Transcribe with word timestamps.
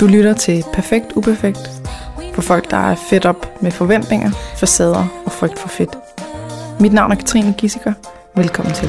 Du 0.00 0.06
lytter 0.06 0.34
til 0.34 0.64
Perfekt 0.72 1.12
Uperfekt 1.16 1.70
for 2.34 2.42
folk, 2.42 2.70
der 2.70 2.76
er 2.76 2.94
fedt 2.94 3.26
op 3.26 3.62
med 3.62 3.70
forventninger, 3.70 4.30
facader 4.30 5.22
og 5.26 5.32
frygt 5.32 5.58
for 5.58 5.68
fedt. 5.68 5.98
Mit 6.80 6.92
navn 6.92 7.12
er 7.12 7.16
Katrine 7.16 7.54
Gissiker. 7.58 7.92
Velkommen 8.36 8.74
til. 8.74 8.88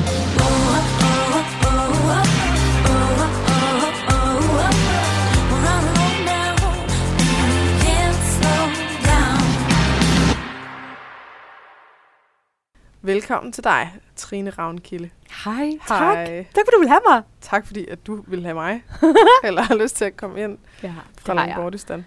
Velkommen 13.02 13.52
til 13.52 13.64
dig, 13.64 13.92
Trine 14.16 14.50
Ravnkilde. 14.50 15.10
Hej, 15.46 15.70
tak. 15.88 16.00
Hej. 16.16 16.46
Tak, 16.56 16.66
for 16.66 16.72
du 16.72 16.80
vil 16.80 16.90
have 16.90 17.02
mig. 17.10 17.22
Tak 17.42 17.66
fordi, 17.68 17.88
at 17.88 18.08
du 18.08 18.24
vil 18.28 18.44
have 18.44 18.54
mig, 18.54 18.84
eller 19.44 19.62
har 19.62 19.76
lyst 19.76 19.96
til 19.96 20.06
at 20.06 20.18
komme 20.18 20.44
ind 20.44 20.58
Ja, 20.84 20.94
fra 21.22 21.34
Langbordistan. 21.34 22.06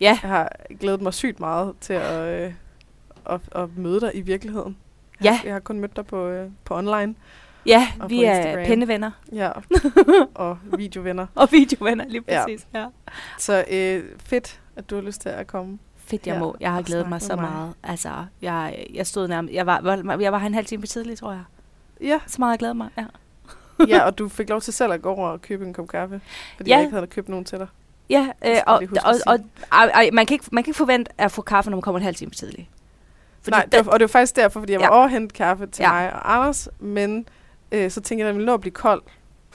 Ja, 0.00 0.18
Jeg 0.22 0.30
har 0.30 0.52
glædet 0.80 1.00
mig 1.02 1.14
sygt 1.14 1.40
meget 1.40 1.74
til 1.80 1.92
at, 1.92 2.44
øh, 2.46 2.52
at, 3.26 3.40
at 3.54 3.76
møde 3.76 4.00
dig 4.00 4.10
i 4.14 4.20
virkeligheden. 4.20 4.76
Ja. 5.24 5.40
Jeg 5.44 5.52
har 5.52 5.60
kun 5.60 5.80
mødt 5.80 5.96
dig 5.96 6.06
på, 6.06 6.26
øh, 6.26 6.50
på 6.64 6.76
online. 6.76 7.14
ja 7.66 7.88
Og 8.00 8.10
vi 8.10 8.24
er 8.24 8.64
pennevenner 8.66 9.10
Ja. 9.32 9.50
og 10.34 10.58
videovenner. 10.78 11.26
og 11.34 11.48
videovenner, 11.52 12.04
lige 12.08 12.22
Ja. 12.28 12.44
præcis. 12.44 12.66
Ja. 12.74 12.86
Så 13.38 13.64
øh, 13.70 14.04
fedt, 14.24 14.60
at 14.76 14.90
du 14.90 14.94
har 14.94 15.02
lyst 15.02 15.20
til 15.20 15.28
at 15.28 15.46
komme. 15.46 15.78
Fedt, 15.96 16.26
jeg 16.26 16.34
Ja, 16.34 16.38
må. 16.38 16.56
Jeg 16.60 16.72
har 16.72 16.82
glædet 16.82 17.08
mig 17.08 17.22
så 17.22 17.36
mig. 17.36 17.50
meget. 17.50 17.74
Altså, 17.82 18.10
jeg, 18.42 18.86
jeg 18.94 19.06
stod 19.06 19.28
nærmest... 19.28 19.54
Jeg 19.54 19.66
var, 19.66 20.16
jeg 20.20 20.32
var 20.32 20.38
en 20.40 20.54
halv 20.54 20.66
time 20.66 20.82
for 20.82 20.86
tidligt, 20.86 21.20
tror 21.20 21.32
jeg. 21.32 21.42
Ja, 22.00 22.20
Så 22.26 22.36
meget 22.38 22.50
jeg 22.52 22.58
glæder 22.58 22.74
mig, 22.74 22.88
ja. 22.96 23.04
ja, 23.88 24.00
og 24.06 24.18
du 24.18 24.28
fik 24.28 24.48
lov 24.48 24.60
til 24.60 24.72
selv 24.72 24.92
at 24.92 25.02
gå 25.02 25.10
over 25.10 25.28
og 25.28 25.42
købe 25.42 25.66
en 25.66 25.72
kop 25.74 25.88
kaffe, 25.88 26.20
fordi 26.56 26.70
Ja. 26.70 26.76
jeg 26.76 26.84
ikke 26.84 26.94
havde 26.94 27.06
købt 27.06 27.28
nogen 27.28 27.44
til 27.44 27.58
dig. 27.58 27.66
Ja, 28.10 28.28
øh, 28.46 28.56
og, 28.66 28.82
og, 29.04 29.14
og, 29.26 29.38
ej, 29.72 29.84
ej, 29.94 30.10
man, 30.12 30.26
kan 30.26 30.34
ikke, 30.34 30.44
man 30.52 30.64
kan 30.64 30.70
ikke 30.70 30.76
forvente 30.78 31.12
at 31.18 31.32
få 31.32 31.42
kaffe, 31.42 31.70
når 31.70 31.76
man 31.76 31.82
kommer 31.82 31.98
en 31.98 32.04
halv 32.04 32.16
time 32.16 32.30
for 32.30 32.34
tidligt. 32.34 32.68
Fordi 33.42 33.50
Nej, 33.50 33.64
det 33.72 33.86
var, 33.86 33.92
og 33.92 34.00
det 34.00 34.04
var 34.04 34.08
faktisk 34.08 34.36
derfor, 34.36 34.60
fordi 34.60 34.72
jeg 34.72 34.80
var 34.80 34.86
Ja. 34.86 34.92
over 34.94 35.02
og 35.04 35.10
hente 35.10 35.34
kaffe 35.34 35.66
til 35.66 35.82
Ja. 35.82 35.92
mig 35.92 36.12
og 36.12 36.34
Anders, 36.34 36.68
men 36.78 37.28
øh, 37.72 37.90
så 37.90 38.00
tænkte 38.00 38.20
jeg, 38.20 38.28
at 38.28 38.32
den 38.32 38.36
ville 38.38 38.46
nå 38.46 38.54
at 38.54 38.60
blive 38.60 38.72
kold, 38.72 39.02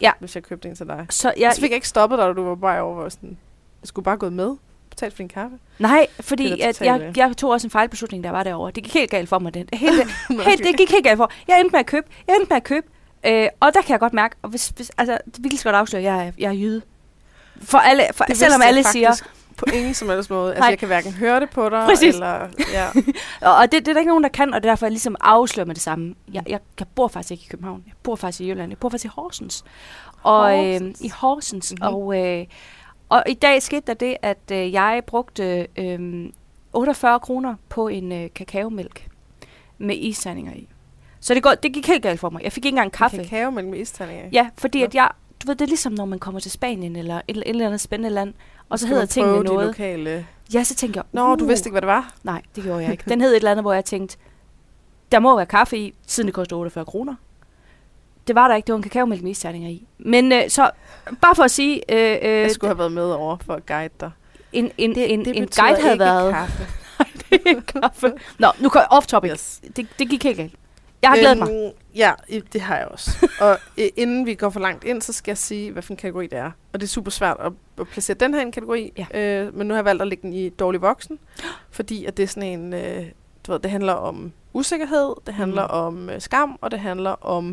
Ja. 0.01 0.11
hvis 0.19 0.35
jeg 0.35 0.43
købte 0.43 0.69
en 0.69 0.75
til 0.75 0.87
dig. 0.87 1.05
Så 1.09 1.33
jeg, 1.37 1.53
så 1.53 1.61
fik 1.61 1.69
jeg 1.69 1.75
ikke 1.75 1.87
stoppet 1.87 2.19
dig, 2.19 2.27
da 2.27 2.33
du 2.33 2.43
var 2.43 2.55
bare 2.55 2.81
over, 2.81 2.93
hvor 2.93 3.09
sådan, 3.09 3.37
jeg 3.81 3.87
skulle 3.87 4.03
bare 4.03 4.17
gået 4.17 4.33
med, 4.33 4.55
betalt 4.95 5.13
for 5.13 5.17
din 5.17 5.29
kaffe. 5.29 5.57
nej, 5.79 6.07
fordi 6.19 6.61
at 6.61 6.81
jeg, 6.81 7.13
jeg 7.17 7.37
tog 7.37 7.49
også 7.49 7.67
en 7.67 7.71
fejlbeslutning, 7.71 8.23
der 8.23 8.31
var 8.31 8.43
derovre. 8.43 8.71
Det 8.71 8.83
gik 8.83 8.93
helt 8.93 9.11
galt 9.11 9.29
for 9.29 9.39
mig. 9.39 9.53
Det, 9.53 9.69
helt, 9.73 10.11
helt, 10.29 10.63
det 10.63 10.77
gik 10.77 10.91
helt 10.91 11.03
galt 11.03 11.17
for. 11.17 11.31
Jeg 11.47 11.59
endte 11.59 11.71
med 11.71 11.79
at 11.79 11.85
købe. 11.85 12.07
Jeg 12.27 12.35
endte 12.35 12.49
med 12.49 12.57
at 12.57 12.63
købe. 12.63 12.87
Øh, 13.25 13.47
og 13.59 13.73
der 13.73 13.81
kan 13.81 13.91
jeg 13.91 13.99
godt 13.99 14.13
mærke, 14.13 14.35
og 14.41 14.49
hvis, 14.49 14.67
hvis, 14.75 14.91
altså, 14.97 15.17
det 15.25 15.43
vil 15.43 15.49
lige 15.49 15.57
så 15.59 15.63
godt 15.63 15.75
afsløre, 15.75 15.99
at 15.99 16.05
jeg 16.05 16.27
er, 16.27 16.31
jeg 16.37 16.47
er 16.47 16.53
jyde. 16.53 16.81
For 17.61 17.77
alle, 17.77 18.03
for, 18.13 18.23
Det 18.23 18.37
selvom 18.37 18.61
alle 18.61 18.83
siger, 18.83 19.21
På 19.57 19.65
ingen 19.73 19.93
som 19.93 20.09
helst 20.09 20.29
måde. 20.29 20.53
Altså, 20.55 20.69
jeg 20.69 20.79
kan 20.79 20.87
hverken 20.87 21.13
høre 21.13 21.39
det 21.39 21.49
på 21.49 21.69
dig, 21.69 21.85
Præcis. 21.89 22.13
eller... 22.13 22.47
Ja. 22.73 22.87
og, 23.51 23.71
det, 23.71 23.71
det 23.71 23.87
er 23.87 23.93
der 23.93 23.99
ikke 23.99 24.09
nogen, 24.09 24.23
der 24.23 24.29
kan, 24.29 24.53
og 24.53 24.63
det 24.63 24.69
er 24.69 24.71
derfor, 24.71 24.85
jeg 24.85 24.91
ligesom 24.91 25.15
afslører 25.21 25.67
med 25.67 25.75
det 25.75 25.83
samme. 25.83 26.15
Jeg, 26.33 26.43
jeg, 26.47 26.59
jeg 26.79 26.87
bor 26.95 27.07
faktisk 27.07 27.31
ikke 27.31 27.43
i 27.43 27.47
København. 27.49 27.83
Jeg 27.85 27.93
bor 28.03 28.15
faktisk 28.15 28.41
i 28.41 28.49
Jylland. 28.49 28.71
Jeg 28.71 28.77
bor 28.77 28.89
faktisk 28.89 29.05
i 29.05 29.11
Horsens. 29.15 29.63
Og, 30.23 30.51
øh, 30.51 30.71
Horsens. 30.71 31.01
I 31.01 31.09
Horsens. 31.09 31.71
Mhm. 31.71 31.83
Mm-hmm. 31.83 31.95
Og, 31.95 32.39
øh, 32.39 32.45
og 33.09 33.23
i 33.27 33.33
dag 33.33 33.63
skete 33.63 33.83
der 33.87 33.93
det, 33.93 34.17
at 34.21 34.51
øh, 34.51 34.73
jeg 34.73 35.01
brugte 35.07 35.67
øh, 35.75 36.29
48 36.73 37.19
kroner 37.19 37.55
på 37.69 37.87
en 37.87 38.11
øh, 38.11 38.29
kakaomælk 38.35 39.07
med 39.77 39.95
isterninger 39.97 40.53
i. 40.53 40.67
Så 41.19 41.33
det, 41.33 41.43
går, 41.43 41.55
det 41.55 41.73
gik 41.73 41.87
helt 41.87 42.03
galt 42.03 42.19
for 42.19 42.29
mig. 42.29 42.43
Jeg 42.43 42.51
fik 42.51 42.65
ikke 42.65 42.73
engang 42.73 42.91
kaffe. 42.91 43.17
Kakao 43.17 43.51
mellem 43.51 43.73
isterninger. 43.73 44.29
Ja, 44.31 44.49
fordi 44.57 44.79
Nå. 44.79 44.85
at 44.85 44.95
jeg, 44.95 45.09
du 45.43 45.47
ved, 45.47 45.55
det 45.55 45.61
er 45.61 45.67
ligesom, 45.67 45.93
når 45.93 46.05
man 46.05 46.19
kommer 46.19 46.39
til 46.39 46.51
Spanien 46.51 46.95
eller 46.95 47.21
et, 47.27 47.37
et 47.37 47.43
eller 47.45 47.65
andet 47.65 47.81
spændende 47.81 48.09
land, 48.09 48.33
og 48.69 48.79
så 48.79 48.87
hedder 48.87 49.05
tingene 49.05 49.37
de 49.37 49.43
noget. 49.43 49.67
lokale... 49.67 50.25
Ja, 50.53 50.63
så 50.63 50.75
tænker 50.75 51.01
jeg, 51.01 51.05
Nå, 51.11 51.35
du 51.35 51.43
uh, 51.43 51.49
vidste 51.49 51.67
ikke, 51.67 51.73
hvad 51.73 51.81
det 51.81 51.87
var? 51.87 52.13
Nej, 52.23 52.41
det 52.55 52.63
gjorde 52.63 52.83
jeg 52.83 52.91
ikke. 52.91 53.03
Den 53.09 53.21
hed 53.21 53.31
et 53.31 53.35
eller 53.35 53.51
andet, 53.51 53.63
hvor 53.63 53.73
jeg 53.73 53.85
tænkte, 53.85 54.17
der 55.11 55.19
må 55.19 55.35
være 55.35 55.45
kaffe 55.45 55.77
i, 55.77 55.93
siden 56.07 56.27
det 56.27 56.33
koster 56.33 56.55
48 56.55 56.85
kroner. 56.85 57.15
Det 58.27 58.35
var 58.35 58.47
der 58.47 58.55
ikke, 58.55 58.67
det 58.67 58.73
var 58.73 58.77
en 58.77 58.83
kakaomælk 58.83 59.23
med 59.23 59.31
isterninger 59.31 59.69
i. 59.69 59.87
Men 59.97 60.31
øh, 60.31 60.49
så, 60.49 60.71
bare 61.21 61.35
for 61.35 61.43
at 61.43 61.51
sige, 61.51 61.81
øh, 61.91 62.17
øh, 62.21 62.29
Jeg 62.41 62.51
skulle 62.51 62.69
have 62.69 62.77
været 62.79 62.91
med 62.91 63.03
over 63.11 63.37
for 63.45 63.53
at 63.53 63.65
guide 63.65 63.93
dig. 63.99 64.11
en, 64.53 64.71
en, 64.77 64.95
en, 64.97 65.19
en 65.19 65.43
betyder 65.45 65.63
guide 65.63 65.81
havde 65.81 65.93
ikke 65.93 66.03
været... 66.05 66.33
Kaffe. 66.33 66.67
kaffe. 67.81 68.13
Nå, 68.39 68.47
nu 68.59 68.69
går 68.69 68.79
jeg 68.79 68.87
off 68.91 69.05
topic. 69.07 69.31
Yes. 69.31 69.61
Det, 69.75 69.87
det 69.99 70.09
gik 70.09 70.23
helt 70.23 70.37
galt. 70.37 70.53
Jeg 71.01 71.09
har 71.09 71.17
glædet 71.17 71.37
mig. 71.37 71.49
Øhm, 71.51 71.71
Ja, 71.95 72.11
det 72.53 72.61
har 72.61 72.77
jeg 72.77 72.87
også. 72.87 73.27
og 73.41 73.57
øh, 73.77 73.87
inden 73.97 74.25
vi 74.25 74.33
går 74.35 74.49
for 74.49 74.59
langt 74.59 74.83
ind, 74.83 75.01
så 75.01 75.13
skal 75.13 75.31
jeg 75.31 75.37
sige, 75.37 75.71
hvad 75.71 75.81
for 75.83 75.93
en 75.93 75.97
kategori 75.97 76.27
det 76.27 76.37
er. 76.39 76.51
Og 76.73 76.79
det 76.79 76.83
er 76.83 76.89
super 76.89 77.11
svært 77.11 77.37
at, 77.39 77.51
at 77.79 77.87
placere 77.87 78.17
den 78.19 78.33
her 78.33 78.41
i 78.41 78.43
en 78.43 78.51
kategori. 78.51 78.93
Ja. 79.13 79.21
Øh, 79.21 79.55
men 79.57 79.67
nu 79.67 79.73
har 79.73 79.77
jeg 79.79 79.85
valgt 79.85 80.01
at 80.01 80.07
lægge 80.07 80.21
den 80.21 80.33
i 80.33 80.49
dårlig 80.49 80.81
voksen. 80.81 81.19
Fordi 81.71 82.05
at 82.05 82.17
det 82.17 82.23
er 82.23 82.27
sådan 82.27 82.59
en... 82.59 82.73
Øh, 82.73 83.05
du 83.47 83.51
ved, 83.51 83.59
det 83.59 83.71
handler 83.71 83.93
om 83.93 84.31
usikkerhed, 84.53 85.13
det 85.25 85.33
handler 85.33 85.63
Mm. 85.63 85.73
om 85.73 86.09
øh, 86.09 86.21
skam, 86.21 86.57
og 86.61 86.71
det 86.71 86.79
handler 86.79 87.25
om 87.25 87.49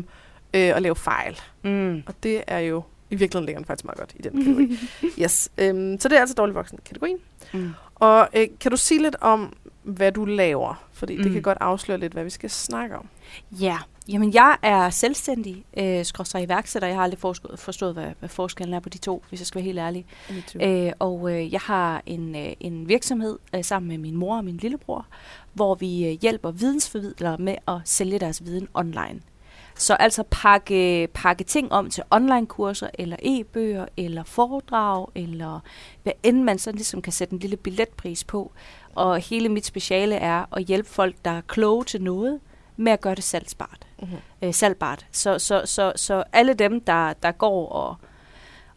øh, 0.53 0.75
at 0.75 0.81
lave 0.81 0.95
fejl. 0.95 1.39
Mm. 1.63 2.03
Og 2.07 2.13
det 2.23 2.43
er 2.47 2.59
jo... 2.59 2.83
I 3.13 3.15
virkeligheden 3.15 3.45
ligger 3.45 3.59
den 3.59 3.65
faktisk 3.65 3.85
meget 3.85 3.97
godt 3.99 4.13
i 4.15 4.21
den 4.21 4.37
kategori. 4.43 4.77
yes. 5.23 5.49
Øhm, 5.57 5.99
så 5.99 6.09
det 6.09 6.15
er 6.15 6.19
altså 6.19 6.35
dårlig 6.35 6.55
voksen 6.55 6.79
kategorien. 6.85 7.17
Mm. 7.53 7.69
Og 7.95 8.29
øh, 8.35 8.47
kan 8.59 8.71
du 8.71 8.77
sige 8.77 9.01
lidt 9.01 9.15
om, 9.21 9.53
hvad 9.83 10.11
du 10.11 10.25
laver? 10.25 10.83
Fordi 10.93 11.17
det 11.17 11.25
Mm. 11.25 11.33
kan 11.33 11.41
godt 11.41 11.57
afsløre 11.61 11.97
lidt, 11.97 12.13
hvad 12.13 12.23
vi 12.23 12.29
skal 12.29 12.49
snakke 12.49 12.97
om. 12.97 13.07
Ja, 13.51 13.77
jamen 14.09 14.33
jeg 14.33 14.57
er 14.61 14.89
selvstændig, 14.89 15.63
øh, 15.77 16.05
skråstrej 16.05 16.41
iværksætter. 16.41 16.87
Jeg 16.87 16.97
har 16.97 17.03
aldrig 17.03 17.19
forstået, 17.19 17.59
forstået 17.59 17.93
hvad, 17.93 18.07
hvad 18.19 18.29
forskellen 18.29 18.73
er 18.73 18.79
på 18.79 18.89
de 18.89 18.97
to, 18.97 19.23
hvis 19.29 19.39
jeg 19.39 19.47
skal 19.47 19.55
være 19.59 19.65
helt 19.65 19.79
ærlig. 19.79 20.05
Øh, 20.61 20.91
og 20.99 21.31
øh, 21.31 21.53
jeg 21.53 21.59
har 21.61 22.01
en, 22.05 22.35
øh, 22.35 22.53
en 22.59 22.87
virksomhed 22.87 23.39
øh, 23.55 23.63
sammen 23.63 23.87
med 23.89 23.97
min 23.97 24.15
mor 24.15 24.37
og 24.37 24.45
min 24.45 24.57
lillebror, 24.57 25.05
hvor 25.53 25.75
vi 25.75 26.05
øh, 26.07 26.11
hjælper 26.21 26.51
vidensformidlere 26.51 27.37
med 27.37 27.55
at 27.67 27.77
sælge 27.85 28.19
deres 28.19 28.45
viden 28.45 28.67
online. 28.73 29.19
Så 29.75 29.93
altså 29.93 30.23
pakke, 30.31 31.07
pakke 31.13 31.43
ting 31.43 31.71
om 31.71 31.89
til 31.89 32.03
online-kurser, 32.11 32.89
eller 32.93 33.17
e-bøger, 33.23 33.85
eller 33.97 34.23
foredrag, 34.23 35.07
eller 35.15 35.59
hvad 36.03 36.13
end 36.23 36.43
man 36.43 36.59
så 36.59 36.71
ligesom 36.71 37.01
kan 37.01 37.13
sætte 37.13 37.33
en 37.33 37.39
lille 37.39 37.57
billetpris 37.57 38.23
på. 38.23 38.51
Og 38.95 39.17
hele 39.19 39.49
mit 39.49 39.65
speciale 39.65 40.15
er 40.15 40.45
at 40.55 40.63
hjælpe 40.63 40.89
folk, 40.89 41.15
der 41.25 41.31
er 41.31 41.41
kloge 41.41 41.83
til 41.83 42.01
noget, 42.01 42.39
med 42.77 42.91
at 42.91 43.01
gøre 43.01 43.15
det 43.15 43.23
salgsbart. 43.23 43.87
Mhm. 44.01 44.09
Øh, 44.41 44.53
salgbart. 44.53 45.05
Så, 45.11 45.39
så, 45.39 45.61
så, 45.65 45.93
så 45.95 46.23
alle 46.33 46.53
dem, 46.53 46.81
der, 46.81 47.13
der 47.13 47.31
går 47.31 47.69
og, 47.69 47.95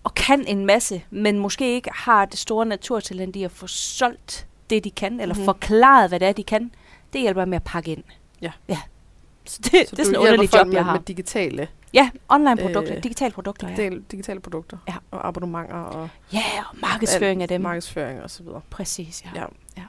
og 0.04 0.14
kan 0.14 0.44
en 0.46 0.66
masse, 0.66 1.02
men 1.10 1.38
måske 1.38 1.74
ikke 1.74 1.90
har 1.94 2.24
det 2.24 2.38
store 2.38 2.66
naturtalent 2.66 3.36
i 3.36 3.42
at 3.42 3.50
få 3.50 3.66
solgt 3.66 4.46
det, 4.70 4.84
de 4.84 4.90
kan, 4.90 5.20
eller 5.20 5.34
Mhm. 5.34 5.40
mm-hmm. 5.40 5.44
forklaret, 5.44 6.08
hvad 6.10 6.20
det 6.20 6.28
er, 6.28 6.32
de 6.32 6.42
kan, 6.44 6.70
det 7.12 7.20
hjælper 7.20 7.44
med 7.44 7.56
at 7.56 7.64
pakke 7.64 7.92
ind. 7.92 8.04
Ja. 8.42 8.52
ja. 8.68 8.78
Så 9.46 9.58
det, 9.62 9.72
det 9.72 9.88
Så 9.88 9.96
er 9.98 10.04
sådan 10.04 10.14
du 10.14 10.20
en 10.20 10.26
hjælper 10.26 10.32
underlig 10.32 10.50
folk 10.50 10.60
job, 10.60 10.66
med, 10.66 10.74
jeg 10.74 10.84
har. 10.84 10.92
med 10.92 11.00
digitale, 11.00 11.68
Ja, 11.94 12.10
online-produkter, 12.28 12.92
Øh, 12.92 12.96
øh, 12.96 13.02
digitale 13.02 13.32
produkter, 13.32 13.68
ja. 13.78 13.90
digitale, 14.10 14.40
produkter 14.40 14.76
Ja. 14.88 14.94
og 15.10 15.28
abonnementer 15.28 15.74
og 15.74 16.08
Ja, 16.32 16.42
og 16.70 16.76
markedsføring 16.80 17.42
af 17.42 17.48
dem. 17.48 17.60
markedsføring 17.60 18.22
og 18.22 18.30
så 18.30 18.42
videre. 18.42 18.60
Præcis, 18.70 19.24
ja. 19.24 19.40
Ja. 19.40 19.46
Ja. 19.76 19.82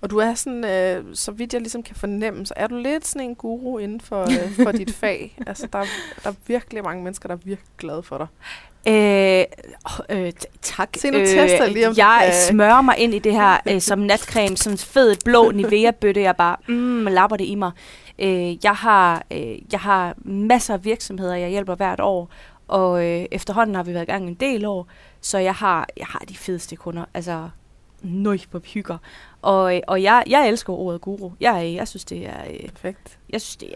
Og 0.00 0.10
du 0.10 0.18
er 0.18 0.34
sådan, 0.34 0.64
øh, 0.64 1.04
så 1.14 1.32
vidt 1.32 1.52
jeg 1.52 1.60
ligesom 1.60 1.82
kan 1.82 1.96
fornemme, 1.96 2.46
så 2.46 2.54
er 2.56 2.66
du 2.66 2.76
lidt 2.76 3.06
sådan 3.06 3.28
en 3.28 3.34
guru 3.34 3.78
inden 3.78 4.00
for, 4.00 4.22
øh, 4.22 4.64
for 4.64 4.72
dit 4.72 4.94
fag. 5.00 5.36
Altså, 5.46 5.66
der, 5.72 5.78
er- 5.78 5.86
der 6.24 6.30
er 6.30 6.34
virkelig 6.46 6.84
mange 6.84 7.04
mennesker, 7.04 7.26
der 7.28 7.34
er 7.34 7.38
virkelig 7.44 7.68
glade 7.78 8.02
for 8.02 8.18
dig. 8.18 8.26
Øh, 8.88 9.44
øh, 10.10 10.32
tak. 10.62 10.88
Se, 10.96 11.10
nu 11.10 11.18
tester 11.18 11.64
jeg 11.64 11.72
lige, 11.72 11.88
om 11.88 11.94
du 11.94 12.00
jeg 12.00 12.20
kan- 12.24 12.34
smører 12.54 12.80
mig 12.82 12.98
ind 12.98 13.14
i 13.14 13.18
det 13.18 13.32
her 13.32 13.56
øh, 13.68 13.80
som 13.80 13.98
natcreme, 13.98 14.56
som 14.56 14.78
fed 14.78 15.16
blå 15.24 15.50
Nivea-bøtte. 15.60 16.20
Jeg 16.20 16.36
bare 16.36 16.56
mm, 16.68 17.06
lapper 17.06 17.36
det 17.36 17.44
i 17.44 17.54
mig. 17.54 17.70
Øh, 18.20 18.64
jeg, 18.64 18.72
har, 18.74 19.24
øh, 19.30 19.58
jeg 19.72 19.80
har 19.80 20.14
masser 20.24 20.74
af 20.74 20.84
virksomheder, 20.84 21.34
jeg 21.34 21.50
hjælper 21.50 21.74
hvert 21.74 22.00
år. 22.00 22.28
Og 22.68 23.04
øh, 23.06 23.26
efterhånden 23.30 23.74
har 23.74 23.82
vi 23.82 23.94
været 23.94 24.02
i 24.02 24.10
gang 24.10 24.28
en 24.28 24.34
del 24.34 24.64
år. 24.64 24.86
Så 25.20 25.38
jeg 25.38 25.54
har, 25.54 25.88
jeg 25.96 26.06
har 26.06 26.18
de 26.28 26.36
fedeste 26.36 26.76
kunder. 26.76 27.04
Altså, 27.14 27.48
nøj, 28.02 28.38
hvor 28.50 28.60
hygger. 28.74 28.98
Og, 29.42 29.76
øh, 29.76 29.82
og 29.86 30.02
jeg, 30.02 30.24
jeg 30.26 30.48
elsker 30.48 30.72
ordet 30.72 31.00
guru. 31.00 31.30
Jeg, 31.40 31.72
jeg 31.76 31.88
synes, 31.88 32.04
det 32.04 32.26
er... 32.26 32.44
Øh, 32.50 32.68
Perfekt. 32.68 33.18
jeg 33.30 33.40
synes, 33.40 33.56
det 33.56 33.68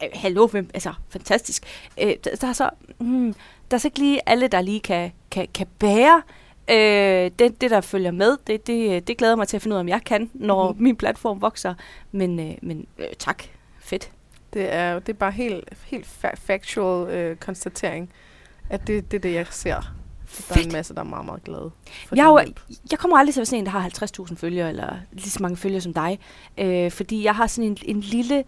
er 0.00 0.06
hallo, 0.12 0.48
altså 0.54 0.92
fantastisk. 1.08 1.62
Øh, 2.02 2.14
der, 2.24 2.36
der, 2.40 2.48
er 2.48 2.52
så, 2.52 2.70
mm, 2.98 3.34
der 3.70 3.76
er 3.76 3.78
så 3.78 3.88
ikke 3.88 3.98
lige 3.98 4.20
alle, 4.26 4.48
der 4.48 4.60
lige 4.60 4.80
kan, 4.80 5.12
kan, 5.30 5.48
kan 5.54 5.66
bære 5.78 6.22
øh, 6.70 7.30
det, 7.38 7.60
det, 7.60 7.70
der 7.70 7.80
følger 7.80 8.10
med. 8.10 8.36
Det, 8.46 8.66
det, 8.66 9.08
det 9.08 9.16
glæder 9.16 9.36
mig 9.36 9.48
til 9.48 9.56
at 9.56 9.62
finde 9.62 9.74
ud 9.74 9.78
af, 9.78 9.80
om 9.80 9.88
jeg 9.88 10.04
kan, 10.06 10.30
når 10.34 10.68
Mhm. 10.68 10.76
mm. 10.78 10.82
min 10.82 10.96
platform 10.96 11.40
vokser. 11.42 11.74
Men, 12.12 12.40
øh, 12.40 12.54
men 12.62 12.86
øh, 12.98 13.06
tak. 13.18 13.42
Fedt. 13.88 14.10
Det 14.52 14.74
er, 14.74 14.98
det 14.98 15.08
er 15.08 15.16
bare 15.18 15.30
helt, 15.32 15.64
helt 15.86 16.06
fa- 16.06 16.34
factual 16.34 17.10
øh, 17.10 17.36
konstatering, 17.36 18.10
at 18.70 18.86
det, 18.86 19.10
det 19.10 19.16
er 19.16 19.20
det, 19.20 19.34
jeg 19.34 19.46
ser. 19.50 19.76
At 19.76 19.82
Der 20.48 20.54
er 20.54 20.58
en 20.58 20.62
Fedt. 20.62 20.72
masse, 20.72 20.94
der 20.94 21.00
er 21.00 21.04
meget, 21.04 21.26
meget 21.26 21.44
glade 21.44 21.70
for 22.08 22.16
Jeg, 22.16 22.24
jo, 22.24 22.40
jeg 22.90 22.98
kommer 22.98 23.16
aldrig 23.18 23.34
til 23.34 23.38
at 23.38 23.40
være 23.40 23.46
sådan 23.46 23.58
en, 23.58 23.64
der 23.66 23.70
har 23.72 23.88
50.000 24.30 24.34
følgere, 24.36 24.68
eller 24.68 24.96
lige 25.12 25.30
så 25.30 25.42
mange 25.42 25.56
følgere 25.56 25.80
som 25.80 25.94
dig. 25.94 26.18
Øh, 26.58 26.90
fordi 26.90 27.24
jeg 27.24 27.34
har 27.34 27.46
sådan 27.46 27.70
en, 27.70 27.78
en, 27.82 28.00
lille, 28.00 28.44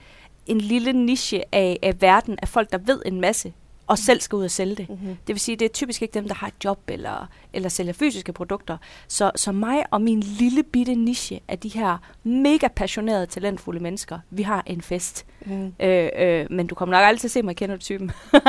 en 0.47 0.61
lille 0.61 0.93
niche 0.93 1.43
af, 1.55 1.79
af 1.83 2.03
verden, 2.03 2.39
af 2.43 2.49
folk, 2.49 2.73
der 2.73 2.79
ved 2.79 3.03
en 3.07 3.21
masse, 3.21 3.53
og 3.91 3.99
selv 3.99 4.21
skal 4.21 4.37
ud 4.37 4.45
og 4.45 4.51
sælge 4.51 4.75
det. 4.75 4.89
Mm-hmm. 4.89 5.17
Det 5.27 5.29
vil 5.35 5.41
sige, 5.41 5.57
det 5.57 5.65
er 5.65 5.69
typisk 5.69 6.03
ikke 6.03 6.15
dem, 6.15 6.29
der 6.29 6.35
har 6.35 6.47
et 6.47 6.65
job 6.65 6.81
eller, 6.89 7.29
eller 7.53 7.69
sælger 7.69 7.93
fysiske 7.93 8.33
produkter. 8.33 8.77
Så, 9.09 9.31
så 9.37 9.53
mig 9.53 9.85
og 9.91 10.03
min 10.03 10.21
lille 10.21 10.63
bitte 10.63 10.95
niche 10.95 11.41
af 11.49 11.59
de 11.59 11.69
her 11.69 11.99
mega 12.23 12.69
passionerede, 12.77 13.27
talentfulde 13.27 13.81
mennesker, 13.81 14.19
vi 14.31 14.43
har 14.43 14.63
en 14.67 14.83
fest. 14.83 15.27
Mm. 15.47 15.75
Øh, 15.81 16.09
øh, 16.19 16.47
men 16.51 16.67
du 16.67 16.75
kommer 16.75 16.97
nok 16.97 17.05
aldrig 17.05 17.21
til 17.21 17.29
at 17.29 17.33
se 17.33 17.43
mig 17.43 17.57
kender 17.57 17.77
du 17.77 17.83
typen. 17.83 18.11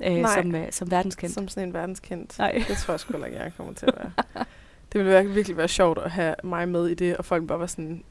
øh, 0.00 0.12
Nej. 0.16 0.42
som, 0.42 0.54
øh, 0.54 0.66
som 0.70 0.90
verdenskendt. 0.90 1.34
Som 1.34 1.48
sådan 1.48 1.68
en 1.68 1.74
verdenskendt. 1.74 2.38
Nej. 2.38 2.64
Det 2.68 2.76
tror 2.76 2.92
jeg 2.92 3.00
sgu 3.00 3.24
ikke, 3.24 3.38
jeg 3.38 3.52
kommer 3.56 3.74
til 3.74 3.86
at 3.86 3.94
være. 3.96 4.44
Det 4.92 5.04
ville 5.04 5.34
virkelig 5.34 5.56
være 5.56 5.68
sjovt 5.68 5.98
at 5.98 6.10
have 6.10 6.34
mig 6.44 6.68
med 6.68 6.86
i 6.86 6.94
det, 6.94 7.16
og 7.16 7.24
folk 7.24 7.46
bare 7.46 7.58
var 7.58 7.66
sådan, 7.66 8.04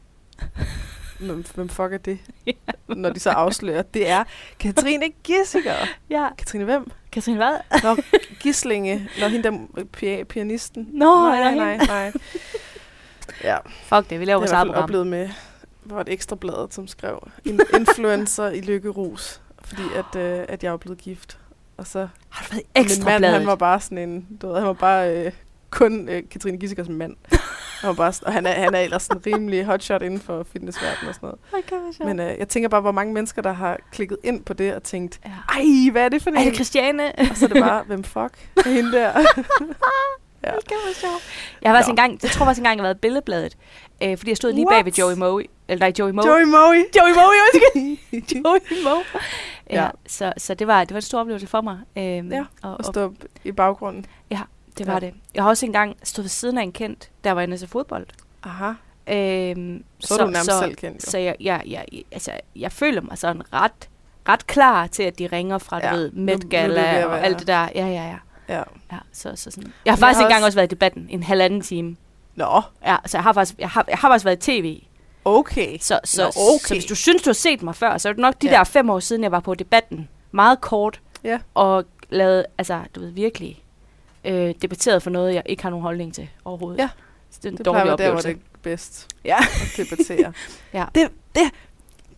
hvem, 1.19 1.46
hvem 1.56 1.69
fuck 1.69 1.94
er 1.94 1.98
det? 1.98 2.19
Når 2.88 3.10
de 3.10 3.19
så 3.19 3.30
afslører, 3.30 3.81
det 3.81 4.10
er 4.10 4.24
Katrine 4.60 5.10
Gissiker. 5.24 5.74
Ja, 6.10 6.28
Katrine 6.38 6.64
hvem? 6.64 6.92
Katrine 7.12 7.38
hvad? 7.38 7.54
Nå, 7.84 7.98
Gislinge. 8.40 9.10
Nå, 9.19 9.28
hende 9.28 9.52
der 9.52 9.58
pia- 9.98 10.24
pianisten. 10.24 10.88
Nå, 10.94 11.06
nej, 11.30 11.40
nej, 11.56 11.56
nej, 11.56 11.86
nej. 11.88 12.12
Ja, 13.44 13.58
Fuck 13.84 14.10
det, 14.10 14.19
vi 14.19 14.25
laver 14.25 14.40
det 14.40 14.42
vores 14.42 14.52
har 14.52 14.58
eget 14.58 14.66
fald 14.68 14.74
program. 14.74 14.84
oplevet 14.84 15.08
med, 15.08 15.30
hvor 15.84 15.96
var 15.96 16.02
et 16.02 16.10
ekstra 16.10 16.36
blad, 16.36 16.68
som 16.72 16.88
skrev, 16.88 17.28
"In- 17.46 17.60
influencer 17.80 18.50
i 18.50 18.62
lykkerus, 18.62 19.42
fordi 19.64 19.81
at, 19.96 20.22
øh, 20.22 20.46
at 20.50 20.64
jeg 20.64 20.72
var 20.72 20.78
blevet 20.78 20.98
gift. 21.00 21.40
Og 21.78 21.88
så 21.88 22.08
Har 22.30 22.46
du 22.46 22.50
været 22.56 22.64
min 22.75 22.84
ekstra 22.86 23.06
mand, 23.10 23.19
bladet? 23.22 23.38
han 23.38 23.48
var 23.48 23.56
bare 23.56 23.80
sådan 23.80 23.98
en, 23.98 24.28
du 24.42 24.48
ved, 24.48 24.56
han 24.56 24.68
var 24.68 24.74
bare 24.74 25.25
øh, 25.25 25.31
kun 25.69 26.10
øh, 26.10 26.24
Katrine 26.31 26.58
Gissikers 26.58 26.90
mand. 26.90 27.16
Var 27.83 27.94
bare, 27.94 28.13
og 28.25 28.33
han 28.33 28.45
er, 28.45 28.51
han 28.51 28.74
er 28.75 28.79
ellers 28.79 29.03
sådan 29.03 29.21
rimelig 29.25 29.65
hotshot 29.65 30.01
inden 30.01 30.19
for 30.19 30.44
fitnessverdenen 30.53 31.09
og 31.09 31.15
sådan 31.15 31.29
noget. 31.51 31.65
Okay. 32.00 32.06
Men 32.06 32.19
øh, 32.19 32.39
jeg 32.39 32.47
tænker 32.47 32.69
bare, 32.69 32.81
hvor 32.81 32.91
mange 32.91 33.13
mennesker, 33.13 33.41
der 33.41 33.51
har 33.53 33.77
klikket 33.91 34.18
ind 34.24 34.44
på 34.44 34.53
det 34.53 34.75
og 34.75 34.83
tænkt, 34.83 35.19
ja. 35.25 35.31
ej, 35.59 35.91
hvad 35.91 36.06
er 36.06 36.09
det 36.09 36.21
for 36.24 36.29
Er 36.29 36.33
en? 36.35 36.45
det 36.47 36.56
Christiane? 36.56 37.03
Og 37.19 37.25
så 37.38 37.45
er 37.45 37.50
det 37.50 37.63
bare, 37.63 37.83
hvem 37.83 38.03
fuck 38.03 38.50
er 38.65 38.69
hende 38.69 38.91
der? 38.91 39.12
Ja. 40.44 40.51
Okay, 40.57 40.75
hvor 40.85 40.94
sjovt. 40.94 41.24
Jeg 41.62 41.71
har 41.71 41.81
Nå. 41.81 41.89
engang, 41.89 42.19
jeg 42.24 42.31
tror 42.31 42.45
faktisk 42.45 42.59
engang, 42.59 42.77
jeg 42.77 42.83
har 42.83 42.88
været 42.88 43.01
billedbladet, 43.01 43.57
øh, 44.03 44.18
fordi 44.18 44.31
jeg 44.31 44.38
stod 44.38 44.51
lige 44.53 44.65
bag 44.69 44.85
ved 44.85 44.91
What? 44.91 45.00
Joey 45.00 45.15
Moe. 45.18 45.44
Eller 45.68 45.85
nej, 45.85 45.94
Joey 46.00 46.12
Moe. 46.12 46.27
Joey 46.27 46.44
Moe. 46.44 46.75
Joey 46.97 47.13
Moe, 47.15 47.33
undskyld. 47.53 48.35
Joey 48.45 48.83
Moe. 48.83 49.03
Ja, 49.69 49.83
Ja. 49.83 49.89
så, 50.07 50.33
så 50.38 50.53
det, 50.53 50.68
var, 50.68 50.80
det 50.83 50.91
var 50.91 50.95
en 50.97 51.01
stor 51.01 51.19
oplevelse 51.19 51.47
for 51.47 51.62
mig. 51.62 51.77
Øhm, 51.97 52.31
Ja, 52.31 52.45
og, 52.63 52.71
Og 52.71 52.77
og, 52.77 52.85
stå 52.85 53.13
i 53.44 53.51
baggrunden. 53.51 54.06
Det 54.77 54.88
var 54.88 54.94
ja. 54.94 55.00
det. 55.00 55.13
Jeg 55.35 55.44
har 55.44 55.50
også 55.50 55.65
engang 55.65 55.97
stået 56.03 56.24
ved 56.24 56.29
siden 56.29 56.57
af 56.57 56.63
en 56.63 56.71
kendt, 56.71 57.09
der 57.24 57.31
var 57.31 57.41
inde 57.41 57.57
til 57.57 57.68
fodbold. 57.68 58.07
Aha. 58.44 58.71
Øhm, 59.09 59.83
Så, 60.00 60.07
så 60.07 60.18
du 60.18 60.24
nærmest 60.25 60.45
så, 60.45 60.59
selv 60.59 60.75
kendt. 60.75 61.06
Jo. 61.07 61.12
Så 61.12 61.18
jeg, 61.18 61.35
jeg, 61.39 61.63
jeg, 61.68 61.85
altså, 62.12 62.31
jeg 62.56 62.71
føler 62.71 63.01
mig 63.01 63.18
sådan 63.18 63.41
ret, 63.53 63.89
ret 64.29 64.47
klar 64.47 64.88
til, 64.88 65.03
at 65.03 65.19
de 65.19 65.27
ringer 65.27 65.57
fra, 65.57 65.79
Ja, 65.85 65.91
du 65.91 65.95
ved, 65.97 66.12
Met 66.12 66.50
Gala 66.50 67.06
og 67.06 67.25
alt 67.25 67.39
det 67.39 67.47
der. 67.47 67.69
Ja, 67.75 67.88
ja, 67.88 67.88
ja. 68.07 68.15
Ja. 68.56 68.63
ja 68.91 68.97
så, 69.13 69.31
så 69.35 69.51
sådan. 69.51 69.63
Jeg 69.85 69.91
har 69.91 69.95
Jeg 69.95 70.00
faktisk 70.00 70.18
har 70.18 70.25
engang 70.25 70.38
også- 70.44 70.45
også 70.47 70.56
været 70.57 70.68
i 70.68 70.69
debatten 70.75 71.07
en 71.09 71.23
halvanden 71.23 71.62
time. 71.62 71.95
Nå, 72.35 72.62
Ja, 72.85 72.95
så 73.06 73.18
jeg 73.18 73.23
har 73.23 73.33
faktisk, 73.33 73.59
jeg 73.59 73.69
har, 73.69 73.85
jeg 73.89 73.97
har 73.97 74.09
faktisk 74.09 74.25
været 74.25 74.47
i 74.47 74.62
tv. 74.62 74.81
okay. 75.25 75.77
Så, 75.81 76.00
så, 76.03 76.21
Nå, 76.23 76.27
okay. 76.27 76.65
så 76.68 76.73
hvis 76.73 76.85
du 76.85 76.95
synes, 76.95 77.21
du 77.21 77.30
har 77.30 77.33
set 77.33 77.62
mig 77.63 77.75
før, 77.75 77.97
så 77.97 78.09
er 78.09 78.13
det 78.13 78.19
nok 78.19 78.41
de 78.41 78.47
Ja. 78.47 78.53
der 78.57 78.63
fem 78.63 78.89
år 78.89 79.00
siden, 79.00 79.23
jeg 79.23 79.31
var 79.31 79.39
på 79.39 79.53
debatten. 79.56 80.09
Meget 80.31 80.62
kort. 80.62 81.01
Ja. 81.23 81.39
Og 81.53 81.83
lavede, 82.09 82.45
altså, 82.57 82.81
du 82.95 83.00
ved, 83.00 83.09
virkelig 83.09 83.63
øh, 84.25 84.54
debatteret 84.62 85.04
for 85.04 85.10
noget, 85.10 85.34
jeg 85.36 85.44
ikke 85.46 85.64
har 85.64 85.69
nogen 85.69 85.84
holdning 85.84 86.14
til 86.14 86.30
overhovedet. 86.46 86.80
Ja. 86.80 86.90
Så 87.31 87.40
det 87.44 87.46
er 87.46 87.52
en 87.52 87.58
Det 87.58 87.66
dårlig 87.66 87.86
være 87.86 87.98
der, 87.98 88.10
hvor 88.10 88.18
oplevelse. 88.18 88.28
det 88.28 88.36
er 88.36 88.58
bedst 88.64 89.08
Ja. 89.25 89.38
at 89.40 89.74
debattere. 89.78 90.34
Ja. 90.74 90.86
Det, 90.96 91.10
det, 91.36 91.44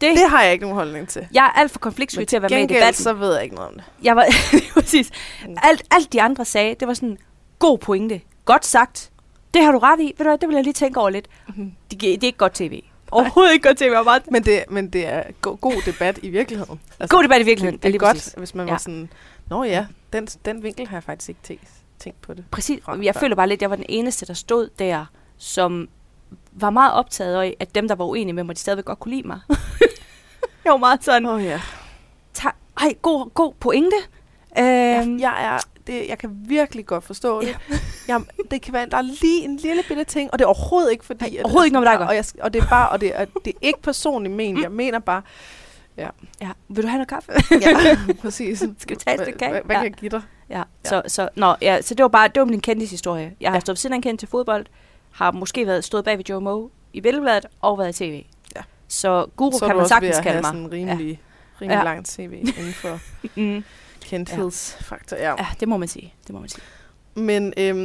Det, 0.01 0.15
det 0.17 0.29
har 0.29 0.43
jeg 0.43 0.51
ikke 0.53 0.61
nogen 0.61 0.75
holdning 0.75 1.07
til. 1.09 1.27
jeg 1.33 1.45
er 1.45 1.49
alt 1.59 1.71
for 1.71 1.79
konfliktsky 1.79 2.23
til 2.25 2.35
at 2.35 2.41
være 2.41 2.49
med 2.49 2.59
i 2.69 2.73
debatten. 2.73 2.93
så 3.03 3.13
ved 3.13 3.33
jeg 3.33 3.43
ikke 3.43 3.55
noget 3.55 3.69
om 3.69 3.75
det. 3.75 3.83
Jeg 4.03 4.15
var, 4.15 4.25
præcis. 4.73 5.09
Mm. 5.47 5.55
Alt, 5.63 5.83
alt 5.91 6.13
de 6.13 6.21
andre 6.21 6.45
sagde, 6.45 6.75
det 6.79 6.87
var 6.87 6.93
sådan, 6.93 7.17
god 7.59 7.77
pointe. 7.77 8.21
Godt 8.45 8.65
sagt. 8.65 9.11
Det 9.53 9.63
har 9.63 9.71
du 9.71 9.77
ret 9.77 9.99
i. 9.99 10.03
Ved 10.03 10.13
du 10.17 10.23
hvad, 10.23 10.37
det 10.37 10.49
vil 10.49 10.55
jeg 10.55 10.63
lige 10.63 10.73
tænke 10.73 10.99
over 10.99 11.09
lidt. 11.09 11.27
Mhm. 11.47 11.71
Det, 11.91 12.01
det 12.01 12.23
er 12.23 12.27
ikke 12.27 12.37
godt 12.37 12.53
tv. 12.53 12.83
Overhovedet 13.11 13.53
ikke 13.53 13.67
godt 13.67 13.77
tv. 13.77 13.83
Jeg 13.83 14.03
meget 14.03 14.31
Men 14.31 14.43
det, 14.45 14.63
men 14.69 14.89
det 14.89 15.07
er 15.07 15.23
go- 15.41 15.57
god 15.61 15.81
debat 15.85 16.19
i 16.23 16.29
virkeligheden. 16.29 16.79
God 17.09 17.23
debat 17.23 17.41
i 17.41 17.45
virkeligheden. 17.45 17.75
Det, 17.75 17.83
det 17.83 17.89
er 17.89 17.91
lige 17.91 17.99
godt, 17.99 18.17
præcis. 18.17 18.33
hvis 18.37 18.55
man 18.55 18.65
Ja. 18.67 18.73
var 18.73 18.77
sådan, 18.77 19.09
nå 19.49 19.63
ja, 19.63 19.85
den, 20.13 20.25
den 20.25 20.63
vinkel 20.63 20.87
har 20.87 20.95
jeg 20.97 21.03
faktisk 21.03 21.29
ikke 21.29 21.41
tænkt, 21.43 21.63
tænkt 21.99 22.21
på 22.21 22.33
det. 22.33 22.45
Præcis. 22.51 22.79
Jeg 23.01 23.15
føler 23.15 23.35
bare 23.35 23.47
lidt, 23.47 23.57
at 23.57 23.61
jeg 23.61 23.69
var 23.69 23.75
den 23.75 23.85
eneste, 23.89 24.25
der 24.25 24.33
stod 24.33 24.69
der, 24.79 25.05
som 25.37 25.89
var 26.51 26.69
meget 26.69 26.93
optaget 26.93 27.41
af, 27.41 27.55
at 27.59 27.75
dem, 27.75 27.87
der 27.87 27.95
var 27.95 28.05
uenige 28.05 28.33
med 28.33 28.43
mig, 28.43 28.55
de 28.55 28.59
stadigvæk 28.61 28.85
godt 28.85 28.99
kunne 28.99 29.15
lide 29.15 29.27
mig. 29.27 29.39
jeg 30.65 30.71
var 30.71 30.77
meget 30.77 31.03
sådan, 31.03 31.25
Åh 31.25 31.33
oh, 31.35 31.43
ja. 31.43 31.61
"Ta- 32.33 32.49
ej, 32.81 32.93
god, 33.01 33.29
god 33.33 33.53
pointe. 33.59 33.95
Øhm, 34.57 34.65
Jeg, 34.65 35.17
jeg, 35.19 35.45
er, 35.55 35.57
det, 35.87 36.07
jeg 36.09 36.17
kan 36.17 36.29
virkelig 36.33 36.85
godt 36.85 37.03
forstå 37.03 37.41
det. 37.41 37.57
Jeg, 38.07 38.21
det 38.51 38.61
kan 38.61 38.73
være, 38.73 38.85
der 38.89 38.97
er 38.97 39.01
lige 39.01 39.43
en 39.43 39.55
lille 39.57 39.83
bitte 39.87 40.03
ting, 40.03 40.29
og 40.33 40.39
det 40.39 40.45
er 40.45 40.47
overhovedet 40.47 40.91
ikke 40.91 41.05
fordi... 41.05 41.29
Nej, 41.29 41.41
overhovedet 41.43 41.65
ikke 41.65 41.73
noget 41.73 41.85
med 41.87 41.91
dig 41.97 42.01
at 42.01 42.09
og, 42.09 42.15
jeg, 42.15 42.25
og 42.43 42.53
det 42.53 42.61
er 42.63 42.67
bare, 42.69 42.89
og 42.89 43.01
det 43.01 43.11
er, 43.15 43.25
det 43.45 43.53
er 43.55 43.57
ikke 43.61 43.81
personligt 43.81 44.35
ment. 44.35 44.61
Jeg 44.61 44.71
mener 44.71 44.99
bare, 44.99 45.21
ja. 46.41 46.49
Vil 46.69 46.83
du 46.83 46.87
have 46.87 46.97
noget 46.97 47.07
kaffe? 47.07 47.31
ja, 47.61 47.97
præcis. 48.21 48.59
Skal 48.59 48.95
vi 48.95 48.95
tage 48.95 49.15
et 49.15 49.21
stykke 49.21 49.39
kage? 49.39 49.51
hvad, 49.51 49.61
hvad 49.65 49.75
Ja. 49.75 49.81
kan 49.81 49.91
jeg 49.91 49.97
give 49.99 50.09
dig? 50.09 50.21
Ja, 50.49 50.57
Ja. 50.57 50.63
Så, 50.89 51.01
så, 51.07 51.29
nå, 51.35 51.55
ja, 51.61 51.81
så 51.81 51.95
det 51.95 52.03
var 52.03 52.09
bare 52.09 52.27
det 52.27 52.39
var 52.39 52.45
min 52.45 52.61
kendte 52.61 52.85
historie. 52.85 53.35
Jeg 53.41 53.49
har 53.49 53.55
Ja. 53.55 53.59
stået 53.59 53.73
ved 53.73 53.77
siden 53.77 53.93
en 53.95 54.01
kendt 54.01 54.19
til 54.19 54.27
fodbold, 54.29 54.65
har 55.11 55.31
måske 55.31 55.67
været 55.67 55.83
stået 55.83 56.05
bag 56.05 56.17
ved 56.17 56.25
Joe 56.29 56.41
Moe 56.41 56.69
i 56.93 57.01
Billedbladet 57.01 57.45
og 57.61 57.77
været 57.77 58.01
i 58.01 58.03
tv. 58.03 58.25
Ja. 58.55 58.61
Så 58.87 59.25
guru 59.35 59.51
Så 59.59 59.65
er 59.65 59.69
kan 59.69 59.75
du 59.75 59.77
man 59.77 59.81
også 59.83 59.95
ved 59.99 60.13
sagtens 60.13 60.17
at 60.17 60.23
kalde 60.23 60.35
have 60.35 60.41
mig. 60.41 60.69
sådan 60.71 60.81
en 60.81 60.89
rimelig, 60.89 61.21
rimelig 61.61 61.77
Ja. 61.77 61.83
lang 61.83 62.07
CV 62.07 62.31
inden 62.33 62.73
for 62.73 62.99
Mm. 63.41 63.63
kendthedsfaktor. 64.01 65.17
Ja. 65.17 65.29
Ja, 65.37 65.47
det 65.59 65.67
må 65.67 65.77
man 65.77 65.87
sige. 65.87 66.13
Det 66.27 66.33
må 66.33 66.39
man 66.39 66.49
sige. 66.49 66.61
Men, 67.15 67.53
øhm, 67.57 67.77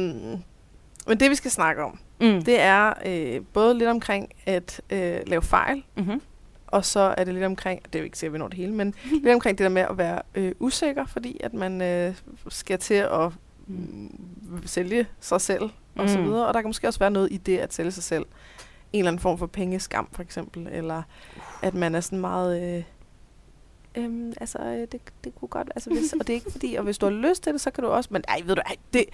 men 1.07 1.19
det, 1.19 1.29
vi 1.29 1.35
skal 1.35 1.51
snakke 1.51 1.83
om, 1.83 1.99
Mm. 2.21 2.43
det 2.43 2.61
er 2.61 2.93
øh, 3.05 3.41
både 3.53 3.77
lidt 3.77 3.89
omkring 3.89 4.29
at 4.45 4.81
øh, 4.89 5.17
lave 5.27 5.41
fejl, 5.41 5.83
Mm-hmm. 5.95 6.21
Og 6.67 6.85
så 6.85 7.13
er 7.17 7.23
det 7.23 7.33
lidt 7.33 7.45
omkring, 7.45 7.81
det 7.85 7.95
er 7.95 7.99
jo 7.99 8.05
ikke 8.05 8.17
sikkert, 8.17 8.31
at 8.31 8.33
vi 8.33 8.39
når 8.39 8.47
det 8.47 8.57
hele, 8.57 8.73
men 8.73 8.93
lidt 9.23 9.33
omkring 9.33 9.57
det 9.57 9.63
der 9.63 9.69
med 9.69 9.81
at 9.81 9.97
være 9.97 10.21
øh, 10.35 10.51
usikker, 10.59 11.05
fordi 11.05 11.37
at 11.43 11.53
man 11.53 11.81
øh, 11.81 12.15
skal 12.49 12.79
til 12.79 12.93
at 12.93 13.31
mm, 13.67 14.63
sælge 14.65 15.07
sig 15.19 15.41
selv 15.41 15.69
og 15.95 16.09
så 16.09 16.17
Mm. 16.19 16.23
videre. 16.25 16.47
Og 16.47 16.53
der 16.53 16.61
kan 16.61 16.69
måske 16.69 16.87
også 16.87 16.99
være 16.99 17.11
noget 17.11 17.27
i 17.31 17.37
det 17.37 17.57
at 17.57 17.73
sælge 17.73 17.91
sig 17.91 18.03
selv. 18.03 18.25
En 18.93 18.99
eller 18.99 19.11
anden 19.11 19.19
form 19.19 19.37
for 19.37 19.45
pengeskam, 19.45 20.07
for 20.11 20.21
eksempel. 20.21 20.67
Eller 20.71 21.03
at 21.61 21.73
man 21.73 21.95
er 21.95 21.99
sådan 21.99 22.19
meget... 22.19 22.77
Øh, 22.77 22.83
Øhm, 23.97 24.33
altså, 24.41 24.57
øh, 24.59 24.79
det, 24.91 24.99
det 25.23 25.35
kunne 25.39 25.47
godt, 25.47 25.71
altså 25.75 25.89
hvis, 25.89 26.13
og 26.13 26.19
det 26.27 26.29
er 26.29 26.33
ikke 26.33 26.51
fordi, 26.51 26.75
og 26.75 26.83
hvis 26.83 26.97
du 26.97 27.05
har 27.05 27.13
lyst 27.13 27.43
til 27.43 27.53
det, 27.53 27.61
så 27.61 27.71
kan 27.71 27.83
du 27.83 27.89
også, 27.89 28.09
men 28.11 28.23
ej, 28.27 28.41
ved 28.45 28.55
du, 28.55 28.61
ej, 28.65 28.75
det, 28.93 29.05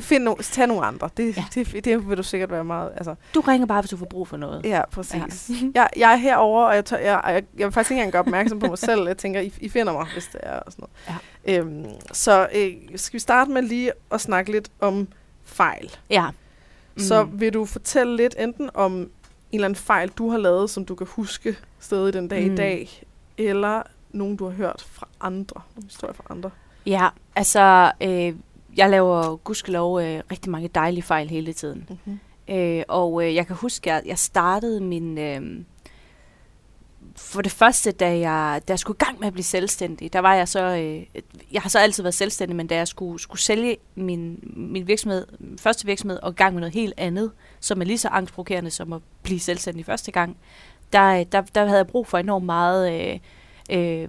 find 0.00 0.24
no, 0.24 0.34
tag 0.42 0.66
nogle 0.66 0.84
andre, 0.86 1.10
det, 1.16 1.36
Ja. 1.36 1.44
det, 1.54 1.84
det 1.84 2.08
vil 2.08 2.16
du 2.16 2.22
sikkert 2.22 2.50
være 2.50 2.64
meget, 2.64 2.90
altså, 2.96 3.14
Du 3.34 3.40
ringer 3.40 3.66
bare, 3.66 3.80
hvis 3.80 3.90
du 3.90 3.96
får 3.96 4.06
brug 4.06 4.28
for 4.28 4.36
noget. 4.36 4.64
ja, 4.64 4.82
præcis. 4.90 5.50
Ja. 5.50 5.54
jeg, 5.74 5.88
jeg 5.96 6.12
er 6.12 6.16
herover 6.16 6.64
og 6.66 6.74
jeg, 6.74 6.84
tør, 6.84 6.96
jeg, 6.96 7.20
jeg, 7.26 7.44
jeg 7.58 7.66
vil 7.66 7.72
faktisk 7.72 7.90
ikke 7.90 7.98
engang 8.00 8.12
gøre 8.12 8.20
opmærksom 8.20 8.58
på 8.58 8.66
mig 8.66 8.78
selv, 8.78 9.06
jeg 9.06 9.16
tænker, 9.18 9.40
I, 9.40 9.52
I 9.60 9.68
finder 9.68 9.92
mig, 9.92 10.06
hvis 10.12 10.26
det 10.32 10.40
er, 10.42 10.58
og 10.58 10.72
sådan 10.72 10.84
noget. 11.06 11.20
Ja. 11.46 11.58
Øhm, 11.58 11.84
så 12.12 12.48
øh, 12.54 12.72
skal 12.96 13.14
vi 13.14 13.18
starte 13.18 13.50
med 13.50 13.62
lige 13.62 13.92
at 14.12 14.20
snakke 14.20 14.52
lidt 14.52 14.70
om 14.80 15.08
fejl. 15.44 15.96
Ja. 16.10 16.26
Mm. 16.30 17.02
Så 17.02 17.24
vil 17.24 17.52
du 17.54 17.64
fortælle 17.64 18.16
lidt 18.16 18.34
enten 18.38 18.70
om 18.74 18.92
en 18.92 19.10
eller 19.52 19.64
anden 19.64 19.76
fejl, 19.76 20.08
du 20.08 20.30
har 20.30 20.38
lavet, 20.38 20.70
som 20.70 20.84
du 20.84 20.94
kan 20.94 21.06
huske 21.10 21.56
stadig 21.80 22.12
den 22.12 22.28
dag. 22.28 22.46
Mm. 22.46 22.52
i 22.52 22.56
dag, 22.56 23.04
eller 23.38 23.82
nogen, 24.12 24.36
du 24.36 24.44
har 24.44 24.52
hørt 24.52 24.86
fra 24.88 25.08
andre, 25.20 25.62
nogle 25.74 25.88
historier 25.88 26.14
fra 26.14 26.24
andre. 26.30 26.50
Ja, 26.86 27.08
altså, 27.36 27.92
øh, 28.00 28.34
jeg 28.76 28.90
laver 28.90 29.36
gudskelov 29.36 30.00
øh, 30.00 30.22
rigtig 30.30 30.50
mange 30.50 30.68
dejlige 30.68 31.02
fejl 31.02 31.28
hele 31.28 31.52
tiden. 31.52 31.86
Mm-hmm. 31.88 32.20
Øh, 32.48 32.82
og 32.88 33.26
øh, 33.26 33.34
jeg 33.34 33.46
kan 33.46 33.56
huske, 33.56 33.92
at 33.92 34.06
jeg 34.06 34.18
startede 34.18 34.80
min... 34.80 35.18
Øh, 35.18 35.64
for 37.16 37.42
det 37.42 37.52
første, 37.52 37.92
da 37.92 38.18
jeg, 38.18 38.62
da 38.68 38.72
jeg 38.72 38.78
skulle 38.78 38.96
i 39.00 39.04
gang 39.04 39.20
med 39.20 39.26
at 39.26 39.32
blive 39.32 39.44
selvstændig, 39.44 40.12
der 40.12 40.18
var 40.18 40.34
jeg 40.34 40.48
så... 40.48 40.62
Øh, 40.62 41.22
jeg 41.52 41.62
har 41.62 41.68
så 41.68 41.78
altid 41.78 42.02
været 42.02 42.14
selvstændig, 42.14 42.56
men 42.56 42.66
da 42.66 42.76
jeg 42.76 42.88
skulle, 42.88 43.20
skulle 43.20 43.40
sælge 43.40 43.76
min, 43.94 44.38
min 44.56 44.86
virksomhed, 44.86 45.26
min 45.38 45.58
første 45.58 45.86
virksomhed, 45.86 46.18
og 46.22 46.30
i 46.30 46.34
gang 46.34 46.54
med 46.54 46.60
noget 46.60 46.74
helt 46.74 46.94
andet, 46.96 47.30
som 47.60 47.80
er 47.80 47.84
lige 47.84 47.98
så 47.98 48.08
angstprovokerende 48.08 48.70
som 48.70 48.92
at 48.92 49.02
blive 49.22 49.40
selvstændig 49.40 49.84
første 49.86 50.12
gang, 50.12 50.36
der, 50.92 51.24
der, 51.24 51.40
der 51.40 51.64
havde 51.64 51.78
jeg 51.78 51.86
brug 51.86 52.06
for 52.06 52.18
enormt 52.18 52.46
meget... 52.46 53.12
Øh, 53.12 53.18
øh, 53.72 54.08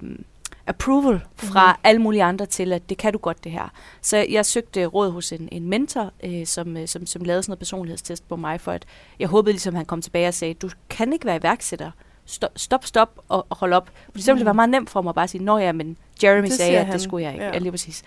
approval 0.68 1.20
fra 1.36 1.46
Mhm. 1.46 1.70
mm-hmm. 1.70 1.80
alle 1.84 2.02
mulige 2.02 2.24
andre 2.24 2.46
til, 2.46 2.74
at 2.74 2.90
det 2.90 2.98
kan 2.98 3.14
du 3.14 3.18
godt 3.20 3.44
det 3.44 3.52
her. 3.52 3.72
Så 4.02 4.26
jeg 4.30 4.46
søgte 4.46 4.86
råd 4.86 5.12
hos 5.12 5.32
en, 5.32 5.50
en 5.52 5.70
mentor, 5.70 6.12
øh, 6.24 6.46
som, 6.46 6.78
øh, 6.78 6.88
som, 6.88 7.06
som 7.06 7.22
lavede 7.24 7.44
sådan 7.44 7.52
noget 7.52 7.60
personlighedstest 7.60 8.30
på 8.30 8.36
mig, 8.36 8.62
for 8.62 8.72
at 8.72 8.86
jeg 9.20 9.28
håbede 9.28 9.54
ligesom, 9.54 9.76
han 9.76 9.86
kom 9.86 10.02
tilbage 10.02 10.28
og 10.28 10.34
sagde, 10.34 10.54
du 10.54 10.70
kan 10.90 11.14
ikke 11.14 11.26
være 11.26 11.36
iværksætter. 11.38 11.92
Stop, 12.26 12.52
stop, 12.56 12.86
stop 12.86 13.20
og, 13.30 13.46
og 13.50 13.58
hold 13.58 13.74
op. 13.74 13.90
For 14.14 14.22
så 14.22 14.32
ville 14.34 14.40
det 14.40 14.46
være 14.46 14.54
meget 14.54 14.70
nemt 14.70 14.90
for 14.90 15.02
mig 15.02 15.10
at 15.10 15.16
bare 15.16 15.28
sige, 15.28 15.44
nå 15.44 15.58
ja, 15.58 15.72
men 15.72 15.98
Jeremy 16.24 16.40
Mhm. 16.42 16.48
Det 16.50 16.54
sagde, 16.58 16.78
at 16.78 16.86
han. 16.86 16.94
det 16.94 17.02
skulle 17.02 17.24
jeg 17.26 17.34
ikke. 17.34 17.46
Ja. 17.46 17.52
Ja. 17.52 17.58
lige 17.60 17.72
præcis. 17.72 18.04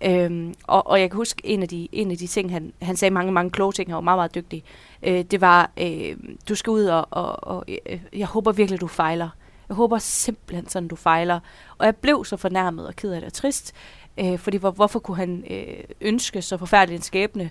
Øhm, 0.00 0.54
og, 0.66 0.86
og 0.86 1.00
jeg 1.00 1.10
kan 1.10 1.16
huske, 1.16 1.40
en 1.44 1.62
af 1.62 1.68
de, 1.68 1.88
en 1.92 2.10
af 2.10 2.16
de 2.16 2.26
ting, 2.26 2.50
han, 2.52 2.72
han 2.82 2.96
sagde 2.96 3.14
mange, 3.14 3.32
mange 3.32 3.50
kloge 3.50 3.72
ting, 3.72 3.88
han 3.90 3.94
var 3.94 4.00
meget, 4.00 4.18
meget 4.18 4.34
dygtig, 4.34 4.64
øh, 5.02 5.24
det 5.30 5.40
var, 5.40 5.70
øh, 5.76 6.16
du 6.48 6.54
skal 6.54 6.70
ud 6.70 6.84
og, 6.84 7.06
og, 7.10 7.44
og 7.48 7.64
øh, 7.68 8.00
jeg 8.12 8.26
håber 8.26 8.52
virkelig, 8.52 8.80
du 8.80 8.86
fejler. 8.86 9.28
Jeg 9.68 9.76
håber 9.76 9.98
simpelthen 9.98 10.68
sådan, 10.68 10.88
du 10.88 10.96
fejler. 10.96 11.40
Og 11.78 11.86
jeg 11.86 11.96
blev 11.96 12.24
så 12.24 12.36
fornærmet 12.36 12.86
og 12.86 12.96
ked 12.96 13.12
af 13.12 13.20
det 13.20 13.26
og 13.26 13.32
trist. 13.32 13.72
Øh, 14.18 14.38
fordi 14.38 14.56
hvor, 14.56 14.70
hvorfor 14.70 14.98
kunne 14.98 15.16
han 15.16 15.44
øh, 15.50 15.84
ønske 16.00 16.42
så 16.42 16.56
forfærdelig 16.56 16.96
en 16.96 17.02
skæbne 17.02 17.50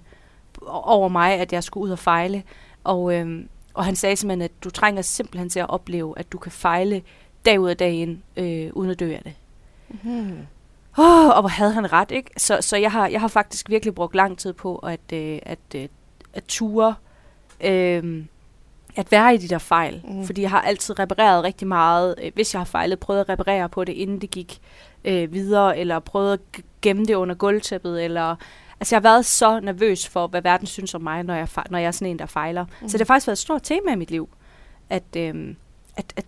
over 0.68 1.10
mig, 1.10 1.34
at 1.34 1.54
jeg 1.54 1.64
skulle 1.64 1.84
ud 1.84 1.90
og 1.92 2.00
fejle? 2.00 2.44
Og, 2.84 3.14
øh, 3.14 3.46
og 3.74 3.86
han 3.86 3.96
sagde 3.96 4.16
simpelthen, 4.16 4.42
at 4.42 4.64
du 4.64 4.70
trænger 4.70 5.02
simpelthen 5.02 5.50
til 5.50 5.60
at 5.60 5.70
opleve, 5.70 6.20
at 6.20 6.32
du 6.32 6.38
kan 6.38 6.52
fejle 6.52 7.02
dag 7.46 7.60
ud 7.60 7.70
og 7.70 7.80
dag 7.80 7.94
ind, 7.94 8.22
øh, 8.38 8.70
uden 8.74 8.92
at 8.92 9.00
dø 9.00 9.14
af 9.14 9.22
det. 9.24 9.34
Mm. 10.04 10.38
Oh, 10.98 11.28
og 11.28 11.42
hvor 11.42 11.50
havde 11.50 11.74
han 11.74 11.94
ret, 11.94 12.12
ikke? 12.12 12.32
Så, 12.38 12.58
så 12.62 12.78
jeg, 12.78 12.92
har, 12.92 13.08
jeg 13.08 13.22
har 13.22 13.28
faktisk 13.28 13.70
virkelig 13.70 13.96
brugt 13.96 14.16
lang 14.16 14.38
tid 14.38 14.54
på 14.54 14.76
at, 14.76 15.14
øh, 15.14 15.40
at, 15.44 15.60
øh, 15.76 15.88
at 16.34 16.44
ture, 16.48 16.96
øh, 17.62 18.26
at 18.96 19.12
være 19.12 19.36
i 19.36 19.38
de 19.38 19.48
der 19.48 19.58
fejl. 19.58 20.02
Mm. 20.08 20.26
Fordi 20.26 20.42
jeg 20.42 20.50
har 20.50 20.62
altid 20.62 21.00
repareret 21.00 21.44
rigtig 21.44 21.68
meget. 21.68 22.16
Øh, 22.24 22.32
hvis 22.36 22.54
jeg 22.54 22.60
har 22.60 22.66
fejlet, 22.66 23.00
prøvet 23.00 23.20
at 23.20 23.30
reparere 23.30 23.70
på 23.70 23.84
det, 23.84 23.94
inden 23.94 24.22
det 24.22 24.32
gik 24.32 24.60
øh, 25.06 25.34
videre, 25.34 25.78
eller 25.78 26.00
prøvet 26.00 26.34
at 26.34 26.62
gemme 26.82 27.06
det 27.06 27.16
under 27.16 27.36
gulvtæppet, 27.36 28.04
eller... 28.04 28.36
Altså, 28.80 28.96
jeg 28.96 28.98
har 28.98 29.10
været 29.10 29.26
så 29.26 29.60
nervøs 29.60 30.08
for, 30.08 30.28
hvad 30.28 30.42
verden 30.42 30.68
synes 30.68 30.94
om 30.94 31.02
mig, 31.02 31.24
når 31.24 31.36
jeg, 31.36 31.48
når 31.70 31.78
jeg 31.78 31.88
er 31.88 31.92
sådan 31.92 32.08
en, 32.08 32.20
der 32.20 32.26
fejler. 32.26 32.66
Mm. 32.82 32.90
Så 32.90 32.98
det 32.98 33.02
har 33.08 33.14
faktisk 33.14 33.28
været 33.28 33.36
et 33.36 33.40
stort 33.40 33.64
tema 33.64 33.92
i 33.92 33.96
mit 33.96 34.12
liv, 34.12 34.30
at, 34.90 35.04
øh, 35.18 35.56
at, 35.98 36.14
at, 36.16 36.26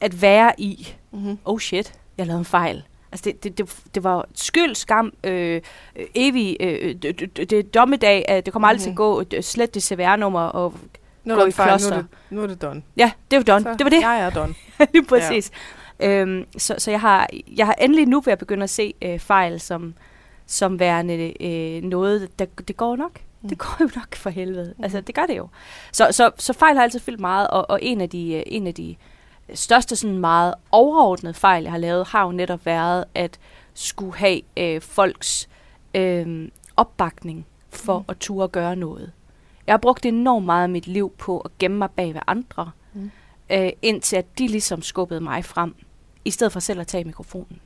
at 0.00 0.22
være 0.22 0.60
i, 0.60 0.94
mm-hmm. 1.10 1.38
oh 1.44 1.58
shit, 1.58 1.92
jeg 2.18 2.26
lavede 2.26 2.38
en 2.38 2.44
fejl. 2.44 2.82
Altså 3.12 3.24
det, 3.24 3.44
det, 3.44 3.58
det, 3.58 3.76
det 3.94 4.04
var 4.04 4.26
skyld, 4.34 4.74
skam, 4.74 5.12
øh, 5.24 5.60
øh 5.96 6.06
evig, 6.14 6.56
øh, 6.60 6.94
det, 6.94 7.36
det, 7.36 7.50
det 7.50 7.74
dommedag, 7.74 8.24
at 8.28 8.46
det 8.46 8.52
kommer 8.52 8.68
mm-hmm. 8.68 8.74
altid 8.74 8.84
til 8.84 8.90
at 8.90 8.96
gå, 8.96 9.42
slet 9.42 9.74
det 9.74 9.82
CVR-nummer 9.82 10.40
og 10.40 10.74
nu 11.24 11.34
gå 11.34 11.44
i 11.44 11.50
kloster. 11.50 11.90
Nu 11.90 11.96
er, 11.96 12.02
det, 12.02 12.06
nu 12.30 12.42
er 12.42 12.46
det 12.46 12.62
done. 12.62 12.82
Ja, 12.96 13.12
det 13.30 13.36
var 13.36 13.42
done. 13.42 13.62
Så 13.62 13.74
det 13.78 13.84
var 13.84 13.90
det. 13.90 14.00
Jeg 14.00 14.20
er 14.20 14.30
done. 14.30 14.54
Lige 14.92 15.04
præcis. 15.04 15.50
Ja. 16.00 16.20
Øhm, 16.20 16.46
så 16.58 16.74
så 16.78 16.90
jeg, 16.90 17.00
har, 17.00 17.28
jeg 17.56 17.66
har 17.66 17.74
endelig 17.80 18.06
nu 18.06 18.20
ved 18.20 18.32
at 18.32 18.38
begynde 18.38 18.62
at 18.64 18.70
se 18.70 18.94
øh, 19.02 19.18
fejl 19.18 19.60
som, 19.60 19.94
som 20.46 20.78
værende 20.78 21.44
øh, 21.46 21.82
noget, 21.82 22.38
der, 22.38 22.46
det 22.68 22.76
går 22.76 22.96
nok. 22.96 23.20
Mm. 23.42 23.48
Det 23.48 23.58
går 23.58 23.76
jo 23.80 23.88
nok 23.96 24.14
for 24.14 24.30
helvede. 24.30 24.74
Mm. 24.78 24.84
Altså, 24.84 25.00
det 25.00 25.14
gør 25.14 25.26
det 25.26 25.36
jo. 25.36 25.48
Så, 25.92 26.08
så, 26.10 26.30
så 26.36 26.52
fejl 26.52 26.76
har 26.76 26.82
altid 26.82 27.00
fyldt 27.00 27.20
meget, 27.20 27.48
og, 27.48 27.70
og 27.70 27.78
en 27.82 28.00
af 28.00 28.10
de, 28.10 28.34
øh, 28.34 28.42
en 28.46 28.66
af 28.66 28.74
de 28.74 28.96
største 29.54 29.96
sådan 29.96 30.18
meget 30.18 30.54
overordnede 30.72 31.34
fejl, 31.34 31.62
jeg 31.62 31.72
har 31.72 31.78
lavet, 31.78 32.06
har 32.08 32.24
jo 32.24 32.32
netop 32.32 32.66
været 32.66 33.04
at 33.14 33.38
skulle 33.74 34.16
have 34.16 34.40
øh, 34.56 34.80
folks 34.80 35.48
øh, 35.94 36.48
opbakning 36.76 37.46
for 37.70 37.98
mm. 37.98 38.04
at 38.08 38.16
turde 38.16 38.48
gøre 38.48 38.76
noget. 38.76 39.12
Jeg 39.66 39.72
har 39.72 39.78
brugt 39.78 40.06
enormt 40.06 40.46
meget 40.46 40.62
af 40.62 40.68
mit 40.68 40.86
liv 40.86 41.12
på 41.18 41.40
at 41.40 41.50
gemme 41.58 41.78
mig 41.78 41.90
bag 41.90 42.14
ved 42.14 42.20
andre, 42.26 42.70
mm. 42.92 43.10
øh, 43.52 43.70
indtil 43.82 44.16
at 44.16 44.38
de 44.38 44.46
ligesom 44.46 44.82
skubbede 44.82 45.20
mig 45.20 45.44
frem, 45.44 45.74
i 46.24 46.30
stedet 46.30 46.52
for 46.52 46.60
selv 46.60 46.80
at 46.80 46.86
tage 46.86 47.04
mikrofonen. 47.04 47.60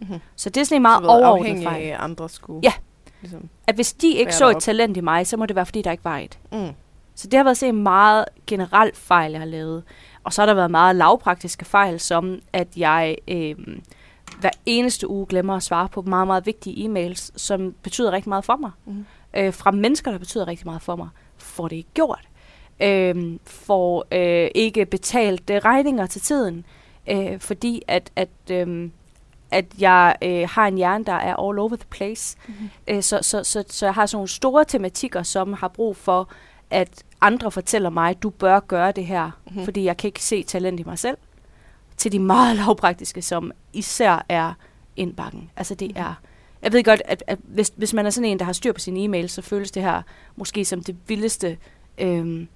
Mm-hmm. 0.00 0.18
Så 0.36 0.50
det 0.50 0.60
er 0.60 0.64
sådan 0.64 0.76
en 0.76 0.82
meget 0.82 1.06
overordnet 1.06 1.62
fejl. 1.62 1.82
af 1.82 1.96
andre 1.98 2.28
skulle. 2.28 2.60
Ja. 2.62 2.72
Ligesom 3.20 3.48
at 3.66 3.74
hvis 3.74 3.92
de 3.92 4.12
ikke 4.12 4.34
så 4.34 4.50
et 4.50 4.62
talent 4.62 4.96
i 4.96 5.00
mig, 5.00 5.26
så 5.26 5.36
må 5.36 5.46
det 5.46 5.56
være, 5.56 5.66
fordi 5.66 5.82
der 5.82 5.90
ikke 5.90 6.04
var 6.04 6.18
et. 6.18 6.38
Mm. 6.52 6.70
Så 7.14 7.28
det 7.28 7.36
har 7.36 7.44
været 7.44 7.56
sådan 7.56 7.74
en 7.74 7.82
meget 7.82 8.24
generel 8.46 8.90
fejl, 8.94 9.30
jeg 9.30 9.40
har 9.40 9.46
lavet. 9.46 9.82
Og 10.24 10.32
så 10.32 10.40
har 10.40 10.46
der 10.46 10.54
været 10.54 10.70
meget 10.70 10.96
lavpraktiske 10.96 11.64
fejl, 11.64 12.00
som 12.00 12.38
at 12.52 12.68
jeg 12.76 13.16
øh, 13.28 13.54
hver 14.40 14.50
eneste 14.66 15.10
uge 15.10 15.26
glemmer 15.26 15.56
at 15.56 15.62
svare 15.62 15.88
på 15.88 16.02
meget, 16.02 16.26
meget 16.26 16.46
vigtige 16.46 16.88
e-mails, 16.88 17.30
som 17.36 17.74
betyder 17.82 18.12
rigtig 18.12 18.28
meget 18.28 18.44
for 18.44 18.56
mig. 18.56 18.70
Mm. 18.86 19.06
Øh, 19.36 19.52
fra 19.52 19.70
mennesker, 19.70 20.10
der 20.10 20.18
betyder 20.18 20.48
rigtig 20.48 20.66
meget 20.66 20.82
for 20.82 20.96
mig, 20.96 21.08
får 21.60 21.68
det 21.68 21.76
ikke 21.76 21.90
gjort. 21.94 22.28
Øh, 22.82 23.38
får 23.44 24.06
øh, 24.12 24.50
ikke 24.54 24.86
betalt 24.86 25.50
øh, 25.50 25.56
regninger 25.56 26.06
til 26.06 26.20
tiden, 26.20 26.64
øh, 27.10 27.40
fordi 27.40 27.82
at, 27.88 28.10
at, 28.16 28.28
øh, 28.50 28.90
at 29.50 29.64
jeg 29.78 30.16
øh, 30.22 30.48
har 30.48 30.66
en 30.66 30.76
hjerne, 30.76 31.04
der 31.04 31.12
er 31.12 31.36
all 31.36 31.58
over 31.58 31.76
the 31.76 31.86
place. 31.90 32.36
Mm-hmm. 32.48 32.70
Øh, 32.88 33.02
så, 33.02 33.18
så, 33.22 33.44
så, 33.44 33.64
så 33.68 33.86
jeg 33.86 33.94
har 33.94 34.06
sådan 34.06 34.16
nogle 34.16 34.28
store 34.28 34.64
tematikker, 34.64 35.22
som 35.22 35.52
har 35.52 35.68
brug 35.68 35.96
for 35.96 36.28
at 36.70 37.04
andre 37.20 37.50
fortæller 37.50 37.90
mig, 37.90 38.22
du 38.22 38.30
bør 38.30 38.60
gøre 38.60 38.92
det 38.92 39.06
her, 39.06 39.30
mm-hmm. 39.46 39.64
fordi 39.64 39.84
jeg 39.84 39.96
kan 39.96 40.08
ikke 40.08 40.22
se 40.22 40.42
talent 40.42 40.80
i 40.80 40.82
mig 40.82 40.98
selv, 40.98 41.18
til 41.96 42.12
de 42.12 42.18
meget 42.18 42.56
lavpraktiske, 42.60 43.22
som 43.22 43.52
især 43.72 44.24
er 44.28 44.52
indbakken. 44.96 45.50
Altså 45.56 45.74
det 45.74 45.88
mm-hmm. 45.88 46.02
er, 46.02 46.14
jeg 46.62 46.72
ved 46.72 46.84
godt, 46.84 47.02
at, 47.04 47.24
at 47.26 47.38
hvis, 47.42 47.72
hvis 47.76 47.94
man 47.94 48.06
er 48.06 48.10
sådan 48.10 48.30
en, 48.30 48.38
der 48.38 48.44
har 48.44 48.52
styr 48.52 48.72
på 48.72 48.80
sin 48.80 48.96
e-mail, 48.96 49.28
så 49.28 49.42
føles 49.42 49.70
det 49.70 49.82
her 49.82 50.02
måske 50.36 50.64
som 50.64 50.84
det 50.84 50.96
vildeste, 51.08 51.58
øhm, 51.98 52.48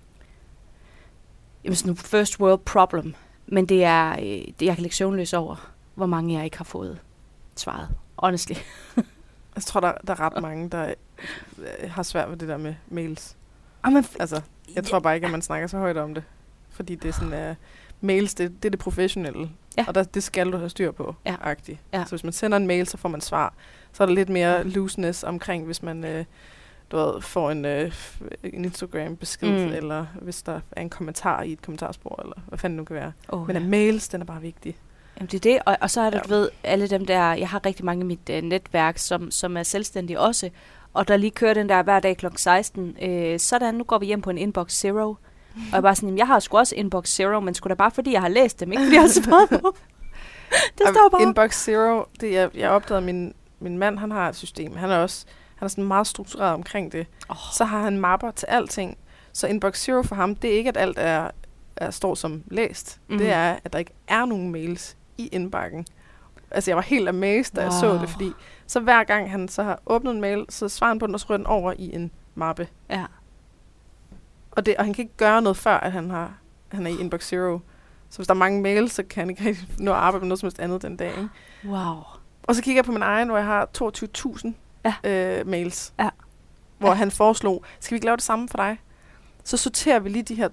jamen 1.64 1.76
sådan 1.76 1.96
first 1.96 2.40
world 2.40 2.58
problem. 2.58 3.14
Men 3.46 3.66
det 3.66 3.84
er, 3.84 4.12
øh, 4.12 4.24
det, 4.60 4.62
jeg 4.62 4.74
kan 4.74 4.82
lægge 4.82 4.96
søvnløs 4.96 5.32
over, 5.32 5.70
hvor 5.94 6.06
mange 6.06 6.34
jeg 6.34 6.44
ikke 6.44 6.56
har 6.56 6.64
fået 6.64 6.98
svaret. 7.56 7.88
Honestly. 8.16 8.54
jeg 9.54 9.62
tror, 9.62 9.80
der, 9.80 9.92
der 10.06 10.12
er 10.12 10.20
ret 10.20 10.42
mange, 10.42 10.70
der 10.70 10.94
øh, 11.58 11.90
har 11.90 12.02
svært 12.02 12.30
ved 12.30 12.36
det 12.36 12.48
der 12.48 12.56
med 12.56 12.74
mails. 12.88 13.36
Jamen, 13.86 14.04
altså, 14.20 14.40
jeg 14.74 14.84
tror 14.84 14.98
bare 14.98 15.14
ikke, 15.14 15.24
at 15.24 15.30
man 15.30 15.42
snakker 15.42 15.66
så 15.66 15.78
højt 15.78 15.96
om 15.96 16.14
det. 16.14 16.24
Fordi 16.70 16.94
det 16.94 17.08
er 17.08 17.12
sådan, 17.12 17.50
uh, 17.50 17.56
mails, 18.00 18.34
det, 18.34 18.50
det 18.62 18.64
er 18.64 18.70
det 18.70 18.78
professionelle. 18.78 19.50
Ja. 19.76 19.84
Og 19.88 19.94
der, 19.94 20.02
det 20.02 20.22
skal 20.22 20.52
du 20.52 20.56
have 20.56 20.70
styr 20.70 20.90
på, 20.90 21.14
ja. 21.26 21.36
agtigt. 21.40 21.78
Ja. 21.92 22.04
Så 22.04 22.10
hvis 22.10 22.24
man 22.24 22.32
sender 22.32 22.56
en 22.56 22.66
mail, 22.66 22.86
så 22.86 22.96
får 22.96 23.08
man 23.08 23.20
svar. 23.20 23.54
Så 23.94 24.02
er 24.02 24.06
der 24.06 24.14
lidt 24.14 24.28
mere 24.28 24.64
looseness 24.64 25.22
omkring, 25.22 25.64
hvis 25.64 25.82
man 25.82 26.04
uh, 26.04 26.24
du 26.92 26.96
ved, 26.96 27.20
får 27.20 27.50
en, 27.50 27.64
uh, 27.64 27.92
en 28.42 28.64
Instagram-besked, 28.64 29.66
mm. 29.66 29.72
eller 29.72 30.06
hvis 30.22 30.42
der 30.42 30.60
er 30.72 30.80
en 30.80 30.90
kommentar 30.90 31.42
i 31.42 31.52
et 31.52 31.62
kommentarspor, 31.62 32.20
eller 32.22 32.36
hvad 32.48 32.58
fanden 32.58 32.78
det 32.78 32.82
nu 32.82 32.84
kan 32.84 32.96
være. 32.96 33.12
Oh, 33.28 33.46
Men 33.46 33.56
ja. 33.56 33.62
mails, 33.62 34.08
den 34.08 34.20
er 34.20 34.24
bare 34.24 34.40
vigtig. 34.40 34.76
Jamen 35.16 35.26
det 35.26 35.34
er 35.34 35.52
det, 35.52 35.58
og, 35.66 35.76
og 35.80 35.90
så 35.90 36.00
er 36.00 36.10
der, 36.10 36.16
ja. 36.16 36.22
du 36.22 36.28
ved, 36.28 36.48
alle 36.64 36.86
dem 36.86 37.06
der, 37.06 37.32
jeg 37.32 37.48
har 37.48 37.66
rigtig 37.66 37.84
mange 37.84 38.04
i 38.04 38.06
mit 38.06 38.30
uh, 38.30 38.48
netværk, 38.48 38.98
som, 38.98 39.30
som 39.30 39.56
er 39.56 39.62
selvstændige 39.62 40.20
også, 40.20 40.50
og 40.94 41.08
der 41.08 41.16
lige 41.16 41.30
kører 41.30 41.54
den 41.54 41.68
der 41.68 41.82
hver 41.82 42.00
dag 42.00 42.16
kl. 42.16 42.26
16, 42.36 42.96
øh, 43.02 43.40
sådan, 43.40 43.74
nu 43.74 43.84
går 43.84 43.98
vi 43.98 44.06
hjem 44.06 44.22
på 44.22 44.30
en 44.30 44.38
inbox 44.38 44.72
zero. 44.72 45.16
Og 45.56 45.72
jeg 45.72 45.82
bare 45.82 45.94
sådan, 45.94 46.18
jeg 46.18 46.26
har 46.26 46.40
sgu 46.40 46.56
også 46.56 46.74
inbox 46.74 47.08
zero, 47.08 47.40
men 47.40 47.54
skulle 47.54 47.70
da 47.70 47.74
bare 47.74 47.90
fordi, 47.90 48.12
jeg 48.12 48.20
har 48.20 48.28
læst 48.28 48.60
dem, 48.60 48.72
ikke 48.72 48.84
fordi 48.84 48.94
jeg 48.94 49.02
har 49.02 49.08
svaret 49.08 49.48
på. 49.48 49.76
det 50.78 50.86
står 50.88 51.08
bare. 51.12 51.22
Inbox 51.22 51.64
zero, 51.64 52.04
det 52.20 52.32
jeg, 52.32 52.50
jeg 52.54 52.70
opdagede, 52.70 53.04
min, 53.06 53.34
min 53.64 53.78
mand, 53.78 53.98
han 53.98 54.10
har 54.10 54.28
et 54.28 54.36
system. 54.36 54.76
Han 54.76 54.90
er 54.90 54.96
også 54.96 55.26
han 55.54 55.66
er 55.66 55.68
sådan 55.68 55.84
meget 55.84 56.06
struktureret 56.06 56.54
omkring 56.54 56.92
det. 56.92 57.06
Oh. 57.28 57.36
Så 57.52 57.64
har 57.64 57.82
han 57.82 57.98
mapper 57.98 58.30
til 58.30 58.46
alting. 58.46 58.98
Så 59.32 59.46
inbox 59.46 59.78
zero 59.78 60.02
for 60.02 60.14
ham, 60.14 60.34
det 60.34 60.52
er 60.52 60.56
ikke, 60.56 60.68
at 60.68 60.76
alt 60.76 60.98
er, 60.98 61.30
er 61.76 61.90
står 61.90 62.14
som 62.14 62.42
læst. 62.46 63.00
Mm. 63.08 63.18
Det 63.18 63.30
er, 63.30 63.56
at 63.64 63.72
der 63.72 63.78
ikke 63.78 63.92
er 64.08 64.24
nogen 64.24 64.52
mails 64.52 64.96
i 65.18 65.26
indbakken. 65.26 65.86
Altså, 66.50 66.70
jeg 66.70 66.76
var 66.76 66.82
helt 66.82 67.08
amazed, 67.08 67.54
da 67.54 67.60
wow. 67.60 67.64
jeg 67.64 67.72
så 67.72 67.98
det, 67.98 68.08
fordi 68.08 68.32
så 68.66 68.80
hver 68.80 69.04
gang 69.04 69.30
han 69.30 69.48
så 69.48 69.62
har 69.62 69.80
åbnet 69.86 70.14
en 70.14 70.20
mail, 70.20 70.44
så 70.48 70.68
svarer 70.68 70.90
han 70.90 70.98
på 70.98 71.06
den, 71.06 71.14
og 71.14 71.20
så 71.20 71.26
ryger 71.30 71.36
den 71.36 71.46
over 71.46 71.72
i 71.78 71.94
en 71.94 72.10
mappe. 72.34 72.68
Ja. 72.90 73.04
Og, 74.50 74.66
det, 74.66 74.76
og 74.76 74.84
han 74.84 74.94
kan 74.94 75.02
ikke 75.02 75.16
gøre 75.16 75.42
noget 75.42 75.56
før, 75.56 75.76
at 75.76 75.92
han, 75.92 76.10
har, 76.10 76.34
han 76.68 76.86
er 76.86 76.90
i 76.90 77.00
inbox 77.00 77.24
zero. 77.24 77.58
Så 78.10 78.18
hvis 78.18 78.26
der 78.26 78.34
er 78.34 78.38
mange 78.38 78.62
mails, 78.62 78.92
så 78.92 79.02
kan 79.02 79.20
han 79.20 79.30
ikke 79.30 79.58
nå 79.78 79.90
at 79.90 79.96
arbejde 79.96 80.22
med 80.22 80.28
noget 80.28 80.40
som 80.40 80.46
helst 80.46 80.60
andet 80.60 80.82
den 80.82 80.96
dag. 80.96 81.08
Ikke? 81.08 81.28
Wow. 81.64 81.96
Og 82.46 82.54
så 82.54 82.62
kigger 82.62 82.78
jeg 82.78 82.84
på 82.84 82.92
min 82.92 83.02
egen, 83.02 83.28
hvor 83.28 83.36
jeg 83.36 83.46
har 83.46 83.68
22.000 83.78 84.52
ja. 84.84 85.38
øh, 85.38 85.46
mails. 85.46 85.92
Ja. 85.98 86.08
Hvor 86.78 86.88
ja. 86.88 86.94
han 86.94 87.10
foreslog, 87.10 87.64
skal 87.80 87.94
vi 87.94 87.96
ikke 87.96 88.06
lave 88.06 88.16
det 88.16 88.24
samme 88.24 88.48
for 88.48 88.56
dig? 88.56 88.78
Så 89.44 89.56
sorterer 89.56 89.98
vi 89.98 90.08
lige 90.08 90.22
de 90.22 90.34
her 90.34 90.48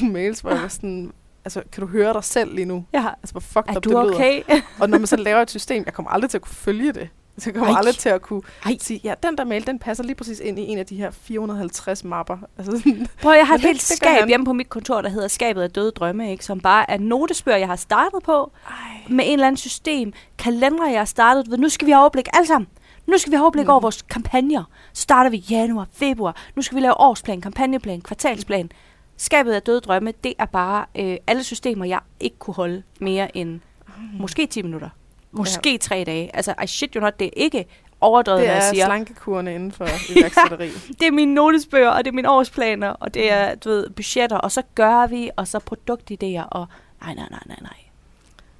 22.000 0.00 0.04
mails, 0.10 0.40
hvor 0.40 0.50
ja. 0.50 0.56
jeg 0.56 0.62
var 0.62 0.68
sådan, 0.68 1.12
altså, 1.44 1.62
kan 1.72 1.80
du 1.80 1.86
høre 1.86 2.12
dig 2.12 2.24
selv 2.24 2.54
lige 2.54 2.64
nu? 2.64 2.84
Ja. 2.92 3.08
Altså, 3.22 3.32
hvor 3.32 3.40
fucked 3.40 3.72
er 3.72 3.76
up 3.76 3.84
du 3.84 3.90
det 3.90 4.14
okay? 4.14 4.42
lyder. 4.48 4.60
Og 4.80 4.90
når 4.90 4.98
man 4.98 5.06
så 5.06 5.16
laver 5.16 5.42
et 5.42 5.50
system, 5.50 5.82
jeg 5.86 5.94
kommer 5.94 6.10
aldrig 6.10 6.30
til 6.30 6.38
at 6.38 6.42
kunne 6.42 6.54
følge 6.54 6.92
det. 6.92 7.08
Så 7.38 7.50
jeg 7.50 7.54
kommer 7.54 7.74
Ej. 7.74 7.78
aldrig 7.78 7.94
til 7.94 8.08
at 8.08 8.22
kunne 8.22 8.42
Ej. 8.64 8.76
sige, 8.80 9.00
ja, 9.04 9.14
den 9.22 9.38
der 9.38 9.44
mail, 9.44 9.66
den 9.66 9.78
passer 9.78 10.04
lige 10.04 10.14
præcis 10.14 10.40
ind 10.40 10.58
i 10.58 10.62
en 10.62 10.78
af 10.78 10.86
de 10.86 10.96
her 10.96 11.10
450 11.10 12.04
mapper. 12.04 12.38
Altså 12.58 12.78
sådan, 12.78 13.06
Prøv, 13.22 13.32
jeg 13.32 13.46
har 13.46 13.54
et 13.58 13.60
helt 13.60 13.82
skab 13.82 14.28
hjemme 14.28 14.46
på 14.46 14.52
mit 14.52 14.68
kontor, 14.68 15.00
der 15.00 15.08
hedder 15.08 15.28
Skabet 15.28 15.62
af 15.62 15.70
Døde 15.70 15.90
Drømme, 15.90 16.30
ikke? 16.30 16.44
som 16.44 16.60
bare 16.60 16.90
er 16.90 16.98
notesbøger, 16.98 17.58
jeg 17.58 17.68
har 17.68 17.76
startet 17.76 18.22
på, 18.24 18.52
Ej. 18.68 18.74
med 19.08 19.24
en 19.26 19.32
eller 19.32 19.46
anden 19.46 19.56
system, 19.56 20.12
kalendere, 20.38 20.90
jeg 20.90 21.00
har 21.00 21.04
startet 21.04 21.50
ved. 21.50 21.58
Nu 21.58 21.68
skal 21.68 21.86
vi 21.86 21.92
have 21.92 22.00
overblik 22.00 22.28
alle 22.32 22.46
sammen. 22.46 22.68
Nu 23.06 23.18
skal 23.18 23.30
vi 23.30 23.36
have 23.36 23.42
overblik 23.42 23.64
mm. 23.64 23.70
over 23.70 23.80
vores 23.80 24.02
kampagner. 24.02 24.64
Så 24.92 25.02
starter 25.02 25.30
vi 25.30 25.36
januar, 25.36 25.86
februar. 25.92 26.36
Nu 26.56 26.62
skal 26.62 26.76
vi 26.76 26.80
lave 26.80 27.00
årsplan, 27.00 27.40
kampagneplan, 27.40 28.00
kvartalsplan. 28.00 28.70
Skabet 29.16 29.52
af 29.52 29.62
døde 29.62 29.80
drømme, 29.80 30.12
det 30.24 30.34
er 30.38 30.46
bare 30.46 30.84
øh, 30.98 31.16
alle 31.26 31.44
systemer, 31.44 31.84
jeg 31.84 32.00
ikke 32.20 32.38
kunne 32.38 32.54
holde 32.54 32.82
mere 33.00 33.36
end 33.36 33.50
mm. 33.50 34.20
måske 34.20 34.46
10 34.46 34.62
minutter. 34.62 34.88
Måske 35.32 35.70
ja. 35.70 35.76
tre 35.76 36.04
dage. 36.06 36.36
Altså, 36.36 36.54
I 36.64 36.66
shit 36.66 36.94
you 36.94 37.00
not, 37.00 37.18
det 37.20 37.26
er 37.26 37.30
ikke 37.36 37.66
overdrevet, 38.00 38.40
det 38.40 38.46
jeg 38.46 38.62
siger. 38.62 38.72
Det 38.72 38.80
er 38.80 38.86
slankekurene 38.86 39.54
inden 39.54 39.72
for 39.72 39.86
iværksætteri. 40.16 40.70
det 41.00 41.06
er 41.06 41.10
mine 41.10 41.34
notesbøger, 41.34 41.88
og 41.88 42.04
det 42.04 42.10
er 42.10 42.14
mine 42.14 42.30
årsplaner, 42.30 42.88
og 42.88 43.14
det 43.14 43.32
er, 43.32 43.54
du 43.54 43.68
ved, 43.68 43.90
budgetter, 43.90 44.36
og 44.36 44.52
så 44.52 44.62
gør 44.74 45.06
vi, 45.06 45.30
og 45.36 45.48
så 45.48 45.58
produktidéer, 45.58 46.48
og 46.48 46.66
nej, 47.02 47.14
nej, 47.14 47.28
nej, 47.30 47.40
nej, 47.46 47.58
nej. 47.60 47.76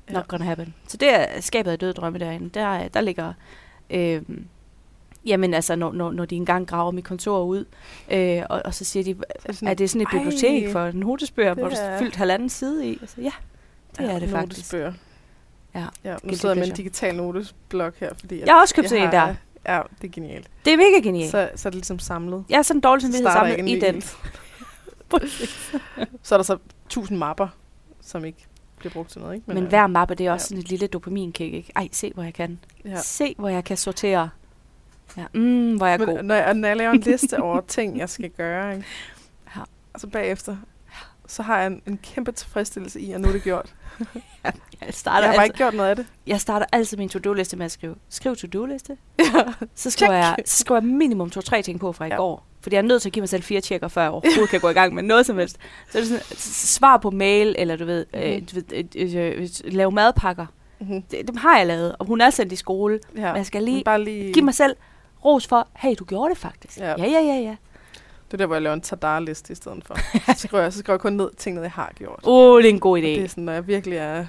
Ja. 0.08 0.12
Not 0.12 0.28
gonna 0.28 0.44
happen. 0.44 0.74
Så 0.88 0.96
det 0.96 1.14
er 1.14 1.40
skabet 1.40 1.70
af 1.70 1.78
døde 1.78 1.92
drømme 1.92 2.18
derinde. 2.18 2.48
Der, 2.48 2.88
der 2.88 3.00
ligger 3.00 3.32
Øh, 3.92 4.22
jamen 5.26 5.54
altså, 5.54 5.76
når, 5.76 5.92
når, 5.92 6.12
når 6.12 6.24
de 6.24 6.36
engang 6.36 6.66
graver 6.66 6.90
mit 6.90 7.04
kontor 7.04 7.44
ud, 7.44 7.64
øh, 8.10 8.42
og, 8.50 8.62
og 8.64 8.74
så 8.74 8.84
siger 8.84 9.04
de, 9.04 9.16
sådan, 9.50 9.68
er 9.68 9.74
det 9.74 9.90
sådan 9.90 10.02
et 10.02 10.08
bibliotek 10.12 10.72
for 10.72 10.90
notesbøger, 10.94 11.54
hvor 11.54 11.68
du 11.68 11.74
har 11.74 11.98
fyldt 11.98 12.16
halvanden 12.16 12.48
side 12.48 12.88
i? 12.88 12.98
Altså, 13.00 13.20
ja, 13.20 13.32
det 13.98 14.04
ja, 14.04 14.12
er 14.12 14.18
det 14.18 14.30
faktisk. 14.30 14.58
Notesbøger. 14.58 14.92
Ja. 15.74 15.86
Ja, 16.04 16.16
nu 16.22 16.34
sidder 16.34 16.54
jeg 16.54 16.60
med 16.60 16.68
en 16.68 16.74
digital 16.74 17.14
notesblok 17.14 17.94
her, 18.00 18.14
fordi... 18.20 18.40
at 18.40 18.46
Jeg 18.46 18.54
har 18.54 18.60
også 18.60 18.74
købt 18.74 18.88
sådan 18.88 19.04
en 19.04 19.12
der. 19.12 19.34
Ja, 19.68 19.82
det 20.02 20.08
er 20.08 20.12
genialt. 20.12 20.50
Det 20.64 20.72
er 20.72 20.76
mega 20.76 21.00
genialt. 21.02 21.30
Så, 21.30 21.50
Så, 21.54 21.68
er 21.68 21.70
det 21.70 21.74
ligesom 21.74 21.98
samlet. 21.98 22.44
jeg 22.48 22.58
er 22.58 22.62
sådan 22.62 22.80
dårlig 22.80 23.02
samvittighed 23.02 23.32
samlet 23.32 23.68
i 23.68 23.72
en 23.72 23.80
den. 23.80 24.02
Så 26.22 26.34
er 26.34 26.38
der 26.38 26.42
så 26.42 26.58
tusind 26.88 27.18
mapper, 27.18 27.48
som 28.00 28.24
ikke 28.24 28.46
bliver 28.78 28.92
brugt 28.92 29.10
til 29.10 29.20
noget, 29.20 29.34
ikke? 29.34 29.44
Men, 29.54 29.62
øh, 29.62 29.68
hver 29.68 29.86
mappe, 29.86 30.14
det 30.14 30.26
er 30.26 30.32
også 30.32 30.44
ja. 30.44 30.48
sådan 30.48 30.58
et 30.58 30.68
lille 30.68 30.86
dopaminkick, 30.86 31.54
ikke? 31.54 31.72
Ej, 31.76 31.88
se 31.92 32.12
hvor 32.14 32.22
jeg 32.22 32.34
kan. 32.34 32.58
Ja. 32.84 32.90
Ja. 32.90 32.96
Se 32.96 33.34
hvor 33.38 33.48
jeg 33.48 33.64
kan 33.64 33.76
sortere. 33.76 34.30
Ja, 35.16 35.24
mm, 35.34 35.76
hvor 35.76 35.86
jeg 35.86 36.00
er 36.00 36.06
god. 36.06 36.16
Men 36.16 36.24
når 36.24 36.34
jeg, 36.34 36.54
når 36.54 36.68
jeg 36.68 36.76
laver 36.76 36.92
en 36.92 37.00
liste 37.00 37.42
over 37.42 37.60
ting, 37.68 37.98
jeg 37.98 38.08
skal 38.08 38.30
gøre, 38.30 38.74
ikke? 38.74 38.86
Ja. 39.56 39.60
og 39.94 40.00
så 40.00 40.06
bagefter, 40.06 40.56
så 41.32 41.42
har 41.42 41.58
jeg 41.58 41.66
en, 41.66 41.82
en 41.86 41.98
kæmpe 42.02 42.32
tilfredsstillelse 42.32 43.00
i, 43.00 43.12
at 43.12 43.20
nu 43.20 43.28
er 43.28 43.32
det 43.32 43.42
gjort. 43.42 43.74
Jeg 44.44 44.52
Jeg 44.86 44.94
starter, 44.94 45.26
har 45.26 45.34
bare 45.34 45.42
altid, 45.42 45.44
ikke 45.54 45.56
gjort 45.56 45.74
noget 45.74 45.90
af 45.90 45.96
det. 45.96 46.06
jeg 46.26 46.40
starter 46.40 46.66
altid 46.72 46.96
min 46.96 47.08
to-do-liste 47.08 47.56
med 47.56 47.64
at 47.66 47.72
skrive, 47.72 47.94
skriv 48.08 48.36
to-do-liste. 48.36 48.96
Ja. 49.18 49.24
Så 49.74 49.90
skriver, 49.90 50.12
jeg, 50.12 50.36
så 50.44 50.56
skriver 50.58 50.80
jeg 50.80 50.88
minimum 50.88 51.30
to-tre 51.30 51.62
ting 51.62 51.80
på 51.80 51.92
fra 51.92 52.04
i 52.04 52.08
Ja. 52.08 52.16
går. 52.16 52.46
Fordi 52.60 52.74
jeg 52.76 52.82
er 52.82 52.86
nødt 52.86 53.02
til 53.02 53.08
at 53.08 53.12
give 53.12 53.20
mig 53.20 53.28
selv 53.28 53.42
fire 53.42 53.60
tjekker, 53.60 53.88
før 53.88 54.02
jeg 54.02 54.10
overhovedet 54.10 54.48
kan 54.50 54.60
gå 54.60 54.68
i 54.68 54.72
gang 54.72 54.94
med 54.94 55.02
noget 55.02 55.26
som 55.26 55.38
helst. 55.38 55.56
Så 55.90 55.98
er 55.98 56.02
det 56.02 56.08
sådan, 56.08 56.22
s- 56.24 56.68
svar 56.74 56.96
på 56.96 57.10
mail, 57.10 57.54
eller 57.58 57.76
du 57.76 57.84
ved, 57.84 58.06
øh, 58.14 58.34
Mhm. 58.36 58.46
du 58.46 58.54
ved 58.54 58.64
øh, 58.96 59.14
øh, 59.16 59.42
øh, 59.42 59.48
lave 59.72 59.90
madpakker. 59.92 60.46
Mm-hmm. 60.80 61.02
Dem 61.02 61.36
har 61.36 61.58
jeg 61.58 61.66
lavet, 61.66 61.96
og 61.98 62.06
hun 62.06 62.20
er 62.20 62.30
sendt 62.30 62.52
i 62.52 62.56
skole. 62.56 63.00
Ja. 63.16 63.26
Men 63.26 63.36
jeg 63.36 63.46
skal 63.46 63.62
lige 63.62 63.84
bare 63.84 64.04
lige... 64.04 64.32
give 64.32 64.44
mig 64.44 64.54
selv 64.54 64.76
ros 65.24 65.46
for, 65.46 65.68
hey, 65.76 65.94
du 65.98 66.04
gjorde 66.04 66.30
det 66.30 66.38
faktisk. 66.38 66.78
Ja. 66.78 66.88
Ja, 66.98 67.04
ja, 67.04 67.20
ja, 67.20 67.34
ja. 67.40 67.56
Det 68.32 68.36
er 68.36 68.42
der, 68.42 68.46
hvor 68.46 68.54
jeg 68.54 68.62
laver 68.62 68.74
en 68.74 68.80
tadar-liste 68.80 69.52
i 69.52 69.54
stedet 69.56 69.84
for. 69.86 69.96
så, 70.34 70.38
skriver 70.48 70.62
jeg, 70.62 70.72
så 70.72 70.78
skriver 70.78 70.94
jeg 70.94 71.00
kun 71.00 71.12
ned 71.12 71.30
ting, 71.36 71.62
jeg 71.62 71.70
har 71.70 71.92
gjort. 71.94 72.20
Åh, 72.24 72.52
oh, 72.54 72.62
det 72.62 72.68
er 72.68 72.72
en 72.74 72.80
god 72.80 72.98
idé. 72.98 73.00
Og 73.00 73.04
det 73.06 73.24
er 73.24 73.28
sådan, 73.28 73.44
når 73.44 73.52
jeg 73.52 73.66
virkelig 73.66 73.98
er, 73.98 74.26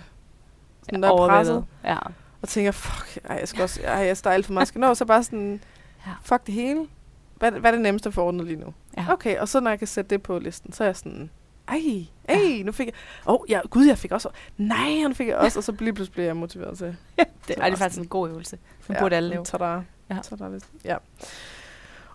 sådan, 0.83 0.99
når 0.99 1.07
jeg 1.07 1.23
er 1.23 1.27
presset, 1.27 1.65
Ja. 1.83 1.97
og 2.41 2.47
tænker, 2.49 2.71
fuck, 2.71 3.19
ej, 3.29 3.35
jeg 3.35 3.47
skal 3.47 3.63
også, 3.63 3.81
ej, 3.83 3.93
jeg 3.93 4.17
står 4.17 4.31
alt 4.31 4.45
for 4.45 4.53
meget, 4.53 4.61
jeg 4.61 4.67
skal 4.67 4.81
nå, 4.81 4.93
så 4.93 5.05
bare 5.05 5.23
sådan, 5.23 5.61
Ja. 6.07 6.11
fuck 6.23 6.45
det 6.45 6.53
hele. 6.53 6.87
Hvad, 7.35 7.51
hvad 7.51 7.71
er 7.71 7.75
det 7.75 7.81
nemmeste 7.81 8.07
at 8.07 8.13
få 8.13 8.23
ordnet 8.23 8.45
lige 8.45 8.59
nu? 8.59 8.73
ja. 8.97 9.05
Okay, 9.13 9.37
og 9.37 9.47
så 9.47 9.59
når 9.59 9.69
jeg 9.69 9.79
kan 9.79 9.87
sætte 9.87 10.09
det 10.09 10.23
på 10.23 10.39
listen, 10.39 10.73
så 10.73 10.83
er 10.83 10.87
jeg 10.87 10.95
sådan, 10.95 11.29
ej, 11.67 11.79
ej, 12.29 12.61
nu 12.65 12.71
fik 12.71 12.87
jeg, 12.87 12.93
åh, 13.27 13.33
oh, 13.33 13.39
ja, 13.49 13.59
gud, 13.69 13.85
jeg 13.85 13.97
fik 13.97 14.11
også, 14.11 14.29
nej, 14.57 15.03
nu 15.07 15.13
fik 15.13 15.27
jeg 15.27 15.35
også, 15.37 15.59
og 15.59 15.63
så 15.63 15.75
lige 15.79 15.93
pludselig 15.93 16.13
bliver 16.13 16.25
jeg 16.27 16.35
motiveret 16.37 16.77
til. 16.77 16.85
det, 17.17 17.27
Så 17.47 17.53
ej, 17.57 17.69
det 17.69 17.73
er 17.73 17.77
faktisk 17.77 18.01
en 18.01 18.07
god 18.07 18.29
øvelse. 18.29 18.57
Den 18.87 18.95
burde 18.99 19.15
alle 19.15 19.29
lave. 19.29 19.45
Tada. 19.45 19.65
Ja. 20.09 20.17
Tada. 20.23 20.59
Ja. 20.85 20.97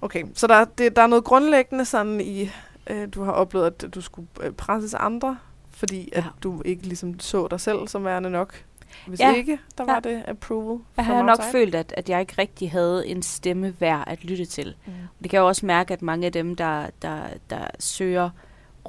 Okay, 0.00 0.24
så 0.34 0.46
der, 0.46 0.64
det, 0.64 0.96
der 0.96 1.02
er 1.02 1.06
noget 1.06 1.24
grundlæggende 1.24 1.84
sådan 1.84 2.20
i, 2.20 2.50
øh, 2.90 3.08
du 3.14 3.22
har 3.24 3.32
oplevet, 3.32 3.66
at 3.84 3.94
du 3.94 4.00
skulle 4.00 4.28
øh, 4.42 4.52
presses 4.52 4.94
andre, 4.94 5.38
fordi 5.70 6.08
at 6.12 6.24
Ja. 6.24 6.28
du 6.42 6.62
ikke 6.64 6.82
ligesom 6.82 7.20
så 7.20 7.46
dig 7.50 7.60
selv 7.60 7.88
som 7.88 8.04
værende 8.04 8.30
nok. 8.30 8.64
Hvis 9.06 9.20
Ja. 9.20 9.34
ikke, 9.34 9.58
der 9.78 9.84
Ja. 9.88 9.92
var 9.92 10.00
det 10.00 10.22
approval. 10.26 10.78
Jeg 10.96 11.04
har 11.04 11.22
nok 11.22 11.38
følt, 11.52 11.74
at, 11.74 11.94
at 11.96 12.08
jeg 12.08 12.20
ikke 12.20 12.34
rigtig 12.38 12.70
havde 12.70 13.06
en 13.06 13.22
stemme 13.22 13.74
værd 13.80 14.04
at 14.06 14.24
lytte 14.24 14.44
til. 14.44 14.74
Mm. 14.86 14.92
Det 15.22 15.30
kan 15.30 15.36
jeg 15.36 15.44
også 15.44 15.66
mærke, 15.66 15.92
at 15.92 16.02
mange 16.02 16.26
af 16.26 16.32
dem, 16.32 16.56
der, 16.56 16.86
der, 17.02 17.20
der 17.50 17.64
søger 17.78 18.30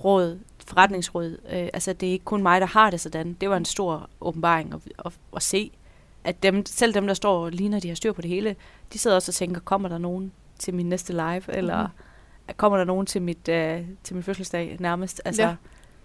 råd, 0.03 0.39
forretningsråd, 0.67 1.37
øh, 1.51 1.69
altså 1.73 1.93
det 1.93 2.07
er 2.09 2.13
ikke 2.13 2.25
kun 2.25 2.41
mig, 2.41 2.61
der 2.61 2.67
har 2.67 2.89
det 2.89 2.99
sådan. 3.01 3.33
Det 3.41 3.49
var 3.49 3.57
en 3.57 3.65
stor 3.65 4.09
åbenbaring 4.21 4.73
at, 4.73 4.79
at, 5.05 5.11
at 5.35 5.43
se, 5.43 5.71
at 6.23 6.43
dem, 6.43 6.65
selv 6.65 6.93
dem, 6.93 7.07
der 7.07 7.13
står 7.13 7.45
og 7.45 7.51
ligner, 7.51 7.79
de 7.79 7.87
har 7.87 7.95
styr 7.95 8.11
på 8.13 8.21
det 8.21 8.29
hele, 8.29 8.55
de 8.93 8.99
sidder 8.99 9.15
også 9.15 9.29
og 9.31 9.35
tænker, 9.35 9.61
kommer 9.61 9.89
der 9.89 9.97
nogen 9.97 10.31
til 10.59 10.73
min 10.73 10.85
næste 10.89 11.13
live, 11.13 11.55
eller 11.55 11.83
Mhm. 12.47 12.53
kommer 12.57 12.77
der 12.77 12.85
nogen 12.85 13.05
til, 13.05 13.21
mit, 13.21 13.47
øh, 13.49 13.81
til 14.03 14.15
min 14.15 14.23
fødselsdag 14.23 14.77
nærmest? 14.79 15.21
Altså, 15.25 15.41
Ja. 15.43 15.55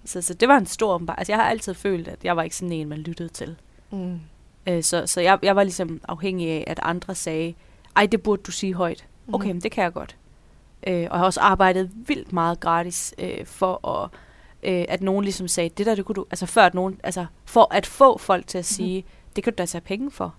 så, 0.04 0.22
så 0.22 0.34
det 0.34 0.48
var 0.48 0.56
en 0.56 0.66
stor 0.66 0.94
åbenbaring. 0.94 1.18
Altså 1.18 1.32
jeg 1.32 1.38
har 1.40 1.50
altid 1.50 1.74
følt, 1.74 2.08
at 2.08 2.24
jeg 2.24 2.36
var 2.36 2.42
ikke 2.42 2.56
sådan 2.56 2.72
en, 2.72 2.88
man 2.88 2.98
lyttede 2.98 3.28
til. 3.28 3.56
Mm. 3.90 4.20
Øh, 4.66 4.82
så 4.82 5.06
så 5.06 5.20
jeg, 5.20 5.38
jeg 5.42 5.56
var 5.56 5.62
ligesom 5.62 6.00
afhængig 6.08 6.48
af, 6.50 6.64
at 6.66 6.80
andre 6.82 7.14
sagde, 7.14 7.54
ej, 7.96 8.06
det 8.06 8.22
burde 8.22 8.42
du 8.42 8.50
sige 8.50 8.74
højt. 8.74 9.06
Okay, 9.32 9.46
Mhm. 9.46 9.54
men 9.54 9.60
det 9.62 9.72
kan 9.72 9.84
jeg 9.84 9.92
godt. 9.92 10.16
Øh, 10.86 10.94
og 10.94 11.00
jeg 11.00 11.10
har 11.10 11.24
også 11.24 11.40
arbejdet 11.40 11.90
vildt 11.94 12.32
meget 12.32 12.60
gratis 12.60 13.14
øh, 13.18 13.46
for 13.46 13.88
at, 13.88 14.10
øh, 14.62 14.84
at 14.88 15.02
nogen 15.02 15.24
ligesom 15.24 15.48
sagde, 15.48 15.68
det 15.68 15.86
der, 15.86 15.94
det 15.94 16.04
kunne 16.04 16.14
du, 16.14 16.26
altså 16.30 16.46
før 16.46 16.62
at 16.66 16.74
nogen, 16.74 17.00
altså 17.02 17.26
for 17.44 17.74
at 17.74 17.86
få 17.86 18.18
folk 18.18 18.46
til 18.46 18.58
at 18.58 18.64
sige, 18.64 19.00
mm-hmm. 19.00 19.32
det 19.36 19.44
kan 19.44 19.52
du 19.52 19.56
da 19.58 19.66
tage 19.66 19.80
penge 19.82 20.10
for. 20.10 20.34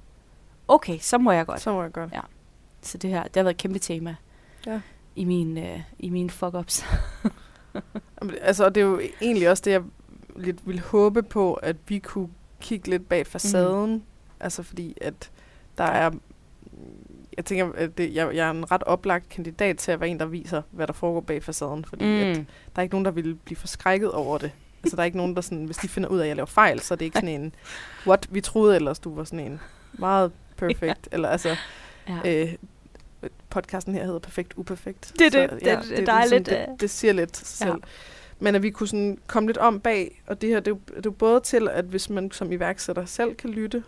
Okay, 0.68 0.98
så 1.00 1.18
må 1.18 1.32
jeg 1.32 1.46
godt. 1.46 1.62
Så 1.62 1.72
må 1.74 1.82
jeg 1.84 1.92
godt. 1.92 2.12
Ja. 2.14 2.20
Så 2.86 2.98
det 2.98 3.10
her, 3.10 3.24
det 3.24 3.36
har 3.36 3.44
været 3.44 3.54
et 3.54 3.62
kæmpe 3.62 3.80
tema 3.80 4.16
Ja. 4.66 4.82
i 5.16 5.24
min, 5.24 5.58
øh, 5.58 5.80
i 6.00 6.10
mine 6.10 6.30
fuck-ups. 6.30 6.86
Altså, 8.42 8.66
og 8.66 8.76
det 8.76 8.82
er 8.82 8.86
jo 8.86 9.02
egentlig 9.22 9.50
også 9.50 9.62
det, 9.66 9.72
jeg 9.72 9.82
lidt 10.36 10.68
ville 10.68 10.82
håbe 10.82 11.24
på, 11.24 11.54
at 11.54 11.76
vi 11.88 12.00
kunne 12.00 12.30
kigge 12.62 12.90
lidt 12.90 13.10
bag 13.10 13.28
facaden. 13.28 13.94
Mm. 13.94 14.02
Altså, 14.40 14.64
fordi 14.64 14.98
at 15.02 15.32
der 15.78 15.84
er... 15.84 16.12
Jeg 17.38 17.46
tænker, 17.46 17.72
at 17.76 17.98
det, 17.98 18.16
jeg, 18.16 18.36
jeg 18.36 18.48
er 18.48 18.52
en 18.52 18.72
ret 18.72 18.84
oplagt 18.84 19.30
kandidat 19.30 19.78
til 19.78 19.92
at 19.92 20.00
være 20.00 20.10
en, 20.10 20.20
der 20.20 20.26
viser, 20.26 20.62
hvad 20.72 20.88
der 20.88 20.94
foregår 20.94 21.22
bag 21.22 21.44
facaden. 21.44 21.86
Fordi 21.86 22.06
mm. 22.06 22.12
at 22.12 22.36
der 22.36 22.44
er 22.76 22.82
ikke 22.82 22.94
nogen, 22.94 23.06
der 23.06 23.12
vil 23.12 23.36
blive 23.36 23.58
forskrækket 23.58 24.12
over 24.12 24.38
det. 24.38 24.52
Altså, 24.84 24.96
der 24.96 25.02
er 25.02 25.06
ikke 25.06 25.18
nogen, 25.18 25.36
der 25.36 25.42
sådan... 25.42 25.66
Hvis 25.66 25.78
de 25.78 25.88
finder 25.88 26.10
ud 26.10 26.20
af, 26.20 26.24
at 26.24 26.28
jeg 26.28 26.36
laver 26.36 26.46
fejl, 26.46 26.80
så 26.80 26.94
er 26.94 26.96
det 26.96 27.06
ikke 27.06 27.18
sådan 27.18 27.42
en... 27.42 27.56
What? 28.08 28.28
Vi 28.32 28.42
troede 28.42 28.76
ellers, 28.76 29.00
du 29.00 29.16
var 29.16 29.24
sådan 29.24 29.40
en 29.40 29.60
meget 29.94 30.32
perfect. 30.58 30.82
ja. 30.84 30.94
Eller 31.12 31.30
altså... 31.30 31.56
ja. 32.10 32.42
Øh, 32.44 32.54
podcasten 33.50 33.94
her 33.96 34.04
hedder 34.06 34.20
Perfekt 34.20 34.54
Uperfekt. 34.58 35.14
Det 35.20 35.26
er 35.28 35.32
Så, 35.32 35.40
det. 35.40 35.50
Det- 35.52 36.08
der 36.08 36.14
er 36.14 36.20
ligesom, 36.20 36.38
lidt, 36.38 36.46
Det, 36.50 36.56
øh, 36.56 36.80
det 36.80 36.90
siger 36.90 37.14
lidt 37.14 37.38
sig 37.38 37.66
ja. 37.66 37.72
selv. 37.72 37.82
Men 38.40 38.56
at 38.56 38.64
vi 38.64 38.70
kunne 38.70 38.88
sådan 38.88 39.18
komme 39.28 39.50
lidt 39.50 39.58
om 39.58 39.80
bag, 39.80 40.22
og 40.28 40.42
det 40.42 40.50
her, 40.50 40.60
det 40.60 40.68
er, 40.68 40.72
jo, 40.76 40.80
det 40.88 40.96
er 40.98 41.02
jo 41.06 41.12
både 41.12 41.40
til, 41.40 41.68
at 41.72 41.86
hvis 41.86 42.10
man 42.10 42.32
som 42.32 42.52
iværksætter 42.52 43.06
selv 43.06 43.36
kan 43.36 43.50
lytte, 43.50 43.84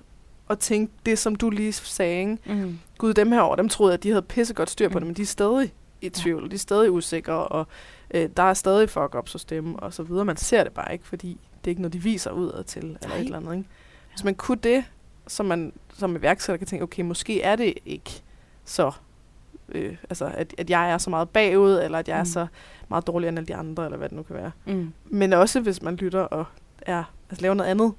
og 0.47 0.59
tænke 0.59 0.93
det, 1.05 1.19
som 1.19 1.35
du 1.35 1.49
lige 1.49 1.73
sagde, 1.73 2.19
ikke? 2.19 2.37
Mm. 2.45 2.79
Gud, 2.97 3.13
dem 3.13 3.31
her 3.31 3.39
over, 3.41 3.55
dem 3.55 3.69
troede 3.69 3.91
jeg, 3.91 3.97
at 3.97 4.03
de 4.03 4.09
havde 4.09 4.21
pissegodt 4.21 4.69
styr 4.69 4.89
på 4.89 4.93
Mm. 4.93 5.01
det, 5.01 5.07
men 5.07 5.15
de 5.15 5.21
er 5.21 5.25
stadig 5.25 5.73
i 6.01 6.09
tvivl, 6.09 6.41
ja. 6.43 6.47
de 6.49 6.55
er 6.55 6.59
stadig 6.59 6.91
usikre, 6.91 7.33
og 7.47 7.67
øh, 8.11 8.29
der 8.37 8.43
er 8.43 8.53
stadig 8.53 8.89
fuck-ups 8.97 9.33
hos 9.33 9.45
dem, 9.45 9.75
og 9.75 9.93
så 9.93 10.03
videre. 10.03 10.25
Man 10.25 10.37
ser 10.37 10.63
det 10.63 10.73
bare 10.73 10.93
ikke, 10.93 11.07
fordi 11.07 11.27
det 11.27 11.67
er 11.67 11.71
ikke 11.71 11.81
noget, 11.81 11.93
de 11.93 12.01
viser 12.03 12.31
udad 12.31 12.63
til, 12.63 12.83
eller 12.83 13.07
Nej. 13.07 13.17
et 13.17 13.23
eller 13.23 13.37
andet, 13.37 13.55
ikke? 13.57 13.69
Hvis 14.11 14.23
man 14.23 14.35
kunne 14.35 14.57
det, 14.63 14.83
så 15.27 15.43
man 15.43 15.73
som 15.97 16.15
iværksætter 16.15 16.57
kan 16.57 16.67
tænke, 16.67 16.83
okay, 16.83 17.01
måske 17.03 17.41
er 17.41 17.55
det 17.55 17.73
ikke 17.85 18.21
så, 18.65 18.91
øh, 19.69 19.95
altså, 20.09 20.25
at, 20.33 20.55
at 20.57 20.69
jeg 20.69 20.91
er 20.91 20.97
så 20.97 21.09
meget 21.09 21.29
bagud, 21.29 21.71
eller 21.83 21.99
at 21.99 22.07
jeg 22.07 22.15
mm. 22.15 22.19
er 22.19 22.23
så 22.23 22.47
meget 22.89 23.07
dårligere 23.07 23.29
end 23.29 23.37
alle 23.39 23.47
de 23.47 23.55
andre, 23.55 23.85
eller 23.85 23.97
hvad 23.97 24.09
det 24.09 24.17
nu 24.17 24.23
kan 24.23 24.35
være. 24.35 24.51
Mm. 24.65 24.93
Men 25.05 25.33
også 25.33 25.59
hvis 25.59 25.81
man 25.81 25.95
lytter 25.95 26.21
og 26.21 26.45
er, 26.81 27.03
altså 27.29 27.41
laver 27.41 27.55
noget 27.55 27.69
andet, 27.69 27.93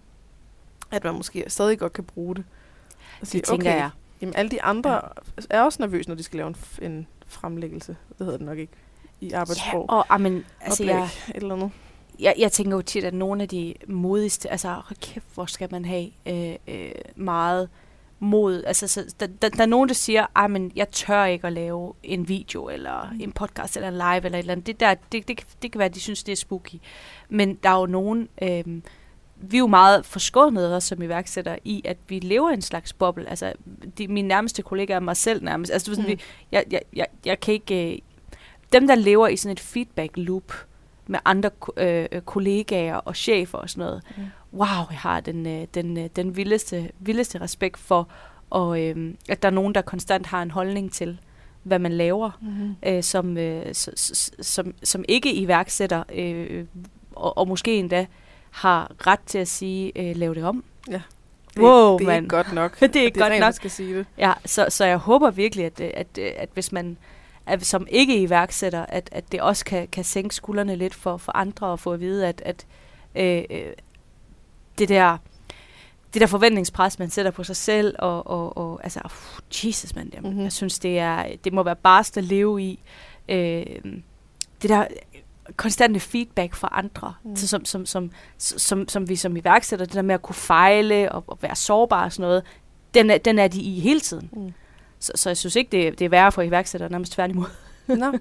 at 0.91 1.05
man 1.05 1.15
måske 1.15 1.45
stadig 1.49 1.79
godt 1.79 1.93
kan 1.93 2.05
bruge 2.05 2.35
det. 2.35 2.45
Og 3.21 3.33
Det 3.33 3.45
tænker 3.45 3.71
jeg. 3.75 3.91
Jamen 4.21 4.37
alle 4.37 4.51
de 4.51 4.63
andre 4.63 4.93
ja. 4.95 5.01
er 5.51 5.63
også 5.63 5.83
nervøse, 5.83 6.09
når 6.09 6.17
de 6.17 6.23
skal 6.23 6.37
lave 6.37 6.49
en, 6.49 6.57
en 6.83 7.07
fremlæggelse. 7.27 7.97
Det 8.09 8.27
hedder 8.27 8.37
det 8.39 8.47
nok 8.47 8.59
ikke 8.59 8.73
i 9.21 9.29
Ja, 9.29 9.41
arbejdssprog. 9.41 9.87
og 9.91 10.07
amen, 10.09 10.45
altså 10.61 10.83
Oplæg, 10.83 10.95
jeg, 10.95 11.05
et 11.05 11.37
eller 11.37 11.55
andet. 11.55 11.71
jeg, 12.21 12.35
jeg 12.39 12.53
tænker 12.53 12.77
jo 12.77 12.83
tit, 12.83 13.05
at 13.05 13.15
nogle 13.15 13.43
af 13.43 13.49
de 13.49 13.75
modigste, 13.87 14.51
altså 14.51 14.83
kæft, 15.01 15.27
hvor 15.35 15.47
skal 15.47 15.69
man 15.71 15.85
have 15.85 16.11
øh, 16.27 16.57
øh, 16.69 16.91
meget 17.17 17.69
mod. 18.21 18.65
Altså, 18.67 18.89
så, 18.89 19.15
der, 19.21 19.27
der, 19.27 19.49
der 19.49 19.63
er 19.63 19.67
nogen, 19.67 19.89
der 19.89 19.95
siger, 19.95 20.47
men 20.49 20.73
jeg 20.77 20.89
tør 20.89 21.25
ikke 21.25 21.47
at 21.47 21.53
lave 21.53 21.93
en 22.03 22.29
video, 22.29 22.69
eller 22.69 23.11
Mm. 23.13 23.21
en 23.21 23.33
podcast, 23.33 23.77
eller 23.77 23.89
en 23.89 23.95
live, 23.95 24.25
eller 24.25 24.39
et 24.39 24.43
eller 24.43 24.53
andet. 24.53 24.67
Det, 24.67 24.81
der, 24.81 24.95
det, 25.13 25.29
det, 25.29 25.37
kan- 25.37 25.47
det 25.63 25.73
kan 25.73 25.79
være, 25.79 25.89
at 25.89 25.95
de 25.95 26.01
synes, 26.01 26.23
det 26.23 26.33
er 26.33 26.37
spooky. 26.37 26.75
Men 27.29 27.55
der 27.55 27.71
er 27.71 27.81
jo 27.81 27.87
nogen, 27.87 28.29
øh, 28.43 28.65
vi 29.41 29.57
er 29.57 29.59
jo 29.59 29.67
meget 29.67 30.07
forskånede 30.07 30.77
også 30.77 30.89
som 30.89 31.03
iværksætter 31.03 31.57
i, 31.65 31.83
at 31.85 31.97
vi 32.09 32.19
lever 32.19 32.51
i 32.51 32.55
en 32.55 32.63
slags 32.63 32.93
boble. 32.93 33.29
Altså, 33.31 33.53
de, 33.99 34.09
mine 34.09 34.29
nærmeste 34.29 34.63
kollegaer 34.63 34.97
og 34.97 35.03
mig 35.03 35.17
selv 35.17 35.45
nærmest. 35.45 35.73
Altså, 35.73 35.91
sådan, 35.95 36.05
Mm. 36.05 36.09
vi, 36.11 36.21
jeg, 36.53 36.65
jeg, 36.71 36.81
jeg, 36.97 37.07
jeg 37.27 37.41
kan 37.41 37.55
ikke... 37.55 37.93
Øh, 37.93 37.99
dem, 38.73 38.87
der 38.87 38.95
lever 38.95 39.29
i 39.29 39.37
sådan 39.37 39.53
et 39.53 39.61
feedback 39.61 40.11
loop 40.17 40.53
med 41.07 41.19
andre 41.25 41.51
øh, 41.77 42.21
kollegaer 42.21 42.95
og 42.97 43.17
chefer 43.17 43.59
og 43.59 43.71
sådan 43.71 43.85
noget. 43.87 44.03
Mm. 44.17 44.23
Wow, 44.53 44.87
jeg 44.91 44.99
har 44.99 45.21
den, 45.21 45.47
øh, 45.47 45.67
den, 45.75 45.99
øh, 45.99 46.09
den 46.17 46.37
vildeste, 46.37 46.91
vildeste 47.01 47.41
respekt 47.41 47.79
for, 47.79 48.09
og, 48.51 48.83
øh, 48.83 49.15
at 49.29 49.43
der 49.43 49.49
er 49.49 49.53
nogen, 49.53 49.75
der 49.75 49.81
konstant 49.81 50.27
har 50.27 50.43
en 50.43 50.51
holdning 50.51 50.93
til, 50.93 51.21
hvad 51.63 51.79
man 51.79 51.93
laver, 51.93 52.31
Mm-hmm. 52.41 52.75
øh, 52.83 53.03
som, 53.03 53.39
øh, 53.39 53.67
som, 54.43 54.75
som 54.83 55.05
ikke 55.09 55.35
iværksætter, 55.35 56.03
øh, 56.15 56.65
og, 57.13 57.39
og 57.39 57.49
måske 57.49 57.77
endda 57.79 58.07
har 58.51 59.07
ret 59.07 59.21
til 59.27 59.39
at 59.39 59.49
sige, 59.49 59.93
øh, 60.11 60.17
lav 60.17 60.35
det 60.35 60.45
om. 60.45 60.65
Det, 60.87 61.03
Wow, 61.63 61.99
det 61.99 62.05
er 62.05 62.09
mand. 62.09 62.25
ikke 62.25 62.37
godt 62.37 62.53
nok. 62.53 62.77
Det 62.81 62.97
er 62.97 63.03
ikke 63.03 63.15
det 63.15 63.21
er 63.21 63.25
godt 63.25 63.33
nok. 63.33 63.41
man 63.41 63.53
skal 63.53 63.71
sige 63.71 63.99
det. 63.99 64.07
Ja, 64.19 64.33
så, 64.47 64.67
så 64.69 64.85
jeg 64.85 64.97
håber 64.97 65.31
virkelig, 65.31 65.65
at, 65.65 65.81
øh, 65.81 65.91
at, 65.95 66.19
at, 66.19 66.35
at 66.37 66.49
hvis 66.55 66.73
man 66.73 66.97
at 67.47 67.67
som 67.67 67.87
ikke 67.91 68.21
iværksætter, 68.21 68.87
at, 68.89 69.09
at 69.13 69.33
det 69.33 69.41
også 69.41 69.65
kan, 69.65 69.89
kan 69.89 70.05
sænke 70.05 70.35
skuldrene 70.35 70.77
lidt 70.77 70.95
for, 70.95 71.17
for 71.17 71.37
andre 71.37 71.67
og 71.67 71.81
få 71.81 71.93
at 71.93 72.01
vide, 72.01 72.27
at, 72.27 72.43
at 72.45 72.67
øh, 73.15 73.73
det 74.79 74.89
der 74.89 75.17
det 76.15 76.21
der 76.21 76.27
forventningspres, 76.27 76.99
man 76.99 77.11
sætter 77.11 77.31
på 77.31 77.45
sig 77.45 77.57
selv, 77.57 77.95
og, 77.99 78.27
og, 78.27 78.57
og 78.57 78.81
altså, 78.83 79.01
uh, 79.05 79.67
Jesus, 79.67 79.95
man, 79.95 80.11
jeg, 80.13 80.21
Mhm. 80.21 80.29
mm-hmm. 80.29 80.45
jeg 80.45 80.53
synes, 80.53 80.79
det, 80.79 80.99
er, 80.99 81.25
det 81.45 81.53
må 81.53 81.63
være 81.63 81.77
barst 81.77 82.19
at 82.19 82.25
leve 82.25 82.63
i. 82.63 82.83
Øh, 83.29 83.67
det 84.63 84.71
der, 84.71 84.87
konstante 85.57 86.01
feedback 86.01 86.55
fra 86.55 86.69
andre, 86.73 87.15
mm. 87.25 87.37
så 87.37 87.49
som, 87.49 87.65
som, 87.65 87.87
som, 87.87 88.11
som, 88.39 88.89
som 88.89 89.09
vi 89.09 89.17
som 89.17 89.37
iværksætter, 89.37 89.87
det 89.87 89.95
der 89.95 90.03
med 90.03 90.15
at 90.15 90.23
kunne 90.23 90.35
fejle 90.35 91.13
og, 91.13 91.25
og 91.27 91.39
være 91.43 91.57
sårbar 91.57 92.05
og 92.05 92.13
sådan 92.13 92.23
noget, 92.23 92.43
den 92.95 93.11
er, 93.11 93.19
den 93.19 93.39
er 93.39 93.49
de 93.49 93.61
i 93.61 93.81
hele 93.81 94.01
tiden. 94.01 94.31
Mm. 94.33 94.53
Så, 94.99 95.13
så 95.15 95.31
jeg 95.31 95.37
synes 95.37 95.57
ikke, 95.57 95.71
det, 95.71 95.99
det 95.99 96.05
er 96.05 96.09
værre 96.09 96.33
for 96.33 96.43
iværksætter, 96.43 96.89
nærmest 96.89 97.13
tværtimod. 97.13 97.47
Nå, 97.87 98.13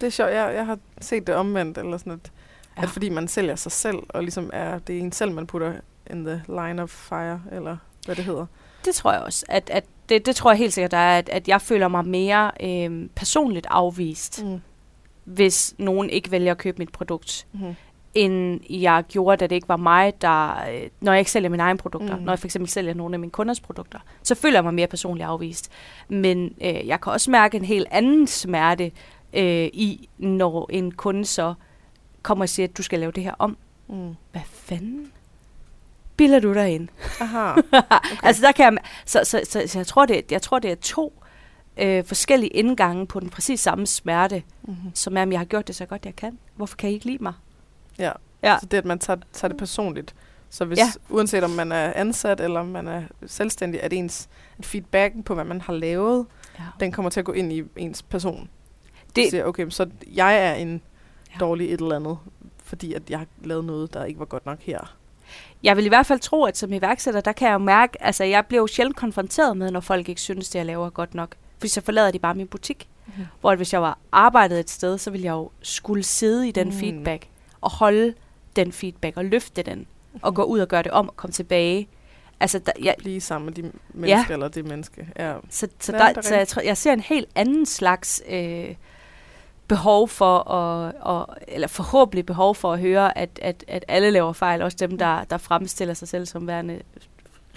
det 0.00 0.06
er 0.06 0.10
sjovt. 0.10 0.30
Jeg, 0.30 0.54
jeg 0.54 0.66
har 0.66 0.78
set 1.00 1.26
det 1.26 1.34
omvendt, 1.34 1.78
eller 1.78 1.98
sådan 1.98 2.12
at, 2.12 2.32
ja. 2.76 2.82
at 2.82 2.88
fordi 2.88 3.08
man 3.08 3.28
sælger 3.28 3.56
sig 3.56 3.72
selv, 3.72 3.98
og 4.08 4.22
ligesom 4.22 4.50
er 4.52 4.78
det 4.78 4.98
en 4.98 5.12
selv, 5.12 5.32
man 5.32 5.46
putter 5.46 5.72
in 6.10 6.24
the 6.24 6.42
line 6.48 6.82
of 6.82 6.90
fire, 6.90 7.42
eller 7.52 7.76
hvad 8.06 8.16
det 8.16 8.24
hedder. 8.24 8.46
Det 8.84 8.94
tror 8.94 9.12
jeg 9.12 9.22
også. 9.22 9.46
At, 9.48 9.70
at 9.70 9.84
det, 10.08 10.26
det 10.26 10.36
tror 10.36 10.50
jeg 10.50 10.58
helt 10.58 10.72
sikkert, 10.72 10.90
der 10.90 10.96
er, 10.96 11.18
at, 11.18 11.28
at 11.28 11.48
jeg 11.48 11.60
føler 11.60 11.88
mig 11.88 12.06
mere 12.06 12.50
øh, 12.62 13.08
personligt 13.14 13.66
afvist, 13.70 14.44
mm. 14.44 14.60
hvis 15.24 15.74
nogen 15.78 16.10
ikke 16.10 16.30
vælger 16.30 16.50
at 16.50 16.58
købe 16.58 16.78
mit 16.78 16.92
produkt, 16.92 17.46
mm. 17.52 17.74
end 18.14 18.60
jeg 18.70 19.04
gjorde, 19.08 19.36
da 19.36 19.46
det 19.46 19.54
ikke 19.54 19.68
var 19.68 19.76
mig, 19.76 20.20
der, 20.20 20.50
øh, 20.70 20.88
når 21.00 21.12
jeg 21.12 21.18
ikke 21.18 21.30
sælger 21.30 21.48
mine 21.48 21.62
egne 21.62 21.78
produkter, 21.78 22.16
mm. 22.16 22.22
når 22.22 22.32
jeg 22.32 22.38
for 22.38 22.46
eksempel 22.46 22.70
sælger 22.70 22.94
nogle 22.94 23.14
af 23.14 23.18
mine 23.20 23.30
kunders 23.30 23.60
produkter, 23.60 23.98
så 24.22 24.34
føler 24.34 24.56
jeg 24.56 24.64
mig 24.64 24.74
mere 24.74 24.86
personligt 24.86 25.26
afvist. 25.26 25.70
Men 26.08 26.54
øh, 26.62 26.86
jeg 26.86 27.00
kan 27.00 27.12
også 27.12 27.30
mærke 27.30 27.56
en 27.56 27.64
helt 27.64 27.88
anden 27.90 28.26
smerte 28.26 28.92
øh, 29.32 29.66
i, 29.72 30.08
når 30.18 30.70
en 30.72 30.92
kunde 30.92 31.24
så 31.24 31.54
kommer 32.22 32.44
og 32.44 32.48
siger, 32.48 32.68
at 32.68 32.76
du 32.76 32.82
skal 32.82 32.98
lave 32.98 33.12
det 33.12 33.22
her 33.22 33.34
om. 33.38 33.56
Mm. 33.88 34.14
Hvad 34.32 34.42
fanden? 34.44 35.12
Bilder 36.16 36.40
du 36.40 36.54
dig 36.54 36.74
ind? 36.74 36.88
Aha. 37.20 37.52
Okay. 37.72 38.16
altså 38.22 38.42
der 38.42 38.52
kan 38.52 38.64
jeg, 38.64 38.82
så, 39.06 39.20
så, 39.24 39.40
så, 39.44 39.62
så 39.66 39.78
jeg, 39.78 39.86
tror, 39.86 40.06
det, 40.06 40.32
jeg 40.32 40.42
tror, 40.42 40.58
det 40.58 40.70
er 40.70 40.74
to 40.74 41.22
øh, 41.76 42.04
forskellige 42.04 42.50
indgange 42.50 43.06
på 43.06 43.20
den 43.20 43.30
præcis 43.30 43.60
samme 43.60 43.86
smerte, 43.86 44.42
mm-hmm. 44.62 44.90
som 44.94 45.16
er, 45.16 45.22
at 45.22 45.30
jeg 45.30 45.40
har 45.40 45.44
gjort 45.44 45.66
det 45.66 45.76
så 45.76 45.86
godt, 45.86 46.06
jeg 46.06 46.16
kan. 46.16 46.38
Hvorfor 46.56 46.76
kan 46.76 46.90
I 46.90 46.92
ikke 46.92 47.06
lide 47.06 47.22
mig? 47.22 47.32
Ja, 47.98 48.12
ja. 48.42 48.58
så 48.60 48.66
det 48.66 48.78
at 48.78 48.84
man 48.84 48.98
tager, 48.98 49.18
tager 49.32 49.48
det 49.48 49.58
personligt. 49.58 50.14
Så 50.50 50.64
hvis, 50.64 50.78
ja. 50.78 50.86
uanset 51.10 51.44
om 51.44 51.50
man 51.50 51.72
er 51.72 51.92
ansat 51.96 52.40
eller 52.40 52.60
om 52.60 52.66
man 52.66 52.88
er 52.88 53.02
selvstændig, 53.26 53.82
at 53.82 53.92
ens 53.92 54.28
at 54.58 54.66
feedbacken 54.66 55.22
på, 55.22 55.34
hvad 55.34 55.44
man 55.44 55.60
har 55.60 55.72
lavet, 55.72 56.26
ja. 56.58 56.64
den 56.80 56.92
kommer 56.92 57.10
til 57.10 57.20
at 57.20 57.26
gå 57.26 57.32
ind 57.32 57.52
i 57.52 57.62
ens 57.76 58.02
person. 58.02 58.48
Det 59.16 59.30
siger, 59.30 59.44
okay, 59.44 59.70
så 59.70 59.90
jeg 60.14 60.38
er 60.38 60.54
en 60.54 60.82
ja. 61.34 61.38
dårlig 61.38 61.72
et 61.72 61.80
eller 61.80 61.96
andet, 61.96 62.18
fordi 62.64 62.94
at 62.94 63.10
jeg 63.10 63.18
har 63.18 63.26
lavet 63.44 63.64
noget, 63.64 63.94
der 63.94 64.04
ikke 64.04 64.20
var 64.20 64.26
godt 64.26 64.46
nok 64.46 64.60
her 64.60 64.96
jeg 65.64 65.76
vil 65.76 65.84
i 65.84 65.88
hvert 65.88 66.06
fald 66.06 66.20
tro, 66.20 66.44
at 66.44 66.56
som 66.56 66.72
iværksætter, 66.72 67.20
der 67.20 67.32
kan 67.32 67.48
jeg 67.48 67.54
jo 67.54 67.58
mærke, 67.58 68.02
altså 68.02 68.24
jeg 68.24 68.46
bliver 68.46 68.60
jo 68.62 68.66
sjældent 68.66 68.96
konfronteret 68.96 69.56
med, 69.56 69.70
når 69.70 69.80
folk 69.80 70.08
ikke 70.08 70.20
synes, 70.20 70.48
det 70.48 70.58
jeg 70.58 70.66
laver 70.66 70.86
er 70.86 70.90
godt 70.90 71.14
nok. 71.14 71.34
Hvis 71.60 71.72
så 71.72 71.80
forlader 71.80 72.10
de 72.10 72.18
bare 72.18 72.34
min 72.34 72.46
butik. 72.46 72.88
Mm. 73.06 73.12
Hvor 73.40 73.54
hvis 73.54 73.72
jeg 73.72 73.82
var 73.82 73.98
arbejdet 74.12 74.60
et 74.60 74.70
sted, 74.70 74.98
så 74.98 75.10
ville 75.10 75.24
jeg 75.24 75.32
jo 75.32 75.50
skulle 75.62 76.02
sidde 76.02 76.48
i 76.48 76.50
den 76.50 76.66
mm. 76.66 76.72
feedback, 76.72 77.26
og 77.60 77.70
holde 77.70 78.14
den 78.56 78.72
feedback, 78.72 79.16
og 79.16 79.24
løfte 79.24 79.62
den, 79.62 79.86
og 80.22 80.34
gå 80.34 80.42
ud 80.42 80.58
og 80.58 80.68
gøre 80.68 80.82
det 80.82 80.92
om, 80.92 81.08
og 81.08 81.16
komme 81.16 81.32
tilbage. 81.32 81.88
Altså, 82.40 82.58
der, 82.58 82.72
jeg, 82.82 82.94
Blive 82.98 83.20
sammen 83.20 83.46
med 83.46 83.54
de 83.54 83.72
mennesker, 83.94 84.24
ja. 84.28 84.32
eller 84.32 84.48
det 84.48 84.64
menneske. 84.64 85.08
Ja. 85.18 85.34
Så, 85.50 85.68
så, 85.80 85.92
der, 85.92 86.22
så 86.22 86.34
jeg, 86.34 86.48
tror, 86.48 86.62
jeg 86.62 86.76
ser 86.76 86.92
en 86.92 87.00
helt 87.00 87.28
anden 87.34 87.66
slags... 87.66 88.22
Øh, 88.28 88.74
behov 89.68 90.08
for 90.08 90.50
at, 90.50 90.94
og, 91.00 91.36
eller 91.48 91.68
forhåbentlig 91.68 92.26
behov 92.26 92.54
for 92.54 92.72
at 92.72 92.80
høre, 92.80 93.18
at, 93.18 93.38
at, 93.42 93.64
at 93.68 93.84
alle 93.88 94.10
laver 94.10 94.32
fejl, 94.32 94.62
også 94.62 94.76
dem, 94.80 94.98
der, 94.98 95.24
der 95.24 95.38
fremstiller 95.38 95.94
sig 95.94 96.08
selv 96.08 96.26
som 96.26 96.46
værende, 96.46 96.80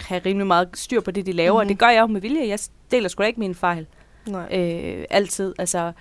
har 0.00 0.26
rimelig 0.26 0.46
meget 0.46 0.68
styr 0.74 1.00
på 1.00 1.10
det, 1.10 1.26
de 1.26 1.32
laver. 1.32 1.52
Mm-hmm. 1.52 1.66
Og 1.66 1.68
det 1.68 1.78
gør 1.78 1.88
jeg 1.88 2.00
jo 2.00 2.06
med 2.06 2.20
vilje. 2.20 2.48
Jeg 2.48 2.58
deler 2.90 3.08
sgu 3.08 3.22
da 3.22 3.26
ikke 3.26 3.40
mine 3.40 3.54
fejl. 3.54 3.86
Nej. 4.26 4.58
Øh, 4.58 5.04
altid. 5.10 5.54
Altså, 5.58 5.92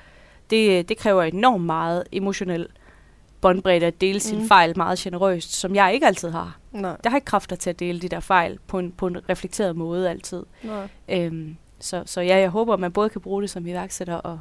det, 0.49 0.89
det 0.89 0.97
kræver 0.97 1.23
enormt 1.23 1.65
meget 1.65 2.03
emotionel 2.11 2.67
båndbredde 3.41 3.85
at 3.85 4.01
dele 4.01 4.15
mm. 4.15 4.19
sin 4.19 4.47
fejl 4.47 4.73
meget 4.77 4.99
generøst, 4.99 5.55
som 5.55 5.75
jeg 5.75 5.93
ikke 5.93 6.05
altid 6.05 6.29
har. 6.29 6.57
Nej. 6.71 6.97
Jeg 7.03 7.11
har 7.11 7.17
ikke 7.17 7.25
kræfter 7.25 7.55
til 7.55 7.69
at 7.69 7.79
dele 7.79 7.99
de 7.99 8.09
der 8.09 8.19
fejl 8.19 8.59
på 8.67 8.79
en, 8.79 8.91
på 8.91 9.07
en 9.07 9.17
reflekteret 9.29 9.75
måde 9.75 10.09
altid. 10.09 10.43
Nej. 10.63 10.87
Øhm, 11.09 11.57
så, 11.79 12.03
så 12.05 12.21
ja, 12.21 12.37
jeg 12.37 12.49
håber, 12.49 12.73
at 12.73 12.79
man 12.79 12.91
både 12.91 13.09
kan 13.09 13.21
bruge 13.21 13.41
det 13.41 13.49
som 13.49 13.67
iværksætter 13.67 14.15
og, 14.15 14.39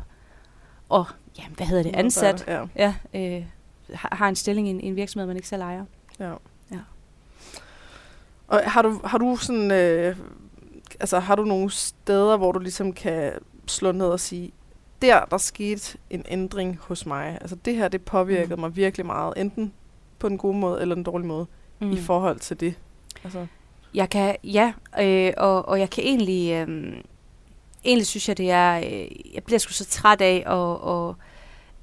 og 0.88 1.06
ja, 1.38 1.42
hvad 1.56 1.66
hedder 1.66 1.82
det, 1.82 1.96
ansat, 1.96 2.44
ja. 2.46 2.64
Ja, 2.76 2.94
øh, 3.14 3.44
har 3.94 4.28
en 4.28 4.36
stilling 4.36 4.68
i 4.68 4.70
en, 4.70 4.80
en 4.80 4.96
virksomhed, 4.96 5.26
man 5.26 5.36
ikke 5.36 5.48
selv 5.48 5.62
ejer. 5.62 5.84
Ja. 6.20 6.32
ja. 6.70 6.78
Og 8.48 8.60
har 8.64 8.82
du, 8.82 9.00
har 9.04 9.18
du 9.18 9.36
sådan, 9.36 9.70
øh, 9.70 10.16
altså 11.00 11.18
har 11.18 11.34
du 11.34 11.44
nogle 11.44 11.70
steder, 11.70 12.36
hvor 12.36 12.52
du 12.52 12.58
ligesom 12.58 12.92
kan 12.92 13.32
slå 13.66 13.92
ned 13.92 14.06
og 14.06 14.20
sige, 14.20 14.52
der, 15.02 15.24
der 15.24 15.38
skete 15.38 15.98
en 16.10 16.24
ændring 16.28 16.78
hos 16.80 17.06
mig. 17.06 17.38
Altså 17.40 17.56
det 17.56 17.76
her, 17.76 17.88
det 17.88 18.02
påvirkede 18.02 18.54
mm. 18.54 18.60
mig 18.60 18.76
virkelig 18.76 19.06
meget, 19.06 19.34
enten 19.36 19.72
på 20.18 20.28
den 20.28 20.38
gode 20.38 20.56
måde 20.56 20.80
eller 20.80 20.94
den 20.94 21.04
dårlige 21.04 21.28
måde, 21.28 21.46
mm. 21.80 21.92
i 21.92 21.96
forhold 21.96 22.38
til 22.38 22.60
det. 22.60 22.74
Altså. 23.24 23.46
Jeg 23.94 24.10
kan, 24.10 24.36
ja, 24.44 24.72
øh, 25.00 25.32
og, 25.36 25.68
og 25.68 25.80
jeg 25.80 25.90
kan 25.90 26.04
egentlig, 26.04 26.52
øh, 26.52 26.94
egentlig 27.86 28.06
synes 28.06 28.28
jeg, 28.28 28.38
det 28.38 28.50
er, 28.50 28.76
øh, 28.76 29.34
jeg 29.34 29.44
bliver 29.44 29.58
sgu 29.58 29.72
så 29.72 29.84
træt 29.84 30.20
af 30.20 30.42
at, 30.46 30.52
og, 30.52 31.16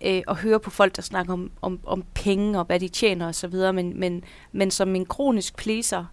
øh, 0.05 0.21
at 0.27 0.35
høre 0.35 0.59
på 0.59 0.69
folk, 0.69 0.95
der 0.95 1.01
snakker 1.01 1.33
om, 1.33 1.51
om, 1.61 1.79
om 1.85 2.03
penge 2.13 2.59
og 2.59 2.65
hvad 2.65 2.79
de 2.79 2.87
tjener 2.87 3.27
osv., 3.27 3.55
men, 3.73 3.99
men, 3.99 4.23
men 4.51 4.71
som 4.71 4.95
en 4.95 5.05
kronisk 5.05 5.55
pleaser, 5.55 6.05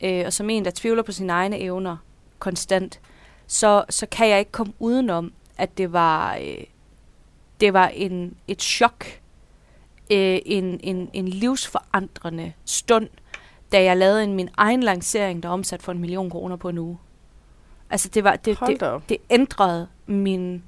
øh, 0.00 0.22
og 0.26 0.32
som 0.32 0.50
en, 0.50 0.64
der 0.64 0.70
tvivler 0.74 1.02
på 1.02 1.12
sine 1.12 1.32
egne 1.32 1.58
evner 1.58 1.96
konstant, 2.38 3.00
så, 3.46 3.84
så 3.90 4.06
kan 4.06 4.28
jeg 4.28 4.38
ikke 4.38 4.52
komme 4.52 4.72
udenom, 4.78 5.32
at 5.58 5.78
det 5.78 5.92
var, 5.92 6.36
øh, 6.36 6.64
det 7.60 7.72
var 7.72 7.88
en, 7.88 8.36
et 8.48 8.62
chok, 8.62 9.04
øh, 10.10 10.38
en, 10.46 10.80
en, 10.82 11.10
en 11.12 11.28
livsforandrende 11.28 12.52
stund, 12.64 13.08
da 13.72 13.82
jeg 13.82 13.96
lavede 13.96 14.24
en, 14.24 14.34
min 14.34 14.48
egen 14.56 14.82
lancering, 14.82 15.42
der 15.42 15.48
omsat 15.48 15.82
for 15.82 15.92
en 15.92 15.98
million 15.98 16.30
kroner 16.30 16.56
på 16.56 16.68
en 16.68 16.78
uge. 16.78 16.98
Altså 17.90 18.08
det 18.08 18.24
var 18.24 18.36
det, 18.36 18.58
det, 18.66 19.08
det 19.08 19.16
ændrede 19.30 19.88
min 20.06 20.62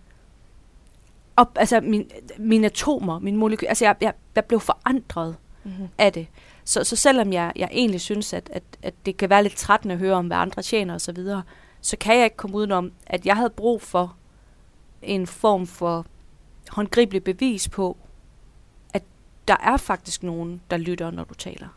op, 1.37 1.57
altså 1.57 1.81
min, 1.81 2.11
mine 2.39 2.67
atomer, 2.67 3.19
min 3.19 3.37
molekyl, 3.37 3.67
altså 3.67 3.85
jeg, 3.85 3.97
jeg, 4.01 4.13
jeg 4.35 4.45
blev 4.45 4.61
forandret 4.61 5.37
mm-hmm. 5.65 5.89
af 5.99 6.13
det. 6.13 6.27
Så, 6.65 6.85
så 6.85 6.97
selvom 6.97 7.33
jeg, 7.33 7.53
jeg 7.57 7.69
egentlig 7.73 8.01
synes, 8.01 8.33
at, 8.33 8.51
at, 8.53 8.63
at 8.83 8.95
det 9.07 9.17
kan 9.17 9.31
være 9.31 9.43
lidt 9.43 9.57
trættende 9.57 9.93
at 9.93 9.99
høre 9.99 10.15
om, 10.15 10.27
hvad 10.27 10.37
andre 10.37 10.63
tjener 10.63 10.95
osv., 10.95 11.01
så, 11.01 11.13
videre, 11.13 11.43
så 11.81 11.97
kan 11.97 12.17
jeg 12.17 12.25
ikke 12.25 12.37
komme 12.37 12.57
udenom, 12.57 12.93
at 13.07 13.27
jeg 13.27 13.37
havde 13.37 13.51
brug 13.51 13.83
for 13.83 14.17
en 15.03 15.27
form 15.27 15.67
for 15.67 16.07
håndgribelig 16.71 17.25
bevis 17.25 17.69
på, 17.69 17.97
at 18.95 19.03
der 19.49 19.57
er 19.61 19.77
faktisk 19.77 20.23
nogen, 20.23 20.61
der 20.71 20.77
lytter, 20.77 21.11
når 21.11 21.25
du 21.25 21.35
taler. 21.35 21.69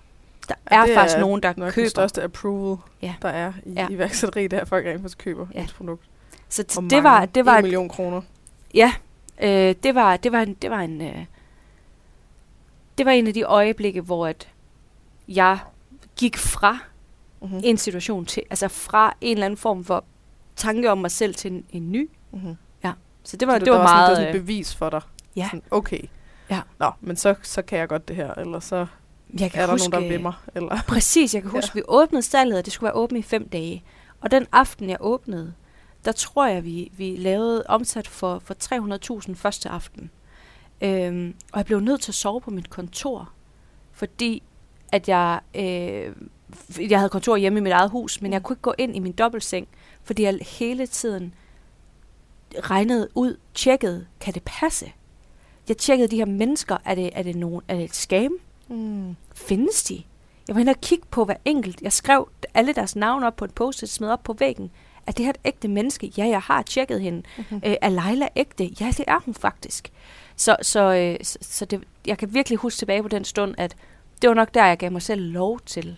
Der 0.49 0.56
er 0.65 0.93
faktisk 0.95 1.15
er 1.15 1.21
nogen, 1.21 1.43
der 1.43 1.53
nok 1.58 1.71
køber. 1.73 1.86
det 1.86 1.91
største 1.91 2.23
approval, 2.23 2.77
ja. 3.01 3.15
der 3.21 3.29
er 3.29 3.53
i 3.65 3.73
ja. 3.73 3.88
iværksætteri, 3.89 4.43
det 4.43 4.53
er, 4.58 4.62
at 4.62 4.67
folk 4.67 4.86
rent 4.86 5.01
faktisk 5.01 5.17
køber 5.17 5.47
ja. 5.53 5.63
et 5.63 5.73
produkt. 5.77 6.06
Så 6.49 6.63
t- 6.71 6.88
det 6.89 7.03
var, 7.03 7.25
det 7.25 7.45
var 7.45 7.58
en 7.58 7.63
million 7.63 7.89
kroner. 7.89 8.21
Ja, 8.73 8.93
øh, 9.41 9.75
det 9.84 9.95
var, 9.95 10.17
det 10.17 10.32
var 10.32 10.41
en, 10.41 10.53
det 10.53 10.69
var 10.71 10.79
en, 10.79 11.01
øh, 11.01 11.25
det 12.97 13.06
var 13.06 13.12
en 13.12 13.27
af 13.27 13.34
de 13.34 13.43
øjeblikke, 13.43 14.01
hvor 14.01 14.27
at 14.27 14.47
jeg 15.27 15.60
gik 16.15 16.38
fra 16.38 16.77
mm-hmm. 17.41 17.62
en 17.63 17.77
situation 17.77 18.25
til, 18.25 18.43
altså 18.49 18.67
fra 18.67 19.13
en 19.21 19.38
eller 19.38 19.45
anden 19.45 19.58
form 19.58 19.84
for 19.84 20.06
tanke 20.56 20.91
om 20.91 20.97
mig 20.97 21.12
selv 21.12 21.36
til 21.36 21.51
en, 21.51 21.65
en 21.71 21.91
ny. 21.91 22.10
Mm-hmm. 22.32 22.56
Ja, 22.84 22.93
så 23.23 23.38
det 23.38 23.47
var, 23.47 23.53
så 23.53 23.60
det, 23.60 23.65
det 23.65 23.73
var, 23.73 23.79
var 23.79 23.88
meget... 23.88 24.17
Sådan, 24.17 24.27
det 24.27 24.34
var 24.34 24.39
et 24.39 24.45
bevis 24.45 24.75
for 24.75 24.89
dig. 24.89 25.01
Ja. 25.36 25.45
Sådan, 25.45 25.63
okay. 25.71 26.01
Ja. 26.49 26.62
Nå, 26.79 26.91
men 27.01 27.15
så, 27.15 27.36
så 27.41 27.62
kan 27.62 27.79
jeg 27.79 27.88
godt 27.88 28.08
det 28.08 28.15
her, 28.15 28.34
eller 28.34 28.60
så 28.60 28.86
jeg 29.39 29.51
kan 29.51 29.61
er 29.61 29.65
der 29.65 29.73
huske, 29.73 29.89
nogen, 29.89 30.03
der 30.03 30.09
vil 30.09 30.21
mig? 30.21 30.33
Eller? 30.55 30.81
Præcis, 30.87 31.33
jeg 31.33 31.41
kan 31.41 31.51
huske, 31.51 31.71
ja. 31.75 31.79
vi 31.79 31.83
åbnede 31.87 32.21
stallet, 32.21 32.57
og 32.57 32.65
det 32.65 32.73
skulle 32.73 32.87
være 32.87 32.95
åbent 32.95 33.19
i 33.19 33.21
fem 33.21 33.49
dage. 33.49 33.83
Og 34.21 34.31
den 34.31 34.47
aften, 34.51 34.89
jeg 34.89 34.97
åbnede, 34.99 35.53
der 36.05 36.11
tror 36.11 36.47
jeg, 36.47 36.63
vi, 36.63 36.91
vi 36.97 37.15
lavede 37.15 37.63
omsat 37.67 38.07
for, 38.07 38.41
for 38.45 38.55
300.000 39.27 39.35
første 39.35 39.69
aften. 39.69 40.09
Øhm, 40.81 41.35
og 41.51 41.57
jeg 41.57 41.65
blev 41.65 41.79
nødt 41.79 42.01
til 42.01 42.11
at 42.11 42.15
sove 42.15 42.41
på 42.41 42.51
mit 42.51 42.69
kontor, 42.69 43.29
fordi 43.91 44.43
at 44.91 45.09
jeg, 45.09 45.39
øh, 45.55 46.11
jeg 46.89 46.99
havde 46.99 47.09
kontor 47.09 47.35
hjemme 47.37 47.59
i 47.59 47.61
mit 47.61 47.71
eget 47.71 47.89
hus, 47.89 48.21
men 48.21 48.33
jeg 48.33 48.43
kunne 48.43 48.53
ikke 48.53 48.61
gå 48.61 48.73
ind 48.77 48.95
i 48.95 48.99
min 48.99 49.11
dobbeltseng, 49.11 49.67
fordi 50.03 50.23
jeg 50.23 50.37
hele 50.41 50.87
tiden 50.87 51.33
regnede 52.59 53.09
ud, 53.15 53.37
tjekkede, 53.53 54.05
kan 54.19 54.33
det 54.33 54.43
passe? 54.45 54.91
Jeg 55.67 55.77
tjekkede 55.77 56.07
de 56.07 56.17
her 56.17 56.25
mennesker, 56.25 56.77
er 56.85 56.95
det, 56.95 57.09
er 57.13 57.23
det, 57.23 57.35
nogen, 57.35 57.61
er 57.67 57.75
det 57.75 57.83
et 57.83 57.95
scam? 57.95 58.31
Mm. 58.73 59.15
Findes 59.36 59.83
de? 59.83 60.03
Jeg 60.47 60.55
var 60.55 60.59
inde 60.62 60.69
og 60.69 60.81
kigge 60.81 61.05
på 61.12 61.25
hver 61.25 61.36
enkelt. 61.45 61.81
Jeg 61.81 61.93
skrev 61.93 62.29
alle 62.53 62.73
deres 62.73 62.95
navne 62.95 63.27
op 63.27 63.36
på 63.36 63.45
et 63.45 63.53
post-it, 63.53 63.89
smed 63.89 64.09
op 64.09 64.23
på 64.23 64.33
væggen. 64.33 64.71
Er 65.07 65.12
det 65.12 65.25
her 65.25 65.29
et 65.29 65.38
ægte 65.45 65.67
menneske? 65.67 66.12
Ja, 66.17 66.25
jeg 66.25 66.39
har 66.41 66.62
tjekket 66.62 67.01
hende. 67.01 67.23
Mm-hmm. 67.38 67.62
Øh, 67.65 67.75
er 67.81 67.89
Leila 67.89 68.27
ægte? 68.36 68.63
Ja, 68.63 68.88
det 68.97 69.05
er 69.07 69.19
hun 69.25 69.33
faktisk. 69.33 69.91
Så, 70.36 70.57
så, 70.62 70.93
øh, 70.93 71.17
så, 71.23 71.38
så 71.41 71.65
det, 71.65 71.83
jeg 72.07 72.17
kan 72.17 72.33
virkelig 72.33 72.57
huske 72.57 72.77
tilbage 72.77 73.01
på 73.01 73.07
den 73.07 73.25
stund, 73.25 73.55
at 73.57 73.75
det 74.21 74.27
var 74.27 74.33
nok 74.33 74.53
der, 74.53 74.65
jeg 74.65 74.77
gav 74.77 74.91
mig 74.91 75.01
selv 75.01 75.21
lov 75.21 75.59
til 75.59 75.97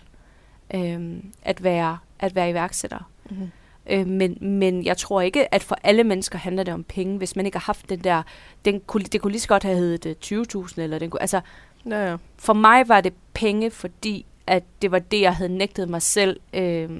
øh, 0.74 1.16
at, 1.42 1.62
være, 1.62 1.98
at 2.18 2.34
være 2.34 2.50
iværksætter. 2.50 3.10
Mm-hmm. 3.30 3.50
Øh, 3.90 4.06
men, 4.06 4.38
men 4.40 4.84
jeg 4.84 4.96
tror 4.96 5.20
ikke, 5.20 5.54
at 5.54 5.62
for 5.62 5.78
alle 5.82 6.04
mennesker 6.04 6.38
handler 6.38 6.62
det 6.62 6.74
om 6.74 6.84
penge, 6.84 7.18
hvis 7.18 7.36
man 7.36 7.46
ikke 7.46 7.58
har 7.58 7.64
haft 7.64 7.88
den 7.88 8.04
der... 8.04 8.22
Den 8.64 8.80
kunne, 8.80 9.04
det 9.04 9.20
kunne 9.20 9.30
lige 9.30 9.40
så 9.40 9.48
godt 9.48 9.62
have 9.62 9.76
heddet 9.76 10.16
20.000, 10.24 10.78
øh, 10.78 10.84
eller 10.84 10.98
den 10.98 11.10
kunne, 11.10 11.20
altså, 11.20 11.40
Ja, 11.90 12.10
ja. 12.10 12.16
For 12.38 12.52
mig 12.52 12.88
var 12.88 13.00
det 13.00 13.12
penge, 13.34 13.70
fordi 13.70 14.26
at 14.46 14.64
det 14.82 14.90
var 14.90 14.98
det, 14.98 15.20
jeg 15.20 15.36
havde 15.36 15.52
nægtet 15.56 15.88
mig 15.88 16.02
selv 16.02 16.40
øh, 16.54 16.90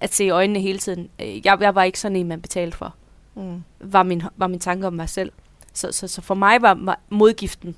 at 0.00 0.14
se 0.14 0.24
i 0.24 0.30
øjnene 0.30 0.60
hele 0.60 0.78
tiden. 0.78 1.08
Øh, 1.22 1.46
Jeg, 1.46 1.58
jeg 1.60 1.74
var 1.74 1.82
ikke 1.82 2.00
sådan 2.00 2.16
en, 2.16 2.28
man 2.28 2.40
betalte 2.40 2.76
for, 2.76 2.94
Mm. 3.34 3.62
var 3.80 4.02
min, 4.02 4.22
var 4.36 4.46
min 4.46 4.58
tanke 4.60 4.86
om 4.86 4.92
mig 4.92 5.08
selv. 5.08 5.32
Så, 5.72 5.92
så, 5.92 6.08
så 6.08 6.22
for 6.22 6.34
mig 6.34 6.62
var, 6.62 6.74
var 6.80 7.00
modgiften 7.08 7.76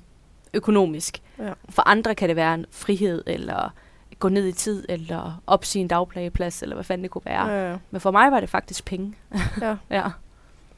økonomisk. 0.53 1.21
Ja. 1.39 1.53
For 1.69 1.81
andre 1.89 2.15
kan 2.15 2.27
det 2.29 2.35
være 2.35 2.53
en 2.53 2.65
frihed, 2.71 3.23
eller 3.27 3.73
gå 4.19 4.29
ned 4.29 4.47
i 4.47 4.51
tid, 4.51 4.85
eller 4.89 5.41
opsige 5.47 5.81
en 5.81 5.87
dagplageplads, 5.87 6.61
eller 6.63 6.75
hvad 6.75 6.83
fanden 6.83 7.03
det 7.03 7.11
kunne 7.11 7.25
være. 7.25 7.47
Ja, 7.49 7.71
ja. 7.71 7.77
Men 7.91 8.01
for 8.01 8.11
mig 8.11 8.31
var 8.31 8.39
det 8.39 8.49
faktisk 8.49 8.85
penge. 8.85 9.13
Ja. 9.61 9.75
ja. 9.97 10.03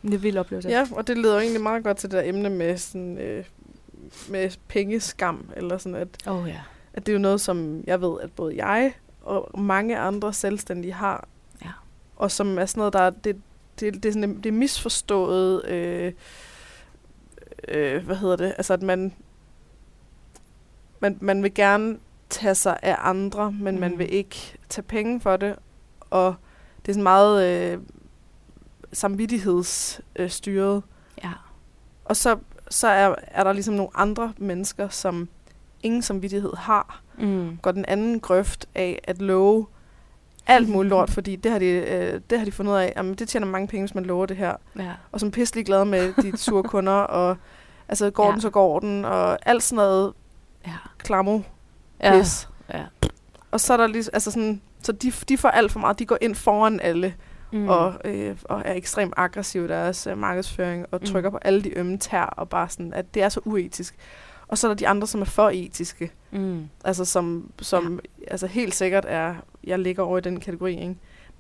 Det 0.02 0.14
er 0.14 0.18
vild 0.18 0.38
oplevelse. 0.38 0.70
ja, 0.70 0.86
og 0.92 1.08
det 1.08 1.18
leder 1.18 1.34
jo 1.34 1.40
egentlig 1.40 1.62
meget 1.62 1.84
godt 1.84 1.98
til 1.98 2.12
det 2.12 2.18
der 2.24 2.30
emne 2.30 2.50
med, 2.50 2.78
sådan, 2.78 3.18
øh, 3.18 3.44
med 4.30 4.50
pengeskam, 4.68 5.50
eller 5.56 5.78
sådan, 5.78 5.96
at, 5.96 6.08
Oh, 6.28 6.48
ja. 6.50 6.62
at 6.94 7.06
det 7.06 7.12
er 7.12 7.14
jo 7.14 7.20
noget, 7.20 7.42
som 7.42 7.84
jeg 7.88 8.02
ved, 8.02 8.22
at 8.22 8.32
både 8.32 8.66
jeg 8.66 8.94
og 9.22 9.60
mange 9.60 9.98
andre 9.98 10.34
selvstændige 10.34 10.94
har, 10.94 11.28
Ja. 11.66 11.72
og 12.16 12.32
som 12.32 12.58
er 12.60 12.66
sådan 12.66 12.80
noget, 12.80 12.94
der 12.94 13.00
er, 13.02 13.10
det, 13.10 13.42
det, 13.80 13.94
det, 13.94 14.06
er 14.06 14.14
sådan, 14.14 14.38
det 14.38 14.46
er 14.46 14.52
misforstået, 14.52 15.66
øh, 15.66 16.14
øh, 17.68 18.06
hvad 18.06 18.16
hedder 18.16 18.36
det, 18.36 18.54
altså 18.58 18.74
at 18.74 18.82
man, 18.82 19.14
man, 21.00 21.18
man 21.22 21.44
vil 21.44 21.54
gerne 21.54 21.98
tage 22.30 22.56
sig 22.56 22.80
af 22.82 22.96
andre, 23.00 23.52
men 23.52 23.76
mm. 23.76 23.80
man 23.82 24.00
vil 24.00 24.14
ikke 24.14 24.58
tage 24.70 24.84
penge 24.84 25.22
for 25.22 25.38
det, 25.38 25.56
og 26.10 26.36
det 26.86 26.90
er 26.90 26.94
sådan 26.94 27.04
meget 27.04 27.46
øh, 27.74 27.80
samvittighedsstyret. 28.94 30.76
Øh, 30.78 31.24
ja. 31.24 31.32
og 32.06 32.16
så, 32.16 32.38
så 32.72 32.88
er, 32.88 33.16
er 33.28 33.44
der 33.44 33.54
ligesom 33.54 33.74
nogle 33.74 33.90
andre 33.96 34.34
mennesker, 34.38 34.90
som 34.90 35.30
ingen 35.84 36.02
samvittighed 36.02 36.54
har, 36.58 37.02
Mm. 37.18 37.58
går 37.62 37.72
den 37.72 37.86
anden 37.86 38.20
grøft 38.20 38.66
af 38.76 39.00
at 39.04 39.22
love 39.22 39.66
alt 40.48 40.70
muligt 40.70 40.90
lort, 40.90 41.10
fordi 41.18 41.36
det 41.36 41.52
har 41.52 41.60
de, 41.60 41.66
øh, 41.66 42.22
det 42.30 42.38
har 42.38 42.46
de 42.46 42.52
fundet 42.52 42.72
ud 42.74 42.78
af, 42.78 42.94
jamen 42.98 43.14
det 43.16 43.28
tjener 43.30 43.48
mange 43.48 43.68
penge, 43.68 43.84
hvis 43.86 43.96
man 43.96 44.06
lover 44.06 44.26
det 44.26 44.38
her. 44.38 44.56
ja. 44.80 44.92
Og 45.12 45.20
som 45.20 45.32
pisselig 45.32 45.66
glade 45.66 45.86
med 45.86 46.14
de 46.24 46.38
sure 46.44 46.64
kunder, 46.64 46.94
og 46.94 47.38
altså 47.90 48.10
går 48.10 48.26
Ja. 48.26 48.32
den, 48.32 48.42
så 48.42 48.50
går 48.50 48.80
den, 48.80 49.06
og 49.06 49.38
alt 49.50 49.64
sådan 49.64 49.76
noget 49.76 50.14
Ja. 50.68 50.72
klamo 50.98 51.40
Ja. 52.04 52.18
pis. 52.20 52.50
ja. 52.74 52.84
Og 53.52 53.60
så 53.60 53.74
er 53.74 53.78
der 53.78 53.88
lige, 53.88 54.10
altså 54.14 54.32
sådan, 54.32 54.62
så 54.84 54.92
de, 54.92 55.12
de 55.30 55.38
får 55.38 55.50
alt 55.50 55.72
for 55.72 55.80
meget, 55.80 56.00
de 56.00 56.06
går 56.06 56.18
ind 56.22 56.36
foran 56.36 56.80
alle, 56.80 57.14
Mm. 57.52 57.60
mm. 57.60 57.68
og, 57.70 57.94
øh, 58.06 58.36
og 58.44 58.62
er 58.66 58.74
ekstremt 58.74 59.14
aggressive 59.18 59.66
i 59.66 59.68
deres 59.68 60.08
øh, 60.08 60.18
markedsføring, 60.18 60.86
og 60.92 61.00
Mm. 61.02 61.08
trykker 61.08 61.30
på 61.30 61.38
alle 61.42 61.62
de 61.64 61.78
ømme 61.78 61.98
tær, 61.98 62.22
og 62.24 62.50
bare 62.50 62.70
sådan, 62.70 62.94
at 62.94 63.14
det 63.14 63.24
er 63.24 63.30
så 63.30 63.40
uetisk. 63.46 63.96
Og 64.48 64.58
så 64.58 64.68
er 64.68 64.70
der 64.70 64.76
de 64.76 64.88
andre, 64.88 65.08
som 65.08 65.22
er 65.22 65.26
for 65.26 65.50
etiske. 65.54 66.12
Mm. 66.32 66.70
Altså 66.86 67.06
som, 67.06 67.52
som 67.62 68.00
ja. 68.20 68.32
altså 68.32 68.48
helt 68.48 68.76
sikkert 68.76 69.06
er, 69.08 69.36
jeg 69.64 69.80
ligger 69.80 70.04
over 70.04 70.18
i 70.18 70.22
den 70.22 70.40
kategori, 70.40 70.80
ikke? 70.82 70.96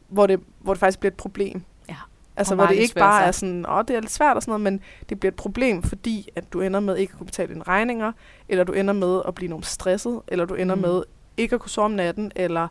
Hvor, 0.07 0.27
det, 0.27 0.39
hvor 0.59 0.73
det 0.73 0.79
faktisk 0.79 0.99
bliver 0.99 1.11
et 1.11 1.17
problem. 1.17 1.61
Ja. 1.89 1.95
Altså 2.37 2.53
Og 2.53 2.55
hvor 2.55 2.65
det 2.65 2.75
ikke 2.75 2.95
bare 2.95 3.21
sig. 3.21 3.27
er 3.27 3.31
sådan, 3.31 3.65
åh, 3.69 3.83
det 3.87 3.95
er 3.95 3.99
lidt 3.99 4.11
svært 4.11 4.35
og 4.35 4.41
sådan 4.43 4.49
noget, 4.51 4.61
men 4.61 4.81
det 5.09 5.19
bliver 5.19 5.31
et 5.31 5.35
problem, 5.35 5.83
fordi 5.83 6.29
at 6.35 6.53
du 6.53 6.61
ender 6.61 6.79
med 6.79 6.97
ikke 6.97 7.11
at 7.11 7.17
kunne 7.17 7.25
betale 7.25 7.53
dine 7.53 7.63
regninger, 7.63 8.11
eller 8.49 8.63
du 8.63 8.71
ender 8.73 8.93
med 8.93 9.21
at 9.27 9.35
blive 9.35 9.49
nogen 9.49 9.63
stresset, 9.63 10.21
eller 10.27 10.45
du 10.45 10.53
ender 10.53 10.75
Mm. 10.75 10.81
mm. 10.81 10.87
med 10.87 11.03
ikke 11.37 11.55
at 11.55 11.61
kunne 11.61 11.69
sove 11.69 11.85
om 11.85 11.91
natten, 11.91 12.31
eller 12.35 12.67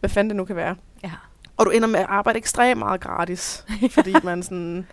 hvad 0.00 0.10
fanden 0.10 0.30
det 0.30 0.36
nu 0.36 0.44
kan 0.44 0.56
være. 0.56 0.76
Ja. 1.04 1.10
Og 1.56 1.66
du 1.66 1.70
ender 1.70 1.88
med 1.88 2.00
at 2.00 2.06
arbejde 2.08 2.36
ekstremt 2.38 2.78
meget 2.78 3.00
gratis, 3.00 3.64
fordi 3.94 4.14
man 4.24 4.42
sådan... 4.42 4.86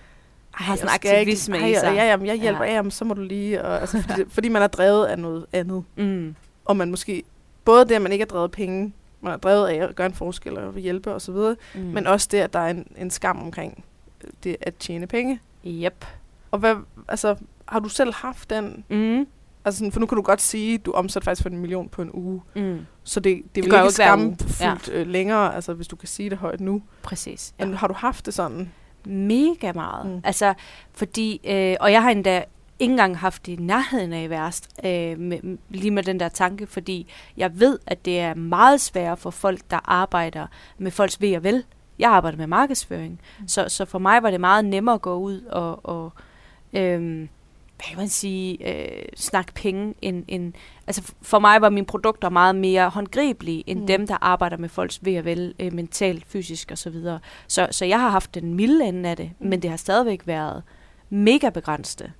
Har 0.51 0.75
sådan 0.75 0.95
ikke- 0.95 1.09
aktivisme 1.17 1.57
i 1.57 1.61
ej, 1.73 1.79
sig. 1.79 1.95
Ja, 1.95 2.03
jamen, 2.05 2.25
jeg 2.27 2.35
hjælper, 2.35 2.63
Ja. 2.63 2.73
jamen, 2.73 2.91
så 2.91 3.05
må 3.05 3.13
du 3.13 3.21
lige... 3.21 3.63
Og, 3.63 3.79
altså, 3.81 4.01
fordi, 4.01 4.21
fordi 4.35 4.49
man 4.49 4.61
er 4.61 4.67
drevet 4.67 5.05
af 5.05 5.19
noget 5.19 5.45
andet. 5.53 5.83
Mm. 5.95 6.35
Og 6.65 6.77
man 6.77 6.89
måske... 6.89 7.23
Både 7.65 7.85
det, 7.85 7.95
at 7.95 8.01
man 8.01 8.11
ikke 8.11 8.21
er 8.21 8.25
drevet 8.27 8.51
penge, 8.51 8.93
man 9.21 9.33
er 9.33 9.37
drevet 9.37 9.67
af 9.67 9.75
at 9.75 9.95
gøre 9.95 10.07
en 10.07 10.13
forskel 10.13 10.57
og 10.57 10.73
hjælpe 10.73 11.13
osv., 11.13 11.33
mm. 11.33 11.55
Mm. 11.75 11.81
men 11.81 12.07
også 12.07 12.27
det, 12.31 12.37
at 12.37 12.53
der 12.53 12.59
er 12.59 12.69
en, 12.69 12.87
en 12.97 13.11
skam 13.11 13.41
omkring 13.43 13.83
det 14.43 14.57
at 14.61 14.75
tjene 14.75 15.07
penge. 15.07 15.39
Yep. 15.65 16.05
Og 16.51 16.59
hvad, 16.59 16.75
altså, 17.07 17.35
har 17.65 17.79
du 17.79 17.89
selv 17.89 18.13
haft 18.13 18.49
den? 18.49 18.83
Mm. 18.89 19.27
Altså, 19.65 19.79
sådan, 19.79 19.91
for 19.91 19.99
nu 19.99 20.05
kan 20.05 20.15
du 20.15 20.21
godt 20.21 20.41
sige, 20.41 20.73
at 20.73 20.85
du 20.85 20.91
omsætter 20.91 21.25
faktisk 21.25 21.41
for 21.41 21.49
en 21.49 21.57
million 21.57 21.89
på 21.89 22.01
en 22.01 22.09
uge. 22.13 22.41
Mm. 22.55 22.85
Så 23.03 23.19
det, 23.19 23.37
det, 23.37 23.55
det 23.55 23.63
vil 23.63 23.71
jo 23.71 23.81
ikke 23.81 23.91
skamfuldt 23.91 24.61
ja. 24.61 24.75
øh, 24.91 25.07
længere, 25.07 25.55
altså, 25.55 25.73
hvis 25.73 25.87
du 25.87 25.95
kan 25.95 26.07
sige 26.07 26.29
det 26.29 26.37
højt 26.37 26.61
nu. 26.61 26.81
Præcis. 27.03 27.53
Ja. 27.59 27.65
Men 27.65 27.75
har 27.75 27.87
du 27.87 27.93
haft 27.93 28.25
det 28.25 28.33
sådan? 28.33 28.71
Mega 29.05 29.71
meget. 29.73 30.05
Mm. 30.05 30.21
Altså, 30.23 30.53
fordi, 30.93 31.41
øh, 31.43 31.75
og 31.79 31.91
jeg 31.91 32.03
har 32.03 32.09
endda 32.09 32.43
ikke 32.79 32.91
engang 32.91 33.17
haft 33.17 33.45
det 33.45 33.51
i 33.51 33.55
nærheden 33.55 34.13
af 34.13 34.29
værst, 34.29 34.69
øh, 34.85 35.19
med, 35.19 35.57
lige 35.69 35.91
med 35.91 36.03
den 36.03 36.19
der 36.19 36.29
tanke, 36.29 36.67
fordi 36.67 37.07
jeg 37.37 37.59
ved, 37.59 37.79
at 37.87 38.05
det 38.05 38.19
er 38.19 38.33
meget 38.33 38.81
sværere 38.81 39.17
for 39.17 39.29
folk, 39.29 39.59
der 39.71 39.79
arbejder 39.85 40.47
med 40.77 40.91
folks 40.91 41.21
ved 41.21 41.35
og 41.35 41.43
vel. 41.43 41.63
Jeg 41.99 42.11
arbejder 42.11 42.37
med 42.37 42.47
markedsføring, 42.47 43.19
mm. 43.39 43.47
så, 43.47 43.69
så 43.69 43.85
for 43.85 43.99
mig 43.99 44.23
var 44.23 44.31
det 44.31 44.39
meget 44.39 44.65
nemmere 44.65 44.95
at 44.95 45.01
gå 45.01 45.15
ud 45.15 45.41
og, 45.41 45.85
og 45.85 46.13
øh, 46.73 47.27
hvad 47.81 47.89
kan 47.89 47.97
man 47.97 48.09
sige, 48.09 48.73
øh, 48.73 49.05
snakke 49.15 49.53
penge. 49.53 49.93
End, 50.01 50.25
end, 50.27 50.53
altså 50.87 51.13
for 51.21 51.39
mig 51.39 51.61
var 51.61 51.69
mine 51.69 51.85
produkter 51.85 52.29
meget 52.29 52.55
mere 52.55 52.89
håndgribelige, 52.89 53.63
end 53.67 53.79
mm. 53.79 53.83
Mm. 53.83 53.87
dem, 53.87 54.07
der 54.07 54.17
arbejder 54.21 54.57
med 54.57 54.69
folks 54.69 54.99
ved 55.05 55.17
og 55.17 55.25
vel, 55.25 55.53
øh, 55.59 55.73
mentalt, 55.73 56.25
fysisk 56.25 56.71
osv. 56.71 56.93
Så, 56.93 57.19
så, 57.47 57.67
så 57.71 57.85
jeg 57.85 57.99
har 57.99 58.09
haft 58.09 58.35
den 58.35 58.53
milde 58.53 58.85
ende 58.85 59.09
af 59.09 59.17
det, 59.17 59.31
mm. 59.39 59.43
Mm. 59.43 59.49
men 59.49 59.61
det 59.61 59.69
har 59.69 59.77
stadigvæk 59.77 60.27
været 60.27 60.63
mega 61.09 61.49
begrænset. 61.49 62.11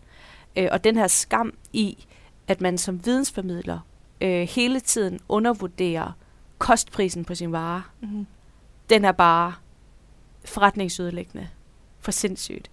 Øh, 0.56 0.68
og 0.72 0.84
den 0.84 0.96
her 0.96 1.08
skam 1.08 1.54
i, 1.74 2.06
at 2.48 2.62
man 2.62 2.78
som 2.78 3.06
vidensformidler 3.06 3.80
øh, 4.22 4.48
hele 4.48 4.80
tiden 4.80 5.20
undervurderer 5.30 6.12
kostprisen 6.58 7.26
på 7.26 7.36
sin 7.36 7.52
vare, 7.52 7.84
Mm-hmm. 8.02 8.28
den 8.90 9.06
er 9.06 9.12
bare 9.12 9.54
forretningsødelæggende. 10.46 11.48
For 12.00 12.12
sindssygt. 12.12 12.72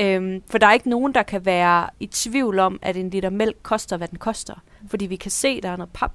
Øhm, 0.00 0.42
for 0.50 0.58
der 0.58 0.66
er 0.66 0.72
ikke 0.72 0.90
nogen, 0.90 1.14
der 1.14 1.22
kan 1.22 1.46
være 1.46 1.88
i 2.00 2.06
tvivl 2.06 2.58
om, 2.58 2.78
at 2.82 2.96
en 2.96 3.10
liter 3.10 3.30
mælk 3.30 3.56
koster, 3.62 3.96
hvad 3.96 4.08
den 4.08 4.18
koster. 4.18 4.54
Fordi 4.88 5.06
vi 5.06 5.16
kan 5.16 5.30
se, 5.30 5.60
der 5.60 5.68
er 5.68 5.76
noget 5.76 5.92
pap. 5.92 6.12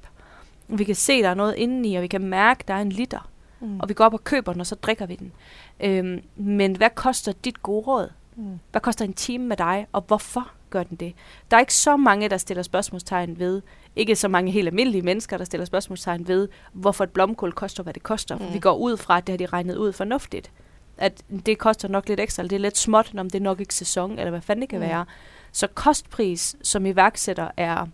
Vi 0.67 0.83
kan 0.83 0.95
se, 0.95 1.21
der 1.21 1.29
er 1.29 1.33
noget 1.33 1.55
indeni, 1.55 1.95
og 1.95 2.01
vi 2.01 2.07
kan 2.07 2.23
mærke, 2.23 2.63
der 2.67 2.73
er 2.73 2.81
en 2.81 2.89
liter. 2.89 3.29
Mm. 3.59 3.79
Og 3.79 3.89
vi 3.89 3.93
går 3.93 4.05
op 4.05 4.13
og 4.13 4.23
køber 4.23 4.51
den, 4.53 4.59
og 4.59 4.67
så 4.67 4.75
drikker 4.75 5.05
vi 5.05 5.15
den. 5.15 5.31
Øhm, 5.79 6.21
men 6.35 6.75
hvad 6.75 6.89
koster 6.95 7.31
dit 7.31 7.63
gode 7.63 7.85
råd? 7.85 8.09
Mm. 8.35 8.59
Hvad 8.71 8.81
koster 8.81 9.05
en 9.05 9.13
time 9.13 9.45
med 9.45 9.57
dig, 9.57 9.87
og 9.91 10.03
hvorfor 10.07 10.51
gør 10.69 10.83
den 10.83 10.97
det? 10.97 11.13
Der 11.51 11.57
er 11.57 11.61
ikke 11.61 11.73
så 11.73 11.97
mange, 11.97 12.29
der 12.29 12.37
stiller 12.37 12.63
spørgsmålstegn 12.63 13.39
ved, 13.39 13.61
ikke 13.95 14.15
så 14.15 14.27
mange 14.27 14.51
helt 14.51 14.67
almindelige 14.67 15.01
mennesker, 15.01 15.37
der 15.37 15.45
stiller 15.45 15.65
spørgsmålstegn 15.65 16.27
ved, 16.27 16.47
hvorfor 16.73 17.03
et 17.03 17.09
blomkål 17.09 17.51
koster, 17.51 17.83
hvad 17.83 17.93
det 17.93 18.03
koster. 18.03 18.37
Mm. 18.37 18.53
Vi 18.53 18.59
går 18.59 18.77
ud 18.77 18.97
fra, 18.97 19.17
at 19.17 19.27
det 19.27 19.33
har 19.33 19.37
de 19.37 19.45
regnet 19.45 19.75
ud 19.75 19.91
fornuftigt. 19.91 20.51
At 20.97 21.23
det 21.45 21.57
koster 21.57 21.87
nok 21.87 22.07
lidt 22.07 22.19
ekstra, 22.19 22.41
eller 22.41 22.49
det 22.49 22.55
er 22.55 22.59
lidt 22.59 22.77
småt, 22.77 23.13
om 23.17 23.29
det 23.29 23.39
er 23.39 23.43
nok 23.43 23.59
ikke 23.59 23.75
sæson, 23.75 24.11
eller 24.11 24.29
hvad 24.29 24.41
fanden 24.41 24.61
det 24.61 24.69
kan 24.69 24.79
mm. 24.79 24.85
Være. 24.85 25.05
Så 25.51 25.67
kostpris 25.67 26.55
som 26.61 26.85
iværksætter 26.85 27.51
er, 27.57 27.87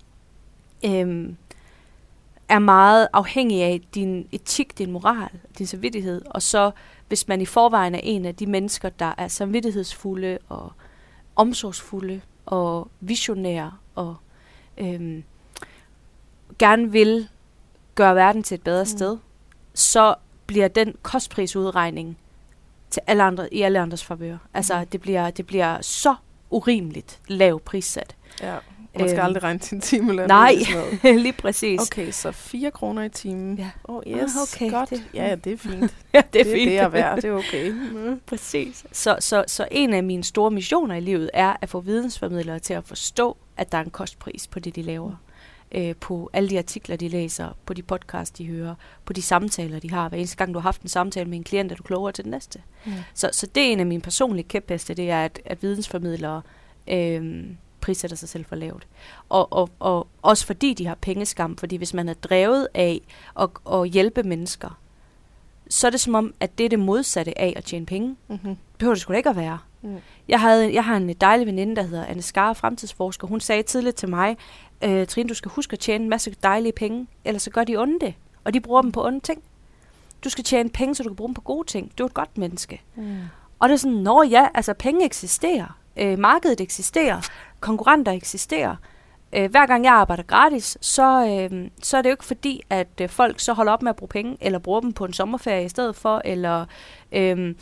øhm, 0.86 1.38
er 2.50 2.60
meget 2.60 3.08
afhængig 3.14 3.64
af 3.64 3.82
din 3.96 4.28
etik, 4.32 4.78
din 4.78 4.92
moral, 4.92 5.30
din 5.58 5.68
samvittighed. 5.68 6.22
Og 6.26 6.42
så 6.42 6.72
hvis 7.08 7.28
man 7.28 7.42
i 7.42 7.46
forvejen 7.46 7.96
er 7.96 8.00
en 8.04 8.26
af 8.26 8.36
de 8.36 8.46
mennesker, 8.46 8.90
der 8.90 9.14
er 9.18 9.28
samvittighedsfulde 9.28 10.38
og 10.50 10.72
omsorgsfulde 11.36 12.22
og 12.46 12.92
visionære 13.00 13.72
og 13.96 14.16
øhm, 14.78 15.24
gerne 16.60 16.92
vil 16.92 17.28
gøre 17.96 18.16
verden 18.16 18.44
til 18.44 18.56
et 18.56 18.62
bedre. 18.62 18.84
Mm. 18.84 18.86
sted, 18.86 19.18
så 19.74 20.16
bliver 20.46 20.68
den 20.68 20.96
kostprisudregning 21.02 22.18
til 22.92 23.02
alle 23.08 23.24
andre, 23.24 23.54
i 23.54 23.62
alle 23.62 23.80
andres 23.80 24.04
favør. 24.04 24.38
Altså, 24.54 24.80
Mm. 24.80 24.86
det 24.86 25.02
bliver, 25.02 25.30
det 25.30 25.48
bliver 25.48 25.78
så 25.82 26.16
urimeligt 26.50 27.20
lav 27.28 27.60
prissat. 27.60 28.16
Ja, 28.42 28.56
man 29.00 29.10
skal 29.10 29.18
Øhm, 29.20 29.26
aldrig 29.26 29.44
regne 29.44 29.60
til 29.60 29.76
en 29.76 29.82
time 29.82 30.10
eller 30.10 30.28
nej. 30.28 30.56
noget. 31.04 31.22
Lige 31.22 31.34
præcis. 31.34 31.82
Okay, 31.82 32.12
så 32.12 32.32
4 32.32 32.72
kroner 32.72 33.04
i 33.04 33.10
timen. 33.10 33.58
Ja. 33.58 33.70
Oh 33.84 34.02
Ah, 34.08 34.12
yes, 34.12 34.32
okay, 34.54 34.72
godt. 34.72 34.90
det- 34.90 35.04
Ja, 35.14 35.28
ja, 35.28 35.36
det 35.36 35.54
er 35.54 35.58
fint. 35.58 35.94
Ja, 36.14 36.22
det 36.34 36.42
er 36.42 36.44
det, 36.46 36.66
jeg 36.74 36.76
er 36.84 36.88
værd. 36.88 37.16
Det 37.16 37.26
er 37.26 37.32
okay. 37.34 37.70
Mm. 37.72 38.22
Præcis. 38.30 38.86
Så, 38.92 39.18
så, 39.20 39.44
så 39.48 39.68
en 39.72 39.94
af 39.94 40.04
mine 40.04 40.24
store 40.24 40.52
missioner 40.52 40.96
i 40.96 41.00
livet 41.00 41.30
er 41.34 41.56
at 41.62 41.70
få 41.70 41.80
vidensformidlere 41.80 42.60
til 42.60 42.74
at 42.74 42.84
forstå, 42.84 43.38
at 43.58 43.72
der 43.72 43.78
er 43.78 43.84
en 43.84 43.90
kostpris 43.90 44.48
på 44.48 44.60
det, 44.60 44.76
de 44.76 44.82
laver. 44.82 45.12
Øh, 45.72 45.96
på 45.96 46.30
alle 46.34 46.50
de 46.50 46.58
artikler, 46.58 46.96
de 46.96 47.08
læser, 47.08 47.50
på 47.66 47.74
de 47.74 47.82
podcasts, 47.82 48.38
de 48.38 48.48
hører, 48.48 48.76
på 49.06 49.14
de 49.14 49.22
samtaler, 49.22 49.80
de 49.80 49.92
har. 49.92 50.10
Hver 50.10 50.18
eneste 50.18 50.38
gang, 50.38 50.54
du 50.54 50.60
har 50.60 50.64
haft 50.64 50.82
en 50.82 50.90
samtale 50.90 51.30
med 51.30 51.38
en 51.38 51.44
klient, 51.44 51.72
er 51.72 51.76
du 51.76 51.84
klogere 51.84 52.12
til 52.12 52.24
den 52.24 52.32
næste. 52.32 52.62
Mm. 52.86 52.92
Så, 53.14 53.30
så 53.34 53.48
det 53.56 53.64
er 53.64 53.72
en 53.72 53.80
af 53.80 53.86
mine 53.86 54.02
personlige 54.02 54.48
kæpheste, 54.48 54.94
det 54.94 55.10
er, 55.10 55.26
at, 55.26 55.40
at 55.46 55.64
vidensformidlere 55.64 56.42
øh, 56.88 57.46
prissætter 57.82 58.18
sig 58.18 58.30
selv 58.30 58.46
for 58.46 58.56
lavt. 58.56 58.88
Og, 59.30 59.54
og, 59.54 59.70
og 59.80 60.08
også 60.22 60.46
fordi 60.46 60.74
de 60.74 60.86
har 60.86 60.96
pengeskam, 60.96 61.58
fordi 61.58 61.76
hvis 61.76 61.94
man 61.94 62.10
er 62.10 62.14
drevet 62.14 62.68
af 62.74 63.02
at, 63.40 63.50
at 63.72 63.90
hjælpe 63.90 64.24
mennesker, 64.24 64.80
så 65.70 65.88
er 65.88 65.92
det 65.92 66.00
som 66.00 66.16
om, 66.16 66.34
at 66.40 66.58
det 66.58 66.66
er 66.66 66.70
det 66.70 66.80
modsatte 66.80 67.40
af 67.40 67.54
at 67.56 67.64
tjene 67.64 67.86
penge. 67.86 68.16
Mm-hmm. 68.28 68.58
behøver 68.78 68.96
det 68.96 69.02
sgu 69.02 69.14
da 69.14 69.18
ikke 69.18 69.30
at 69.30 69.36
være. 69.36 69.60
Mm. 69.82 69.98
Jeg, 70.28 70.42
havde, 70.42 70.74
jeg 70.74 70.86
har 70.86 70.98
en 70.98 71.14
dejlig 71.14 71.48
veninde, 71.48 71.76
der 71.76 71.82
hedder 71.82 72.06
Anne 72.06 72.22
Skar, 72.22 72.54
fremtidsforsker. 72.54 73.28
Hun 73.28 73.40
sagde 73.40 73.64
tidligt 73.64 73.96
til 73.96 74.10
mig, 74.10 74.38
øh, 74.84 75.08
Trine, 75.08 75.30
du 75.30 75.34
skal 75.34 75.52
huske 75.52 75.74
at 75.74 75.80
tjene 75.80 76.04
en 76.04 76.10
masse 76.10 76.36
dejlige 76.44 76.72
penge, 76.72 77.08
ellers 77.26 77.42
så 77.42 77.50
gør 77.50 77.64
de 77.64 77.78
onde 77.78 78.00
det. 78.00 78.14
Og 78.44 78.54
de 78.54 78.60
bruger 78.60 78.82
dem 78.82 78.92
på 78.92 79.06
onde 79.06 79.20
ting. 79.20 79.44
Du 80.24 80.30
skal 80.30 80.44
tjene 80.44 80.70
penge, 80.70 80.96
så 80.96 81.04
du 81.04 81.10
kan 81.10 81.16
bruge 81.16 81.28
dem 81.28 81.34
på 81.34 81.42
gode 81.42 81.68
ting. 81.68 81.92
Du 81.98 82.04
er 82.04 82.08
et 82.08 82.14
godt 82.14 82.38
menneske. 82.38 82.82
Mm. 82.96 83.18
Og 83.60 83.70
det 83.70 83.74
er 83.74 83.78
sådan, 83.78 83.98
når 83.98 84.24
ja, 84.24 84.48
altså 84.54 84.74
penge 84.74 85.06
eksisterer. 85.06 85.78
Øh, 85.98 86.20
markedet 86.20 86.62
eksisterer. 86.62 87.22
Konkurrenter 87.60 88.12
eksisterer. 88.12 88.76
Øh, 89.34 89.52
hver 89.52 89.66
gang 89.66 89.84
jeg 89.84 89.94
arbejder 89.94 90.24
gratis, 90.24 90.78
så, 90.82 91.26
øh, 91.52 91.70
så 91.84 91.98
er 91.98 92.02
det 92.02 92.10
jo 92.10 92.14
ikke 92.14 92.26
fordi, 92.26 92.62
at 92.70 92.88
øh, 93.02 93.10
folk 93.10 93.40
så 93.40 93.54
holder 93.54 93.72
op 93.72 93.82
med 93.82 93.90
at 93.90 93.96
bruge 93.96 94.10
penge, 94.10 94.38
eller 94.42 94.60
bruger 94.60 94.80
dem 94.80 94.94
på 94.94 95.06
en 95.06 95.14
sommerferie 95.14 95.66
i 95.66 95.70
stedet 95.70 95.96
for, 95.96 96.22
eller 96.26 96.66
øh, 97.12 97.56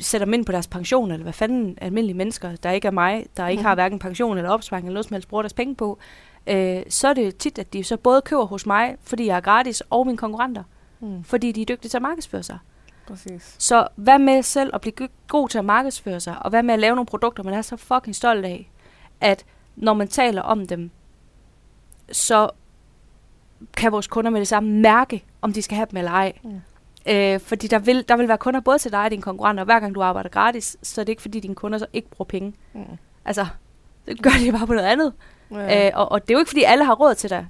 sætter 0.00 0.24
dem 0.24 0.34
ind 0.34 0.46
på 0.46 0.52
deres 0.52 0.66
pension, 0.66 1.10
eller 1.10 1.22
hvad 1.22 1.32
fanden 1.32 1.78
almindelige 1.80 2.16
mennesker, 2.16 2.56
der 2.56 2.70
ikke 2.70 2.88
er 2.88 2.92
mig, 2.92 3.26
der 3.36 3.48
ikke 3.48 3.60
mm. 3.60 3.66
har 3.66 3.74
hverken 3.74 3.98
pension 3.98 4.36
eller 4.36 4.50
opsparing 4.50 4.86
eller 4.86 4.94
noget 4.94 5.06
som 5.06 5.14
helst, 5.14 5.28
bruger 5.28 5.42
deres 5.42 5.52
penge 5.52 5.74
på, 5.74 5.98
øh, 6.00 6.25
så 6.88 7.08
er 7.08 7.14
det 7.14 7.36
tit, 7.36 7.58
at 7.58 7.72
de 7.72 7.84
så 7.84 7.96
både 7.96 8.22
køber 8.22 8.44
hos 8.44 8.66
mig, 8.66 8.96
fordi 9.02 9.26
jeg 9.26 9.36
er 9.36 9.40
gratis, 9.40 9.82
og 9.90 10.06
mine 10.06 10.18
konkurrenter, 10.18 10.62
mm. 11.00 11.24
fordi 11.24 11.52
de 11.52 11.62
er 11.62 11.66
dygtige 11.66 11.88
til 11.88 11.98
at 11.98 12.02
markedsføre 12.02 12.42
sig. 12.42 12.58
Præcis. 13.06 13.56
Så 13.58 13.88
hvad 13.96 14.18
med 14.18 14.42
selv 14.42 14.70
at 14.74 14.80
blive 14.80 15.08
god 15.28 15.48
til 15.48 15.58
at 15.58 15.64
markedsføre 15.64 16.20
sig, 16.20 16.36
og 16.40 16.50
hvad 16.50 16.62
med 16.62 16.74
at 16.74 16.80
lave 16.80 16.94
nogle 16.94 17.06
produkter, 17.06 17.42
man 17.42 17.54
er 17.54 17.62
så 17.62 17.76
fucking 17.76 18.16
stolt 18.16 18.44
af, 18.44 18.70
at 19.20 19.44
når 19.76 19.94
man 19.94 20.08
taler 20.08 20.42
om 20.42 20.66
dem, 20.66 20.90
så 22.12 22.50
kan 23.76 23.92
vores 23.92 24.06
kunder 24.06 24.30
med 24.30 24.40
det 24.40 24.48
samme 24.48 24.70
mærke, 24.70 25.24
om 25.42 25.52
de 25.52 25.62
skal 25.62 25.76
have 25.76 25.86
dem 25.90 25.96
eller 25.96 26.10
ej. 26.10 26.32
Mm. 26.44 26.60
Øh, 27.08 27.40
fordi 27.40 27.66
der 27.66 27.78
vil, 27.78 28.08
der 28.08 28.16
vil 28.16 28.28
være 28.28 28.38
kunder 28.38 28.60
både 28.60 28.78
til 28.78 28.92
dig 28.92 29.04
og 29.04 29.10
dine 29.10 29.22
konkurrenter, 29.22 29.62
og 29.62 29.64
hver 29.64 29.80
gang 29.80 29.94
du 29.94 30.02
arbejder 30.02 30.30
gratis, 30.30 30.76
så 30.82 31.00
er 31.00 31.04
det 31.04 31.12
ikke 31.12 31.22
fordi 31.22 31.40
dine 31.40 31.54
kunder 31.54 31.78
så 31.78 31.86
ikke 31.92 32.10
bruger 32.10 32.26
penge. 32.26 32.54
Mm. 32.72 32.84
Altså, 33.24 33.46
det 34.06 34.22
gør 34.22 34.30
de 34.44 34.52
bare 34.52 34.66
på 34.66 34.74
noget 34.74 34.88
andet. 34.88 35.12
Ja. 35.50 35.86
Øh, 35.86 35.92
og, 35.94 36.12
og 36.12 36.22
det 36.22 36.30
er 36.30 36.34
jo 36.34 36.38
ikke 36.38 36.48
fordi 36.48 36.62
alle 36.62 36.84
har 36.84 36.94
råd 36.94 37.14
til 37.14 37.30
dig. 37.30 37.46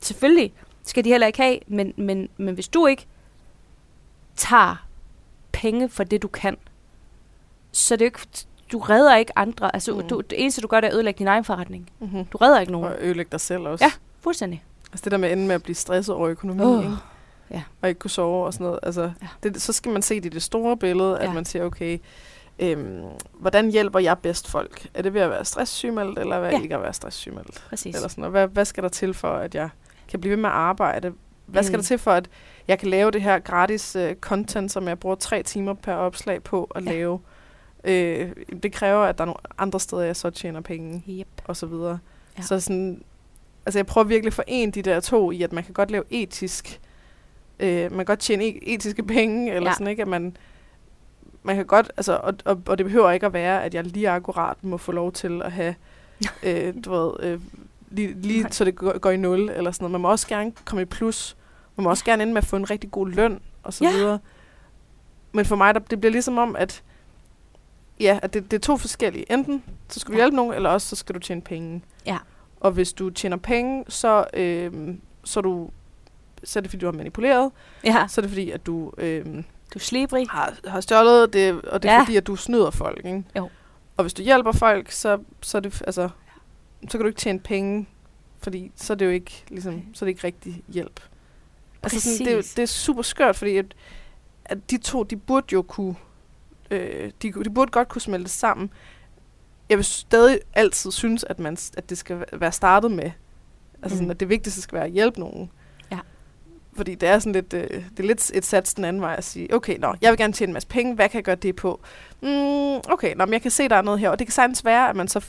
Selvfølgelig 0.00 0.52
skal 0.82 1.04
de 1.04 1.08
heller 1.08 1.26
ikke 1.26 1.42
have, 1.42 1.58
men, 1.66 1.94
men, 1.96 2.28
men 2.36 2.54
hvis 2.54 2.68
du 2.68 2.86
ikke 2.86 3.06
tager 4.36 4.86
penge 5.52 5.88
for 5.88 6.04
det, 6.04 6.22
du 6.22 6.28
kan, 6.28 6.56
så 7.72 7.94
er 7.94 7.96
det 7.96 8.04
jo 8.04 8.06
ikke, 8.06 8.46
du 8.72 8.78
redder 8.78 9.16
ikke 9.16 9.38
andre. 9.38 9.74
Altså, 9.74 9.94
mm. 9.94 10.08
du, 10.08 10.20
det 10.20 10.42
eneste, 10.42 10.60
du 10.60 10.66
gør, 10.66 10.80
det 10.80 10.86
er 10.86 10.90
at 10.90 10.94
ødelægge 10.94 11.18
din 11.18 11.28
egen 11.28 11.44
forretning. 11.44 11.90
Mm-hmm. 11.98 12.24
Du 12.24 12.38
redder 12.38 12.60
ikke 12.60 12.72
nogen. 12.72 12.92
Og 12.92 12.96
ødelægge 13.00 13.30
dig 13.32 13.40
selv 13.40 13.62
også. 13.62 13.84
Ja, 13.84 13.92
fuldstændig. 14.20 14.64
Altså 14.92 15.04
det 15.04 15.12
der 15.12 15.18
med 15.18 15.28
at 15.28 15.32
ende 15.32 15.46
med 15.46 15.54
at 15.54 15.62
blive 15.62 15.74
stresset 15.74 16.14
over 16.14 16.28
økonomien, 16.28 16.68
oh. 16.68 16.84
ikke? 16.84 16.96
Ja. 17.50 17.62
og 17.82 17.88
ikke 17.88 17.98
kunne 17.98 18.10
sove 18.10 18.46
og 18.46 18.52
sådan 18.52 18.64
noget. 18.64 18.80
Altså, 18.82 19.02
ja. 19.22 19.28
det, 19.42 19.62
så 19.62 19.72
skal 19.72 19.92
man 19.92 20.02
se 20.02 20.14
det 20.14 20.26
i 20.26 20.28
det 20.28 20.42
store 20.42 20.76
billede, 20.76 21.18
at 21.18 21.28
ja. 21.28 21.32
man 21.32 21.44
siger, 21.44 21.64
okay, 21.64 21.98
øhm, 22.60 23.02
hvordan 23.32 23.70
hjælper 23.70 23.98
jeg 23.98 24.18
bedst 24.18 24.48
folk? 24.48 24.88
Er 24.94 25.02
det 25.02 25.14
ved 25.14 25.20
at 25.20 25.30
være 25.30 25.44
stresssygemeldt, 25.44 26.18
eller 26.18 26.38
hvad 26.38 26.50
ja. 26.50 26.62
ikke 26.62 26.74
at 26.74 26.82
være 26.82 26.92
stresssygemeldt? 26.92 27.64
Præcis. 27.68 27.94
Eller 27.94 28.08
sådan 28.08 28.22
noget. 28.22 28.32
Hvad, 28.32 28.48
hvad 28.48 28.64
skal 28.64 28.82
der 28.82 28.88
til 28.88 29.14
for, 29.14 29.28
at 29.28 29.54
jeg 29.54 29.68
kan 30.08 30.20
blive 30.20 30.30
ved 30.30 30.42
med 30.42 30.50
at 30.50 30.56
arbejde? 30.56 31.12
Hvad 31.46 31.62
mm. 31.62 31.66
skal 31.66 31.78
der 31.78 31.84
til 31.84 31.98
for, 31.98 32.10
at 32.10 32.28
jeg 32.68 32.78
kan 32.78 32.88
lave 32.88 33.10
det 33.10 33.22
her 33.22 33.38
gratis 33.38 33.96
uh, 33.96 34.12
content, 34.20 34.72
som 34.72 34.88
jeg 34.88 34.98
bruger 34.98 35.16
tre 35.16 35.42
timer 35.42 35.74
per 35.74 35.94
opslag 35.94 36.42
på 36.42 36.64
at 36.74 36.84
ja. 36.84 36.90
lave? 36.90 37.20
Øh, 37.84 38.30
det 38.62 38.72
kræver, 38.72 39.04
at 39.04 39.18
der 39.18 39.24
er 39.24 39.26
nogle 39.26 39.40
andre 39.58 39.80
steder, 39.80 40.02
jeg 40.02 40.16
så 40.16 40.30
tjener 40.30 40.60
penge, 40.60 41.04
yep. 41.08 41.28
og 41.44 41.56
så 41.56 41.66
videre. 41.66 41.98
Ja. 42.38 42.42
Så 42.42 42.60
sådan, 42.60 43.02
altså 43.66 43.78
jeg 43.78 43.86
prøver 43.86 44.04
virkelig 44.04 44.26
at 44.26 44.34
forene 44.34 44.72
de 44.72 44.82
der 44.82 45.00
to 45.00 45.30
i, 45.30 45.42
at 45.42 45.52
man 45.52 45.64
kan 45.64 45.74
godt 45.74 45.90
lave 45.90 46.04
etisk, 46.10 46.80
øh, 47.60 47.82
man 47.82 47.90
kan 47.90 48.04
godt 48.04 48.18
tjene 48.18 48.44
e- 48.44 48.58
etiske 48.62 49.02
penge, 49.02 49.52
eller 49.52 49.70
ja. 49.70 49.74
sådan 49.74 49.86
ikke, 49.86 50.02
at 50.02 50.08
man, 50.08 50.36
man 51.42 51.56
kan 51.56 51.66
godt, 51.66 51.92
altså, 51.96 52.20
og, 52.22 52.34
og, 52.44 52.62
og 52.66 52.78
det 52.78 52.86
behøver 52.86 53.10
ikke 53.10 53.26
at 53.26 53.32
være, 53.32 53.64
at 53.64 53.74
jeg 53.74 53.84
lige 53.84 54.10
akkurat 54.10 54.64
må 54.64 54.76
få 54.76 54.92
lov 54.92 55.12
til 55.12 55.42
at 55.42 55.52
have, 55.52 55.74
øh, 56.42 56.74
du 56.84 56.90
ved, 56.90 57.12
øh, 57.20 57.40
lige, 57.90 58.20
lige 58.20 58.46
så 58.50 58.64
det 58.64 58.76
går, 58.76 58.98
går 58.98 59.10
i 59.10 59.16
nul, 59.16 59.40
eller 59.40 59.70
sådan 59.70 59.84
noget. 59.84 59.92
Man 59.92 60.00
må 60.00 60.10
også 60.10 60.28
gerne 60.28 60.52
komme 60.64 60.82
i 60.82 60.84
plus. 60.84 61.36
Man 61.76 61.84
må 61.84 61.90
også 61.90 62.04
gerne 62.04 62.22
ende 62.22 62.32
med 62.32 62.42
at 62.42 62.48
få 62.48 62.56
en 62.56 62.70
rigtig 62.70 62.90
god 62.90 63.08
løn, 63.08 63.40
og 63.62 63.74
så 63.74 63.84
ja. 63.84 63.92
videre. 63.92 64.18
Men 65.32 65.44
for 65.44 65.56
mig, 65.56 65.74
der, 65.74 65.80
det 65.80 66.00
bliver 66.00 66.12
ligesom 66.12 66.38
om, 66.38 66.56
at 66.56 66.82
ja, 68.00 68.18
at 68.22 68.34
det, 68.34 68.50
det 68.50 68.56
er 68.56 68.60
to 68.60 68.76
forskellige. 68.76 69.32
Enten 69.32 69.62
så 69.88 70.00
skal 70.00 70.12
du 70.12 70.16
ja. 70.16 70.22
hjælpe 70.24 70.36
nogen, 70.36 70.54
eller 70.54 70.70
også 70.70 70.88
så 70.88 70.96
skal 70.96 71.14
du 71.14 71.20
tjene 71.20 71.40
penge. 71.40 71.82
Ja. 72.06 72.18
Og 72.60 72.72
hvis 72.72 72.92
du 72.92 73.10
tjener 73.10 73.36
penge, 73.36 73.84
så, 73.88 74.26
øh, 74.34 74.94
så, 75.24 75.40
du, 75.40 75.70
så 76.44 76.58
er 76.58 76.60
det 76.60 76.70
fordi, 76.70 76.80
du 76.80 76.86
har 76.86 76.92
manipuleret. 76.92 77.50
Ja. 77.84 78.06
Så 78.08 78.20
er 78.20 78.22
det 78.22 78.30
fordi, 78.30 78.50
at 78.50 78.66
du... 78.66 78.92
Øh, 78.98 79.42
du 79.74 79.78
slibrig. 79.78 80.26
Har, 80.30 80.54
har 80.64 80.80
stjålet 80.80 81.32
det, 81.32 81.62
og 81.62 81.82
det 81.82 81.90
er 81.90 81.94
ja. 81.94 82.00
fordi, 82.00 82.16
at 82.16 82.26
du 82.26 82.36
snyder 82.36 82.70
folk. 82.70 83.04
Ikke? 83.04 83.24
Jo. 83.36 83.50
Og 83.96 84.04
hvis 84.04 84.14
du 84.14 84.22
hjælper 84.22 84.52
folk, 84.52 84.90
så, 84.90 85.18
så, 85.40 85.58
er 85.58 85.60
det, 85.60 85.82
altså, 85.86 86.08
så 86.88 86.98
kan 86.98 87.00
du 87.00 87.06
ikke 87.06 87.20
tjene 87.20 87.40
penge, 87.40 87.88
fordi 88.38 88.72
så 88.76 88.92
er 88.92 88.94
det 88.94 89.04
jo 89.06 89.10
ikke, 89.10 89.44
ligesom, 89.48 89.82
så 89.94 90.04
er 90.04 90.06
det 90.06 90.10
ikke 90.10 90.26
rigtig 90.26 90.62
hjælp. 90.68 91.00
Altså 91.82 92.00
sådan, 92.00 92.26
det, 92.26 92.38
er, 92.38 92.52
det 92.56 92.58
er 92.58 92.66
super 92.66 93.02
skørt, 93.02 93.36
fordi 93.36 93.56
at, 93.56 93.74
at 94.44 94.70
de 94.70 94.78
to, 94.78 95.02
de 95.02 95.16
burde 95.16 95.46
jo 95.52 95.62
kunne, 95.62 95.94
øh, 96.70 97.12
de, 97.22 97.32
de 97.32 97.50
burde 97.50 97.70
godt 97.70 97.88
kunne 97.88 98.02
smelte 98.02 98.30
sammen. 98.30 98.70
Jeg 99.68 99.78
vil 99.78 99.84
stadig 99.84 100.40
altid 100.52 100.90
synes, 100.90 101.24
at, 101.24 101.38
man, 101.38 101.56
at 101.76 101.90
det 101.90 101.98
skal 101.98 102.24
være 102.32 102.52
startet 102.52 102.90
med, 102.90 103.10
altså 103.82 103.94
mm. 103.94 103.96
sådan, 103.96 104.10
at 104.10 104.20
det 104.20 104.28
vigtigste 104.28 104.62
skal 104.62 104.76
være 104.76 104.86
at 104.86 104.92
hjælpe 104.92 105.20
nogen. 105.20 105.50
Fordi 106.76 106.94
det 106.94 107.08
er 107.08 107.18
sådan 107.18 107.32
lidt, 107.32 107.54
øh, 107.54 107.68
det 107.68 108.00
er 108.00 108.06
lidt 108.06 108.30
et 108.34 108.44
sats 108.44 108.74
den 108.74 108.84
anden 108.84 109.02
vej 109.02 109.14
at 109.18 109.24
sige, 109.24 109.54
okay, 109.54 109.78
nå, 109.78 109.94
jeg 110.00 110.10
vil 110.10 110.18
gerne 110.18 110.32
tjene 110.32 110.50
en 110.50 110.52
masse 110.52 110.68
penge, 110.68 110.94
hvad 110.94 111.08
kan 111.08 111.16
jeg 111.16 111.24
gøre 111.24 111.34
det 111.34 111.56
på? 111.56 111.80
Mm, 112.20 112.28
okay, 112.92 113.14
nå, 113.16 113.24
men 113.24 113.32
jeg 113.32 113.42
kan 113.42 113.50
se, 113.50 113.68
der 113.68 113.76
er 113.76 113.82
noget 113.82 114.00
her, 114.00 114.10
og 114.10 114.18
det 114.18 114.26
kan 114.26 114.32
sagtens 114.32 114.64
være, 114.64 114.88
at 114.88 114.96
man 114.96 115.08
så, 115.08 115.20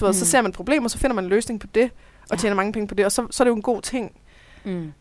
du 0.00 0.04
ved, 0.04 0.12
mm. 0.12 0.18
så 0.18 0.26
ser 0.26 0.42
man 0.42 0.48
et 0.48 0.56
problem, 0.56 0.84
og 0.84 0.90
så 0.90 0.98
finder 0.98 1.14
man 1.14 1.24
en 1.24 1.30
løsning 1.30 1.60
på 1.60 1.66
det, 1.66 1.90
og 2.22 2.30
ja. 2.30 2.36
tjener 2.36 2.56
mange 2.56 2.72
penge 2.72 2.88
på 2.88 2.94
det, 2.94 3.04
og 3.04 3.12
så, 3.12 3.26
så 3.30 3.42
er 3.42 3.44
det 3.44 3.50
jo 3.50 3.56
en 3.56 3.62
god 3.62 3.82
ting. 3.82 4.12
Mm. 4.64 4.92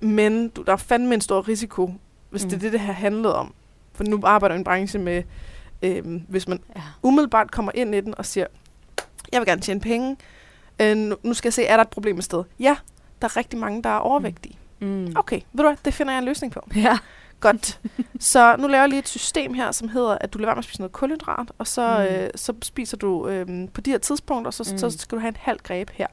Men 0.00 0.48
du, 0.48 0.62
der 0.62 0.72
er 0.72 0.76
fandme 0.76 1.14
en 1.14 1.20
stor 1.20 1.48
risiko, 1.48 1.94
hvis 2.30 2.44
mm. 2.44 2.50
det 2.50 2.56
er 2.56 2.60
det, 2.60 2.72
det 2.72 2.80
her 2.80 2.92
handlede 2.92 3.36
om. 3.36 3.54
For 3.92 4.04
nu 4.04 4.20
arbejder 4.24 4.56
en 4.56 4.64
branche 4.64 4.98
med, 4.98 5.22
øh, 5.82 6.20
hvis 6.28 6.48
man 6.48 6.60
ja. 6.76 6.82
umiddelbart 7.02 7.50
kommer 7.50 7.72
ind 7.74 7.94
i 7.94 8.00
den 8.00 8.14
og 8.18 8.26
siger, 8.26 8.46
jeg 9.32 9.40
vil 9.40 9.46
gerne 9.46 9.60
tjene 9.60 9.80
penge, 9.80 10.16
øh, 10.80 10.96
nu, 10.96 11.16
nu 11.22 11.34
skal 11.34 11.48
jeg 11.48 11.52
se, 11.52 11.64
er 11.64 11.76
der 11.76 11.84
et 11.84 11.90
problem 11.90 12.18
et 12.18 12.24
sted? 12.24 12.44
Ja, 12.58 12.76
der 13.22 13.28
er 13.28 13.36
rigtig 13.36 13.58
mange, 13.58 13.82
der 13.82 13.88
er 13.88 13.98
overvægtige. 13.98 14.58
Mm. 14.82 15.12
Okay, 15.16 15.36
ved 15.36 15.64
du 15.64 15.68
hvad, 15.68 15.76
det 15.84 15.94
finder 15.94 16.12
jeg 16.12 16.18
en 16.18 16.24
løsning 16.24 16.52
på. 16.52 16.60
Ja. 16.76 16.98
Godt. 17.40 17.80
Så 18.20 18.56
nu 18.58 18.66
laver 18.66 18.82
jeg 18.82 18.88
lige 18.88 18.98
et 18.98 19.08
system 19.08 19.54
her, 19.54 19.72
som 19.72 19.88
hedder, 19.88 20.18
at 20.20 20.32
du 20.34 20.38
lader 20.38 20.46
være 20.46 20.54
med 20.54 20.58
at 20.58 20.64
spise 20.64 20.80
noget 20.80 20.92
kulhydrat, 20.92 21.52
og 21.58 21.66
så, 21.66 22.06
mm. 22.10 22.16
øh, 22.16 22.30
så 22.34 22.54
spiser 22.62 22.96
du 22.96 23.28
øh, 23.28 23.68
på 23.74 23.80
de 23.80 23.90
her 23.90 23.98
tidspunkter, 23.98 24.46
og 24.48 24.54
så, 24.54 24.68
mm. 24.72 24.78
så 24.78 24.90
skal 24.90 25.16
du 25.16 25.20
have 25.20 25.28
en 25.28 25.36
halv 25.40 25.58
greb 25.58 25.90
her. 25.90 26.06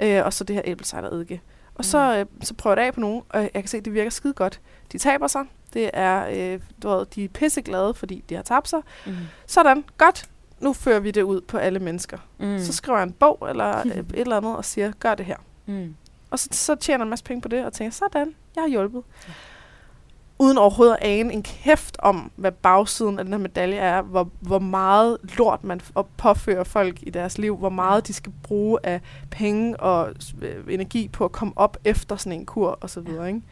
Øh, 0.00 0.24
og 0.24 0.32
så 0.32 0.44
det 0.44 0.56
her 0.56 0.62
æblecideredike. 0.64 1.40
Og 1.66 1.78
mm. 1.78 1.82
så, 1.82 2.16
øh, 2.16 2.26
så 2.42 2.54
prøver 2.54 2.76
jeg 2.76 2.82
det 2.82 2.86
af 2.86 2.94
på 2.94 3.00
nogen, 3.00 3.22
og 3.28 3.40
jeg 3.40 3.50
kan 3.52 3.66
se, 3.66 3.76
at 3.76 3.84
det 3.84 3.94
virker 3.94 4.10
skide 4.10 4.32
godt. 4.32 4.60
De 4.92 4.98
taber 4.98 5.26
sig. 5.26 5.44
Det 5.72 5.90
er, 5.92 6.26
øh, 6.32 6.60
du 6.82 6.88
ved, 6.88 7.06
de 7.06 7.24
er 7.24 7.28
pisseglade, 7.28 7.94
fordi 7.94 8.24
de 8.28 8.34
har 8.34 8.42
tabt 8.42 8.68
sig. 8.68 8.80
Mm. 9.06 9.12
Sådan, 9.46 9.84
godt. 9.98 10.28
Nu 10.60 10.72
fører 10.72 11.00
vi 11.00 11.10
det 11.10 11.22
ud 11.22 11.40
på 11.40 11.58
alle 11.58 11.78
mennesker. 11.78 12.18
Mm. 12.38 12.58
Så 12.58 12.72
skriver 12.72 12.98
jeg 12.98 13.06
en 13.06 13.12
bog 13.12 13.46
eller 13.48 13.78
øh, 13.78 13.96
et 13.96 14.06
eller 14.14 14.36
andet 14.36 14.56
og 14.56 14.64
siger, 14.64 14.92
gør 15.00 15.14
det 15.14 15.26
her. 15.26 15.36
Mm. 15.66 15.94
Og 16.30 16.38
så, 16.38 16.48
så 16.52 16.74
tjener 16.74 17.04
en 17.04 17.10
masse 17.10 17.24
penge 17.24 17.42
på 17.42 17.48
det, 17.48 17.64
og 17.64 17.72
tænker, 17.72 17.92
sådan, 17.92 18.34
jeg 18.56 18.62
har 18.62 18.68
hjulpet. 18.68 19.02
Ja. 19.28 19.32
Uden 20.40 20.58
overhovedet 20.58 20.94
at 20.94 20.98
ane 21.02 21.32
en 21.32 21.42
kæft 21.42 21.96
om, 21.98 22.30
hvad 22.36 22.52
bagsiden 22.52 23.18
af 23.18 23.24
den 23.24 23.32
her 23.32 23.38
medalje 23.38 23.76
er, 23.76 24.02
hvor, 24.02 24.30
hvor 24.40 24.58
meget 24.58 25.18
lort 25.38 25.64
man 25.64 25.80
påfører 26.16 26.64
folk 26.64 26.98
i 27.02 27.10
deres 27.10 27.38
liv, 27.38 27.56
hvor 27.56 27.68
meget 27.68 28.06
de 28.06 28.12
skal 28.12 28.32
bruge 28.42 28.78
af 28.82 29.00
penge 29.30 29.80
og 29.80 30.14
øh, 30.42 30.74
energi 30.74 31.08
på 31.08 31.24
at 31.24 31.32
komme 31.32 31.52
op 31.56 31.76
efter 31.84 32.16
sådan 32.16 32.40
en 32.40 32.46
kur, 32.46 32.78
og 32.80 32.90
så 32.90 33.00
videre, 33.00 33.22
ja. 33.22 33.28
ikke? 33.28 33.42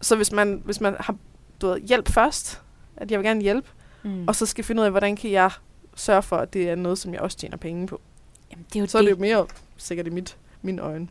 Så 0.00 0.16
hvis 0.16 0.32
man, 0.32 0.62
hvis 0.64 0.80
man 0.80 0.96
har 1.00 1.16
du 1.60 1.66
ved, 1.66 1.80
hjælp 1.80 2.08
først, 2.08 2.62
at 2.96 3.10
jeg 3.10 3.18
vil 3.18 3.26
gerne 3.26 3.42
hjælpe, 3.42 3.68
mm. 4.02 4.28
og 4.28 4.36
så 4.36 4.46
skal 4.46 4.64
finde 4.64 4.80
ud 4.80 4.84
af, 4.84 4.90
hvordan 4.90 5.16
kan 5.16 5.30
jeg 5.30 5.50
sørge 5.96 6.22
for, 6.22 6.36
at 6.36 6.52
det 6.52 6.70
er 6.70 6.74
noget, 6.74 6.98
som 6.98 7.12
jeg 7.12 7.20
også 7.20 7.36
tjener 7.36 7.56
penge 7.56 7.86
på. 7.86 8.00
Jamen, 8.50 8.66
det 8.68 8.76
er 8.76 8.80
jo 8.80 8.86
så 8.86 8.98
det. 8.98 9.04
er 9.04 9.08
det 9.08 9.16
jo 9.16 9.20
mere 9.20 9.46
sikkert 9.76 10.06
i 10.06 10.10
mit, 10.10 10.36
mine 10.62 10.82
øjne. 10.82 11.08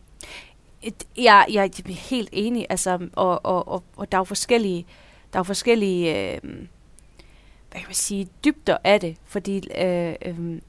Jeg, 1.18 1.46
jeg 1.54 1.66
er 1.66 1.92
helt 1.92 2.30
enig, 2.32 2.66
altså, 2.70 3.10
og, 3.14 3.46
og, 3.46 3.68
og, 3.68 3.84
og 3.96 4.12
der 4.12 4.18
er 4.18 4.20
jo 4.20 4.24
forskellige, 4.24 4.86
der 5.34 5.38
er 5.38 5.40
jo 5.40 5.44
forskellige 5.44 6.34
øh, 6.36 6.42
hvad 7.72 7.82
kan 7.82 7.88
man 7.88 7.96
sige, 7.96 8.28
dybder 8.46 8.78
af 8.84 9.00
det, 9.00 9.18
fordi 9.26 9.68
øh, 9.78 10.16
øh, 10.26 10.62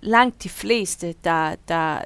langt 0.00 0.42
de 0.42 0.48
fleste, 0.48 1.14
der, 1.24 1.54
der, 1.68 2.00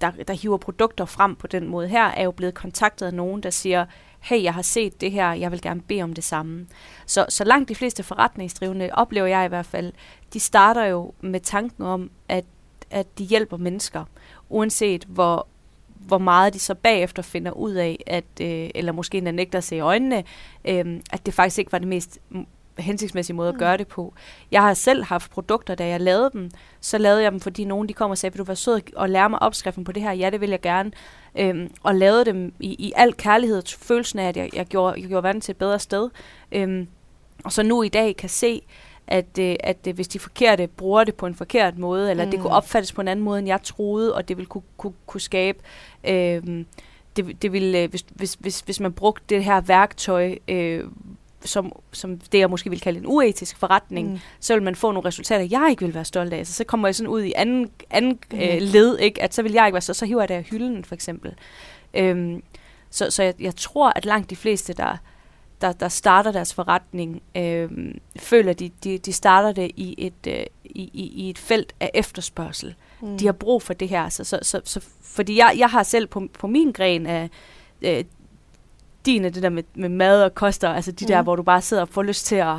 der, 0.00 0.10
der 0.10 0.34
hiver 0.34 0.56
produkter 0.56 1.04
frem 1.04 1.36
på 1.36 1.46
den 1.46 1.68
måde 1.68 1.88
her, 1.88 2.04
er 2.04 2.22
jo 2.22 2.30
blevet 2.30 2.54
kontaktet 2.54 3.06
af 3.06 3.14
nogen, 3.14 3.42
der 3.42 3.50
siger, 3.50 3.86
hey, 4.20 4.42
jeg 4.42 4.54
har 4.54 4.62
set 4.62 5.00
det 5.00 5.12
her, 5.12 5.32
jeg 5.32 5.52
vil 5.52 5.62
gerne 5.62 5.80
bede 5.80 6.02
om 6.02 6.12
det 6.12 6.24
samme. 6.24 6.66
Så, 7.06 7.26
så 7.28 7.44
langt 7.44 7.68
de 7.68 7.74
fleste 7.74 8.02
forretningsdrivende, 8.02 8.90
oplever 8.92 9.26
jeg 9.26 9.44
i 9.44 9.48
hvert 9.48 9.66
fald, 9.66 9.92
de 10.32 10.40
starter 10.40 10.84
jo 10.84 11.12
med 11.20 11.40
tanken 11.40 11.84
om, 11.84 12.10
at, 12.28 12.44
at 12.90 13.18
de 13.18 13.24
hjælper 13.24 13.56
mennesker, 13.56 14.04
uanset 14.48 15.04
hvor 15.04 15.46
hvor 16.06 16.18
meget 16.18 16.54
de 16.54 16.58
så 16.58 16.74
bagefter 16.74 17.22
finder 17.22 17.52
ud 17.52 17.72
af, 17.72 18.02
at, 18.06 18.24
øh, 18.40 18.70
eller 18.74 18.92
måske 18.92 19.18
endda 19.18 19.30
nægter 19.30 19.58
at 19.58 19.64
se 19.64 19.76
i 19.76 19.80
øjnene, 19.80 20.24
øh, 20.64 21.00
at 21.12 21.26
det 21.26 21.34
faktisk 21.34 21.58
ikke 21.58 21.72
var 21.72 21.78
det 21.78 21.88
mest 21.88 22.18
hensigtsmæssige 22.78 23.36
måde 23.36 23.48
at 23.48 23.58
gøre 23.58 23.76
det 23.76 23.88
på. 23.88 24.14
Jeg 24.50 24.62
har 24.62 24.74
selv 24.74 25.04
haft 25.04 25.30
produkter, 25.30 25.74
da 25.74 25.86
jeg 25.86 26.00
lavede 26.00 26.30
dem, 26.32 26.50
så 26.80 26.98
lavede 26.98 27.22
jeg 27.22 27.32
dem, 27.32 27.40
fordi 27.40 27.64
nogen 27.64 27.88
de 27.88 27.92
kom 27.92 28.10
og 28.10 28.18
sagde, 28.18 28.32
vil 28.32 28.38
du 28.38 28.44
være 28.44 28.56
sød 28.56 28.80
og 28.96 29.10
lære 29.10 29.30
mig 29.30 29.42
opskriften 29.42 29.84
på 29.84 29.92
det 29.92 30.02
her? 30.02 30.12
Ja, 30.12 30.30
det 30.30 30.40
vil 30.40 30.50
jeg 30.50 30.60
gerne. 30.60 30.90
Øhm, 31.38 31.70
og 31.82 31.94
lavede 31.94 32.24
dem 32.24 32.52
i, 32.60 32.68
i 32.68 32.92
al 32.96 33.14
kærlighed, 33.14 33.62
følelsen 33.78 34.18
af, 34.18 34.28
at 34.28 34.36
jeg, 34.36 34.50
jeg, 34.54 34.66
gjorde, 34.66 35.00
jeg 35.00 35.08
gjorde 35.08 35.22
verden 35.22 35.40
til 35.40 35.52
et 35.52 35.56
bedre 35.56 35.78
sted. 35.78 36.10
Øhm, 36.52 36.88
og 37.44 37.52
så 37.52 37.62
nu 37.62 37.82
i 37.82 37.88
dag 37.88 38.16
kan 38.16 38.28
se, 38.28 38.62
at, 39.10 39.38
øh, 39.38 39.56
at 39.60 39.76
øh, 39.88 39.94
hvis 39.94 40.08
de 40.08 40.18
forkerte 40.18 40.66
bruger 40.66 41.04
det 41.04 41.14
på 41.14 41.26
en 41.26 41.34
forkert 41.34 41.78
måde, 41.78 42.10
eller 42.10 42.24
mm. 42.24 42.30
det 42.30 42.40
kunne 42.40 42.52
opfattes 42.52 42.92
på 42.92 43.00
en 43.00 43.08
anden 43.08 43.24
måde, 43.24 43.38
end 43.38 43.48
jeg 43.48 43.62
troede, 43.62 44.14
og 44.14 44.28
det 44.28 44.36
ville 44.36 44.46
kunne, 44.46 44.62
kunne, 44.76 44.92
kunne 45.06 45.20
skabe... 45.20 45.58
Øh, 46.04 46.64
det, 47.16 47.42
det 47.42 47.52
ville, 47.52 47.78
øh, 47.78 47.90
hvis, 47.90 48.04
hvis, 48.08 48.36
hvis, 48.40 48.60
hvis 48.60 48.80
man 48.80 48.92
brugte 48.92 49.24
det 49.28 49.44
her 49.44 49.60
værktøj, 49.60 50.38
øh, 50.48 50.84
som, 51.44 51.72
som 51.92 52.18
det 52.18 52.38
jeg 52.38 52.50
måske 52.50 52.70
vil 52.70 52.80
kalde 52.80 52.98
en 52.98 53.06
uetisk 53.06 53.56
forretning, 53.56 54.10
mm. 54.10 54.18
så 54.40 54.54
vil 54.54 54.62
man 54.62 54.74
få 54.74 54.92
nogle 54.92 55.08
resultater, 55.08 55.48
jeg 55.50 55.66
ikke 55.70 55.84
vil 55.84 55.94
være 55.94 56.04
stolt 56.04 56.32
af. 56.32 56.46
Så, 56.46 56.52
så 56.52 56.64
kommer 56.64 56.88
jeg 56.88 56.94
sådan 56.94 57.08
ud 57.08 57.22
i 57.22 57.32
anden, 57.36 57.70
anden 57.90 58.18
mm. 58.32 58.38
øh, 58.38 58.58
led, 58.60 58.98
ikke? 58.98 59.22
at 59.22 59.34
så 59.34 59.42
vil 59.42 59.52
jeg 59.52 59.66
ikke 59.66 59.74
være 59.74 59.80
så, 59.80 59.94
så 59.94 60.06
hiver 60.06 60.20
jeg 60.20 60.28
det 60.28 60.34
af 60.34 60.42
hylden, 60.42 60.84
for 60.84 60.94
eksempel. 60.94 61.34
Øhm, 61.94 62.42
så 62.90 63.10
så 63.10 63.22
jeg, 63.22 63.34
jeg 63.40 63.56
tror, 63.56 63.92
at 63.96 64.04
langt 64.04 64.30
de 64.30 64.36
fleste, 64.36 64.72
der, 64.72 64.96
der, 65.60 65.72
der 65.72 65.88
starter 65.88 66.32
deres 66.32 66.54
forretning, 66.54 67.22
øh, 67.36 67.70
føler, 68.16 68.52
de, 68.52 68.70
de, 68.84 68.98
de 68.98 69.12
starter 69.12 69.52
det 69.52 69.70
i 69.76 69.94
et, 69.98 70.26
øh, 70.26 70.44
i, 70.64 70.90
i, 70.92 71.12
i 71.14 71.30
et 71.30 71.38
felt 71.38 71.74
af 71.80 71.90
efterspørgsel. 71.94 72.74
Mm. 73.00 73.18
De 73.18 73.26
har 73.26 73.32
brug 73.32 73.62
for 73.62 73.74
det 73.74 73.88
her. 73.88 74.08
Så, 74.08 74.24
så, 74.24 74.38
så, 74.42 74.60
så, 74.64 74.80
fordi 75.02 75.36
jeg, 75.38 75.54
jeg 75.58 75.68
har 75.68 75.82
selv 75.82 76.06
på, 76.06 76.28
på 76.38 76.46
min 76.46 76.72
gren 76.72 77.06
af 77.06 77.30
øh, 77.82 78.04
din 79.06 79.24
det 79.24 79.42
der 79.42 79.48
med, 79.48 79.62
med 79.74 79.88
mad 79.88 80.24
og 80.24 80.34
koster, 80.34 80.68
altså 80.68 80.92
de 80.92 81.04
mm. 81.04 81.08
der, 81.08 81.22
hvor 81.22 81.36
du 81.36 81.42
bare 81.42 81.62
sidder 81.62 81.82
og 81.82 81.88
får 81.88 82.02
lyst 82.02 82.26
til 82.26 82.36
at 82.36 82.56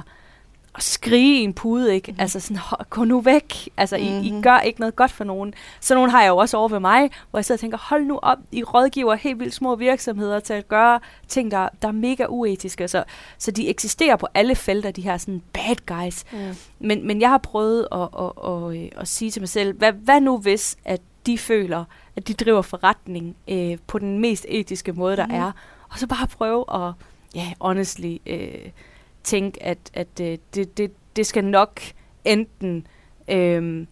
at 0.75 0.83
skrige 0.83 1.39
i 1.39 1.43
en 1.43 1.53
pude, 1.53 1.95
ikke? 1.95 2.11
Mm. 2.11 2.17
Altså 2.19 2.39
sådan, 2.39 2.57
gå 2.89 3.03
nu 3.03 3.21
væk. 3.21 3.69
Altså, 3.77 3.97
mm-hmm. 3.97 4.21
I, 4.21 4.27
I 4.27 4.31
mhm. 4.31 4.41
gør 4.41 4.59
ikke 4.59 4.79
noget 4.79 4.95
godt 4.95 5.11
for 5.11 5.23
nogen. 5.23 5.53
Så 5.79 5.95
nogen 5.95 6.09
har 6.09 6.21
jeg 6.21 6.29
jo 6.29 6.37
også 6.37 6.57
over 6.57 6.69
ved 6.69 6.79
mig, 6.79 7.09
hvor 7.29 7.39
jeg 7.39 7.45
sidder 7.45 7.57
og 7.57 7.59
tænker, 7.59 7.77
hold 7.77 8.05
nu 8.05 8.19
op, 8.21 8.37
I 8.51 8.63
rådgiver 8.63 9.15
helt 9.15 9.39
vildt 9.39 9.53
små 9.53 9.75
virksomheder 9.75 10.39
til 10.39 10.53
at 10.53 10.67
gøre 10.67 10.99
ting, 11.27 11.51
der, 11.51 11.69
der 11.81 11.87
er 11.87 11.91
mega 11.91 12.25
uetiske. 12.29 12.87
Så, 12.87 13.03
så 13.37 13.51
de 13.51 13.69
eksisterer 13.69 14.15
på 14.15 14.27
alle 14.33 14.55
felter, 14.55 14.91
de 14.91 15.01
her 15.01 15.17
sådan 15.17 15.41
bad 15.53 15.75
guys. 15.85 16.23
Mm. 16.31 16.39
Men, 16.79 17.07
men 17.07 17.21
jeg 17.21 17.29
har 17.29 17.37
prøvet 17.37 17.87
at, 17.91 17.99
at, 18.01 18.31
at, 18.45 18.75
at, 18.75 18.89
at 19.01 19.07
sige 19.07 19.31
til 19.31 19.41
mig 19.41 19.49
selv, 19.49 19.77
hvad, 19.77 19.91
hvad 19.91 20.21
nu 20.21 20.37
hvis, 20.37 20.77
at 20.85 21.01
de 21.25 21.37
føler, 21.37 21.83
at 22.15 22.27
de 22.27 22.33
driver 22.33 22.61
forretning 22.61 23.35
øh, 23.47 23.77
på 23.87 23.99
den 23.99 24.19
mest 24.19 24.45
etiske 24.49 24.93
måde, 24.93 25.17
der 25.17 25.25
mm. 25.25 25.33
er. 25.33 25.51
Og 25.89 25.99
så 25.99 26.07
bare 26.07 26.27
prøve 26.27 26.65
at, 26.73 26.93
ja, 27.35 27.53
honestly, 27.61 28.17
øh, 28.25 28.69
tænke, 29.23 29.63
at, 29.63 29.77
at 29.93 30.07
øh, 30.21 30.37
det, 30.55 30.77
det, 30.77 30.91
det 31.15 31.25
skal 31.25 31.45
nok 31.45 31.81
enten... 32.25 32.87
Øh, 33.27 33.87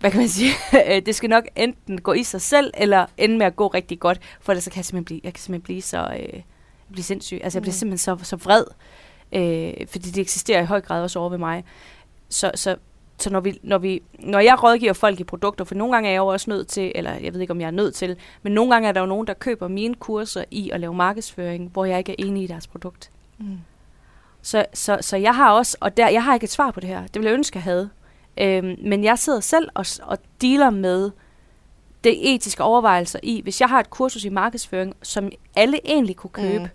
hvad 0.00 0.10
kan 0.10 0.20
man 0.20 0.28
sige, 0.28 0.52
øh, 0.88 1.02
det 1.06 1.14
skal 1.14 1.30
nok 1.30 1.44
enten 1.56 2.00
gå 2.00 2.12
i 2.12 2.22
sig 2.22 2.40
selv, 2.40 2.70
eller 2.76 3.06
ende 3.18 3.38
med 3.38 3.46
at 3.46 3.56
gå 3.56 3.66
rigtig 3.66 4.00
godt, 4.00 4.20
for 4.40 4.52
ellers 4.52 4.64
så 4.64 4.70
kan 4.70 4.76
jeg 4.76 4.84
simpelthen 4.84 5.04
blive, 5.04 5.20
jeg 5.24 5.32
kan 5.34 5.40
simpelthen 5.40 5.62
blive 5.62 5.82
så, 5.82 6.16
øh, 6.20 6.40
blive 6.92 7.04
sindssyg. 7.04 7.40
Altså 7.42 7.58
jeg 7.58 7.62
bliver 7.62 7.72
mm. 7.72 7.78
simpelthen 7.78 8.18
så, 8.18 8.24
så 8.24 8.36
vred, 8.36 8.64
øh, 9.32 9.86
fordi 9.88 10.10
det 10.10 10.20
eksisterer 10.20 10.62
i 10.62 10.64
høj 10.64 10.80
grad 10.80 11.02
også 11.02 11.18
over 11.18 11.28
ved 11.28 11.38
mig. 11.38 11.64
Så, 12.28 12.50
så, 12.54 12.76
så 13.18 13.30
når, 13.30 13.40
vi, 13.40 13.58
når, 13.62 13.78
vi, 13.78 14.02
når 14.18 14.38
jeg 14.38 14.62
rådgiver 14.62 14.92
folk 14.92 15.20
i 15.20 15.24
produkter, 15.24 15.64
for 15.64 15.74
nogle 15.74 15.94
gange 15.94 16.08
er 16.08 16.12
jeg 16.12 16.18
jo 16.18 16.26
også 16.26 16.50
nødt 16.50 16.68
til, 16.68 16.92
eller 16.94 17.12
jeg 17.12 17.34
ved 17.34 17.40
ikke, 17.40 17.50
om 17.50 17.60
jeg 17.60 17.66
er 17.66 17.70
nødt 17.70 17.94
til, 17.94 18.16
men 18.42 18.52
nogle 18.52 18.72
gange 18.72 18.88
er 18.88 18.92
der 18.92 19.00
jo 19.00 19.06
nogen, 19.06 19.26
der 19.26 19.34
køber 19.34 19.68
mine 19.68 19.94
kurser 19.94 20.44
i 20.50 20.70
at 20.70 20.80
lave 20.80 20.94
markedsføring, 20.94 21.70
hvor 21.72 21.84
jeg 21.84 21.98
ikke 21.98 22.12
er 22.12 22.16
enig 22.18 22.42
i 22.42 22.46
deres 22.46 22.66
produkt. 22.66 23.10
Mm. 23.38 23.58
Så, 24.42 24.64
så, 24.74 24.98
så 25.00 25.16
jeg 25.16 25.34
har 25.34 25.52
også, 25.52 25.76
og 25.80 25.96
der, 25.96 26.08
jeg 26.08 26.24
har 26.24 26.34
ikke 26.34 26.44
et 26.44 26.50
svar 26.50 26.70
på 26.70 26.80
det 26.80 26.88
her. 26.88 27.02
Det 27.02 27.14
ville 27.14 27.28
jeg 27.28 27.34
ønske, 27.34 27.56
jeg 27.56 27.62
havde. 27.62 27.90
Øhm, 28.36 28.76
men 28.84 29.04
jeg 29.04 29.18
sidder 29.18 29.40
selv 29.40 29.68
og, 29.74 29.86
og 30.02 30.18
dealer 30.40 30.70
med 30.70 31.10
det 32.04 32.34
etiske 32.34 32.62
overvejelser 32.62 33.18
i, 33.22 33.40
hvis 33.42 33.60
jeg 33.60 33.68
har 33.68 33.80
et 33.80 33.90
kursus 33.90 34.24
i 34.24 34.28
markedsføring, 34.28 34.94
som 35.02 35.30
alle 35.56 35.80
egentlig 35.84 36.16
kunne 36.16 36.30
købe, 36.30 36.64
mm. 36.64 36.68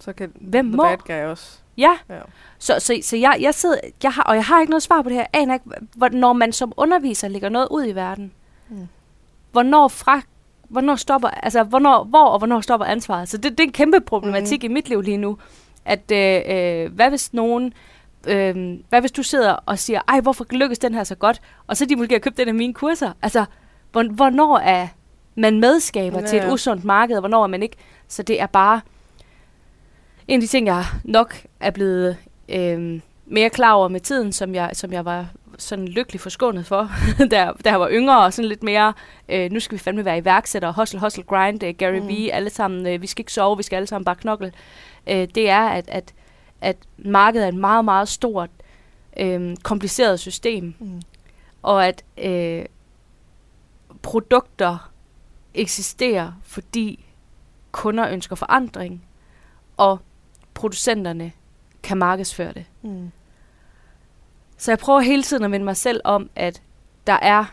så 0.00 0.12
kan 0.12 0.32
Hvem 0.40 0.64
må? 0.64 0.82
bad 0.82 0.96
guy 0.96 1.30
også. 1.30 1.58
Ja. 1.76 1.98
ja. 2.08 2.20
Så, 2.58 2.74
så, 2.78 2.98
så 3.02 3.16
jeg, 3.16 3.36
jeg 3.40 3.54
sidder, 3.54 3.78
jeg 4.02 4.12
har, 4.12 4.22
og 4.22 4.34
jeg 4.34 4.44
har 4.44 4.60
ikke 4.60 4.70
noget 4.70 4.82
svar 4.82 5.02
på 5.02 5.08
det 5.08 5.16
her. 5.16 5.26
Jeg 5.32 5.40
aner 5.42 5.54
ikke, 5.54 6.18
når 6.18 6.32
man 6.32 6.52
som 6.52 6.72
underviser 6.76 7.28
lægger 7.28 7.48
noget 7.48 7.68
ud 7.70 7.86
i 7.86 7.92
verden, 7.92 8.32
mm. 8.68 8.88
hvornår 9.52 9.88
fra 9.88 10.20
hvornår 10.68 10.96
stopper, 10.96 11.28
altså 11.28 11.62
hvornår, 11.62 12.04
hvor 12.04 12.24
og 12.24 12.38
hvornår 12.38 12.60
stopper 12.60 12.86
ansvaret. 12.86 13.28
Så 13.28 13.36
det, 13.36 13.50
det 13.50 13.60
er 13.60 13.64
en 13.64 13.72
kæmpe 13.72 14.00
problematik 14.00 14.62
mm. 14.62 14.70
i 14.70 14.72
mit 14.72 14.88
liv 14.88 15.00
lige 15.00 15.16
nu 15.16 15.38
at 15.88 16.12
øh, 16.12 16.42
øh, 16.56 16.92
hvad 16.94 17.08
hvis 17.08 17.32
nogen, 17.32 17.72
øh, 18.28 18.78
hvad 18.88 19.00
hvis 19.00 19.12
du 19.12 19.22
sidder 19.22 19.52
og 19.66 19.78
siger, 19.78 20.00
ej, 20.08 20.20
hvorfor 20.20 20.46
lykkes 20.50 20.78
den 20.78 20.94
her 20.94 21.04
så 21.04 21.14
godt, 21.14 21.40
og 21.66 21.76
så 21.76 21.84
de 21.84 21.96
måske 21.96 22.14
har 22.14 22.18
købt 22.18 22.36
den 22.36 22.48
af 22.48 22.54
mine 22.54 22.74
kurser. 22.74 23.12
Altså, 23.22 23.44
hvor, 23.92 24.02
hvornår 24.02 24.58
er 24.58 24.88
man 25.34 25.60
medskaber 25.60 26.20
ja, 26.20 26.26
til 26.26 26.38
et 26.38 26.52
usundt 26.52 26.84
marked, 26.84 27.16
og 27.16 27.20
hvornår 27.20 27.42
er 27.42 27.46
man 27.46 27.62
ikke. 27.62 27.76
Så 28.08 28.22
det 28.22 28.40
er 28.40 28.46
bare 28.46 28.80
en 30.28 30.34
af 30.34 30.40
de 30.40 30.46
ting, 30.46 30.66
jeg 30.66 30.84
nok 31.04 31.34
er 31.60 31.70
blevet 31.70 32.16
øh, 32.48 33.00
mere 33.26 33.50
klar 33.50 33.72
over 33.72 33.88
med 33.88 34.00
tiden, 34.00 34.32
som 34.32 34.54
jeg, 34.54 34.70
som 34.72 34.92
jeg 34.92 35.04
var 35.04 35.26
sådan 35.58 35.88
lykkelig 35.88 36.20
forskånet 36.20 36.66
for, 36.66 36.90
da, 37.30 37.50
da 37.64 37.70
jeg 37.70 37.80
var 37.80 37.90
yngre, 37.90 38.24
og 38.24 38.32
sådan 38.32 38.48
lidt 38.48 38.62
mere, 38.62 38.92
øh, 39.28 39.52
nu 39.52 39.60
skal 39.60 39.78
vi 39.78 39.82
fandme 39.82 40.04
være 40.04 40.18
iværksætter, 40.18 40.72
hustle, 40.72 41.00
hustle, 41.00 41.22
grind, 41.22 41.62
uh, 41.62 41.70
Gary 41.78 41.98
mm. 41.98 42.08
V, 42.08 42.28
alle 42.32 42.50
sammen, 42.50 42.86
øh, 42.86 43.02
vi 43.02 43.06
skal 43.06 43.20
ikke 43.20 43.32
sove, 43.32 43.56
vi 43.56 43.62
skal 43.62 43.76
alle 43.76 43.86
sammen 43.86 44.04
bare 44.04 44.16
knokle 44.16 44.52
øh, 45.06 45.28
det 45.34 45.50
er, 45.50 45.68
at, 45.68 45.88
at, 45.88 46.14
at 46.60 46.76
markedet 46.98 47.44
er 47.44 47.48
et 47.48 47.54
meget, 47.54 47.84
meget 47.84 48.08
stort, 48.08 48.50
øh, 49.16 49.56
kompliceret 49.62 50.20
system. 50.20 50.74
Mm. 50.78 51.02
Og 51.62 51.86
at 51.86 52.04
øh, 52.18 52.64
produkter 54.02 54.90
eksisterer, 55.54 56.32
fordi 56.42 57.04
kunder 57.72 58.08
ønsker 58.08 58.36
forandring, 58.36 59.04
og 59.76 59.98
producenterne 60.54 61.32
kan 61.82 61.98
markedsføre 61.98 62.52
det. 62.52 62.64
Mm. 62.82 63.10
Så 64.56 64.70
jeg 64.70 64.78
prøver 64.78 65.00
hele 65.00 65.22
tiden 65.22 65.44
at 65.44 65.50
minde 65.50 65.64
mig 65.64 65.76
selv 65.76 66.00
om, 66.04 66.30
at 66.36 66.62
der 67.06 67.18
er, 67.22 67.44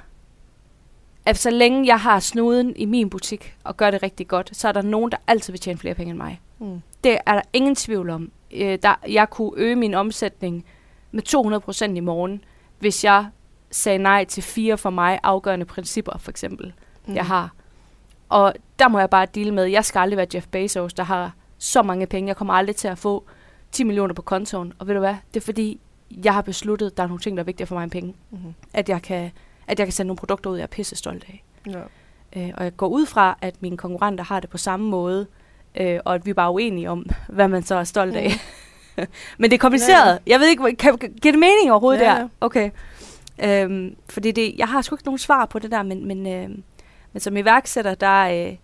at 1.25 1.37
så 1.37 1.49
længe 1.49 1.87
jeg 1.87 1.99
har 1.99 2.19
snuden 2.19 2.75
i 2.75 2.85
min 2.85 3.09
butik 3.09 3.57
og 3.63 3.77
gør 3.77 3.91
det 3.91 4.03
rigtig 4.03 4.27
godt, 4.27 4.57
så 4.57 4.67
er 4.67 4.71
der 4.71 4.81
nogen, 4.81 5.11
der 5.11 5.17
altid 5.27 5.53
vil 5.53 5.59
tjene 5.59 5.79
flere 5.79 5.95
penge 5.95 6.09
end 6.09 6.17
mig. 6.17 6.41
Mm. 6.59 6.81
Det 7.03 7.17
er 7.25 7.33
der 7.33 7.41
ingen 7.53 7.75
tvivl 7.75 8.09
om. 8.09 8.31
Øh, 8.51 8.79
der, 8.83 8.95
jeg 9.07 9.29
kunne 9.29 9.51
øge 9.55 9.75
min 9.75 9.93
omsætning 9.93 10.65
med 11.11 11.23
200% 11.89 11.95
i 11.95 11.99
morgen, 11.99 12.43
hvis 12.79 13.03
jeg 13.03 13.27
sagde 13.71 13.97
nej 13.97 14.25
til 14.25 14.43
fire 14.43 14.77
for 14.77 14.89
mig 14.89 15.19
afgørende 15.23 15.65
principper, 15.65 16.17
for 16.17 16.31
eksempel, 16.31 16.73
mm. 17.05 17.15
jeg 17.15 17.25
har. 17.25 17.53
Og 18.29 18.53
der 18.79 18.87
må 18.87 18.99
jeg 18.99 19.09
bare 19.09 19.25
dele 19.25 19.51
med, 19.51 19.63
jeg 19.63 19.85
skal 19.85 19.99
aldrig 19.99 20.17
være 20.17 20.27
Jeff 20.33 20.47
Bezos, 20.47 20.93
der 20.93 21.03
har 21.03 21.31
så 21.57 21.81
mange 21.81 22.07
penge. 22.07 22.27
Jeg 22.27 22.35
kommer 22.35 22.53
aldrig 22.53 22.75
til 22.75 22.87
at 22.87 22.97
få 22.97 23.23
10 23.71 23.83
millioner 23.83 24.13
på 24.13 24.21
kontoen. 24.21 24.73
Og 24.79 24.87
ved 24.87 24.93
du 24.93 24.99
hvad? 24.99 25.15
Det 25.33 25.39
er 25.39 25.45
fordi, 25.45 25.79
jeg 26.23 26.33
har 26.33 26.41
besluttet, 26.41 26.91
at 26.91 26.97
der 26.97 27.03
er 27.03 27.07
nogle 27.07 27.21
ting, 27.21 27.37
der 27.37 27.43
er 27.43 27.45
vigtige 27.45 27.67
for 27.67 27.75
mig 27.75 27.83
end 27.83 27.91
penge. 27.91 28.15
Mm-hmm. 28.31 28.53
At, 28.73 28.89
jeg 28.89 29.01
kan, 29.01 29.31
at 29.67 29.79
jeg 29.79 29.87
kan 29.87 29.93
sende 29.93 30.07
nogle 30.07 30.17
produkter 30.17 30.49
ud, 30.49 30.57
jeg 30.57 30.63
er 30.63 30.67
pisse 30.67 30.95
stolt 30.95 31.25
af. 31.29 31.43
Ja. 31.67 31.81
Øh, 32.35 32.53
og 32.57 32.63
jeg 32.63 32.77
går 32.77 32.87
ud 32.87 33.05
fra, 33.05 33.37
at 33.41 33.61
mine 33.61 33.77
konkurrenter 33.77 34.23
har 34.23 34.39
det 34.39 34.49
på 34.49 34.57
samme 34.57 34.89
måde, 34.89 35.27
øh, 35.77 35.99
og 36.05 36.15
at 36.15 36.25
vi 36.25 36.29
er 36.29 36.35
bare 36.35 36.51
uenige 36.51 36.89
om, 36.89 37.05
hvad 37.27 37.47
man 37.47 37.63
så 37.63 37.75
er 37.75 37.83
stolt 37.83 38.15
af. 38.15 38.31
Mm. 38.97 39.05
Men 39.37 39.51
det 39.51 39.57
er 39.57 39.61
kompliceret. 39.61 40.21
Ja. 40.25 40.31
Jeg 40.31 40.39
ved 40.39 40.47
ikke, 40.47 40.75
kan, 40.75 40.97
kan, 40.97 41.13
giver 41.21 41.31
det 41.31 41.39
mening 41.39 41.71
overhovedet 41.71 42.01
ja, 42.01 42.05
der? 42.05 42.27
Okay. 42.41 42.71
Øhm, 43.43 43.95
fordi 44.09 44.31
det, 44.31 44.55
jeg 44.57 44.67
har 44.67 44.81
sgu 44.81 44.95
ikke 44.95 45.05
nogen 45.05 45.19
svar 45.19 45.45
på 45.45 45.59
det 45.59 45.71
der, 45.71 45.83
men, 45.83 46.07
men, 46.07 46.27
øh, 46.27 46.49
men 47.13 47.19
som 47.19 47.37
iværksætter, 47.37 47.95
der, 47.95 48.47
øh, 48.47 48.55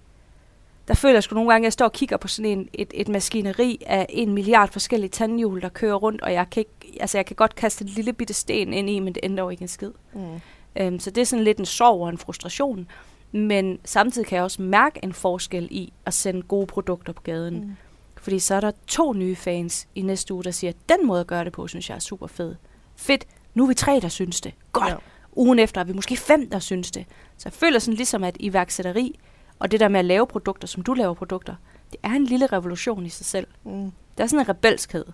der 0.87 0.93
føler 0.93 1.15
jeg 1.15 1.23
sgu 1.23 1.35
nogle 1.35 1.51
gange, 1.51 1.63
at 1.63 1.67
jeg 1.67 1.73
står 1.73 1.85
og 1.85 1.93
kigger 1.93 2.17
på 2.17 2.27
sådan 2.27 2.51
en, 2.51 2.69
et, 2.73 2.91
et 2.93 3.07
maskineri 3.07 3.83
af 3.87 4.05
en 4.09 4.33
milliard 4.33 4.69
forskellige 4.71 5.09
tandhjul, 5.09 5.61
der 5.61 5.69
kører 5.69 5.95
rundt, 5.95 6.21
og 6.21 6.33
jeg 6.33 6.45
kan, 6.51 6.61
ikke, 6.61 7.01
altså 7.01 7.17
jeg 7.17 7.25
kan 7.25 7.35
godt 7.35 7.55
kaste 7.55 7.83
en 7.83 7.89
lille 7.89 8.13
bitte 8.13 8.33
sten 8.33 8.73
ind 8.73 8.89
i, 8.89 8.99
men 8.99 9.13
det 9.13 9.19
ændrer 9.23 9.43
jo 9.43 9.49
ikke 9.49 9.61
en 9.61 9.67
skid. 9.67 9.91
Mm. 10.13 10.41
Øhm, 10.75 10.99
så 10.99 11.09
det 11.11 11.21
er 11.21 11.25
sådan 11.25 11.43
lidt 11.43 11.57
en 11.57 11.65
sorg 11.65 12.01
og 12.01 12.09
en 12.09 12.17
frustration. 12.17 12.87
Men 13.31 13.79
samtidig 13.85 14.27
kan 14.27 14.35
jeg 14.35 14.43
også 14.43 14.61
mærke 14.61 14.99
en 15.03 15.13
forskel 15.13 15.67
i 15.71 15.93
at 16.05 16.13
sende 16.13 16.41
gode 16.41 16.67
produkter 16.67 17.13
på 17.13 17.21
gaden. 17.21 17.59
Mm. 17.59 17.75
Fordi 18.21 18.39
så 18.39 18.55
er 18.55 18.59
der 18.59 18.71
to 18.87 19.13
nye 19.13 19.35
fans 19.35 19.87
i 19.95 20.01
næste 20.01 20.33
uge, 20.33 20.43
der 20.43 20.51
siger, 20.51 20.71
at 20.71 20.89
den 20.89 21.07
måde 21.07 21.19
at 21.19 21.27
gøre 21.27 21.45
det 21.45 21.53
på, 21.53 21.67
synes 21.67 21.89
jeg 21.89 21.95
er 21.95 21.99
super 21.99 22.27
fed. 22.27 22.55
Fedt, 22.95 23.27
nu 23.53 23.63
er 23.63 23.67
vi 23.67 23.73
tre, 23.73 23.99
der 23.99 24.07
synes 24.07 24.41
det. 24.41 24.53
Godt. 24.71 24.89
Ja. 24.89 24.95
Ugen 25.35 25.59
efter 25.59 25.81
er 25.81 25.85
vi 25.85 25.93
måske 25.93 26.17
fem, 26.17 26.49
der 26.49 26.59
synes 26.59 26.91
det. 26.91 27.05
Så 27.37 27.49
jeg 27.49 27.53
føler 27.53 27.79
sådan 27.79 27.95
ligesom, 27.95 28.23
at 28.23 28.37
iværksætteri 28.39 29.19
og 29.59 29.71
det 29.71 29.79
der 29.79 29.87
med 29.87 29.99
at 29.99 30.05
lave 30.05 30.27
produkter, 30.27 30.67
som 30.67 30.83
du 30.83 30.93
laver 30.93 31.13
produkter, 31.13 31.55
det 31.91 31.99
er 32.03 32.09
en 32.09 32.25
lille 32.25 32.45
revolution 32.45 33.05
i 33.05 33.09
sig 33.09 33.25
selv. 33.25 33.47
Mm. 33.63 33.91
Der 34.17 34.23
er 34.23 34.27
sådan 34.27 34.45
en 34.45 34.49
rebelskhed. 34.49 35.05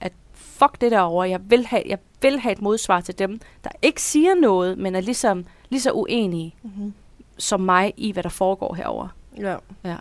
At 0.00 0.12
fuck 0.32 0.80
det 0.80 0.90
derovre, 0.90 1.28
jeg 1.28 1.40
vil, 1.50 1.66
have, 1.66 1.82
jeg 1.86 1.98
vil 2.22 2.38
have 2.38 2.52
et 2.52 2.62
modsvar 2.62 3.00
til 3.00 3.18
dem, 3.18 3.40
der 3.64 3.70
ikke 3.82 4.02
siger 4.02 4.34
noget, 4.34 4.78
men 4.78 4.94
er 4.94 5.00
ligesom, 5.00 5.44
lige 5.68 5.80
så 5.80 5.92
uenige. 5.92 6.54
Mm-hmm 6.62 6.92
som 7.38 7.60
mig 7.60 7.92
i, 7.96 8.12
hvad 8.12 8.22
der 8.22 8.28
foregår 8.28 8.74
herover. 8.74 9.08
Ja. 9.38 9.56
ja. 9.84 9.96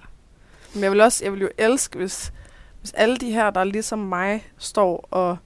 Men 0.73 0.83
jeg 0.83 0.91
vil 0.91 1.01
også, 1.01 1.23
jeg 1.25 1.33
vil 1.33 1.41
jo 1.41 1.49
elske, 1.57 1.97
hvis, 1.97 2.33
hvis 2.79 2.93
alle 2.93 3.17
de 3.17 3.31
her, 3.31 3.49
der 3.49 3.63
ligesom 3.63 3.99
mig, 3.99 4.47
står 4.57 5.07
og 5.11 5.37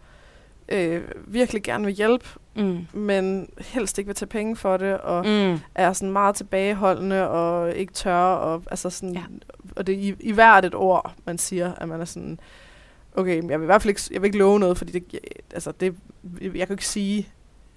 øh, 0.70 1.02
virkelig 1.28 1.64
gerne 1.64 1.86
vil 1.86 1.94
hjælpe, 1.94 2.26
Mm. 2.56 2.88
men 2.94 3.50
helst 3.60 3.98
ikke 3.98 4.08
vil 4.08 4.16
tage 4.16 4.28
penge 4.30 4.56
for 4.56 4.78
det, 4.78 4.98
og 4.98 5.26
Mm. 5.26 5.60
er 5.76 5.94
sådan 5.94 6.12
meget 6.12 6.36
tilbageholdende 6.36 7.30
og 7.30 7.76
ikke 7.76 7.94
tør, 7.94 8.16
og, 8.16 8.64
altså 8.72 8.90
sådan, 8.90 9.14
Ja. 9.16 9.24
og 9.76 9.88
det 9.88 9.96
er 9.96 10.00
i, 10.00 10.16
i 10.20 10.32
hvert 10.32 10.66
et 10.66 10.76
ord, 10.76 11.14
man 11.26 11.38
siger, 11.38 11.74
at 11.74 11.88
man 11.90 12.02
er 12.02 12.06
sådan, 12.06 12.40
okay, 13.16 13.36
jeg 13.50 13.60
vil 13.60 13.66
i 13.66 13.66
hvert 13.66 13.82
fald 13.82 13.90
ikke, 13.90 14.02
jeg 14.12 14.22
vil 14.22 14.28
ikke 14.28 14.38
love 14.38 14.60
noget, 14.60 14.78
fordi 14.78 14.92
det, 15.00 15.20
altså 15.54 15.72
det, 15.72 15.96
jeg 16.42 16.68
kan 16.68 16.74
ikke 16.74 16.88
sige, 16.88 17.28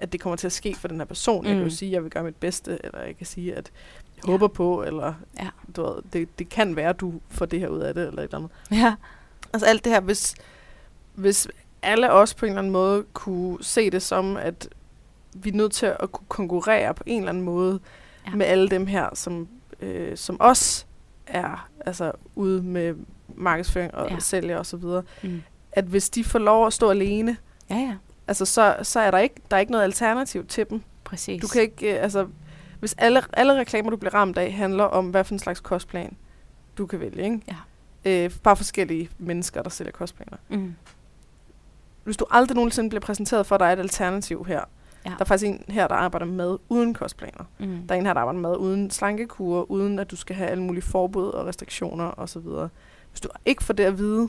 at 0.01 0.13
det 0.13 0.21
kommer 0.21 0.37
til 0.37 0.47
at 0.47 0.53
ske 0.53 0.75
for 0.75 0.89
den 0.89 0.97
her 0.99 1.05
person. 1.05 1.41
Mm. 1.43 1.47
Jeg 1.47 1.53
kan 1.55 1.59
jo 1.59 1.65
Mm. 1.65 1.71
sige, 1.71 1.89
at 1.89 1.93
jeg 1.93 2.03
vil 2.03 2.11
gøre 2.11 2.25
mit 2.25 2.37
bedste, 2.37 2.79
eller 2.85 3.01
jeg 3.01 3.17
kan 3.17 3.27
sige, 3.27 3.55
at 3.55 3.71
jeg 4.17 4.25
Ja. 4.27 4.31
håber 4.33 4.49
på, 4.49 4.83
eller 4.83 5.15
Ja. 5.41 5.49
du 5.77 5.83
ved, 5.83 6.03
det, 6.13 6.39
det 6.39 6.49
kan 6.49 6.77
være, 6.77 6.89
at 6.89 7.01
du 7.01 7.13
får 7.29 7.47
det 7.47 7.61
her 7.61 7.69
ud 7.69 7.79
af 7.81 7.95
det, 7.95 8.07
eller 8.07 8.23
et 8.23 8.25
eller 8.25 8.39
andet. 8.39 8.51
Ja. 8.83 8.95
Altså 9.53 9.67
alt 9.67 9.85
det 9.85 9.93
her, 9.93 10.01
hvis, 10.01 10.35
hvis 11.15 11.49
alle 11.83 12.13
os 12.13 12.35
på 12.35 12.47
en 12.47 12.51
eller 12.53 12.59
anden 12.59 12.73
måde 12.73 13.05
kunne 13.13 13.65
se 13.65 13.91
det 13.91 14.03
som, 14.03 14.37
at 14.37 14.69
vi 15.35 15.49
er 15.51 15.55
nødt 15.55 15.73
til 15.73 15.87
at 15.87 16.13
kunne 16.13 16.27
konkurrere 16.29 16.95
på 16.95 17.03
en 17.07 17.21
eller 17.23 17.29
anden 17.29 17.45
måde 17.45 17.81
Ja. 18.27 18.35
med 18.35 18.47
alle 18.47 18.69
dem 18.69 18.87
her, 18.87 19.09
som, 19.15 19.49
øh, 19.81 20.17
som 20.17 20.37
os 20.41 20.87
er 21.27 21.69
altså 21.87 22.13
ude 22.35 22.63
med 22.63 22.95
markedsføring 23.37 23.95
og 23.95 24.11
Ja. 24.11 24.19
sælger 24.19 24.59
og 24.59 24.67
så 24.67 24.77
videre. 24.77 25.03
Mm. 25.23 25.43
At 25.73 25.85
hvis 25.85 26.11
de 26.11 26.25
får 26.25 26.39
lov 26.39 26.67
at 26.67 26.73
stå 26.73 26.91
alene, 26.91 27.37
Ja, 27.71 27.77
ja. 27.77 27.95
Altså 28.31 28.45
så, 28.45 28.77
så 28.83 29.01
er 29.01 29.11
der 29.11 29.19
ikke, 29.19 29.35
der 29.51 29.57
er 29.57 29.61
ikke 29.61 29.73
noget 29.73 29.85
alternativ 29.85 30.47
til 30.47 30.71
dem. 30.71 30.83
Præcis. 31.05 31.43
Du 31.43 31.49
kan 31.49 31.63
ikke, 31.63 31.95
øh, 31.97 32.03
altså, 32.03 32.27
hvis 32.81 32.95
alle, 32.99 33.23
alle 33.33 33.55
reklamer, 33.55 33.91
du 33.91 33.97
bliver 33.97 34.15
ramt 34.15 34.39
af, 34.39 34.53
handler 34.53 34.85
om, 34.85 35.11
hvad 35.11 35.25
for 35.25 35.35
en 35.35 35.39
slags 35.39 35.61
kostplan 35.61 36.17
du 36.79 36.87
kan 36.87 37.01
vælge, 37.01 37.25
ikke? 37.25 37.41
Ja. 38.05 38.25
Øh, 38.25 38.31
bare 38.43 38.57
forskellige 38.57 39.11
mennesker, 39.19 39.63
der 39.63 39.71
sælger 39.71 39.93
kostplaner. 39.93 40.37
Mm. 40.49 40.75
Hvis 42.05 42.17
du 42.17 42.27
aldrig 42.31 42.57
nogensinde 42.57 42.89
bliver 42.89 43.01
præsenteret 43.01 43.47
for, 43.47 43.55
at 43.55 43.61
der 43.61 43.67
er 43.67 43.73
et 43.73 43.79
alternativ 43.79 44.45
her. 44.45 44.61
Ja. 45.05 45.11
Der 45.11 45.17
er 45.21 45.25
faktisk 45.25 45.49
en 45.49 45.65
her, 45.69 45.89
der 45.89 45.95
arbejder 45.95 46.27
med 46.27 46.57
uden 46.69 46.95
kostplaner. 46.95 47.45
Mm. 47.59 47.87
Der 47.89 47.95
er 47.95 47.99
en 47.99 48.07
her, 48.07 48.15
der 48.15 48.21
arbejder 48.21 48.41
med 48.41 48.57
uden 48.57 48.91
slankekur, 48.91 49.71
uden 49.71 49.99
at 49.99 50.11
du 50.11 50.17
skal 50.17 50.37
have 50.37 50.51
alle 50.51 50.63
mulige 50.63 50.83
forbud 50.83 51.29
og 51.29 51.47
restriktioner 51.47 52.15
osv. 52.17 52.47
Hvis 53.11 53.21
du 53.23 53.29
ikke 53.47 53.65
får 53.65 53.75
det 53.75 53.85
at 53.85 53.99
vide, 53.99 54.29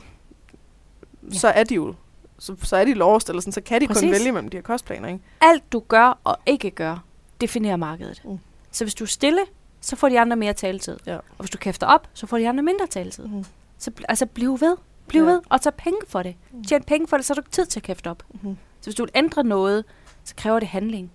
ja. 1.22 1.38
så 1.38 1.48
er 1.48 1.64
de 1.64 1.74
jo 1.74 1.94
så, 2.42 2.56
så 2.62 2.76
er 2.76 2.84
de 2.84 2.94
lost, 2.94 3.28
eller 3.28 3.40
sådan, 3.40 3.52
så 3.52 3.60
kan 3.60 3.80
de 3.80 3.86
Præcis. 3.86 4.02
kun 4.02 4.10
vælge 4.12 4.32
mellem 4.32 4.48
de 4.48 4.56
her 4.56 4.62
kostplaner, 4.62 5.08
ikke? 5.08 5.20
Alt 5.40 5.72
du 5.72 5.80
gør 5.88 6.18
og 6.24 6.36
ikke 6.46 6.70
gør, 6.70 7.04
definerer 7.40 7.76
markedet. 7.76 8.22
Mm. 8.24 8.38
Så 8.70 8.84
hvis 8.84 8.94
du 8.94 9.04
er 9.04 9.08
stille, 9.08 9.40
så 9.80 9.96
får 9.96 10.08
de 10.08 10.20
andre 10.20 10.36
mere 10.36 10.52
taletid. 10.52 10.96
Ja. 11.06 11.16
Og 11.16 11.22
hvis 11.38 11.50
du 11.50 11.58
kæfter 11.58 11.86
op, 11.86 12.08
så 12.14 12.26
får 12.26 12.38
de 12.38 12.48
andre 12.48 12.62
mindre 12.62 12.86
taletid. 12.86 13.24
Mm. 13.26 13.44
Så 13.78 13.90
altså 14.08 14.26
bliv 14.26 14.60
ved. 14.60 14.76
Bliv 15.08 15.22
Ja. 15.24 15.30
ved 15.30 15.40
og 15.48 15.60
tag 15.60 15.74
penge 15.74 15.98
for 16.08 16.22
det. 16.22 16.34
Mm. 16.52 16.64
Tjen 16.64 16.82
penge 16.82 17.08
for 17.08 17.16
det, 17.16 17.26
så 17.26 17.32
har 17.32 17.34
du 17.34 17.40
ikke 17.40 17.50
tid 17.50 17.66
til 17.66 17.78
at 17.80 17.84
kæfte 17.84 18.10
op. 18.10 18.22
Mm-hmm. 18.30 18.56
Så 18.80 18.84
hvis 18.86 18.94
du 18.94 19.02
vil 19.02 19.10
ændre 19.14 19.44
noget, 19.44 19.84
så 20.24 20.34
kræver 20.36 20.58
det 20.58 20.68
handling. 20.68 21.10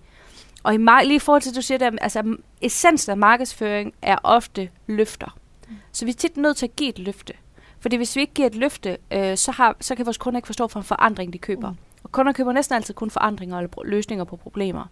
Og 0.62 0.74
i 0.74 0.76
mar- 0.76 1.02
lige 1.02 1.16
i 1.16 1.18
forhold 1.18 1.42
til, 1.42 1.50
at 1.50 1.56
du 1.56 1.62
siger, 1.62 1.86
at 1.86 1.98
altså, 2.02 2.36
essensen 2.60 3.10
af 3.10 3.16
markedsføring 3.16 3.94
er 4.02 4.16
ofte 4.22 4.68
løfter. 4.86 5.36
Mm. 5.68 5.76
Så 5.92 6.04
vi 6.04 6.10
er 6.10 6.14
tit 6.14 6.36
nødt 6.36 6.56
til 6.56 6.66
at 6.66 6.76
give 6.76 6.88
et 6.88 6.98
løfte. 6.98 7.32
Fordi 7.80 7.96
hvis 7.96 8.16
vi 8.16 8.20
ikke 8.20 8.34
giver 8.34 8.46
et 8.46 8.54
løfte, 8.54 8.98
øh, 9.10 9.36
så, 9.36 9.52
har, 9.52 9.76
så 9.80 9.94
kan 9.94 10.06
vores 10.06 10.18
kunder 10.18 10.38
ikke 10.38 10.46
forstå 10.46 10.68
for 10.68 10.80
en 10.80 10.84
forandring, 10.84 11.32
de 11.32 11.38
køber. 11.38 11.70
Mm. 11.70 11.76
Og 12.02 12.12
kunder 12.12 12.32
køber 12.32 12.52
næsten 12.52 12.74
altid 12.74 12.94
kun 12.94 13.10
forandringer 13.10 13.58
eller 13.58 13.82
løsninger 13.84 14.24
på 14.24 14.36
problemer. 14.36 14.84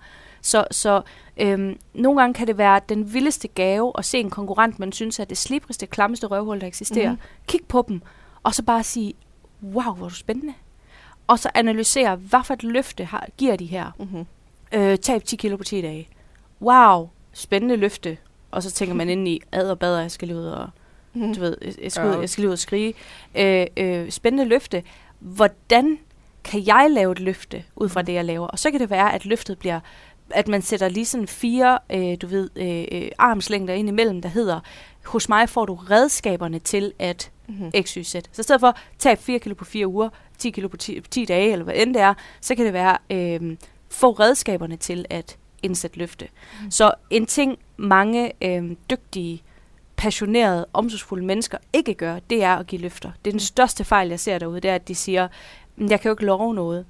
Så, 0.42 0.64
så 0.70 1.02
øhm, 1.36 1.78
nogle 1.94 2.20
gange 2.20 2.34
kan 2.34 2.46
det 2.46 2.58
være 2.58 2.80
den 2.88 3.12
vildeste 3.12 3.48
gave 3.48 3.92
at 3.98 4.04
se 4.04 4.18
en 4.18 4.30
konkurrent, 4.30 4.78
man 4.78 4.92
synes 4.92 5.18
er 5.18 5.24
det 5.24 5.38
slibrigste, 5.38 5.86
klammeste 5.86 6.26
røvhul, 6.26 6.60
der 6.60 6.66
eksisterer. 6.66 7.10
Mhm. 7.10 7.20
Kig 7.46 7.60
på 7.68 7.84
dem, 7.88 8.02
og 8.42 8.54
så 8.54 8.62
bare 8.62 8.82
sige, 8.82 9.14
wow, 9.62 9.94
hvor 9.94 10.04
er 10.04 10.08
du 10.08 10.14
spændende. 10.14 10.54
Og 11.26 11.38
så 11.38 11.50
analysere, 11.54 12.16
hvad 12.16 12.44
for 12.44 12.54
et 12.54 12.62
løfte 12.62 13.04
har, 13.04 13.28
giver 13.36 13.56
de 13.56 13.66
her. 13.66 13.90
Mm-hmm. 13.98 14.26
Øh, 14.72 14.98
tab 14.98 15.24
10 15.24 15.36
kilo 15.36 15.56
på 15.56 15.64
10 15.64 15.80
dage. 15.80 16.08
Wow, 16.60 17.08
spændende 17.32 17.76
løfte. 17.76 18.18
Og 18.50 18.62
så 18.62 18.70
tænker 18.70 18.94
man 18.94 19.08
ind 19.08 19.28
i, 19.28 19.42
ad 19.52 19.70
og 19.70 19.78
bader, 19.78 20.00
jeg 20.00 20.10
skal 20.10 20.34
ud 20.34 20.44
og, 20.44 20.68
Mm-hmm. 21.16 21.34
du 21.34 21.40
ved, 21.40 21.56
jeg- 21.82 21.92
skal, 21.92 22.06
ud, 22.06 22.20
jeg 22.20 22.28
skal 22.30 22.42
lige 22.42 22.48
ud 22.48 22.52
og 22.52 22.58
skrige. 22.58 22.94
Øh, 23.34 23.66
øh, 23.76 24.10
spændende 24.10 24.44
løfte. 24.44 24.82
Hvordan 25.18 25.98
kan 26.44 26.66
jeg 26.66 26.86
lave 26.90 27.12
et 27.12 27.20
løfte 27.20 27.64
ud 27.76 27.88
fra 27.88 28.02
det, 28.02 28.12
jeg 28.12 28.24
laver? 28.24 28.46
Og 28.46 28.58
så 28.58 28.70
kan 28.70 28.80
det 28.80 28.90
være, 28.90 29.14
at 29.14 29.24
løftet 29.26 29.58
bliver, 29.58 29.80
at 30.30 30.48
man 30.48 30.62
sætter 30.62 30.88
lige 30.88 31.04
sådan 31.06 31.26
fire, 31.28 31.78
øh, 31.92 32.16
du 32.22 32.26
ved, 32.26 32.50
øh, 32.56 32.84
øh, 33.02 33.08
armslængder 33.18 33.74
ind 33.74 33.88
imellem, 33.88 34.22
der 34.22 34.28
hedder, 34.28 34.60
hos 35.04 35.28
mig 35.28 35.48
får 35.48 35.66
du 35.66 35.74
redskaberne 35.74 36.58
til 36.58 36.92
at 36.98 37.30
Mm-hmm. 37.48 37.70
x, 37.82 37.94
y, 37.94 38.02
z. 38.02 38.10
Så 38.10 38.18
i 38.38 38.42
stedet 38.42 38.60
for 38.60 38.76
tab 38.98 39.18
4 39.18 39.38
kilo 39.38 39.54
på 39.54 39.64
4 39.64 39.86
uger, 39.86 40.08
10 40.38 40.50
kilo 40.50 40.68
på 40.68 40.76
10, 40.76 41.00
10 41.10 41.24
dage, 41.24 41.52
eller 41.52 41.64
hvad 41.64 41.74
end 41.76 41.94
det 41.94 42.02
er, 42.02 42.14
så 42.40 42.54
kan 42.54 42.64
det 42.64 42.72
være, 42.72 42.98
øh, 43.10 43.56
få 43.90 44.10
redskaberne 44.12 44.76
til 44.76 45.04
at 45.10 45.36
indsætte 45.62 45.98
løfte. 45.98 46.28
Mm. 46.64 46.70
Så 46.70 46.92
en 47.10 47.26
ting, 47.26 47.58
mange 47.76 48.32
øh, 48.42 48.70
dygtige, 48.90 49.42
passionerede, 50.06 50.66
omsorgsfulde 50.72 51.24
mennesker 51.26 51.58
ikke 51.72 51.94
gør, 51.94 52.18
det 52.30 52.42
er 52.42 52.56
at 52.56 52.66
give 52.66 52.80
løfter. 52.80 53.10
Det 53.24 53.30
er 53.30 53.32
den 53.32 53.40
største 53.40 53.84
fejl, 53.84 54.08
jeg 54.08 54.20
ser 54.20 54.38
derude, 54.38 54.60
det 54.60 54.70
er, 54.70 54.74
at 54.74 54.88
de 54.88 54.94
siger, 54.94 55.28
"Men 55.76 55.90
jeg 55.90 56.00
kan 56.00 56.08
jo 56.08 56.12
ikke 56.14 56.24
love 56.24 56.54
noget. 56.54 56.86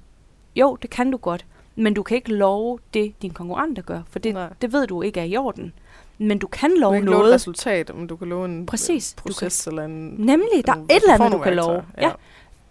Jo, 0.55 0.75
det 0.81 0.89
kan 0.89 1.11
du 1.11 1.17
godt, 1.17 1.45
men 1.75 1.93
du 1.93 2.03
kan 2.03 2.15
ikke 2.15 2.33
love 2.33 2.79
det, 2.93 3.13
din 3.21 3.31
konkurrenter 3.31 3.81
gør, 3.83 4.01
for 4.09 4.19
det, 4.19 4.33
Nej. 4.33 4.49
det 4.61 4.73
ved 4.73 4.87
du 4.87 5.01
ikke 5.01 5.19
er 5.19 5.23
i 5.23 5.37
orden. 5.37 5.73
Men 6.17 6.39
du 6.39 6.47
kan 6.47 6.69
Du 6.69 6.75
love 6.79 6.91
kan 6.93 6.97
ikke 7.01 7.05
love 7.05 7.15
et 7.17 7.19
noget. 7.21 7.33
resultat, 7.35 7.95
men 7.95 8.07
du 8.07 8.15
kan 8.15 8.27
love 8.27 8.45
en 8.45 8.65
Præcis. 8.65 9.13
øh, 9.13 9.17
Du 9.17 9.21
proces 9.33 9.67
eller 9.67 9.83
en... 9.85 10.15
Nemlig, 10.17 10.65
der 10.65 10.71
er 10.73 10.77
et 10.77 10.95
eller 10.95 11.13
andet, 11.13 11.31
du 11.31 11.37
kan 11.37 11.53
love. 11.55 11.73
værktøjer, 11.73 12.07
Ja. 12.07 12.11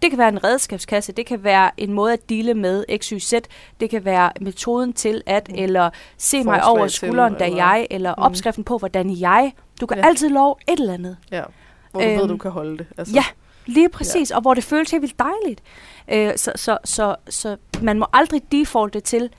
Det 0.03 0.11
kan 0.11 0.18
være 0.18 0.28
en 0.28 0.44
redskabskasse, 0.44 1.12
det 1.12 1.26
kan 1.26 1.44
være 1.44 1.70
en 1.76 1.92
måde 1.92 2.12
at 2.12 2.28
dele 2.28 2.55
med 2.55 2.84
XYZ, 2.99 3.34
det 3.80 3.90
kan 3.90 4.05
være 4.05 4.30
metoden 4.40 4.92
til 4.92 5.22
at, 5.26 5.49
Mm. 5.49 5.55
eller 5.59 5.90
se 6.16 6.36
mig 6.44 6.44
Forslag 6.55 6.64
over 6.72 6.86
til, 6.86 6.97
skulderen, 6.97 7.34
da 7.34 7.44
eller- 7.44 7.57
jeg, 7.57 7.86
eller 7.90 8.11
Mm. 8.18 8.22
opskriften 8.22 8.64
på, 8.64 8.78
hvordan 8.78 9.20
jeg. 9.20 9.53
Du 9.80 9.86
kan 9.86 9.99
Ja. 9.99 10.07
altid 10.07 10.28
love 10.28 10.55
et 10.68 10.80
eller 10.80 10.94
andet. 10.94 11.16
Ja. 11.30 11.42
Hvor 11.90 12.01
du 12.01 12.07
ved, 12.09 12.18
Øhm, 12.20 12.28
du 12.28 12.36
kan 12.36 12.51
holde 12.51 12.78
det. 12.78 12.86
Altså, 12.99 13.14
Ja, 13.14 13.24
lige 13.66 13.88
præcis, 13.88 14.30
og 14.30 14.40
hvor 14.40 14.55
det 14.55 14.64
føles 14.64 14.90
helt 14.90 15.03
vildt 15.03 15.18
dejligt. 15.18 15.62
Øh, 16.09 16.32
så, 16.38 16.53
så, 16.57 16.78
så, 16.84 17.16
så 17.28 17.57
man 17.82 17.99
må 17.99 18.07
aldrig 18.12 18.42
defaulte 18.53 19.01
til 19.01 19.30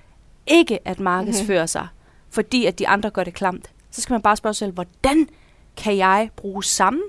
ikke 0.48 0.88
at 0.88 1.00
markedsføre 1.00 1.62
Mhm. 1.62 1.68
sig, 1.68 1.88
fordi 2.30 2.66
at 2.66 2.80
de 2.80 2.88
andre 2.88 3.10
gør 3.10 3.24
det 3.24 3.34
klamt. 3.34 3.70
Så 3.92 4.02
skal 4.02 4.14
man 4.14 4.22
bare 4.22 4.36
spørge 4.38 4.54
sig 4.54 4.60
selv, 4.60 4.74
hvordan 4.74 5.28
kan 5.78 5.98
jeg 5.98 6.30
bruge 6.36 6.64
samme 6.64 7.02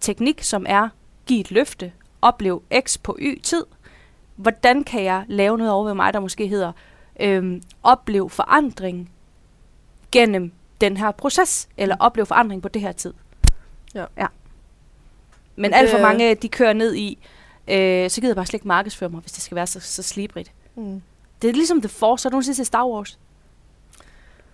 teknik, 0.00 0.42
som 0.42 0.66
er 0.68 0.88
give 1.26 1.40
et 1.40 1.50
løfte, 1.50 1.92
opleve 2.22 2.60
x 2.86 2.98
på 3.02 3.16
y 3.20 3.40
tid, 3.42 3.64
hvordan 4.36 4.84
kan 4.84 5.04
jeg 5.04 5.24
lave 5.28 5.58
noget 5.58 5.72
over 5.72 5.84
ved 5.84 5.94
mig, 5.94 6.12
der 6.12 6.20
måske 6.20 6.46
hedder 6.46 6.72
øhm, 7.20 7.62
opleve 7.82 8.30
forandring 8.30 9.10
gennem 10.12 10.52
den 10.80 10.96
her 10.96 11.10
proces, 11.10 11.68
eller 11.76 11.94
Mm. 11.94 12.00
opleve 12.00 12.26
forandring 12.26 12.62
på 12.62 12.68
det 12.68 12.82
her 12.82 12.92
tid. 12.92 13.14
Ja. 13.94 14.04
ja. 14.16 14.26
Men 15.56 15.74
alt 15.74 15.90
for 15.90 15.98
mange, 15.98 16.34
de 16.34 16.48
kører 16.48 16.72
ned 16.72 16.94
i, 16.94 17.18
øh, 17.68 18.10
så 18.10 18.20
gider 18.20 18.28
jeg 18.28 18.36
bare 18.36 18.46
slet 18.46 18.54
ikke 18.54 18.68
markedsføre 18.68 19.08
mig, 19.10 19.20
hvis 19.20 19.32
det 19.32 19.42
skal 19.42 19.54
være 19.54 19.66
så, 19.66 19.80
så 19.80 20.02
slibrigt. 20.02 20.52
Mm. 20.74 21.02
Det 21.42 21.50
er 21.50 21.54
ligesom 21.54 21.80
The 21.80 21.88
Force, 21.88 22.24
har 22.24 22.30
du 22.30 22.34
nogensinde 22.34 22.56
set 22.56 22.66
Star 22.66 22.86
Wars? 22.86 23.18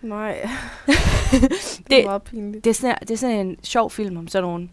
Nej. 0.02 0.48
det 0.86 1.50
Det- 1.90 2.00
er 2.00 2.04
meget 2.04 2.22
pinligt. 2.22 2.64
Det 2.64 2.70
er 2.70 2.74
sådan, 2.74 2.96
det 3.00 3.10
er 3.10 3.16
sådan 3.16 3.46
en 3.46 3.56
sjov 3.62 3.90
film 3.90 4.16
om 4.16 4.28
sådan 4.28 4.42
nogle 4.48 4.68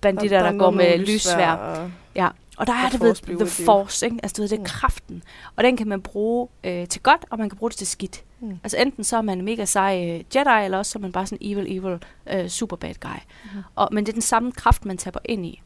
banditter, 0.00 0.36
Der- 0.38 0.44
der, 0.44 0.52
der 0.52 0.58
går 0.58 0.66
er 0.66 0.70
med 0.70 0.90
nogle 0.90 1.04
lyssvær. 1.12 1.50
og- 1.52 1.90
Ja, 2.14 2.28
og 2.56 2.66
der 2.66 2.72
er 2.72 2.86
Og 2.86 2.92
det 2.92 3.00
ved 3.00 3.36
The. 3.38 3.64
Force, 3.64 4.06
ikke? 4.06 4.16
Altså 4.22 4.34
du 4.36 4.42
ved, 4.42 4.48
det 4.48 4.56
er 4.56 4.60
Mm. 4.60 4.64
kraften. 4.64 5.22
Og 5.56 5.64
den 5.64 5.76
kan 5.76 5.88
man 5.88 6.00
bruge 6.02 6.48
øh, 6.64 6.88
til 6.88 7.02
godt, 7.02 7.24
og 7.30 7.38
man 7.38 7.48
kan 7.48 7.58
bruge 7.58 7.70
det 7.70 7.78
til 7.78 7.86
skidt. 7.86 8.24
Mm. 8.40 8.58
Altså 8.64 8.76
enten 8.78 9.04
så 9.04 9.16
er 9.16 9.22
man 9.22 9.38
en 9.38 9.44
mega 9.44 9.64
sej 9.64 9.96
øh, 10.08 10.24
Jedi, 10.36 10.64
eller 10.64 10.78
også 10.78 10.92
så 10.92 10.98
er 10.98 11.00
man 11.00 11.12
bare 11.12 11.26
sådan 11.26 11.38
evil, 11.40 11.76
evil, 11.78 11.98
øh, 12.32 12.48
super 12.48 12.76
bad 12.76 12.94
guy. 13.00 13.08
Mhm. 13.44 13.62
Og, 13.74 13.88
men 13.92 14.06
det 14.06 14.12
er 14.12 14.14
den 14.14 14.22
samme 14.22 14.52
kraft, 14.52 14.84
man 14.84 14.98
taber 14.98 15.20
ind 15.24 15.46
i. 15.46 15.62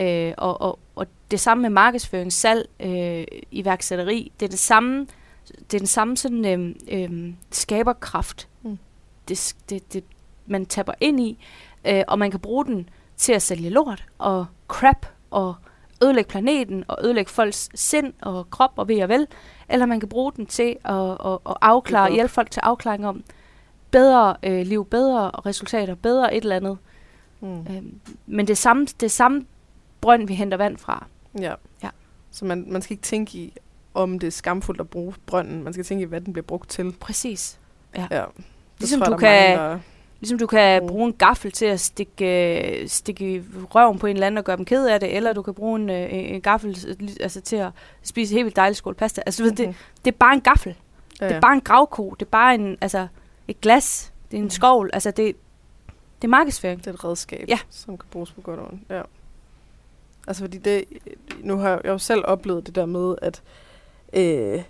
Øh, 0.00 0.32
og, 0.38 0.60
og, 0.60 0.78
og 0.94 1.06
det 1.30 1.40
samme 1.40 1.62
med 1.62 1.70
markedsføring, 1.70 2.32
salg, 2.32 2.68
øh, 2.80 3.24
iværksætteri, 3.50 4.32
det 4.40 4.46
er 4.46 4.50
det 4.50 4.58
samme, 4.58 5.06
det 5.70 5.74
er 5.74 5.78
den 5.78 5.86
samme 5.86 6.16
sådan, 6.16 6.44
øh, 6.44 6.74
øh, 7.12 7.32
skaberkraft, 7.50 8.48
Mm. 8.62 8.78
det, 9.28 9.54
det, 9.70 9.92
det, 9.92 10.04
man 10.46 10.66
taber 10.66 10.92
ind 11.00 11.20
i, 11.20 11.38
øh, 11.84 12.02
og 12.08 12.18
man 12.18 12.30
kan 12.30 12.40
bruge 12.40 12.64
den 12.64 12.88
til 13.16 13.32
at 13.32 13.42
sælge 13.42 13.70
lort 13.70 14.04
og 14.18 14.46
crap 14.68 15.06
og 15.30 15.54
ødelægge 16.04 16.28
planeten 16.28 16.84
og 16.88 16.98
ødelægge 17.04 17.30
folks 17.30 17.68
sind 17.74 18.12
og 18.22 18.50
krop 18.50 18.72
og 18.76 18.88
ved 18.88 19.02
og 19.02 19.08
vel, 19.08 19.26
eller 19.68 19.86
man 19.86 20.00
kan 20.00 20.08
bruge 20.08 20.32
den 20.36 20.46
til 20.46 20.76
at, 20.84 20.94
at, 21.10 21.38
at 21.48 21.54
afklare, 21.60 22.12
hjælpe 22.12 22.32
folk 22.32 22.50
til 22.50 22.60
afklaring 22.60 23.06
om 23.06 23.24
bedre 23.90 24.36
øh, 24.42 24.66
liv, 24.66 24.84
bedre 24.86 25.30
resultater, 25.30 25.94
bedre 25.94 26.34
et 26.34 26.42
eller 26.42 26.56
andet. 26.56 26.78
Mm. 27.40 27.60
Øhm, 27.60 28.00
men 28.26 28.46
det 28.46 28.52
er 28.52 28.56
samme, 28.56 28.86
det 29.00 29.10
samme 29.10 29.44
brønd, 30.00 30.26
vi 30.26 30.34
henter 30.34 30.56
vand 30.56 30.76
fra. 30.78 31.06
Ja. 31.40 31.54
Ja. 31.82 31.88
Så 32.30 32.44
man, 32.44 32.64
man 32.68 32.82
skal 32.82 32.94
ikke 32.94 33.02
tænke 33.02 33.38
i, 33.38 33.52
om 33.94 34.18
det 34.18 34.26
er 34.26 34.30
skamfuldt 34.30 34.80
at 34.80 34.88
bruge 34.88 35.14
brønden. 35.26 35.64
Man 35.64 35.72
skal 35.72 35.84
tænke 35.84 36.02
i, 36.02 36.06
hvad 36.06 36.20
den 36.20 36.32
bliver 36.32 36.46
brugt 36.46 36.70
til. 36.70 36.92
Præcis. 37.00 37.58
Ja. 37.96 38.06
Det 38.10 38.24
Ligesom 38.78 39.00
tror 39.00 39.10
du 39.12 39.16
kan- 39.16 39.58
mange, 39.58 39.70
der- 39.72 39.78
Ligesom 40.24 40.38
du 40.38 40.46
kan 40.46 40.82
mm. 40.82 40.88
bruge 40.88 41.06
en 41.06 41.12
gaffel 41.12 41.52
til 41.52 41.66
at 41.66 41.80
stikke, 41.80 42.84
stikke 42.86 43.44
røven 43.74 43.98
på 43.98 44.06
en 44.06 44.16
eller 44.16 44.26
anden 44.26 44.38
og 44.38 44.44
gøre 44.44 44.56
dem 44.56 44.64
ked 44.64 44.86
af 44.86 45.00
det, 45.00 45.16
eller 45.16 45.32
du 45.32 45.42
kan 45.42 45.54
bruge 45.54 45.80
en, 45.80 45.90
øh, 45.90 46.08
en 46.10 46.40
gaffel 46.40 46.98
altså, 47.20 47.40
til 47.40 47.56
at 47.56 47.70
spise 48.02 48.34
helt 48.34 48.44
vildt 48.44 48.56
dejlig 48.56 48.76
skål 48.76 48.94
pasta. 48.94 49.22
Altså, 49.26 49.42
mm-hmm. 49.42 49.56
det, 49.56 49.74
det 50.04 50.12
er 50.12 50.16
bare 50.18 50.34
en 50.34 50.40
gaffel. 50.40 50.76
Ja. 51.20 51.28
Det 51.28 51.36
er 51.36 51.40
bare 51.40 51.54
en 51.54 51.60
gravko. 51.60 52.10
Det 52.10 52.26
er 52.26 52.30
bare 52.30 52.54
en, 52.54 52.78
altså, 52.80 53.06
et 53.48 53.60
glas. 53.60 54.12
Det 54.30 54.36
er 54.36 54.38
en 54.38 54.44
mm. 54.44 54.50
skovl. 54.50 54.90
Altså, 54.92 55.10
det, 55.10 55.36
det 56.22 56.24
er 56.24 56.28
markedsføring. 56.28 56.78
Det 56.78 56.86
er 56.86 56.92
et 56.92 57.04
redskab, 57.04 57.48
ja. 57.48 57.58
som 57.70 57.98
kan 57.98 58.08
bruges 58.10 58.32
på 58.32 58.40
godt 58.40 58.60
og 58.60 58.78
Ja. 58.90 59.02
Altså, 60.26 60.42
fordi 60.42 60.58
det, 60.58 60.84
nu 61.40 61.56
har 61.56 61.70
jeg 61.70 61.80
jo 61.84 61.98
selv 61.98 62.22
oplevet 62.26 62.66
det 62.66 62.74
der 62.74 62.86
med, 62.86 63.14
at 63.22 63.42
øh, 64.12 64.62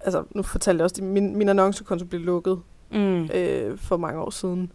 altså, 0.00 0.24
nu 0.30 0.42
fortalte 0.42 0.80
jeg 0.80 0.84
også, 0.84 0.96
at 0.98 1.02
min, 1.02 1.36
min 1.36 1.48
annoncekonto 1.48 2.04
blev 2.04 2.20
lukket 2.20 2.62
mm. 2.94 3.30
øh, 3.34 3.78
for 3.78 3.96
mange 3.96 4.20
år 4.20 4.30
siden. 4.30 4.72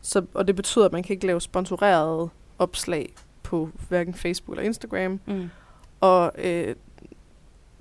Så, 0.00 0.24
og 0.34 0.46
det 0.46 0.56
betyder, 0.56 0.84
at 0.84 0.92
man 0.92 1.02
kan 1.02 1.14
ikke 1.14 1.26
lave 1.26 1.40
sponsorerede 1.40 2.28
opslag 2.58 3.14
på 3.42 3.68
hverken 3.88 4.14
Facebook 4.14 4.56
eller 4.56 4.66
Instagram. 4.66 5.20
Mm. 5.26 5.50
Og 6.00 6.32
øh, 6.38 6.74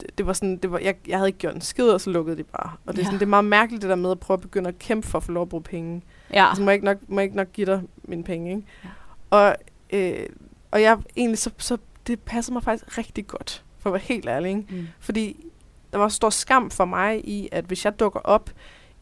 det, 0.01 0.17
det 0.17 0.27
var 0.27 0.33
sådan, 0.33 0.57
det 0.57 0.71
var, 0.71 0.79
jeg, 0.79 0.95
jeg 1.07 1.17
havde 1.17 1.29
ikke 1.29 1.39
gjort 1.39 1.55
en 1.55 1.61
skid, 1.61 1.89
og 1.89 2.01
så 2.01 2.09
lukkede 2.09 2.37
de 2.37 2.43
bare. 2.43 2.71
Og 2.85 2.93
det 2.93 2.99
er, 2.99 3.01
ja. 3.01 3.05
sådan, 3.05 3.19
det 3.19 3.25
er 3.25 3.29
meget 3.29 3.45
mærkeligt, 3.45 3.81
det 3.81 3.89
der 3.89 3.95
med 3.95 4.11
at 4.11 4.19
prøve 4.19 4.35
at 4.35 4.41
begynde 4.41 4.67
at 4.67 4.79
kæmpe 4.79 5.07
for 5.07 5.17
at 5.17 5.23
få 5.23 5.31
lov 5.31 5.41
at 5.41 5.49
bruge 5.49 5.63
penge. 5.63 6.01
Ja. 6.33 6.47
Altså, 6.47 6.63
må 6.63 6.69
jeg 6.69 6.75
ikke 6.75 6.85
nok, 6.85 6.97
må 7.07 7.19
jeg 7.19 7.23
ikke 7.23 7.35
nok 7.35 7.51
give 7.53 7.65
dig 7.65 7.81
mine 8.03 8.23
penge, 8.23 8.55
ikke? 8.55 8.67
Ja. 8.83 8.89
Og, 9.29 9.55
øh, 9.93 10.25
og 10.71 10.81
jeg 10.81 10.97
egentlig, 11.15 11.37
så, 11.37 11.51
så 11.57 11.77
det 12.07 12.19
passer 12.19 12.53
mig 12.53 12.63
faktisk 12.63 12.97
rigtig 12.97 13.27
godt, 13.27 13.63
for 13.79 13.89
at 13.89 13.93
være 13.93 14.01
helt 14.01 14.29
ærlig. 14.29 14.49
Ikke? 14.49 14.65
Mm. 14.69 14.87
Fordi 14.99 15.45
der 15.91 15.97
var 15.97 16.07
stor 16.07 16.29
skam 16.29 16.69
for 16.69 16.85
mig 16.85 17.27
i, 17.27 17.49
at 17.51 17.65
hvis 17.65 17.85
jeg 17.85 17.99
dukker 17.99 18.19
op 18.19 18.49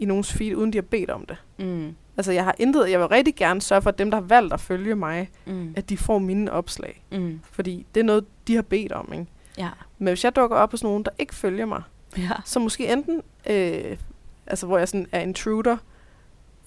i 0.02 0.06
nogens 0.06 0.34
feed, 0.34 0.56
uden 0.56 0.74
de 0.74 0.78
har 0.78 0.82
bedt 0.82 1.10
om 1.10 1.26
det. 1.26 1.38
Mm. 1.60 1.96
Altså, 2.18 2.32
jeg 2.32 2.44
har 2.44 2.56
intet, 2.60 2.92
jeg 2.92 3.00
vil 3.00 3.08
rigtig 3.08 3.36
gerne 3.36 3.62
sørge 3.62 3.82
for, 3.82 3.90
at 3.90 3.98
dem, 3.98 4.12
der 4.12 4.18
har 4.18 4.26
valgt 4.26 4.54
at 4.54 4.60
følge 4.60 4.96
mig, 4.96 5.30
mm. 5.46 5.74
at 5.78 5.90
de 5.90 5.98
får 5.98 6.20
mine 6.20 6.52
opslag. 6.52 7.04
Mm. 7.12 7.40
Fordi 7.52 7.86
det 7.94 8.00
er 8.00 8.04
noget, 8.04 8.26
de 8.48 8.56
har 8.56 8.62
bedt 8.62 8.92
om, 8.92 9.14
ikke? 9.14 9.26
Ja. 9.58 9.70
Men 9.98 10.08
hvis 10.08 10.24
jeg 10.24 10.36
dukker 10.36 10.58
op 10.58 10.72
hos 10.72 10.84
nogen, 10.84 11.04
der 11.04 11.12
ikke 11.20 11.36
følger 11.36 11.66
mig, 11.66 11.82
ja. 12.18 12.32
så 12.46 12.60
måske 12.60 12.92
enten, 12.92 13.22
øh, 13.50 13.98
altså 14.48 14.66
hvor 14.66 14.78
jeg 14.78 14.88
sådan 14.88 15.08
er 15.12 15.20
intruder, 15.20 15.78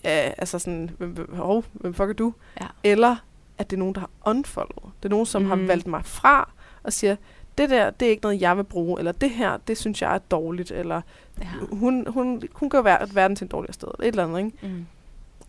øh, 0.06 0.32
altså 0.38 0.58
sådan, 0.58 0.90
hvem, 0.98 1.34
hov, 1.34 1.64
hvem 1.72 1.94
fuck 1.94 2.10
er 2.10 2.14
du? 2.14 2.34
Ja. 2.60 2.66
Eller 2.84 3.16
at 3.58 3.70
det 3.70 3.76
er 3.76 3.78
nogen, 3.78 3.94
der 3.94 4.00
har 4.00 4.10
unfollowet. 4.26 4.92
Det 5.02 5.08
er 5.08 5.10
nogen, 5.10 5.26
som 5.26 5.42
mm. 5.42 5.48
har 5.48 5.56
valgt 5.56 5.86
mig 5.86 6.04
fra 6.04 6.50
og 6.82 6.92
siger, 6.92 7.16
det 7.58 7.70
der, 7.70 7.90
det 7.90 8.06
er 8.06 8.10
ikke 8.10 8.22
noget, 8.22 8.40
jeg 8.40 8.56
vil 8.56 8.64
bruge, 8.64 8.98
eller 8.98 9.12
det 9.12 9.30
her, 9.30 9.56
det 9.56 9.78
synes 9.78 10.02
jeg 10.02 10.14
er 10.14 10.18
dårligt, 10.18 10.70
eller 10.70 11.00
ja. 11.40 11.46
hun, 11.72 12.06
hun, 12.06 12.42
hun 12.52 12.70
gør 12.70 12.82
ver- 12.82 13.14
verden 13.14 13.36
til 13.36 13.44
en 13.44 13.48
dårligere 13.48 13.72
sted, 13.72 13.88
eller 13.94 14.08
et 14.08 14.12
eller 14.12 14.24
andet, 14.24 14.38
ikke? 14.38 14.74
Mm. 14.74 14.86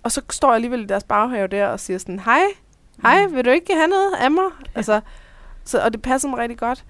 Og 0.03 0.11
så 0.11 0.21
står 0.29 0.47
jeg 0.47 0.55
alligevel 0.55 0.81
i 0.81 0.85
deres 0.85 1.03
baghave 1.03 1.47
der 1.47 1.67
og 1.67 1.79
siger 1.79 1.97
sådan, 1.97 2.19
hej, 2.19 2.41
hej, 3.01 3.27
mm. 3.27 3.35
vil 3.35 3.45
du 3.45 3.49
ikke 3.49 3.73
have 3.73 3.87
noget 3.87 4.13
af 4.19 4.31
mig? 4.31 4.43
Ja. 4.65 4.71
Altså, 4.75 5.01
så, 5.63 5.81
og 5.81 5.93
det 5.93 6.01
passer 6.01 6.29
mig 6.29 6.39
rigtig 6.39 6.57
godt. 6.57 6.85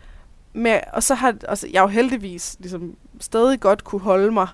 Men, 0.53 0.79
og 0.93 1.03
så 1.03 1.15
har 1.15 1.35
altså, 1.47 1.67
jeg 1.73 1.81
jo 1.81 1.87
heldigvis 1.87 2.55
ligesom, 2.59 2.95
stadig 3.19 3.59
godt 3.59 3.83
kunne 3.83 4.01
holde 4.01 4.31
mig, 4.31 4.47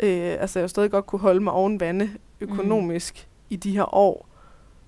øh, 0.00 0.36
altså 0.40 0.58
jeg 0.58 0.62
jo 0.62 0.68
stadig 0.68 0.90
godt 0.90 1.06
kunne 1.06 1.20
holde 1.20 1.40
mig 1.40 1.52
oven 1.52 1.80
vande 1.80 2.10
økonomisk 2.40 3.28
mm. 3.28 3.46
i 3.50 3.56
de 3.56 3.72
her 3.72 3.94
år, 3.94 4.28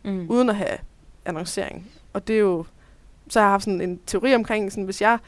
mm. 0.05 0.26
uden 0.28 0.49
at 0.51 0.57
have 0.57 0.78
annoncering. 1.24 1.91
Og 2.12 2.28
det 2.28 2.37
er 2.37 2.41
jo, 2.41 2.64
så 3.31 3.39
har 3.39 3.47
jeg 3.47 3.53
haft 3.53 3.64
sådan 3.64 3.81
en 3.81 4.01
teori 4.07 4.35
omkring, 4.35 4.72
sådan, 4.72 4.85
hvis 4.85 5.01
jeg, 5.01 5.18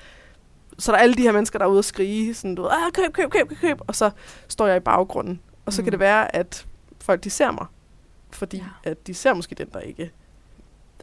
så 0.79 0.93
er 0.93 0.97
der 0.97 1.03
alle 1.03 1.15
de 1.15 1.23
her 1.23 1.33
mennesker, 1.33 1.59
der 1.59 1.67
er 1.67 1.71
ude 1.71 1.79
og 1.79 1.85
skrige, 1.85 2.35
sådan, 2.35 2.55
du 2.55 2.63
ved, 2.63 2.71
ah, 2.71 2.93
køb, 2.93 3.13
køb, 3.13 3.31
køb, 3.31 3.49
køb, 3.49 3.59
køb, 3.59 3.81
og 3.87 3.95
så 3.95 4.11
står 4.49 4.67
jeg 4.67 4.77
i 4.77 4.81
baggrunden. 4.81 5.41
Og 5.67 5.73
så 5.73 5.83
mm. 5.83 5.85
kan 5.85 5.93
det 5.93 6.01
være, 6.01 6.37
at 6.37 6.67
folk, 7.01 7.25
de 7.25 7.31
ser 7.31 7.51
mig, 7.51 7.67
fordi 8.31 8.57
ja. 8.57 8.91
at 8.91 9.07
de 9.07 9.15
ser 9.15 9.35
måske 9.35 9.55
den, 9.55 9.69
der 9.73 9.81
ikke 9.81 10.11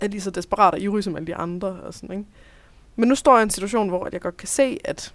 er 0.01 0.07
lige 0.07 0.21
så 0.21 0.31
desperat 0.31 0.73
og 0.73 0.79
ivrig 0.79 1.03
som 1.03 1.15
alle 1.15 1.27
de 1.27 1.35
andre. 1.35 1.67
Og 1.67 1.93
sådan, 1.93 2.11
ikke? 2.11 2.29
Men 2.95 3.09
nu 3.09 3.15
står 3.15 3.33
jeg 3.33 3.41
i 3.41 3.43
en 3.43 3.49
situation, 3.49 3.89
hvor 3.89 4.09
jeg 4.11 4.21
godt 4.21 4.37
kan 4.37 4.47
se, 4.47 4.79
at, 4.83 5.13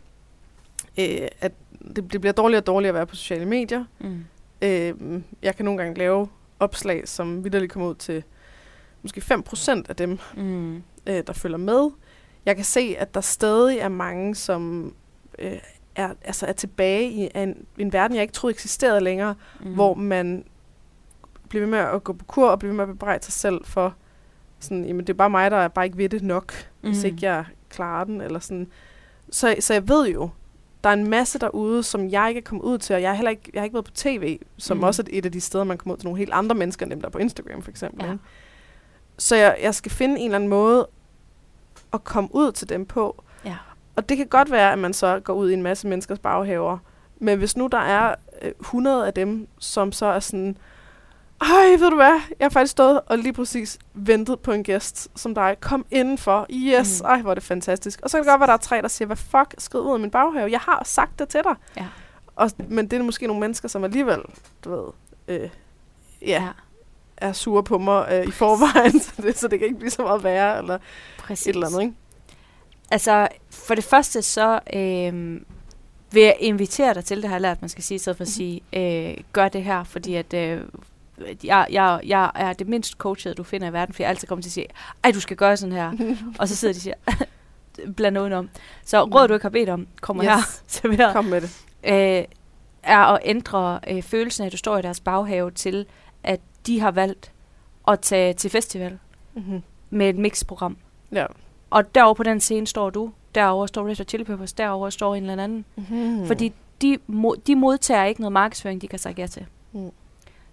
øh, 0.98 1.28
at 1.40 1.52
det, 1.96 2.12
det 2.12 2.20
bliver 2.20 2.32
dårligere 2.32 2.62
og 2.62 2.66
dårligere 2.66 2.88
at 2.88 2.94
være 2.94 3.06
på 3.06 3.16
sociale 3.16 3.46
medier. 3.46 3.84
Mm. 3.98 4.24
Øh, 4.62 4.94
jeg 5.42 5.56
kan 5.56 5.64
nogle 5.64 5.82
gange 5.82 5.98
lave 5.98 6.28
opslag, 6.60 7.08
som 7.08 7.44
vidderligt 7.44 7.72
kommer 7.72 7.88
ud 7.88 7.94
til 7.94 8.24
måske 9.04 9.22
5% 9.34 9.82
af 9.88 9.96
dem, 9.96 10.18
mm. 10.36 10.76
øh, 11.06 11.22
der 11.26 11.32
følger 11.32 11.58
med. 11.58 11.90
Jeg 12.46 12.56
kan 12.56 12.64
se, 12.64 12.96
at 12.98 13.14
der 13.14 13.20
stadig 13.20 13.78
er 13.78 13.88
mange, 13.88 14.34
som 14.34 14.94
øh, 15.38 15.58
er, 15.96 16.14
altså 16.24 16.46
er 16.46 16.52
tilbage 16.52 17.10
i 17.10 17.30
en, 17.34 17.66
en 17.78 17.92
verden, 17.92 18.14
jeg 18.14 18.22
ikke 18.22 18.34
troede 18.34 18.54
eksisterede 18.54 19.00
længere, 19.00 19.34
mm. 19.60 19.74
hvor 19.74 19.94
man 19.94 20.44
bliver 21.48 21.62
ved 21.62 21.70
med 21.70 21.78
at 21.78 22.04
gå 22.04 22.12
på 22.12 22.24
kur 22.24 22.48
og 22.48 22.58
bliver 22.58 22.72
ved 22.72 22.76
med 22.76 22.84
at 22.84 22.88
bebrejde 22.88 23.24
sig 23.24 23.32
selv 23.32 23.64
for, 23.64 23.94
sådan, 24.60 24.84
jamen 24.84 25.06
det 25.06 25.12
er 25.12 25.16
bare 25.16 25.30
mig, 25.30 25.50
der 25.50 25.56
er 25.56 25.68
bare 25.68 25.84
ikke 25.84 25.98
ved 25.98 26.08
det 26.08 26.22
nok, 26.22 26.54
mm. 26.82 26.88
hvis 26.88 27.04
ikke 27.04 27.18
jeg 27.22 27.44
klarer 27.70 28.04
den, 28.04 28.20
eller 28.20 28.38
sådan. 28.38 28.68
Så, 29.30 29.56
så 29.60 29.72
jeg 29.72 29.88
ved 29.88 30.08
jo, 30.08 30.30
der 30.84 30.90
er 30.90 30.94
en 30.94 31.10
masse 31.10 31.38
derude, 31.38 31.82
som 31.82 32.08
jeg 32.08 32.28
ikke 32.28 32.38
er 32.38 32.42
kommet 32.42 32.64
ud 32.64 32.78
til, 32.78 32.96
og 32.96 33.02
jeg 33.02 33.10
har 33.10 33.14
heller 33.14 33.30
ikke, 33.30 33.50
jeg 33.54 33.60
har 33.60 33.64
ikke 33.64 33.74
været 33.74 33.84
på 33.84 33.90
tv, 33.94 34.38
som 34.56 34.76
mm. 34.76 34.82
også 34.82 35.02
er 35.02 35.06
et 35.10 35.24
af 35.24 35.32
de 35.32 35.40
steder, 35.40 35.64
man 35.64 35.78
kommer 35.78 35.94
ud 35.94 35.98
til 35.98 36.06
nogle 36.06 36.18
helt 36.18 36.32
andre 36.32 36.54
mennesker, 36.54 36.86
end 36.86 36.90
dem 36.90 37.00
der 37.00 37.08
på 37.08 37.18
Instagram 37.18 37.62
for 37.62 37.70
eksempel. 37.70 38.06
Ja. 38.06 38.16
Så 39.18 39.36
jeg, 39.36 39.56
jeg 39.62 39.74
skal 39.74 39.92
finde 39.92 40.20
en 40.20 40.24
eller 40.24 40.36
anden 40.36 40.50
måde 40.50 40.88
at 41.92 42.04
komme 42.04 42.34
ud 42.34 42.52
til 42.52 42.68
dem 42.68 42.86
på. 42.86 43.24
Ja. 43.44 43.56
Og 43.96 44.08
det 44.08 44.16
kan 44.16 44.26
godt 44.26 44.50
være, 44.50 44.72
at 44.72 44.78
man 44.78 44.92
så 44.92 45.20
går 45.24 45.34
ud 45.34 45.50
i 45.50 45.54
en 45.54 45.62
masse 45.62 45.86
menneskers 45.88 46.18
baghaver, 46.18 46.78
men 47.18 47.38
hvis 47.38 47.56
nu 47.56 47.66
der 47.66 47.78
er 47.78 48.14
øh, 48.42 48.52
100 48.60 49.06
af 49.06 49.14
dem, 49.14 49.48
som 49.58 49.92
så 49.92 50.06
er 50.06 50.20
sådan, 50.20 50.56
ej, 51.40 51.76
ved 51.78 51.90
du 51.90 51.96
hvad, 51.96 52.20
jeg 52.38 52.44
har 52.44 52.48
faktisk 52.48 52.72
stået 52.72 53.00
og 53.06 53.18
lige 53.18 53.32
præcis 53.32 53.78
ventet 53.94 54.40
på 54.40 54.52
en 54.52 54.64
gæst 54.64 55.08
som 55.14 55.34
dig. 55.34 55.56
Kom 55.60 55.86
indenfor. 55.90 56.46
Yes, 56.50 57.02
mm. 57.02 57.08
ej, 57.08 57.20
hvor 57.20 57.30
er 57.30 57.34
det 57.34 57.42
fantastisk. 57.44 58.00
Og 58.02 58.10
så 58.10 58.16
kan 58.16 58.24
det 58.24 58.30
godt 58.30 58.40
være, 58.40 58.44
at 58.44 58.48
der 58.48 58.54
er 58.54 58.68
tre, 58.68 58.82
der 58.82 58.88
siger, 58.88 59.06
hvad 59.06 59.16
fuck, 59.16 59.54
skrid 59.58 59.80
ud 59.80 59.92
af 59.92 60.00
min 60.00 60.10
baghave. 60.10 60.50
Jeg 60.50 60.60
har 60.60 60.82
sagt 60.84 61.18
det 61.18 61.28
til 61.28 61.40
dig. 61.44 61.54
Ja. 61.76 61.86
Og, 62.36 62.50
men 62.68 62.88
det 62.90 62.98
er 62.98 63.02
måske 63.02 63.26
nogle 63.26 63.40
mennesker, 63.40 63.68
som 63.68 63.84
alligevel, 63.84 64.20
du 64.64 64.70
ved, 64.70 64.92
øh, 65.28 65.50
ja, 66.22 66.26
ja, 66.26 66.48
er 67.16 67.32
sure 67.32 67.62
på 67.62 67.78
mig 67.78 68.06
øh, 68.12 68.28
i 68.28 68.30
forvejen, 68.30 69.00
så 69.04 69.12
det, 69.22 69.38
så 69.38 69.48
det 69.48 69.58
kan 69.58 69.68
ikke 69.68 69.78
blive 69.78 69.90
så 69.90 70.02
meget 70.02 70.24
værre, 70.24 70.58
eller 70.58 70.78
Præcis. 71.18 71.46
et 71.46 71.54
eller 71.54 71.66
andet, 71.66 71.82
ikke? 71.82 71.94
Altså, 72.90 73.28
for 73.50 73.74
det 73.74 73.84
første 73.84 74.22
så 74.22 74.60
øh, 74.74 75.40
vil 76.12 76.22
jeg 76.22 76.36
invitere 76.40 76.94
dig 76.94 77.04
til, 77.04 77.16
det 77.16 77.24
har 77.28 77.34
jeg 77.36 77.40
lært, 77.40 77.62
man 77.62 77.68
skal 77.68 77.84
sige, 77.84 77.98
så 77.98 78.12
for 78.12 78.24
at 78.24 78.28
mhm. 78.28 78.32
sige, 78.32 78.60
øh, 78.72 79.16
gør 79.32 79.48
det 79.48 79.64
her, 79.64 79.84
fordi 79.84 80.14
at 80.14 80.34
øh, 80.34 80.60
jeg, 81.44 81.66
jeg, 81.70 82.00
jeg 82.06 82.30
er 82.34 82.52
det 82.52 82.68
mindst 82.68 82.92
coachede, 82.92 83.34
du 83.34 83.42
finder 83.42 83.68
i 83.68 83.72
verden, 83.72 83.94
for 83.94 84.02
jeg 84.02 84.10
altid 84.10 84.28
kommer 84.28 84.42
til 84.42 84.48
at 84.48 84.52
sige, 84.52 84.66
ej, 85.04 85.12
du 85.12 85.20
skal 85.20 85.36
gøre 85.36 85.56
sådan 85.56 85.72
her. 85.72 85.92
og 86.40 86.48
så 86.48 86.56
sidder 86.56 86.74
de 86.74 86.78
og 86.78 86.82
siger, 86.82 87.26
bland 87.96 88.18
om. 88.18 88.50
Så 88.84 89.04
råd, 89.04 89.28
du 89.28 89.34
ikke 89.34 89.44
har 89.44 89.50
bedt 89.50 89.68
om, 89.68 89.86
kommer 90.00 90.24
yes. 90.24 90.30
her. 90.30 90.42
Serveret. 90.66 91.12
Kom 91.14 91.24
med 91.24 91.40
det. 91.40 91.64
Øh, 91.84 92.24
er 92.82 92.98
at 92.98 93.20
ændre 93.24 93.80
øh, 93.88 94.02
følelsen 94.02 94.42
af, 94.42 94.46
at 94.46 94.52
du 94.52 94.56
står 94.56 94.78
i 94.78 94.82
deres 94.82 95.00
baghave 95.00 95.50
til, 95.50 95.86
at 96.22 96.40
de 96.66 96.80
har 96.80 96.90
valgt 96.90 97.32
at 97.88 98.00
tage 98.00 98.32
til 98.32 98.50
festival 98.50 98.98
mm-hmm. 99.34 99.62
med 99.90 100.08
et 100.08 100.16
mixprogram. 100.16 100.76
Ja. 101.12 101.26
Og 101.70 101.94
derovre 101.94 102.14
på 102.14 102.22
den 102.22 102.40
scene 102.40 102.66
står 102.66 102.90
du, 102.90 103.12
derovre 103.34 103.68
står 103.68 103.88
Red 103.88 103.96
Hot 103.96 104.08
Chili 104.08 104.24
Peppers, 104.24 104.52
derovre 104.52 104.90
står 104.90 105.14
en 105.14 105.30
eller 105.30 105.42
anden. 105.42 105.64
Mm-hmm. 105.76 106.26
Fordi 106.26 106.52
de, 106.82 106.98
mo- 107.10 107.40
de 107.46 107.56
modtager 107.56 108.04
ikke 108.04 108.20
noget 108.20 108.32
markedsføring, 108.32 108.82
de 108.82 108.88
kan 108.88 108.98
sige 108.98 109.14
ja 109.18 109.26
til. 109.26 109.46
Mm. 109.72 109.90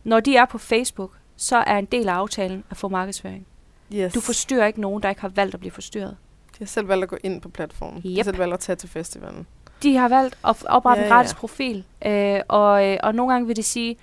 Når 0.03 0.19
de 0.19 0.35
er 0.35 0.45
på 0.45 0.57
Facebook, 0.57 1.17
så 1.35 1.57
er 1.57 1.77
en 1.77 1.85
del 1.85 2.09
af 2.09 2.13
aftalen 2.13 2.63
at 2.69 2.77
få 2.77 2.87
markedsføring. 2.87 3.45
Yes. 3.93 4.13
Du 4.13 4.19
forstyrrer 4.19 4.67
ikke 4.67 4.81
nogen, 4.81 5.03
der 5.03 5.09
ikke 5.09 5.21
har 5.21 5.29
valgt 5.29 5.53
at 5.53 5.59
blive 5.59 5.71
forstyrret. 5.71 6.17
De 6.51 6.57
har 6.59 6.65
selv 6.65 6.87
valgt 6.87 7.03
at 7.03 7.09
gå 7.09 7.17
ind 7.23 7.41
på 7.41 7.49
platformen. 7.49 7.97
Yep. 7.97 8.03
De 8.03 8.15
har 8.15 8.23
selv 8.23 8.37
valgt 8.37 8.53
at 8.53 8.59
tage 8.59 8.75
til 8.75 8.89
festivalen. 8.89 9.47
De 9.83 9.97
har 9.97 10.09
valgt 10.09 10.37
at 10.45 10.65
oprette 10.65 11.01
ja, 11.01 11.07
en 11.07 11.11
gratis 11.11 11.31
ja. 11.31 11.37
profil. 11.37 11.83
Øh, 12.05 12.39
og, 12.47 12.87
øh, 12.87 12.97
og 13.03 13.15
nogle 13.15 13.33
gange 13.33 13.47
vil 13.47 13.55
de 13.55 13.63
sige, 13.63 13.97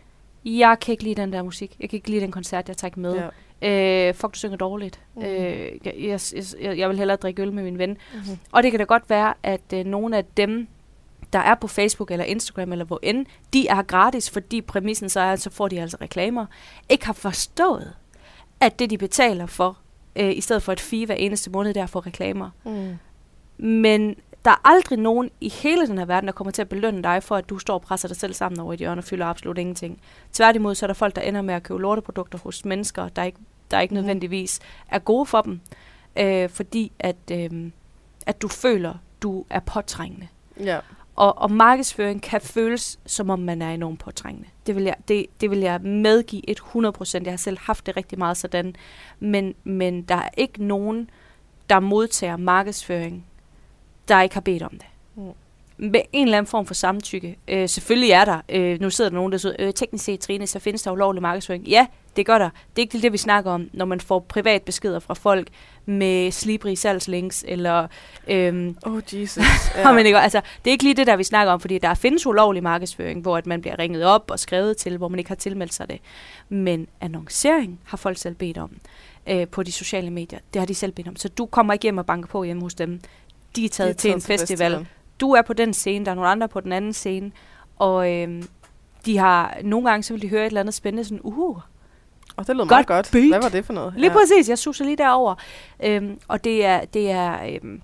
jeg 0.45 0.77
kan 0.81 0.93
ikke 0.93 1.05
lide 1.05 1.15
den 1.15 1.33
der 1.33 1.43
musik. 1.43 1.77
Jeg 1.81 1.91
kan 1.91 1.97
ikke 1.97 2.11
lide 2.11 2.21
den 2.21 2.31
koncert, 2.31 2.69
jeg 2.69 2.77
tager 2.77 2.89
ikke 2.89 3.01
med. 3.01 3.15
Ja. 3.15 4.09
Øh, 4.09 4.15
fuck, 4.15 4.35
du 4.35 4.39
synger 4.39 4.57
dårligt. 4.57 5.01
Mm. 5.15 5.23
Øh, 5.23 5.71
jeg, 5.85 5.95
jeg, 5.99 6.21
jeg, 6.61 6.79
jeg 6.79 6.89
vil 6.89 6.99
hellere 6.99 7.17
drikke 7.17 7.43
øl 7.43 7.53
med 7.53 7.63
min 7.63 7.79
ven. 7.79 7.91
Mm-hmm. 7.91 8.39
Og 8.53 8.63
det 8.63 8.71
kan 8.71 8.79
da 8.79 8.85
godt 8.85 9.11
være, 9.11 9.35
at 9.43 9.73
øh, 9.75 9.85
nogle 9.85 10.17
af 10.17 10.25
dem, 10.25 10.69
der 11.33 11.39
er 11.39 11.55
på 11.55 11.67
Facebook 11.67 12.11
eller 12.11 12.25
Instagram 12.25 12.73
eller 12.73 12.85
hvor 12.85 13.01
end, 13.03 13.27
de 13.53 13.69
er 13.69 13.83
gratis, 13.83 14.31
fordi 14.31 14.61
præmissen 14.61 15.09
så 15.09 15.21
er, 15.21 15.33
at 15.33 15.41
så 15.41 15.51
får 15.51 15.69
de 15.69 15.81
altså 15.81 15.97
reklamer, 16.01 16.47
ikke 16.89 17.07
har 17.07 17.13
forstået, 17.13 17.93
at 18.61 18.79
det 18.79 18.91
de 18.91 18.99
betaler 18.99 19.47
for, 19.47 19.79
øh, 20.17 20.37
i 20.37 20.41
stedet 20.41 20.63
for 20.63 20.73
et 20.73 20.81
fee 20.81 21.07
hver 21.07 21.15
eneste 21.15 21.51
måned, 21.51 21.75
der 21.75 21.87
får 21.87 22.07
reklamer. 22.07 22.51
Mm. 22.65 22.97
Men 23.67 24.17
der 24.45 24.51
er 24.51 24.61
aldrig 24.65 24.99
nogen 24.99 25.31
i 25.41 25.49
hele 25.49 25.87
den 25.87 25.99
her 25.99 26.05
verden, 26.05 26.27
der 26.29 26.33
kommer 26.33 26.51
til 26.51 26.63
at 26.63 26.69
belønne 26.69 27.03
dig 27.03 27.23
for, 27.23 27.37
at 27.37 27.51
du 27.51 27.59
står 27.59 27.75
og 27.75 27.83
presser 27.83 28.09
dig 28.09 28.17
selv 28.17 28.35
sammen 28.35 28.61
over 28.61 28.73
et 28.73 28.79
hjørne 28.79 29.01
og 29.01 29.05
fylder 29.05 29.27
absolut 29.27 29.59
ingenting. 29.59 30.01
Tværtimod 30.33 30.75
så 30.75 30.87
er 30.87 30.87
der 30.87 30.95
folk, 30.95 31.17
der 31.17 31.23
ender 31.23 31.43
med 31.43 31.55
at 31.55 31.63
købe 31.63 31.81
lorteprodukter 31.81 32.39
hos 32.39 32.65
mennesker, 32.65 33.09
der 33.09 33.23
ikke, 33.23 33.39
der 33.71 33.81
ikke 33.81 33.95
mm. 33.95 34.01
nødvendigvis 34.01 34.61
er 34.89 34.99
gode 34.99 35.27
for 35.27 35.41
dem, 35.41 35.61
øh, 36.17 36.49
fordi 36.49 36.93
at, 36.99 37.17
øh, 37.33 37.71
at 38.27 38.43
du 38.43 38.49
føler, 38.49 38.95
du 39.23 39.45
er 39.51 39.61
påtrængende. 39.61 40.29
Ja. 40.61 40.79
og, 41.17 41.39
og 41.39 41.51
markedsføring 41.51 42.23
kan 42.23 42.41
føles, 42.41 42.99
som 43.07 43.31
om 43.31 43.39
man 43.39 43.63
er 43.63 43.71
enormt 43.71 44.01
påtrængende. 44.01 44.49
Det 44.67 44.77
vil 44.77 44.85
jeg, 44.85 44.95
det, 45.09 45.27
det 45.41 45.51
vil 45.51 45.59
jeg 45.59 45.81
medgive 45.81 46.51
et 46.51 46.61
100%. 46.61 47.21
Jeg 47.25 47.33
har 47.33 47.37
selv 47.37 47.59
haft 47.61 47.87
det 47.87 47.97
rigtig 47.97 48.19
meget 48.19 48.37
sådan. 48.37 48.75
Men, 49.21 49.55
men 49.65 50.03
der 50.03 50.15
er 50.15 50.29
ikke 50.37 50.65
nogen, 50.65 51.11
der 51.71 51.81
modtager 51.81 52.37
markedsføring, 52.37 53.27
der 54.09 54.23
ikke 54.23 54.35
har 54.35 54.41
bedt 54.41 54.63
om 54.63 54.71
det. 54.71 54.87
Mm 55.15 55.33
med 55.79 56.01
en 56.13 56.27
eller 56.27 56.39
anden 56.39 56.51
form 56.51 56.67
for 56.67 56.75
samtykke. 56.75 57.39
Øh, 57.49 57.69
selvfølgelig 57.69 58.11
er 58.11 58.25
der. 58.25 58.41
Øh, 58.49 58.81
nu 58.81 58.91
sidder 58.91 59.11
der 59.11 59.15
nogen, 59.15 59.33
der 59.33 59.39
siger, 59.39 59.55
øh, 59.59 59.75
teknisk 59.75 60.05
set, 60.05 60.21
Trine, 60.21 60.47
så 60.47 60.59
findes 60.59 60.83
der 60.83 60.91
ulovlig 60.91 61.23
markedsføring. 61.23 61.65
Ja, 61.69 61.87
det 62.17 62.27
gør 62.27 62.39
der. 62.39 62.51
Det 62.51 62.79
er 62.79 62.81
ikke 62.81 63.03
det, 63.03 63.13
vi 63.13 63.19
snakker 63.19 63.51
om, 63.51 63.71
når 63.73 63.85
man 63.85 64.01
får 64.01 64.19
privat 64.21 64.63
beskeder 64.63 64.99
fra 65.01 65.15
folk 65.15 65.49
med 65.87 66.31
slibrige 66.31 66.77
salgslinks, 66.77 67.45
eller... 67.49 67.87
Øhm, 68.29 68.77
oh, 68.83 69.01
Jesus. 69.13 69.45
Ja. 69.77 69.93
men 69.93 70.07
ikke, 70.07 70.19
altså, 70.19 70.41
det 70.65 70.71
er 70.71 70.73
ikke 70.73 70.85
lige 70.85 70.95
det, 70.95 71.07
der 71.07 71.17
vi 71.17 71.25
snakker 71.25 71.53
om, 71.53 71.61
fordi 71.61 71.79
der 71.79 71.95
findes 71.95 72.27
ulovlig 72.27 72.63
markedsføring, 72.63 73.23
hvor 73.23 73.37
at 73.37 73.47
man 73.47 73.61
bliver 73.61 73.79
ringet 73.79 74.05
op 74.05 74.31
og 74.31 74.39
skrevet 74.39 74.77
til, 74.77 74.97
hvor 74.97 75.09
man 75.09 75.19
ikke 75.19 75.31
har 75.31 75.37
tilmeldt 75.37 75.75
sig 75.75 75.89
det. 75.89 76.01
Men 76.49 76.89
annoncering 77.01 77.81
har 77.85 77.97
folk 77.97 78.19
selv 78.19 78.35
bedt 78.35 78.59
om 78.59 78.71
øh, 79.27 79.49
på 79.49 79.63
de 79.63 79.73
sociale 79.73 80.11
medier. 80.11 80.39
Det 80.53 80.61
har 80.61 80.67
de 80.67 80.75
selv 80.75 80.93
bedt 80.93 81.09
om. 81.09 81.17
Så 81.17 81.29
du 81.29 81.47
kommer 81.47 81.73
ikke 81.73 81.83
hjem 81.83 81.99
og 81.99 82.07
banker 82.07 82.29
på 82.29 82.45
hjemme 82.45 82.63
hos 82.63 82.75
dem. 82.75 83.01
De 83.57 83.65
er 83.65 83.69
taget, 83.69 84.03
de 84.03 84.09
er 84.09 84.13
taget 84.13 84.23
til 84.23 84.35
en 84.35 84.39
festival. 84.39 84.73
festival 84.73 84.87
du 85.21 85.33
er 85.33 85.43
på 85.43 85.53
den 85.53 85.75
scene, 85.75 86.05
der 86.05 86.11
er 86.11 86.15
nogle 86.15 86.31
andre 86.31 86.49
på 86.49 86.61
den 86.61 86.73
anden 86.73 86.93
scene, 86.93 87.33
og 87.77 88.13
øh, 88.13 88.43
de 89.07 89.19
har 89.19 89.59
nogle 89.63 89.91
gange, 89.91 90.03
så 90.03 90.13
vil 90.15 90.23
de 90.23 90.29
høre 90.29 90.43
et 90.43 90.47
eller 90.47 90.61
andet 90.61 90.75
spændende, 90.75 91.05
sådan, 91.05 91.21
uh, 91.23 91.59
og 92.37 92.47
det 92.47 92.57
lød 92.57 92.65
meget 92.65 92.87
godt. 92.87 93.09
Beat. 93.13 93.29
Hvad 93.29 93.41
var 93.41 93.49
det 93.49 93.65
for 93.65 93.73
noget? 93.73 93.95
Lige 93.97 94.13
ja. 94.13 94.19
præcis, 94.19 94.49
jeg 94.49 94.59
suser 94.59 94.85
lige 94.85 94.97
derover. 94.97 95.35
Øhm, 95.83 96.19
og 96.29 96.45
det 96.45 96.65
er, 96.65 96.85
det 96.85 97.11
er, 97.11 97.45
øhm, 97.47 97.83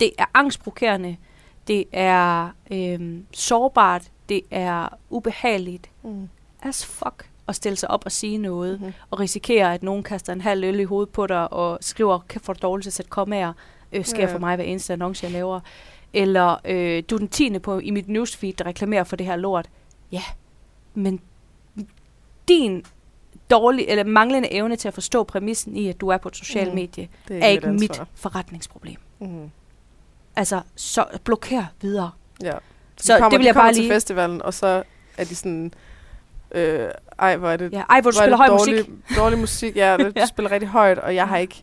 det 0.00 0.10
er 0.18 0.24
angstprovokerende, 0.34 1.16
det 1.68 1.84
er 1.92 2.48
øhm, 2.72 3.26
sårbart, 3.32 4.02
det 4.28 4.42
er 4.50 4.88
ubehageligt 5.10 5.90
mm. 6.02 6.28
as 6.62 6.86
fuck 6.86 7.28
at 7.48 7.56
stille 7.56 7.76
sig 7.76 7.90
op 7.90 8.02
og 8.04 8.12
sige 8.12 8.38
noget, 8.38 8.80
mm-hmm. 8.80 8.94
og 9.10 9.20
risikere, 9.20 9.74
at 9.74 9.82
nogen 9.82 10.02
kaster 10.02 10.32
en 10.32 10.40
halv 10.40 10.64
øl 10.64 10.80
i 10.80 10.84
hovedet 10.84 11.12
på 11.12 11.26
dig, 11.26 11.52
og 11.52 11.78
skriver, 11.80 12.18
kan 12.28 12.40
få 12.40 12.52
dårligt 12.52 12.84
til 12.84 12.90
at 12.90 12.94
sætte 12.94 13.10
kommaer, 13.10 13.52
øh, 13.92 14.04
sker 14.04 14.28
ja. 14.28 14.34
for 14.34 14.38
mig 14.38 14.56
hver 14.56 14.64
eneste 14.64 14.92
annonce, 14.92 15.24
jeg 15.24 15.32
laver 15.32 15.60
eller 16.12 16.56
øh, 16.64 17.02
du 17.10 17.14
er 17.14 17.18
den 17.18 17.28
tiende 17.28 17.60
på 17.60 17.78
i 17.78 17.90
mit 17.90 18.08
newsfeed, 18.08 18.52
der 18.52 18.66
reklamerer 18.66 19.04
for 19.04 19.16
det 19.16 19.26
her 19.26 19.36
lort. 19.36 19.68
Ja, 20.12 20.22
men 20.94 21.20
din 22.48 22.84
dårlig, 23.50 23.84
eller 23.88 24.04
manglende 24.04 24.52
evne 24.52 24.76
til 24.76 24.88
at 24.88 24.94
forstå 24.94 25.24
præmissen 25.24 25.76
i, 25.76 25.88
at 25.88 26.00
du 26.00 26.08
er 26.08 26.16
på 26.16 26.28
et 26.28 26.36
socialt 26.36 26.68
mm. 26.68 26.74
medie, 26.74 27.08
er 27.30 27.34
ikke, 27.34 27.46
er 27.46 27.48
ikke 27.48 27.72
mit 27.72 28.02
forretningsproblem. 28.14 28.96
Mm. 29.18 29.50
Altså, 30.36 30.60
så 30.76 31.04
blokér 31.30 31.64
videre. 31.80 32.10
Ja. 32.42 32.52
Så, 32.96 33.06
så 33.06 33.12
kommer, 33.12 33.30
det 33.30 33.38
vil 33.38 33.44
jeg 33.44 33.54
bare 33.54 33.72
lige... 33.72 33.82
til 33.82 33.94
festivalen, 33.94 34.42
og 34.42 34.54
så 34.54 34.82
er 35.16 35.24
de 35.24 35.34
sådan... 35.34 35.72
Øh, 36.54 36.88
ej, 37.18 37.36
hvor 37.36 37.48
er 37.48 37.56
det, 37.56 37.72
ja, 37.72 37.82
ej, 37.90 38.00
hvor 38.00 38.10
du 38.10 38.16
spiller 38.16 38.36
høj 38.36 38.46
dårlig, 38.46 38.74
musik. 38.74 39.16
Dårlig 39.16 39.38
musik, 39.38 39.76
ja, 39.76 39.96
du 40.00 40.12
ja. 40.16 40.26
spiller 40.26 40.50
rigtig 40.50 40.68
højt, 40.68 40.98
og 40.98 41.14
jeg 41.14 41.28
har 41.28 41.36
ikke 41.36 41.62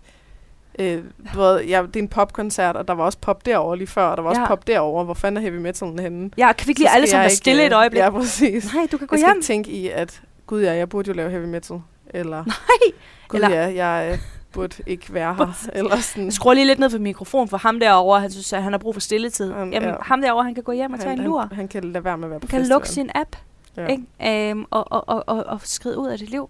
Øh, 0.80 1.04
ved, 1.36 1.64
ja, 1.64 1.82
det 1.88 1.96
er 1.96 2.00
en 2.00 2.08
popkoncert, 2.08 2.76
og 2.76 2.88
der 2.88 2.94
var 2.94 3.04
også 3.04 3.18
pop 3.18 3.46
derovre 3.46 3.78
lige 3.78 3.88
før, 3.88 4.04
og 4.04 4.18
der 4.18 4.24
var 4.24 4.30
ja. 4.30 4.40
også 4.40 4.48
pop 4.48 4.68
derovre. 4.68 5.04
Hvor 5.06 5.14
fanden 5.14 5.38
er 5.38 5.42
heavy 5.42 5.62
metal 5.62 6.00
henne? 6.00 6.32
Ja, 6.38 6.54
kan 6.54 6.68
vi 6.68 6.72
ikke 6.72 6.82
lige 6.82 6.90
alle 6.90 7.08
sammen 7.08 7.24
være 7.24 7.36
stille 7.36 7.66
et 7.66 7.74
øjeblik? 7.74 8.00
Ja, 8.00 8.10
præcis. 8.10 8.74
Nej, 8.74 8.88
du 8.92 8.98
kan 8.98 9.08
gå 9.08 9.16
jeg 9.16 9.20
hjem. 9.20 9.28
Jeg 9.28 9.44
skal 9.44 9.56
tænke 9.56 9.72
i, 9.72 9.90
at 9.90 10.22
gud 10.48 10.62
ja, 10.62 10.74
jeg 10.74 10.90
burde 10.90 11.08
jo 11.08 11.14
lave 11.14 11.30
heavy 11.30 11.46
metal. 11.46 11.82
Eller, 12.10 12.46
Nej. 12.46 13.00
Gud 13.28 13.40
eller, 13.40 13.50
ja, 13.50 13.86
jeg 13.86 14.12
øh, 14.12 14.20
burde 14.52 14.76
ikke 14.88 15.14
være 15.14 15.36
her. 15.36 15.48
eller 15.80 15.98
sådan. 15.98 16.26
Jeg 16.26 16.34
skruer 16.34 16.54
lige 16.54 16.68
lidt 16.68 16.80
ned 16.80 16.90
for 16.90 16.98
mikrofonen 16.98 17.48
for 17.48 17.58
ham 17.58 17.80
derovre. 17.80 18.22
Han 18.22 18.32
synes, 18.32 18.54
at 18.54 18.64
han 18.64 18.74
har 18.74 18.80
brug 18.80 18.96
for 18.96 19.02
stilletid. 19.02 19.52
Um, 19.52 19.74
Jamen, 19.74 19.90
ja. 19.90 19.96
ham 20.02 20.22
derovre, 20.22 20.44
han 20.44 20.56
kan 20.56 20.64
gå 20.64 20.72
hjem 20.72 20.94
og 20.94 21.00
han, 21.00 21.06
tage 21.06 21.18
en 21.18 21.24
lur. 21.24 21.40
Han, 21.42 21.52
han 21.52 21.68
kan 21.68 21.84
lade 21.84 22.04
være 22.04 22.18
med 22.18 22.26
at 22.26 22.32
være 22.32 22.40
på 22.40 22.48
Han 22.52 22.60
kan 22.60 22.70
lukke 22.70 22.90
sin 22.90 23.10
app. 23.16 23.36
Ja. 23.78 23.88
Ikke? 23.88 24.54
Um, 24.54 24.68
og, 24.72 24.92
og, 24.92 25.10
og, 25.10 25.24
og, 25.28 25.44
og 25.48 25.60
skride 25.64 25.98
ud 25.98 26.08
af 26.08 26.18
dit 26.18 26.30
liv. 26.30 26.50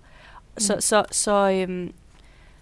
Mm. 0.54 0.60
Så, 0.60 0.76
så, 0.80 1.04
så 1.12 1.66
um, 1.70 1.90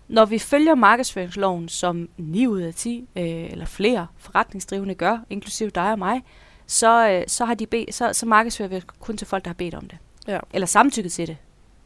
når 0.08 0.26
vi 0.26 0.40
følger 0.40 0.76
markedsføringsloven, 0.76 1.70
som 1.70 2.10
9 2.18 2.48
ud 2.48 2.62
af 2.62 2.74
10 2.74 3.10
øh, 3.16 3.24
eller 3.26 3.66
flere 3.66 4.08
forretningsdrivende 4.18 4.96
gør, 4.96 5.18
inklusive 5.30 5.70
dig 5.70 5.92
og 5.92 6.00
mig, 6.00 6.24
så, 6.68 7.10
øh, 7.10 7.24
så, 7.28 7.46
har 7.46 7.54
de 7.54 7.66
be- 7.68 7.86
så, 7.92 8.14
så 8.14 8.26
markedsfører 8.26 8.70
vi 8.70 8.82
kun 9.00 9.18
til 9.18 9.28
folk, 9.28 9.46
der 9.46 9.50
har 9.50 9.56
bedt 9.56 9.76
om 9.76 9.88
det. 9.88 9.98
Ja. 10.28 10.40
Eller 10.54 10.66
samtykket 10.66 11.12
til 11.12 11.28
det. 11.28 11.38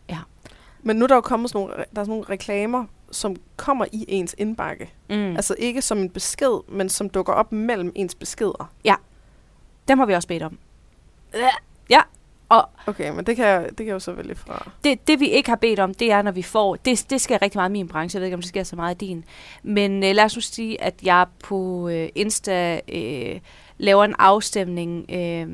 Ja. 0.10 0.18
Men 0.84 0.96
nu 0.96 1.04
er 1.04 1.08
der 1.08 1.16
jo 1.16 1.22
kommet 1.22 1.50
sådan 1.50 1.60
nogle, 1.60 1.74
der 1.76 2.02
er 2.02 2.04
sådan 2.04 2.10
nogle 2.10 2.26
reklamer, 2.30 2.86
som 3.12 3.36
kommer 3.58 3.86
i 3.92 4.06
ens 4.08 4.36
indbakke. 4.38 4.94
Mm. 5.10 5.36
Altså 5.36 5.56
ikke 5.60 5.82
som 5.82 5.98
en 5.98 6.10
besked, 6.10 6.60
men 6.70 6.90
som 6.90 7.10
dukker 7.10 7.34
op 7.34 7.52
mellem 7.52 7.92
ens 7.96 8.16
beskeder. 8.16 8.72
Ja. 8.86 8.96
Dem 9.88 10.00
har 10.00 10.06
vi 10.06 10.14
også 10.14 10.28
bedt 10.28 10.44
om. 10.44 10.58
Ja, 11.90 12.02
og 12.52 12.70
okay, 12.88 13.12
men 13.12 13.26
det 13.26 13.36
kan, 13.36 13.46
jeg, 13.46 13.66
det 13.68 13.78
kan 13.78 13.86
jeg 13.86 13.94
jo 13.94 14.00
så 14.00 14.12
vælge 14.12 14.36
fra. 14.36 14.72
Det, 14.84 15.08
det 15.08 15.20
vi 15.20 15.30
ikke 15.30 15.50
har 15.50 15.56
bedt 15.56 15.80
om, 15.80 15.94
det 15.94 16.12
er, 16.12 16.22
når 16.22 16.32
vi 16.32 16.42
får... 16.42 16.76
Det, 16.76 17.06
det 17.10 17.22
skal 17.22 17.40
rigtig 17.42 17.58
meget 17.58 17.70
i 17.70 17.72
min 17.72 17.88
branche. 17.88 18.18
Jeg 18.18 18.22
ved 18.22 18.28
ikke, 18.28 18.36
om 18.36 18.42
det 18.42 18.50
sker 18.50 18.64
så 18.64 18.76
meget 18.76 18.96
i 19.04 19.06
din. 19.06 19.24
Men 19.64 20.04
øh, 20.04 20.16
lad 20.16 20.24
os 20.24 20.36
nu 20.36 20.42
sige, 20.42 20.84
at 20.84 20.94
jeg 21.04 21.26
på 21.44 21.90
øh, 21.90 22.10
Insta 22.16 22.80
øh, 22.88 23.40
laver 23.78 24.04
en 24.04 24.16
afstemning. 24.20 25.06
Øh, 25.10 25.48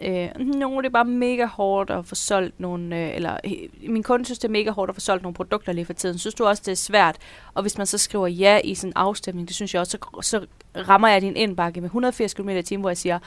øh, 0.00 0.28
nogle 0.38 0.82
det 0.82 0.86
er 0.86 0.92
bare 0.92 1.04
mega 1.04 1.46
hårdt 1.46 1.90
at 1.90 2.06
få 2.06 2.14
solgt 2.14 2.60
nogle... 2.60 2.96
Øh, 2.96 3.16
eller 3.16 3.36
øh, 3.44 3.90
min 3.90 4.02
kunde 4.02 4.24
synes, 4.24 4.38
det 4.38 4.48
er 4.48 4.52
mega 4.52 4.70
hårdt 4.70 4.88
at 4.88 4.94
få 4.96 5.00
solgt 5.00 5.22
nogle 5.22 5.34
produkter 5.34 5.72
lige 5.72 5.84
for 5.84 5.92
tiden. 5.92 6.18
Synes 6.18 6.34
du 6.34 6.44
også, 6.44 6.62
det 6.66 6.72
er 6.72 6.76
svært? 6.76 7.16
Og 7.54 7.62
hvis 7.62 7.78
man 7.78 7.86
så 7.86 7.98
skriver 7.98 8.26
ja 8.26 8.60
i 8.64 8.74
sådan 8.74 8.90
en 8.90 8.92
afstemning, 8.96 9.48
det 9.48 9.56
synes 9.56 9.74
jeg 9.74 9.80
også, 9.80 9.98
så, 10.00 10.20
så 10.22 10.46
rammer 10.88 11.08
jeg 11.08 11.20
din 11.20 11.36
indbakke 11.36 11.80
med 11.80 11.88
180 11.88 12.34
km 12.34 12.48
i 12.48 12.62
timen, 12.62 12.80
hvor 12.80 12.90
jeg 12.90 12.96
siger 12.96 13.18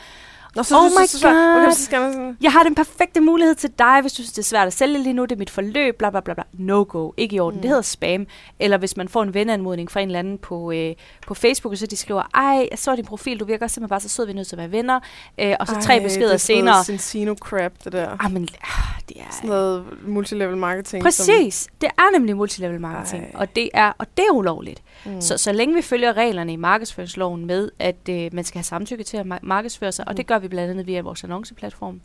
Nå, 0.55 0.63
så, 0.63 0.77
oh 0.77 0.83
my 0.83 1.05
så, 1.07 1.19
så, 1.19 1.27
god. 1.27 1.61
Okay, 1.61 1.71
så 1.71 1.83
skal 1.83 2.01
man 2.01 2.13
sådan. 2.13 2.37
Jeg 2.41 2.51
har 2.51 2.63
den 2.63 2.75
perfekte 2.75 3.21
mulighed 3.21 3.55
til 3.55 3.69
dig, 3.79 4.01
hvis 4.01 4.13
du 4.13 4.15
synes, 4.15 4.31
det 4.31 4.37
er 4.37 4.43
svært 4.43 4.67
at 4.67 4.73
sælge 4.73 5.03
lige 5.03 5.13
nu. 5.13 5.21
Det 5.21 5.31
er 5.31 5.35
mit 5.39 5.49
forløb, 5.49 5.97
bla 5.97 6.09
bla 6.09 6.19
bla. 6.19 6.33
bla. 6.33 6.43
No 6.53 6.85
go. 6.87 7.11
Ikke 7.17 7.35
i 7.35 7.39
orden. 7.39 7.57
Mm. 7.57 7.61
Det 7.61 7.69
hedder 7.69 7.81
spam. 7.81 8.25
Eller 8.59 8.77
hvis 8.77 8.97
man 8.97 9.09
får 9.09 9.23
en 9.23 9.33
venanmodning 9.33 9.91
fra 9.91 9.99
en 9.99 10.07
eller 10.07 10.19
anden 10.19 10.37
på, 10.37 10.71
øh, 10.71 10.95
på 11.27 11.33
Facebook, 11.33 11.71
og 11.71 11.77
så 11.77 11.87
de 11.87 11.97
skriver, 11.97 12.23
ej, 12.33 12.67
jeg 12.71 12.79
så 12.79 12.95
din 12.95 13.05
profil, 13.05 13.39
du 13.39 13.45
virker 13.45 13.67
simpelthen 13.67 13.89
bare 13.89 13.99
så 13.99 14.09
sød, 14.09 14.25
vi 14.25 14.31
er 14.31 14.35
nødt 14.35 14.47
til 14.47 14.55
at 14.55 14.59
være 14.59 14.71
venner. 14.71 14.99
Øh, 15.39 15.55
og 15.59 15.67
så 15.67 15.73
ej, 15.73 15.81
tre 15.81 16.01
beskeder 16.01 16.37
senere. 16.37 16.83
det 16.87 16.93
er 16.93 16.97
senere. 16.97 17.35
crap, 17.35 17.71
det 17.83 17.91
der. 17.91 18.25
Ah, 18.25 18.31
men, 18.31 18.47
ah, 18.63 19.01
det 19.09 19.17
er... 19.19 19.23
Sådan 19.31 19.49
noget 19.49 19.85
multilevel 20.07 20.57
marketing. 20.57 21.03
Præcis. 21.03 21.55
Som... 21.55 21.73
Det 21.81 21.89
er 21.97 22.11
nemlig 22.17 22.37
multilevel 22.37 22.81
marketing. 22.81 23.25
Og 23.33 23.55
det, 23.55 23.69
er, 23.73 23.91
og 23.97 24.07
det 24.17 24.25
er 24.29 24.33
ulovligt. 24.33 24.81
Mm. 25.05 25.21
Så, 25.21 25.37
så 25.37 25.51
længe 25.51 25.75
vi 25.75 25.81
følger 25.81 26.17
reglerne 26.17 26.53
i 26.53 26.55
markedsføringsloven 26.55 27.45
med, 27.45 27.71
at 27.79 28.09
øh, 28.09 28.29
man 28.33 28.43
skal 28.43 28.59
have 28.59 28.63
samtykke 28.63 29.03
til 29.03 29.17
at 29.17 29.25
markedsføre 29.43 29.91
sig, 29.91 30.05
mm. 30.07 30.09
og 30.09 30.17
det 30.17 30.27
gør 30.27 30.36
vi 30.39 30.47
blandt 30.47 30.71
andet 30.71 30.87
via 30.87 31.01
vores 31.01 31.23
annonceplatform, 31.23 32.01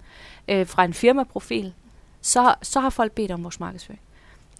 øh, 0.48 0.66
fra 0.66 0.84
en 0.84 0.94
firmaprofil, 0.94 1.74
så, 2.20 2.54
så 2.62 2.80
har 2.80 2.90
folk 2.90 3.12
bedt 3.12 3.30
om 3.30 3.42
vores 3.42 3.60
markedsføring. 3.60 4.00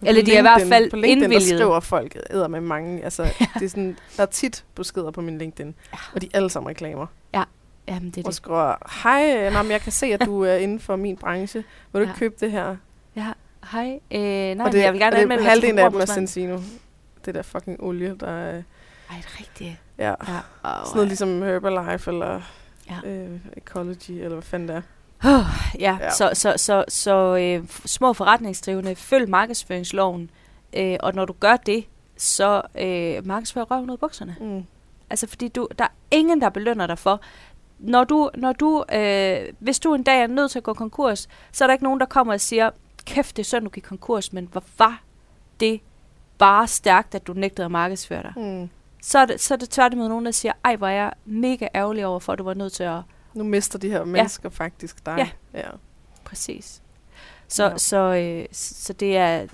Eller 0.03 0.25
de 0.25 0.35
er 0.35 0.39
i 0.39 0.43
hvert 0.43 0.69
fald 0.69 0.91
på 0.91 0.97
LinkedIn, 0.97 1.23
indvilget. 1.23 1.51
der 1.51 1.57
skriver 1.57 1.81
folk 1.81 2.17
æder 2.31 2.49
med 2.49 2.61
mange. 2.61 3.05
Altså, 3.05 3.23
ja. 3.41 3.47
det 3.55 3.65
er 3.65 3.69
sådan, 3.69 3.99
der 4.17 4.23
er 4.23 4.27
tit 4.27 4.65
beskeder 4.75 5.11
på 5.11 5.21
min 5.21 5.39
LinkedIn, 5.39 5.75
ja. 5.93 5.99
og 6.15 6.21
de 6.21 6.27
er 6.27 6.37
alle 6.37 6.51
sammen 6.51 6.71
reklamer. 6.71 7.07
Ja, 7.35 7.43
Jamen, 7.89 8.11
det 8.11 8.23
er 8.23 8.29
og 8.29 8.35
skriver, 8.35 9.03
hej, 9.03 9.51
mam, 9.51 9.71
jeg 9.71 9.81
kan 9.81 9.93
se, 9.93 10.07
at 10.07 10.25
du 10.25 10.43
er 10.43 10.55
inden 10.65 10.81
for 10.81 10.97
min 10.97 11.17
branche. 11.17 11.65
Vil 11.93 12.03
du 12.03 12.07
ja. 12.07 12.15
købe 12.15 12.35
det 12.41 12.51
her? 12.51 12.77
Ja, 13.17 13.33
hej. 13.73 14.01
Øh, 14.11 14.21
nej, 14.57 14.67
og 14.67 14.73
det, 14.73 14.79
jeg 14.79 14.93
vil 14.93 15.01
gerne 15.01 15.17
anmelde 15.17 15.45
halvdelen 15.45 15.79
af 15.79 15.91
dem 15.91 16.01
er 16.01 16.05
Sensino. 16.05 16.59
Det 17.25 17.35
der 17.35 17.43
fucking 17.43 17.83
olie, 17.83 18.17
der 18.21 18.27
er... 18.27 18.53
Ej, 18.53 19.17
det 19.17 19.25
er 19.25 19.41
rigtigt. 19.41 19.77
Ja. 19.99 20.09
ja. 20.09 20.15
Oh, 20.63 20.71
Sådan 20.85 20.95
noget 20.95 21.09
ligesom 21.09 21.43
Herbalife, 21.43 22.11
eller 22.11 22.41
ja. 23.05 23.11
øh, 23.11 23.41
Ecology, 23.57 24.11
eller 24.11 24.29
hvad 24.29 24.43
fanden 24.43 24.69
det 24.69 24.77
er. 24.77 24.83
Oh, 25.25 25.81
ja. 25.81 25.99
ja, 26.01 26.11
så, 26.11 26.31
så, 26.35 26.55
så, 26.57 26.85
så 26.89 27.37
øh, 27.37 27.69
små 27.69 28.13
forretningsdrivende, 28.13 28.97
følg 28.97 29.29
markedsføringsloven, 29.29 30.31
øh, 30.77 30.97
og 31.01 31.15
når 31.15 31.25
du 31.25 31.33
gør 31.41 31.57
det, 31.57 31.85
så 32.17 32.63
øh, 32.79 33.27
markedsfører 33.27 33.65
røven 33.65 33.91
ud 33.91 33.95
af 33.95 34.01
bukserne. 34.01 34.37
Mm. 34.41 34.65
Altså, 35.11 35.27
fordi 35.27 35.49
du, 35.49 35.69
der 35.79 35.85
er 35.85 35.89
ingen, 36.11 36.41
der 36.41 36.49
belønner 36.49 36.87
dig 36.87 36.99
for, 36.99 37.21
når 37.79 38.05
du, 38.05 38.31
når 38.35 38.53
du 38.53 38.85
øh, 38.93 39.39
hvis 39.59 39.81
du 39.81 39.95
en 39.95 40.03
dag 40.03 40.23
er 40.23 40.27
nødt 40.27 40.51
til 40.51 40.59
at 40.59 40.63
gå 40.63 40.75
konkurs, 40.75 41.29
så 41.53 41.65
er 41.65 41.67
der 41.67 41.73
ikke 41.73 41.85
nogen, 41.85 42.01
der 42.01 42.07
kommer 42.07 42.33
og 42.33 42.41
siger, 42.41 42.71
kæft, 43.05 43.37
det 43.37 43.43
er 43.43 43.45
synd, 43.45 43.65
du 43.65 43.71
gik 43.71 43.83
konkurs, 43.83 44.33
men 44.33 44.49
hvor 44.53 44.65
var 44.79 45.03
det 45.61 45.81
bare 46.39 46.67
stærkt, 46.67 47.15
at 47.15 47.27
du 47.27 47.33
nægtede 47.33 47.65
at 47.65 47.71
markedsføre 47.71 48.23
dig. 48.23 48.33
Mm. 48.37 48.71
Så, 49.05 49.19
er 49.19 49.27
det, 49.27 49.41
så 49.41 49.55
er 49.55 49.59
det 49.59 49.71
tværtimod 49.71 50.09
nogen, 50.09 50.25
der 50.25 50.31
siger, 50.31 50.53
ej, 50.65 50.77
hvor 50.77 50.87
er 50.87 50.93
jeg 50.93 51.13
mega 51.25 51.69
ærgerlig 51.75 52.07
over, 52.07 52.19
for 52.19 52.33
at 52.33 52.39
du 52.39 52.45
var 52.45 52.55
nødt 52.55 52.73
til 52.73 52.83
at... 52.83 53.01
Nu 53.35 53.45
mister 53.45 53.79
de 53.79 53.89
her 53.89 54.05
mennesker 54.05 54.49
ja. 54.59 54.65
faktisk 54.65 55.07
dig. 55.07 55.15
Ja, 55.19 55.59
ja. 55.61 55.69
præcis. 56.25 56.83
Så, 57.49 57.65
ja. 57.65 57.79
så, 57.79 57.97
øh, 57.99 58.47
så 58.53 58.93
det 58.93 59.17
er 59.17 59.47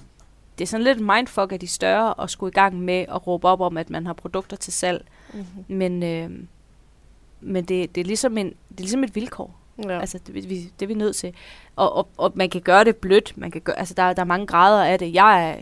det 0.58 0.64
er 0.64 0.68
sådan 0.68 0.84
lidt 0.84 1.00
mindfuck 1.00 1.52
af 1.52 1.60
de 1.60 1.66
større 1.66 2.22
at 2.22 2.30
skulle 2.30 2.50
i 2.50 2.54
gang 2.54 2.80
med 2.80 3.06
at 3.08 3.26
råbe 3.26 3.48
op 3.48 3.60
om, 3.60 3.76
at 3.76 3.90
man 3.90 4.06
har 4.06 4.12
produkter 4.12 4.56
til 4.56 4.72
salg. 4.72 5.04
Mm-hmm. 5.32 5.64
Men, 5.76 6.02
øh, 6.02 6.30
men 7.40 7.64
det, 7.64 7.94
det, 7.94 8.00
er 8.00 8.04
ligesom 8.04 8.38
en, 8.38 8.46
det 8.46 8.76
er 8.76 8.82
ligesom 8.82 9.04
et 9.04 9.14
vilkår. 9.14 9.58
Ja. 9.84 10.00
Altså, 10.00 10.18
det, 10.26 10.34
vi, 10.34 10.72
det 10.80 10.82
er 10.82 10.86
vi 10.86 10.94
nødt 10.94 11.16
til. 11.16 11.34
Og, 11.76 11.96
og, 11.96 12.08
og 12.16 12.32
man 12.34 12.50
kan 12.50 12.60
gøre 12.60 12.84
det 12.84 12.96
blødt. 12.96 13.36
Man 13.36 13.50
kan 13.50 13.60
gøre, 13.60 13.78
altså, 13.78 13.94
der, 13.94 14.12
der 14.12 14.22
er 14.22 14.26
mange 14.26 14.46
grader 14.46 14.84
af 14.84 14.98
det. 14.98 15.14
Jeg 15.14 15.50
er, 15.50 15.56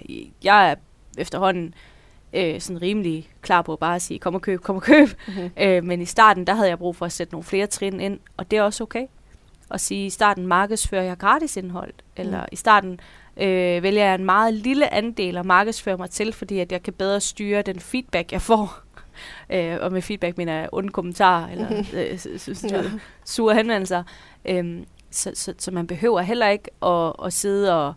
jeg 0.45 0.71
er 0.71 0.75
efterhånden 1.19 1.75
øh, 2.33 2.61
sådan 2.61 2.83
rimelig 2.83 3.31
klar 3.43 3.63
på 3.63 3.77
bare 3.77 3.95
at 3.95 4.03
sige, 4.03 4.19
kom 4.19 4.35
og 4.35 4.43
køb, 4.43 4.61
kom 4.61 4.77
og 4.77 4.83
køb. 4.83 5.09
Mm-hmm. 5.29 5.51
Øh, 5.63 5.85
men 5.85 6.01
i 6.03 6.05
starten, 6.05 6.47
der 6.47 6.55
havde 6.55 6.69
jeg 6.69 6.79
brug 6.79 6.97
for 6.97 7.07
at 7.07 7.13
sætte 7.13 7.33
nogle 7.35 7.45
flere 7.45 7.67
trin 7.67 8.01
ind, 8.01 8.19
og 8.37 8.51
det 8.51 8.57
er 8.57 8.63
også 8.63 8.83
okay. 8.85 9.07
At 9.71 9.81
sige, 9.81 10.07
i 10.07 10.11
starten 10.11 10.47
markedsfører 10.47 11.03
jeg 11.03 11.19
gratis 11.19 11.57
indhold, 11.57 11.93
eller 12.17 12.41
Mm. 12.41 12.47
i 12.53 12.57
starten 12.57 13.01
øh, 13.37 13.83
vælger 13.83 14.05
jeg 14.05 14.15
en 14.15 14.25
meget 14.25 14.55
lille 14.55 14.95
andel 14.95 15.37
at 15.37 15.45
markedsføre 15.47 15.97
mig 15.97 16.11
til, 16.11 16.33
fordi 16.33 16.59
at 16.59 16.73
jeg 16.73 16.83
kan 16.83 16.93
bedre 16.93 17.21
styre 17.21 17.63
den 17.63 17.81
feedback, 17.81 18.33
jeg 18.33 18.43
får. 18.43 18.79
øh, 19.55 19.77
og 19.81 19.93
med 19.93 20.03
feedback 20.03 20.39
mener 20.39 20.53
jeg 20.53 20.69
onde 20.73 20.89
kommentarer, 20.89 21.49
eller 21.53 21.85
øh, 21.95 22.19
s- 22.19 22.29
s- 22.59 22.65
Ja. 22.71 22.83
sure 23.25 23.55
henvendelser. 23.55 24.03
Øhm, 24.45 24.85
så, 25.11 25.31
så, 25.35 25.55
så 25.59 25.71
man 25.71 25.87
behøver 25.87 26.21
heller 26.21 26.49
ikke 26.49 26.71
at, 26.87 27.13
at 27.27 27.33
sidde 27.33 27.87
og 27.87 27.95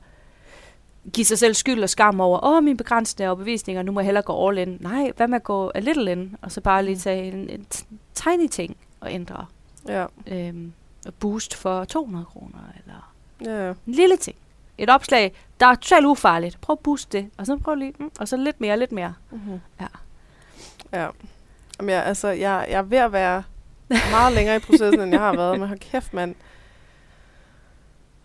give 1.13 1.25
sig 1.25 1.39
selv 1.39 1.53
skyld 1.53 1.83
og 1.83 1.89
skam 1.89 2.19
over, 2.19 2.45
åh, 2.45 2.63
min 2.63 2.77
begrænsende 2.77 3.27
overbevisninger, 3.27 3.81
nu 3.83 3.91
må 3.91 3.99
jeg 3.99 4.05
hellere 4.05 4.23
gå 4.23 4.49
all 4.49 4.57
in. 4.57 4.77
Nej, 4.79 5.11
hvad 5.17 5.27
med 5.27 5.35
at 5.35 5.43
gå 5.43 5.71
a 5.75 5.79
little 5.79 6.11
in, 6.11 6.35
og 6.41 6.51
så 6.51 6.61
bare 6.61 6.85
lige 6.85 6.97
tage 6.97 7.31
en, 7.31 7.49
en 7.49 7.65
tiny 8.13 8.47
ting 8.47 8.77
og 8.99 9.13
ændre. 9.13 9.45
Ja. 9.87 10.05
Øhm, 10.27 10.73
og 11.07 11.13
boost 11.13 11.55
for 11.55 11.83
200 11.83 12.25
kroner, 12.25 12.59
eller 12.75 13.13
Ja, 13.45 13.69
en 13.69 13.93
lille 13.93 14.17
ting. 14.17 14.35
Et 14.77 14.89
opslag, 14.89 15.33
der 15.59 15.65
er 15.65 15.75
totalt 15.75 16.05
ufarligt. 16.05 16.61
Prøv 16.61 16.73
at 16.73 16.79
booste 16.79 17.17
det, 17.17 17.29
og 17.37 17.45
så 17.45 17.57
prøv 17.57 17.75
lige, 17.75 17.93
mm, 17.99 18.11
og 18.19 18.27
så 18.27 18.37
lidt 18.37 18.61
mere, 18.61 18.79
lidt 18.79 18.91
mere. 18.91 19.13
Mm-hmm. 19.31 19.59
Ja. 19.81 19.87
Ja. 20.93 21.07
Jamen, 21.79 21.89
jeg, 21.89 22.03
altså, 22.05 22.27
jeg, 22.27 22.67
jeg 22.69 22.77
er 22.77 22.81
ved 22.81 22.97
at 22.97 23.11
være 23.11 23.43
meget 24.11 24.33
længere 24.33 24.55
i 24.55 24.59
processen, 24.59 24.99
end 24.99 25.11
jeg 25.11 25.19
har 25.19 25.35
været. 25.35 25.59
Men 25.59 25.67
hold 25.67 25.79
kæft, 25.79 26.13
mand. 26.13 26.35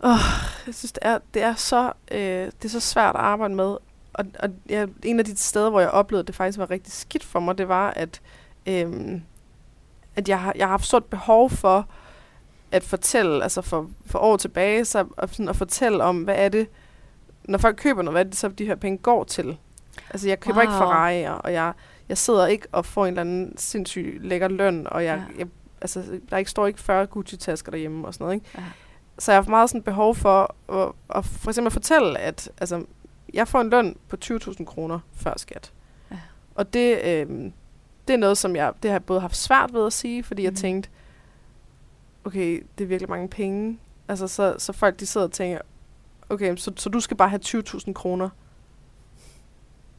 Oh, 0.05 0.19
jeg 0.67 0.75
synes, 0.75 0.93
det 0.93 1.03
er, 1.03 1.19
det 1.35 1.43
er, 1.43 1.55
så, 1.55 1.93
øh, 2.11 2.19
det 2.19 2.65
er 2.65 2.69
så 2.69 2.81
svært 2.81 3.15
at 3.15 3.21
arbejde 3.21 3.55
med. 3.55 3.77
Og, 4.13 4.25
og 4.39 4.51
ja, 4.69 4.87
en 5.03 5.19
af 5.19 5.25
de 5.25 5.37
steder, 5.37 5.71
hvor 5.71 5.81
jeg 5.81 5.91
oplevede, 5.91 6.23
at 6.23 6.27
det 6.27 6.35
faktisk 6.35 6.59
var 6.59 6.71
rigtig 6.71 6.93
skidt 6.93 7.25
for 7.25 7.41
mig, 7.41 7.59
det 7.59 7.69
var, 7.69 7.91
at, 7.91 8.21
øh, 8.67 9.21
at 10.17 10.29
jeg, 10.29 10.41
har, 10.41 10.53
jeg 10.57 10.67
har 10.67 10.71
haft 10.71 10.87
stort 10.87 11.05
behov 11.05 11.51
for 11.51 11.89
at 12.73 12.85
fortælle, 12.85 13.43
altså 13.43 13.63
for, 13.63 13.91
for 14.07 14.19
år 14.19 14.37
tilbage, 14.37 14.85
så 14.85 15.07
at, 15.19 15.31
sådan 15.31 15.49
at 15.49 15.57
fortælle 15.57 16.05
om, 16.05 16.23
hvad 16.23 16.35
er 16.39 16.49
det, 16.49 16.69
når 17.45 17.59
folk 17.59 17.77
køber 17.77 18.03
noget, 18.03 18.15
hvad 18.15 18.25
er 18.25 18.29
det 18.29 18.39
så, 18.39 18.49
de 18.49 18.67
her 18.67 18.75
penge 18.75 18.99
går 18.99 19.25
til. 19.25 19.57
Altså, 20.11 20.29
jeg 20.29 20.41
køber 20.41 20.57
wow. 20.57 20.63
ikke. 20.63 20.75
Ferrari'er, 20.75 21.41
og 21.41 21.53
jeg, 21.53 21.73
jeg 22.09 22.19
sidder 22.19 22.47
ikke 22.47 22.67
og 22.73 22.87
får 22.87 23.07
en 23.07 23.09
eller 23.09 23.21
anden 23.21 23.59
sindssyg 23.59 24.19
lækker 24.21 24.49
løn, 24.49 24.87
og 24.91 25.05
jeg, 25.05 25.25
ja. 25.31 25.39
jeg 25.39 25.47
altså, 25.81 26.21
der 26.31 26.37
ikke 26.37 26.51
står 26.51 26.67
ikke 26.67 26.81
40 26.81 27.07
Gucci-tasker 27.07 27.71
derhjemme 27.71 28.07
og 28.07 28.15
sådan 28.15 28.25
noget, 28.25 28.35
ikke? 28.35 28.47
Ja. 28.55 28.63
Så 29.19 29.33
jeg 29.33 29.43
har 29.43 29.51
meget 29.51 29.71
sådan 29.71 29.83
behov 29.83 30.15
for 30.15 30.55
at, 30.73 30.93
at 31.15 31.25
for 31.25 31.51
eksempel 31.51 31.71
fortælle, 31.71 32.19
at 32.19 32.51
altså, 32.59 32.85
jeg 33.35 33.49
får 33.49 33.61
en 33.61 33.71
løn 33.71 33.97
på 34.09 34.17
20.000 34.25 34.65
kroner 34.65 34.99
før 35.13 35.35
skat. 35.37 35.73
Ja. 36.11 36.19
Og 36.55 36.73
det, 36.75 36.99
øh, 37.05 37.51
det 38.09 38.15
er 38.15 38.19
noget, 38.19 38.39
som 38.39 38.57
jeg, 38.57 38.73
det 38.83 38.91
har 38.91 38.95
jeg 38.95 39.05
både 39.05 39.21
haft 39.21 39.37
svært 39.37 39.73
ved 39.75 39.87
at 39.87 39.93
sige, 39.93 40.23
fordi 40.23 40.43
mm. 40.43 40.45
jeg 40.45 40.51
Mhm. 40.51 40.57
tænkte, 40.57 40.91
okay, 42.25 42.63
det 42.79 42.85
er 42.85 42.89
virkelig 42.89 43.11
mange 43.11 43.29
penge. 43.29 43.79
Altså, 44.09 44.29
så, 44.29 44.55
så 44.59 44.73
folk 44.73 45.01
de 45.01 45.07
sidder 45.07 45.27
og 45.27 45.33
tænker, 45.33 45.59
okay, 46.31 46.57
så, 46.57 46.73
så 46.77 46.89
du 46.89 47.01
skal 47.01 47.17
bare 47.17 47.29
have 47.29 47.41
20.000 47.45 47.93
kroner. 47.93 48.29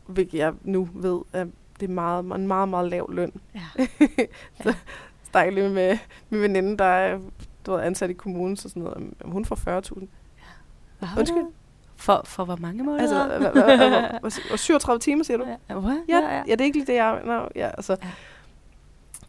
Hvilket 0.07 0.37
jeg 0.37 0.53
nu 0.63 0.89
ved, 0.93 1.21
at 1.33 1.47
det 1.79 1.89
er 1.89 1.93
meget, 1.93 2.25
en 2.25 2.47
meget, 2.47 2.69
meget 2.69 2.89
lav 2.89 3.11
løn. 3.11 3.31
Ja. 3.55 3.85
så 4.63 4.73
snakker 5.31 5.53
lige 5.53 5.69
med 5.69 5.97
min 6.29 6.41
veninde, 6.41 6.77
der 6.77 6.85
er 6.85 7.19
du 7.65 7.71
ved, 7.71 7.81
ansat 7.81 8.09
i 8.09 8.13
kommunen, 8.13 8.57
så 8.57 8.69
sådan 8.69 8.81
noget, 8.83 8.97
om- 8.97 9.31
hun 9.31 9.45
får 9.45 9.55
40.000. 9.55 10.07
Undskyld? 11.19 11.43
For, 11.95 12.21
for 12.25 12.45
hvor 12.45 12.55
mange 12.55 12.83
måneder? 12.83 13.03
Altså, 14.23 14.41
og 14.51 14.59
37 14.59 14.99
timer, 14.99 15.23
siger 15.23 15.37
du? 15.37 15.45
Ja? 15.45 15.55
Ja, 16.09 16.19
ja, 16.19 16.37
ja. 16.47 16.51
det 16.51 16.61
er 16.61 16.65
ikke 16.65 16.77
lige 16.77 16.87
det, 16.87 16.95
jeg... 16.95 17.21
No, 17.25 17.45
ja, 17.55 17.67
altså. 17.67 17.93
Ja. 18.01 18.07
ja. 18.07 18.11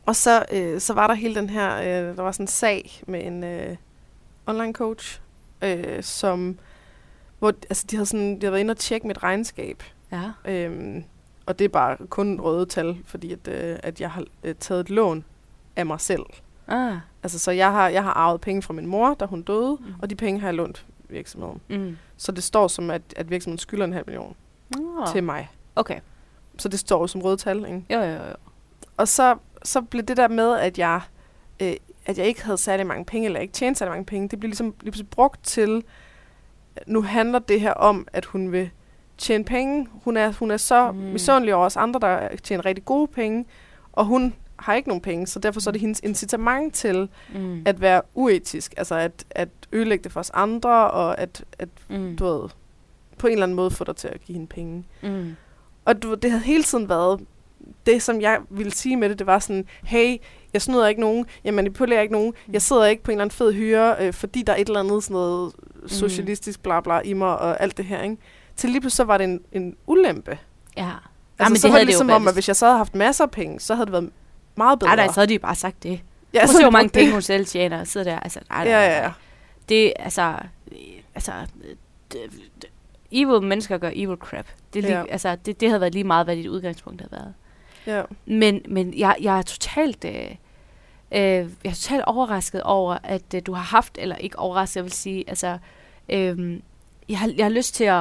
Og 0.06 0.16
så, 0.16 0.44
øh, 0.52 0.80
så 0.80 0.94
var 0.94 1.06
der 1.06 1.14
hele 1.14 1.34
den 1.34 1.50
her... 1.50 1.76
Øh, 1.76 2.16
der 2.16 2.22
var 2.22 2.32
sådan 2.32 2.44
en 2.44 2.48
sag 2.48 3.00
med 3.06 3.26
en 3.26 3.44
øh, 3.44 3.76
online 4.46 4.72
coach, 4.72 5.20
øh, 5.62 6.02
som... 6.02 6.58
Hvor, 7.38 7.48
altså, 7.48 7.86
de 7.90 7.96
havde, 7.96 8.06
sådan, 8.06 8.34
de 8.34 8.40
havde 8.40 8.52
været 8.52 8.60
inde 8.60 8.70
og 8.70 8.76
tjekke 8.76 9.06
mit 9.06 9.22
regnskab. 9.22 9.82
Ja. 10.12 10.30
Øhm, 10.44 11.04
og 11.46 11.58
det 11.58 11.64
er 11.64 11.68
bare 11.68 11.96
kun 12.08 12.40
røde 12.40 12.66
tal, 12.66 12.96
fordi 13.04 13.32
at, 13.32 13.48
øh, 13.48 13.78
at 13.82 14.00
jeg 14.00 14.10
har 14.10 14.24
øh, 14.44 14.54
taget 14.54 14.80
et 14.80 14.90
lån 14.90 15.24
af 15.76 15.86
mig 15.86 16.00
selv. 16.00 16.22
Ah. 16.68 16.96
Altså, 17.22 17.38
så 17.38 17.50
jeg 17.50 17.72
har, 17.72 17.88
jeg 17.88 18.02
har 18.02 18.10
arvet 18.12 18.40
penge 18.40 18.62
fra 18.62 18.72
min 18.74 18.86
mor, 18.86 19.14
da 19.14 19.24
hun 19.24 19.42
døde, 19.42 19.76
Mm. 19.80 19.86
og 20.02 20.10
de 20.10 20.14
penge 20.14 20.40
har 20.40 20.46
jeg 20.48 20.54
lånt 20.54 20.86
virksomheden. 21.08 21.60
Mm. 21.68 21.96
Så 22.16 22.32
det 22.32 22.44
står 22.44 22.68
som, 22.68 22.90
at, 22.90 23.02
at 23.16 23.30
virksomheden 23.30 23.58
skylder 23.58 23.84
en 23.84 23.92
halv 23.92 24.04
million 24.06 24.34
Oh. 24.78 25.06
til 25.12 25.24
mig. 25.24 25.48
Okay. 25.76 26.00
Så 26.58 26.68
det 26.68 26.78
står 26.78 27.00
jo 27.00 27.06
som 27.06 27.20
røde 27.22 27.36
tal, 27.36 27.56
ikke? 27.58 27.84
Jo, 27.90 27.98
jo, 28.00 28.12
jo. 28.12 28.34
Og 28.96 29.08
så, 29.08 29.36
så 29.62 29.80
blev 29.82 30.02
det 30.02 30.16
der 30.16 30.28
med, 30.28 30.52
at 30.58 30.78
jeg, 30.78 31.00
øh, 31.62 31.72
at 32.06 32.18
jeg 32.18 32.26
ikke 32.26 32.44
havde 32.44 32.58
særlig 32.58 32.86
mange 32.86 33.04
penge, 33.04 33.26
eller 33.26 33.40
ikke 33.40 33.52
tjente 33.52 33.78
særlig 33.78 33.90
mange 33.90 34.04
penge, 34.04 34.28
det 34.28 34.40
blev 34.40 34.48
ligesom 34.48 34.66
lige 34.66 34.90
pludselig 34.92 35.08
brugt 35.10 35.44
til, 35.44 35.82
nu 36.86 37.02
handler 37.02 37.38
det 37.38 37.60
her 37.60 37.72
om, 37.72 38.08
at 38.12 38.24
hun 38.24 38.52
vil 38.52 38.70
tjene 39.18 39.44
penge. 39.44 39.88
Hun 40.04 40.16
er, 40.16 40.32
hun 40.32 40.50
er 40.50 40.56
så 40.56 40.92
mm. 40.92 40.98
misundelig 40.98 41.54
over 41.54 41.66
os 41.66 41.76
andre, 41.76 42.00
der 42.00 42.36
tjener 42.36 42.64
rigtig 42.66 42.84
gode 42.84 43.06
penge, 43.08 43.44
og 43.92 44.04
hun 44.04 44.34
har 44.58 44.74
ikke 44.74 44.88
nogen 44.88 45.00
penge, 45.02 45.26
så 45.26 45.38
derfor 45.38 45.60
så 45.60 45.70
er 45.70 45.72
det 45.72 45.80
hendes 45.80 46.00
incitament 46.04 46.74
til 46.74 47.08
Mm. 47.34 47.62
at 47.66 47.80
være 47.80 48.02
uetisk, 48.14 48.74
altså 48.76 48.94
at, 48.94 49.24
at 49.30 49.48
ødelægge 49.72 50.04
det 50.04 50.12
for 50.12 50.20
os 50.20 50.30
andre, 50.34 50.90
og 50.90 51.18
at, 51.20 51.44
at 51.58 51.68
mm. 51.88 52.16
du 52.16 52.24
ved, 52.24 52.48
på 53.18 53.26
en 53.26 53.32
eller 53.32 53.42
anden 53.42 53.56
måde 53.56 53.70
få 53.70 53.84
dig 53.84 53.96
til 53.96 54.08
at 54.08 54.20
give 54.24 54.34
hende 54.34 54.46
penge. 54.46 54.84
Mm. 55.02 55.36
Og 55.84 56.02
du, 56.02 56.14
det 56.14 56.30
havde 56.30 56.42
hele 56.44 56.62
tiden 56.62 56.88
været, 56.88 57.20
det 57.86 58.02
som 58.02 58.20
jeg 58.20 58.38
ville 58.50 58.72
sige 58.72 58.96
med 58.96 59.08
det, 59.08 59.18
det 59.18 59.26
var 59.26 59.38
sådan, 59.38 59.64
hey, 59.84 60.16
jeg 60.52 60.62
snyder 60.62 60.86
ikke 60.86 61.00
nogen, 61.00 61.26
jeg 61.44 61.54
manipulerer 61.54 62.00
ikke 62.00 62.12
nogen, 62.12 62.32
Mm. 62.46 62.52
jeg 62.52 62.62
sidder 62.62 62.84
ikke 62.86 63.02
på 63.02 63.10
en 63.10 63.14
eller 63.14 63.24
anden 63.24 63.36
fed 63.36 63.52
hyre, 63.52 63.96
øh, 64.00 64.12
fordi 64.12 64.42
der 64.42 64.52
er 64.52 64.56
et 64.56 64.66
eller 64.68 64.80
andet 64.80 65.02
sådan 65.04 65.14
noget 65.14 65.52
socialistisk 65.86 66.62
bla 66.62 66.80
bla 66.80 67.00
i 67.00 67.12
mig, 67.12 67.38
og 67.38 67.60
alt 67.62 67.76
det 67.76 67.84
her, 67.84 68.02
ikke? 68.02 68.16
Til 68.56 68.70
lige 68.70 68.80
pludselig 68.80 68.96
så 68.96 69.04
var 69.04 69.18
det 69.18 69.24
en, 69.24 69.40
en 69.52 69.76
ulempe. 69.86 70.38
Ja. 70.76 70.90
Altså, 71.38 71.50
men 71.52 71.56
så 71.58 71.66
det 71.66 71.72
var 71.72 71.78
det 71.78 71.80
det 71.80 71.86
ligesom 71.86 72.10
om, 72.10 72.22
været- 72.22 72.28
at 72.28 72.34
hvis 72.34 72.48
jeg 72.48 72.56
så 72.56 72.66
havde 72.66 72.76
haft 72.78 72.94
masser 72.94 73.24
af 73.24 73.30
penge, 73.30 73.60
så 73.60 73.74
havde 73.74 73.86
det 73.86 73.92
været 73.92 74.10
meget 74.56 74.78
bedre. 74.78 74.88
Nej, 74.96 75.04
nej, 75.06 75.14
så 75.14 75.20
havde 75.20 75.28
de 75.28 75.38
bare 75.38 75.54
sagt 75.54 75.82
det. 75.82 76.00
ja, 76.34 76.38
Prøv 76.40 76.46
så 76.46 76.52
se, 76.56 76.62
hvor 76.62 76.70
mange 76.70 76.88
penge 76.88 77.12
hun 77.12 77.22
selv 77.22 77.46
tjener 77.46 77.80
og 77.80 77.86
sidder 77.86 78.10
der. 78.12 78.20
Altså, 78.20 78.40
nej, 78.50 78.64
nej, 78.64 78.72
Ja, 78.72 78.78
nej, 78.78 78.86
ja, 78.94 79.00
nej. 79.00 79.04
ja. 79.06 79.12
Det, 79.68 79.92
altså, 79.98 80.36
altså, 81.14 81.32
det, 82.12 82.20
det, 82.62 82.70
evil 83.12 83.42
mennesker 83.42 83.78
gør 83.78 83.90
evil 83.94 84.16
crap. 84.16 84.46
Det, 84.74 84.82
lige, 84.82 84.98
Ja. 84.98 85.04
altså, 85.10 85.36
det, 85.46 85.60
det 85.60 85.68
havde 85.68 85.80
været 85.80 85.92
lige 85.92 86.04
meget, 86.04 86.26
hvad 86.26 86.36
dit 86.36 86.46
udgangspunkt 86.46 87.00
havde 87.00 87.12
været. 87.12 87.34
ja. 87.86 88.02
Men, 88.26 88.62
men 88.68 88.98
jeg, 88.98 89.16
jeg 89.20 89.38
er 89.38 89.42
totalt... 89.42 90.04
Øh, 90.04 90.12
øh, 91.12 91.20
jeg 91.20 91.46
er 91.64 91.70
totalt 91.74 92.04
overrasket 92.04 92.62
over, 92.62 92.98
at 93.02 93.34
øh, 93.34 93.42
du 93.46 93.52
har 93.52 93.62
haft, 93.62 93.98
eller 94.00 94.16
ikke 94.16 94.38
overrasket, 94.38 94.76
jeg 94.76 94.84
vil 94.84 94.92
sige, 94.92 95.24
altså, 95.28 95.58
øh, 96.08 96.60
jeg, 97.08 97.18
har, 97.18 97.32
jeg 97.36 97.44
har 97.44 97.50
lyst 97.50 97.74
til 97.74 97.84
at, 97.84 98.00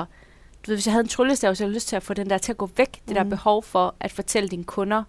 du 0.65 0.71
ved, 0.71 0.75
hvis 0.75 0.85
jeg 0.87 0.93
havde 0.93 1.03
en 1.03 1.07
tryllestav, 1.09 1.55
så 1.55 1.63
jeg 1.63 1.69
har 1.69 1.73
lyst 1.73 1.87
til 1.87 1.95
at 1.95 2.03
få 2.03 2.13
den 2.13 2.29
der 2.29 2.37
til 2.37 2.51
at 2.51 2.57
gå 2.57 2.69
væk, 2.77 3.01
det 3.07 3.15
der 3.15 3.23
Mhm. 3.23 3.29
behov 3.29 3.63
for 3.63 3.95
at 3.99 4.11
fortælle 4.11 4.49
dine 4.49 4.63
kunder, 4.63 5.03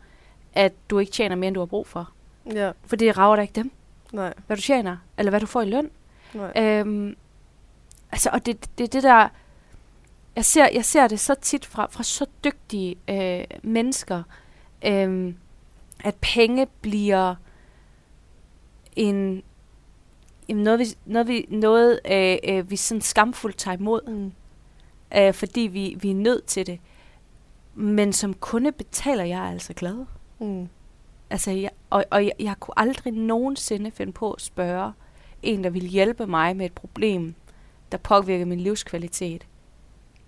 at 0.56 0.72
du 0.90 0.98
ikke 0.98 1.12
tjener 1.12 1.36
mere, 1.36 1.48
end 1.48 1.54
du 1.54 1.60
har 1.60 1.66
brug 1.66 1.86
for. 1.86 2.10
ja. 2.52 2.72
For 2.86 2.96
det 2.96 3.18
rager 3.18 3.36
da 3.36 3.42
ikke 3.42 3.54
dem, 3.54 3.70
Nej, 4.12 4.34
hvad 4.46 4.56
du 4.56 4.62
tjener, 4.62 4.96
eller 5.18 5.30
hvad 5.30 5.40
du 5.40 5.46
får 5.46 5.62
i 5.62 5.64
løn. 5.70 5.90
nej. 6.34 6.52
Øhm, 6.56 7.16
altså, 8.12 8.30
og 8.32 8.46
det, 8.46 8.78
det, 8.78 8.92
det 8.92 9.02
der, 9.02 9.28
jeg 10.36 10.44
ser, 10.44 10.68
jeg 10.74 10.84
ser 10.84 11.08
det 11.08 11.20
så 11.20 11.34
tit 11.34 11.66
fra, 11.66 11.86
fra 11.90 12.02
så 12.02 12.26
dygtige 12.44 12.96
øh, 13.08 13.44
mennesker, 13.62 14.22
øh, 14.86 15.34
at 16.04 16.14
penge 16.14 16.66
bliver 16.80 17.34
en, 18.96 19.42
jamen 20.48 20.62
noget, 20.64 20.78
vi, 20.80 20.84
noget, 21.06 21.28
vi, 21.28 21.46
noget 21.50 22.00
øh, 22.10 22.36
øh, 22.48 22.70
vi 22.70 22.76
sådan 22.76 23.00
skamfuldt 23.00 23.56
tager 23.56 23.76
imod, 23.76 24.00
Mm. 24.06 24.32
øh, 25.18 25.34
fordi 25.34 25.60
vi, 25.60 25.96
vi 26.00 26.10
er 26.10 26.14
nødt 26.14 26.46
til 26.46 26.66
det. 26.66 26.78
Men 27.74 28.12
som 28.12 28.34
kunde 28.34 28.72
betaler 28.72 29.24
jeg 29.24 29.40
altså 29.42 29.72
glad. 29.74 30.04
Mm. 30.38 30.68
Altså, 31.30 31.50
jeg, 31.50 31.70
og, 31.90 32.04
og 32.10 32.24
jeg, 32.24 32.32
jeg 32.38 32.54
kunne 32.60 32.78
aldrig 32.78 33.12
nogensinde 33.12 33.90
finde 33.90 34.12
på 34.12 34.32
at 34.32 34.40
spørge 34.40 34.92
en, 35.42 35.64
der 35.64 35.70
ville 35.70 35.88
hjælpe 35.88 36.26
mig 36.26 36.56
med 36.56 36.66
et 36.66 36.72
problem, 36.72 37.34
der 37.92 37.98
påvirker 37.98 38.44
min 38.44 38.60
livskvalitet, 38.60 39.46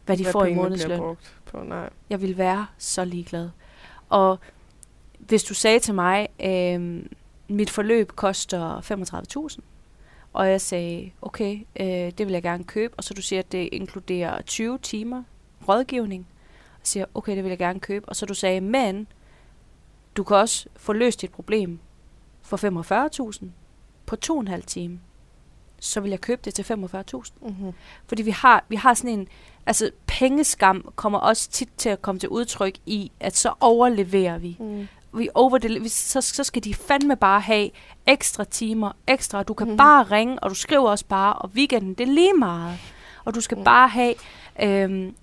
hvad 0.06 0.16
de 0.16 0.24
får 0.24 0.44
i 0.44 0.54
månedsløn. 0.54 0.98
brugt 0.98 1.34
På, 1.44 1.62
nej. 1.62 1.90
Jeg 2.10 2.20
ville 2.20 2.38
være 2.38 2.66
så 2.78 3.04
ligeglad. 3.04 3.50
Og 4.08 4.38
hvis 5.18 5.44
du 5.44 5.54
sagde 5.54 5.78
til 5.78 5.94
mig, 5.94 6.28
øh, 6.44 7.06
mit 7.48 7.70
forløb 7.70 8.12
koster 8.12 8.80
35.000, 9.50 9.60
og 10.32 10.48
jeg 10.48 10.60
sagde, 10.60 11.10
okay, 11.22 11.58
øh, 11.80 11.86
det 11.86 12.18
vil 12.18 12.32
jeg 12.32 12.42
gerne 12.42 12.64
købe, 12.64 12.94
og 12.96 13.04
så 13.04 13.14
du 13.14 13.22
siger, 13.22 13.40
at 13.40 13.52
det 13.52 13.68
inkluderer 13.72 14.42
20 14.42 14.78
timer 14.78 15.22
rådgivning, 15.68 16.26
og 16.80 16.86
siger, 16.86 17.04
okay, 17.14 17.36
det 17.36 17.44
vil 17.44 17.50
jeg 17.50 17.58
gerne 17.58 17.80
købe, 17.80 18.08
og 18.08 18.16
så 18.16 18.26
du 18.26 18.34
sagde, 18.34 18.60
men 18.60 19.06
du 20.18 20.24
kan 20.24 20.36
også 20.36 20.68
få 20.76 20.92
løst 20.92 21.20
dit 21.20 21.30
problem 21.32 21.78
for 22.42 23.30
45.000 23.32 23.44
på 24.06 24.16
to 24.16 24.34
og 24.34 24.40
en 24.40 24.48
halv 24.48 24.62
time. 24.62 25.00
så 25.80 26.00
vil 26.00 26.10
jeg 26.10 26.20
købe 26.20 26.40
det 26.44 26.54
til 26.54 26.62
45.000. 26.62 27.32
Mm-hmm. 27.48 27.72
Fordi 28.06 28.22
vi 28.22 28.30
har, 28.30 28.64
vi 28.68 28.76
har 28.76 28.94
sådan 28.94 29.10
en, 29.18 29.28
altså 29.66 29.90
pengeskam 30.06 30.92
kommer 30.96 31.18
også 31.18 31.50
tit 31.50 31.68
til 31.76 31.88
at 31.88 32.02
komme 32.02 32.18
til 32.18 32.28
udtryk 32.28 32.74
i, 32.86 33.12
at 33.20 33.36
så 33.36 33.52
overleverer 33.60 34.38
vi. 34.38 34.56
Mm. 34.60 34.88
Vi 35.14 35.28
overdeliver, 35.34 35.88
så, 35.88 36.20
så 36.20 36.44
skal 36.44 36.64
de 36.64 36.74
fandme 36.74 37.16
bare 37.16 37.40
have 37.40 37.70
ekstra 38.06 38.44
timer, 38.44 38.92
ekstra, 39.06 39.42
du 39.42 39.54
kan 39.54 39.66
Mhm. 39.66 39.72
mm. 39.72 39.76
bare 39.76 40.02
ringe, 40.02 40.38
og 40.38 40.50
du 40.50 40.54
skriver 40.54 40.90
også 40.90 41.04
bare, 41.04 41.34
og 41.34 41.50
weekenden, 41.54 41.94
det 41.94 42.08
er 42.08 42.12
lige 42.12 42.34
meget. 42.34 42.78
Og 43.24 43.34
du 43.34 43.40
skal 43.40 43.58
mm. 43.58 43.64
bare 43.64 43.88
have, 43.88 44.14
øhm, 44.62 45.14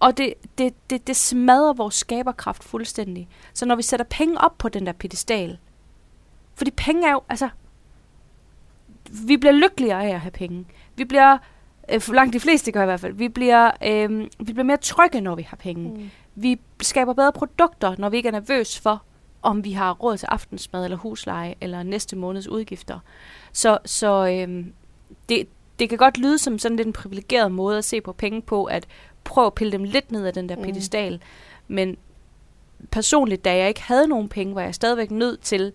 og 0.00 0.16
det, 0.16 0.34
det, 0.58 0.90
det, 0.90 1.06
det 1.06 1.16
smadrer 1.16 1.72
vores 1.72 1.94
skaberkraft 1.94 2.64
fuldstændig. 2.64 3.28
Så 3.54 3.66
når 3.66 3.76
vi 3.76 3.82
sætter 3.82 4.06
penge 4.10 4.40
op 4.40 4.58
på 4.58 4.68
den 4.68 4.86
der 4.86 4.92
pedestal, 4.92 5.58
fordi 6.54 6.70
penge 6.70 7.08
er 7.08 7.12
jo, 7.12 7.20
altså, 7.28 7.48
vi 9.26 9.36
bliver 9.36 9.52
lykkeligere 9.52 10.04
af 10.04 10.14
at 10.14 10.20
have 10.20 10.30
penge. 10.30 10.66
Vi 10.96 11.04
bliver, 11.04 11.38
øh, 11.92 12.00
for 12.00 12.14
langt 12.14 12.32
de 12.32 12.40
fleste 12.40 12.72
gør 12.72 12.82
i 12.82 12.86
hvert 12.86 13.00
fald, 13.00 13.14
vi 13.14 13.28
bliver, 13.28 13.70
øh, 13.84 14.20
vi 14.20 14.52
bliver 14.52 14.62
mere 14.62 14.76
trygge, 14.76 15.20
når 15.20 15.34
vi 15.34 15.42
har 15.42 15.56
penge. 15.56 15.90
Mm. 15.90 16.10
Vi 16.34 16.60
skaber 16.82 17.12
bedre 17.12 17.32
produkter, 17.32 17.94
når 17.98 18.08
vi 18.08 18.16
ikke 18.16 18.26
er 18.26 18.32
nervøs 18.32 18.80
for, 18.80 19.02
om 19.42 19.64
vi 19.64 19.72
har 19.72 19.92
råd 19.92 20.16
til 20.16 20.26
aftensmad 20.26 20.84
eller 20.84 20.96
husleje 20.96 21.54
eller 21.60 21.82
næste 21.82 22.16
måneds 22.16 22.48
udgifter. 22.48 22.98
Så, 23.52 23.78
så 23.84 24.26
øh, 24.26 24.66
det, 25.28 25.48
det 25.78 25.88
kan 25.88 25.98
godt 25.98 26.18
lyde 26.18 26.38
som 26.38 26.58
sådan 26.58 26.76
lidt 26.76 26.86
en 26.86 26.92
privilegeret 26.92 27.52
måde 27.52 27.78
at 27.78 27.84
se 27.84 28.00
på 28.00 28.12
penge 28.12 28.42
på, 28.42 28.64
at 28.64 28.86
prøve 29.24 29.46
at 29.46 29.54
pille 29.54 29.72
dem 29.72 29.84
lidt 29.84 30.12
ned 30.12 30.26
af 30.26 30.32
den 30.32 30.48
der 30.48 30.56
Mm. 30.56 30.62
pedestal. 30.62 31.20
Men 31.68 31.96
personligt, 32.90 33.44
da 33.44 33.56
jeg 33.56 33.68
ikke 33.68 33.82
havde 33.82 34.08
nogen 34.08 34.28
penge, 34.28 34.54
var 34.54 34.62
jeg 34.62 34.74
stadigvæk 34.74 35.10
nødt 35.10 35.40
til 35.40 35.72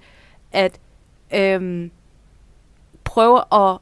at 0.52 0.80
øhm, 1.36 1.92
prøve 3.04 3.42
at 3.54 3.78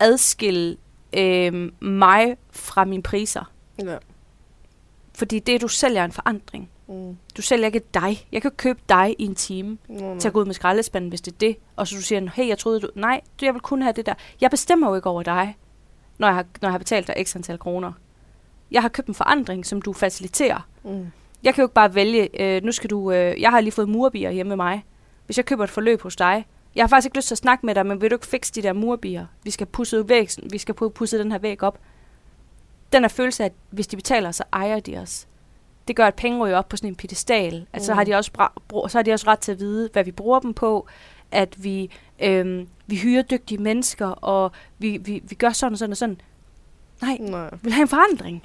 adskille 0.00 0.76
øhm, 1.16 1.74
mig 1.80 2.36
fra 2.50 2.84
mine 2.84 3.02
priser. 3.02 3.52
Ja. 3.84 3.96
Fordi 5.14 5.38
det, 5.38 5.60
du 5.60 5.68
sælger, 5.68 6.00
er 6.00 6.04
en 6.04 6.12
forandring. 6.12 6.70
Mm. 6.88 7.16
Du 7.36 7.42
sælger 7.42 7.66
ikke 7.66 7.80
dig. 7.94 8.26
Jeg 8.32 8.42
kan 8.42 8.48
ikke 8.48 8.56
købe 8.56 8.80
dig 8.88 9.14
i 9.18 9.24
en 9.24 9.34
time 9.34 9.78
nå. 9.88 10.18
til 10.18 10.28
at 10.28 10.34
gå 10.34 10.40
ud 10.40 10.44
med 10.44 10.54
skraldespanden, 10.54 11.08
hvis 11.08 11.20
det 11.20 11.32
er 11.32 11.38
det. 11.38 11.56
Og 11.76 11.88
så 11.88 11.96
du 11.96 12.02
siger, 12.02 12.30
hey, 12.34 12.48
jeg 12.48 12.58
troede 12.58 12.80
du... 12.80 12.88
Nej, 12.94 13.20
jeg 13.42 13.54
vil 13.54 13.60
kun 13.60 13.82
have 13.82 13.92
det 13.92 14.06
der. 14.06 14.14
Jeg 14.40 14.50
bestemmer 14.50 14.88
jo 14.88 14.94
ikke 14.94 15.08
over 15.08 15.22
dig, 15.22 15.56
når 16.18 16.26
jeg 16.28 16.34
har, 16.34 16.44
når 16.60 16.68
jeg 16.68 16.72
har 16.72 16.78
betalt 16.78 17.06
dig 17.06 17.14
x 17.26 17.36
antal 17.36 17.58
kroner. 17.58 17.92
Jeg 18.72 18.82
har 18.82 18.88
købt 18.88 19.08
en 19.08 19.14
forandring, 19.14 19.66
som 19.66 19.82
du 19.82 19.92
faciliterer. 19.92 20.68
Mm. 20.84 21.06
Jeg 21.42 21.54
kan 21.54 21.62
jo 21.62 21.66
ikke 21.66 21.74
bare 21.74 21.94
vælge, 21.94 22.40
øh, 22.42 22.62
nu 22.64 22.72
skal 22.72 22.90
du... 22.90 23.12
Øh, 23.12 23.40
jeg 23.40 23.50
har 23.50 23.60
lige 23.60 23.72
fået 23.72 23.88
murbier 23.88 24.30
hjemme 24.30 24.48
med 24.48 24.56
mig. 24.56 24.84
Hvis 25.26 25.36
jeg 25.36 25.44
køber 25.44 25.64
et 25.64 25.70
forløb 25.70 26.02
hos 26.02 26.16
dig, 26.16 26.46
jeg 26.74 26.82
har 26.82 26.88
faktisk 26.88 27.06
ikke 27.06 27.16
lyst 27.18 27.28
til 27.28 27.34
at 27.34 27.38
snakke 27.38 27.66
med 27.66 27.74
dig, 27.74 27.86
men 27.86 28.00
vil 28.00 28.10
du 28.10 28.14
ikke 28.14 28.26
fikse 28.26 28.52
de 28.54 28.62
der 28.62 28.72
murbier? 28.72 29.26
Vi 29.42 29.50
skal 29.50 29.66
pusse, 29.66 30.08
væg, 30.08 30.28
vi 30.50 30.58
skal 30.58 30.74
pu- 30.82 30.88
pusse 30.88 31.18
den 31.18 31.32
her 31.32 31.38
væg 31.38 31.62
op. 31.62 31.78
Den 32.92 33.04
er 33.04 33.08
følelse 33.08 33.42
af, 33.42 33.46
at 33.46 33.52
hvis 33.70 33.86
de 33.86 33.96
betaler, 33.96 34.30
så 34.30 34.44
ejer 34.52 34.80
de 34.80 34.96
os. 34.98 35.26
Det 35.88 35.96
gør, 35.96 36.06
at 36.06 36.14
penge 36.14 36.38
ryger 36.44 36.56
op 36.58 36.68
på 36.68 36.76
sådan 36.76 36.88
en 36.90 36.94
pedestal. 36.96 37.66
At 37.72 37.84
så, 37.84 37.92
Mm. 37.92 37.96
har 37.96 38.04
de 38.04 38.14
også 38.14 38.30
bra- 38.38 38.88
så 38.88 38.98
har 38.98 39.02
de 39.02 39.12
også 39.12 39.26
ret 39.26 39.38
til 39.38 39.52
at 39.52 39.58
vide, 39.60 39.90
hvad 39.92 40.04
vi 40.04 40.10
bruger 40.12 40.38
dem 40.40 40.54
på. 40.54 40.86
At 41.30 41.64
vi, 41.64 41.90
øhm, 42.22 42.68
vi 42.86 42.96
hyrer 42.96 43.22
dygtige 43.22 43.58
mennesker, 43.58 44.06
og 44.06 44.52
vi, 44.78 44.96
vi, 44.96 45.22
vi 45.24 45.34
gør 45.34 45.50
sådan 45.50 45.72
og 45.72 45.78
sådan 45.78 45.90
og 45.90 45.96
sådan. 45.96 46.20
Nej, 47.02 47.16
Nej. 47.20 47.48
vi 47.52 47.58
vil 47.62 47.72
have 47.72 47.82
en 47.82 47.88
forandring. 47.88 48.42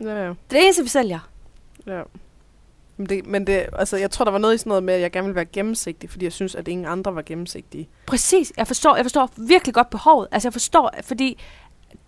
Ja, 0.00 0.06
ja. 0.06 0.28
Det 0.28 0.28
er 0.28 0.34
det 0.50 0.64
eneste, 0.64 0.82
vi 0.82 0.88
sælger. 0.88 1.18
ja. 1.86 2.02
Men, 2.98 3.08
det, 3.08 3.26
men 3.26 3.46
det, 3.46 3.66
altså, 3.72 3.96
jeg 3.96 4.10
tror, 4.10 4.24
der 4.24 4.32
var 4.32 4.38
noget 4.38 4.54
i 4.54 4.58
sådan 4.58 4.70
noget 4.70 4.82
med, 4.82 4.94
at 4.94 5.00
jeg 5.00 5.12
gerne 5.12 5.24
ville 5.26 5.36
være 5.36 5.44
gennemsigtig, 5.44 6.10
fordi 6.10 6.24
jeg 6.24 6.32
synes, 6.32 6.54
at 6.54 6.68
ingen 6.68 6.86
andre 6.86 7.14
var 7.14 7.22
gennemsigtige. 7.22 7.88
Præcis. 8.06 8.52
Jeg 8.56 8.66
forstår, 8.66 8.96
jeg 8.96 9.04
forstår 9.04 9.30
virkelig 9.36 9.74
godt 9.74 9.90
behovet. 9.90 10.28
Altså, 10.32 10.48
jeg 10.48 10.52
forstår, 10.52 10.90
fordi 11.02 11.38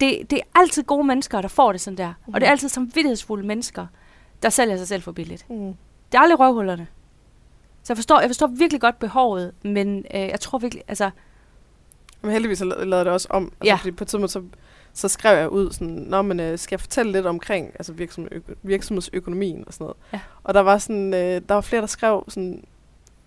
det, 0.00 0.30
det 0.30 0.36
er 0.38 0.60
altid 0.60 0.82
gode 0.82 1.04
mennesker, 1.06 1.40
der 1.40 1.48
får 1.48 1.72
det 1.72 1.80
sådan 1.80 1.96
der. 1.98 2.08
Mm. 2.26 2.34
Og 2.34 2.40
det 2.40 2.46
er 2.46 2.50
Mhm. 2.50 2.52
altid 2.52 2.68
samvittighedsfulde 2.68 3.46
mennesker, 3.46 3.86
der 4.42 4.48
sælger 4.50 4.76
sig 4.76 4.88
selv 4.88 5.02
for 5.02 5.12
billigt. 5.12 5.50
Mm. 5.50 5.74
Det 6.12 6.18
er 6.18 6.20
aldrig 6.20 6.40
røvhullerne. 6.40 6.86
Så 7.82 7.92
jeg 7.92 7.96
forstår, 7.96 8.20
jeg 8.20 8.28
forstår 8.28 8.46
virkelig 8.46 8.80
godt 8.80 8.98
behovet, 8.98 9.52
men 9.62 9.98
øh, 10.14 10.20
jeg 10.20 10.40
tror 10.40 10.58
virkelig, 10.58 10.84
altså, 10.88 11.10
Men 12.22 12.30
heldigvis 12.32 12.60
lavede 12.60 13.04
det 13.04 13.12
også 13.12 13.28
om. 13.30 13.44
Altså, 13.44 13.56
Ja. 13.64 13.74
Fordi 13.74 13.90
på 13.90 14.04
et 14.04 14.08
tidspunkt, 14.08 14.30
så, 14.30 14.42
så 14.98 15.08
skrev 15.08 15.38
jeg 15.38 15.48
ud 15.48 15.72
sådan, 15.72 15.88
Nå, 15.94 16.22
men 16.22 16.40
øh, 16.40 16.58
skal 16.58 16.74
jeg 16.76 16.80
fortælle 16.80 17.12
lidt 17.12 17.26
omkring 17.26 17.66
altså 17.74 17.92
virksomhed, 17.92 18.30
virksomhedsøkonomien 18.62 19.64
og 19.66 19.72
sådan 19.72 19.84
noget. 19.84 19.96
Ja. 20.12 20.20
Og 20.44 20.54
der 20.54 20.60
var 20.60 20.78
sådan, 20.78 21.14
øh, 21.14 21.40
der 21.48 21.54
var 21.54 21.60
flere, 21.60 21.80
der 21.80 21.86
skrev 21.86 22.24
sådan, 22.28 22.64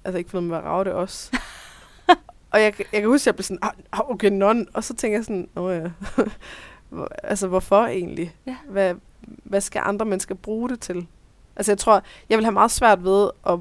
altså 0.03 0.17
ikke 0.17 0.29
for 0.29 0.37
noget 0.39 0.49
med 0.49 0.57
at 0.57 0.63
rave 0.63 0.83
det 0.83 0.93
også. 0.93 1.37
og 2.51 2.61
jeg, 2.61 2.73
jeg 2.93 3.01
kan 3.01 3.05
huske, 3.09 3.23
at 3.23 3.25
jeg 3.27 3.35
blev 3.35 3.43
sådan, 3.43 3.59
"Ah, 3.61 3.71
ah, 3.91 4.09
okay, 4.09 4.29
non. 4.29 4.67
Og 4.73 4.83
så 4.83 4.95
tænker 4.95 5.17
jeg 5.17 5.25
sådan, 5.25 5.49
Nå 5.55 5.69
ja, 5.69 5.89
altså 7.23 7.47
hvorfor 7.47 7.85
egentlig? 7.85 8.35
Ja. 8.47 8.55
Hvad, 8.69 8.95
hvad 9.21 9.61
skal 9.61 9.81
andre 9.85 10.05
mennesker 10.05 10.35
bruge 10.35 10.69
det 10.69 10.79
til? 10.79 11.07
Altså 11.55 11.71
jeg 11.71 11.77
tror, 11.77 12.03
jeg 12.29 12.37
vil 12.37 12.45
have 12.45 12.53
meget 12.53 12.71
svært 12.71 13.03
ved 13.03 13.29
at, 13.47 13.59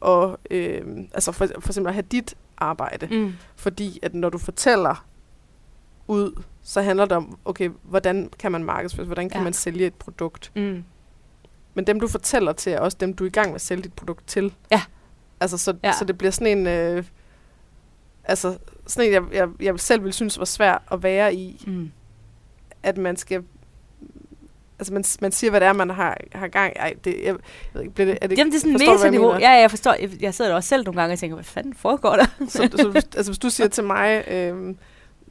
og, 0.00 0.38
øh, 0.50 0.82
altså 1.14 1.32
for, 1.32 1.46
for 1.60 1.68
eksempel 1.70 1.88
at 1.88 1.94
have 1.94 2.06
dit 2.12 2.34
arbejde. 2.58 3.06
mm, 3.10 3.32
Fordi 3.56 3.98
at 4.02 4.14
når 4.14 4.28
du 4.30 4.38
fortæller 4.38 5.04
ud, 6.10 6.42
så 6.62 6.82
handler 6.82 7.04
det 7.04 7.16
om, 7.16 7.38
okay, 7.44 7.70
hvordan 7.82 8.30
kan 8.38 8.52
man 8.52 8.64
markedsføre, 8.64 9.06
hvordan 9.06 9.28
kan 9.28 9.40
Ja. 9.40 9.44
man 9.44 9.52
sælge 9.52 9.86
et 9.86 9.94
produkt. 9.94 10.52
mm, 10.56 10.84
Men 11.74 11.86
dem, 11.86 12.00
du 12.00 12.08
fortæller 12.08 12.52
til, 12.52 12.72
er 12.72 12.80
også 12.80 12.96
dem, 13.00 13.14
du 13.14 13.24
er 13.24 13.28
i 13.28 13.30
gang 13.30 13.48
med 13.48 13.54
at 13.54 13.60
sælge 13.60 13.82
dit 13.82 13.92
produkt 13.92 14.26
til. 14.26 14.54
Ja. 14.72 14.82
Altså, 15.40 15.58
så, 15.58 15.74
Ja. 15.84 15.92
så 15.98 16.04
det 16.04 16.18
bliver 16.18 16.30
sådan 16.30 16.58
en... 16.58 16.66
Øh, 16.66 17.04
altså, 18.24 18.58
sådan 18.86 19.08
en, 19.08 19.14
jeg, 19.14 19.22
jeg, 19.32 19.48
jeg 19.60 19.80
selv 19.80 20.02
ville 20.02 20.12
synes 20.12 20.38
var 20.38 20.44
svær 20.44 20.82
at 20.92 21.02
være 21.02 21.34
i, 21.34 21.64
mm. 21.66 21.90
at 22.82 22.98
man 22.98 23.16
skal... 23.16 23.42
Altså, 24.78 24.92
man, 24.94 25.04
man 25.20 25.32
siger, 25.32 25.50
hvad 25.50 25.60
det 25.60 25.66
er, 25.68 25.72
man 25.72 25.90
har, 25.90 26.16
har 26.32 26.48
gang 26.48 26.72
i. 26.72 26.78
Ej, 26.78 26.94
det, 27.04 27.14
jeg, 27.16 27.24
jeg 27.24 27.34
ved 27.72 27.80
ikke, 27.82 27.94
bliver 27.94 28.06
det, 28.06 28.18
er 28.22 28.26
det, 28.26 28.38
Jamen, 28.38 28.52
det 28.52 28.56
er 28.56 28.60
sådan 28.60 28.78
forstår 28.78 28.92
meta-niveau. 28.94 29.32
Ja, 29.32 29.50
jeg 29.50 29.70
forstår. 29.70 29.92
Jeg, 30.00 30.22
jeg 30.22 30.34
sidder 30.34 30.50
der 30.50 30.56
også 30.56 30.68
selv 30.68 30.84
nogle 30.84 31.00
gange 31.00 31.12
og 31.14 31.18
tænker, 31.18 31.34
hvad 31.34 31.44
fanden 31.44 31.74
foregår 31.74 32.16
der? 32.16 32.26
så, 32.48 32.68
så, 32.76 32.92
altså, 33.16 33.30
hvis 33.32 33.38
du 33.38 33.50
siger 33.50 33.68
til 33.68 33.84
mig, 33.84 34.24
øh, 34.28 34.74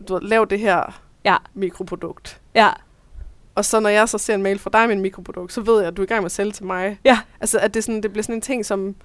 du 0.07 0.13
ved, 0.13 0.21
lav 0.21 0.45
det 0.49 0.59
her 0.59 1.01
Ja. 1.25 1.37
mikroprodukt, 1.53 2.41
ja, 2.55 2.69
Og 3.55 3.65
så 3.65 3.79
når 3.79 3.89
jeg 3.89 4.09
så 4.09 4.17
ser 4.17 4.35
en 4.35 4.43
mail 4.43 4.59
fra 4.59 4.69
dig 4.73 4.87
med 4.87 4.95
en 4.95 5.01
mikroprodukt, 5.01 5.53
så 5.53 5.61
ved 5.61 5.79
jeg, 5.79 5.87
at 5.87 5.97
du 5.97 6.01
er 6.01 6.05
i 6.05 6.07
gang 6.07 6.21
med 6.21 6.25
at 6.25 6.31
sælge 6.31 6.51
til 6.51 6.65
mig. 6.65 6.99
Ja. 7.05 7.19
Altså, 7.41 7.59
at 7.59 7.73
det, 7.73 7.83
sådan, 7.83 8.03
det 8.03 8.11
bliver 8.11 8.23
sådan 8.23 8.35
en 8.35 8.41
ting, 8.41 8.65
som... 8.65 8.95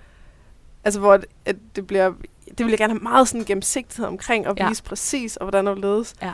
Altså, 0.84 1.01
hvor 1.01 1.12
at, 1.14 1.26
at 1.45 1.57
det 1.76 1.86
bliver... 1.86 2.12
Det 2.59 2.66
vil 2.66 2.68
jeg 2.68 2.78
gerne 2.78 2.92
have 2.92 3.03
meget 3.03 3.28
sådan 3.28 3.45
gennemsigtighed 3.45 4.07
omkring, 4.07 4.49
og 4.49 4.55
Ja. 4.59 4.68
vise 4.68 4.82
præcis, 4.82 5.36
og 5.36 5.45
hvordan 5.45 5.66
det 5.66 5.78
ledes. 5.78 6.14
Ja. 6.22 6.32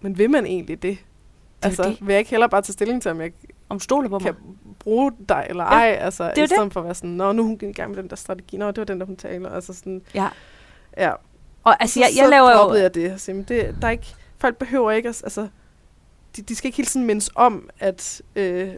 Men 0.00 0.18
vil 0.18 0.30
man 0.30 0.46
egentlig 0.46 0.82
det? 0.82 0.90
jo 0.90 0.96
altså, 1.62 1.82
det. 1.82 1.98
vil 2.00 2.12
jeg 2.12 2.18
ikke 2.18 2.30
heller 2.30 2.46
bare 2.46 2.62
tage 2.62 2.72
stilling 2.72 3.02
til, 3.02 3.10
om 3.10 3.20
jeg 3.20 3.32
om 3.68 3.78
du 3.78 3.82
stoler 3.82 4.08
på 4.08 4.18
mig. 4.18 4.22
kan 4.22 4.34
bruge 4.78 5.12
dig 5.28 5.46
eller 5.48 5.64
Ja, 5.64 5.70
ej? 5.70 5.96
Altså, 6.00 6.24
er 6.24 6.42
i 6.42 6.46
stedet 6.46 6.72
for 6.72 6.80
at 6.80 6.84
være 6.86 6.94
sådan, 6.94 7.10
nå, 7.10 7.32
nu 7.32 7.42
er 7.42 7.46
hun 7.46 7.58
i 7.62 7.72
gang 7.72 7.90
med 7.90 8.02
den 8.02 8.10
der 8.10 8.16
strategi. 8.16 8.56
Nå, 8.56 8.66
det 8.70 8.78
var 8.78 8.84
den, 8.84 9.00
der 9.00 9.06
hun 9.06 9.16
taler. 9.16 9.50
Altså 9.50 9.72
sådan, 9.72 10.02
Ja. 10.14 10.28
ja. 10.96 11.12
Og 11.68 11.82
altså, 11.82 11.94
så, 11.94 12.00
jeg, 12.00 12.10
jeg 12.16 12.24
så 12.24 12.30
laver 12.30 12.50
jo... 12.50 12.74
jeg 12.74 12.94
det. 12.94 13.20
Så, 13.20 13.30
jamen, 13.30 13.44
det 13.44 13.76
der 13.80 13.86
er 13.86 13.92
ikke, 13.92 14.14
folk 14.38 14.56
behøver 14.56 14.90
ikke 14.90 15.08
altså, 15.08 15.48
de, 16.36 16.42
de 16.42 16.54
skal 16.54 16.68
ikke 16.68 16.76
hele 16.76 16.86
tiden 16.86 17.06
mindes 17.06 17.30
om, 17.34 17.70
at, 17.78 18.22
øh, 18.36 18.70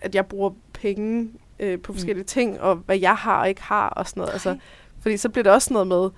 at 0.00 0.14
jeg 0.14 0.26
bruger 0.26 0.50
penge 0.72 1.30
øh, 1.58 1.80
på 1.80 1.92
forskellige 1.92 2.22
mm. 2.22 2.26
ting, 2.26 2.60
og 2.60 2.76
hvad 2.76 2.98
jeg 2.98 3.16
har 3.16 3.40
og 3.40 3.48
ikke 3.48 3.62
har, 3.62 3.88
og 3.88 4.08
sådan 4.08 4.20
noget. 4.20 4.32
Altså, 4.32 4.56
fordi 5.00 5.16
så 5.16 5.28
bliver 5.28 5.42
det 5.42 5.52
også 5.52 5.72
noget 5.72 5.86
med, 5.86 6.10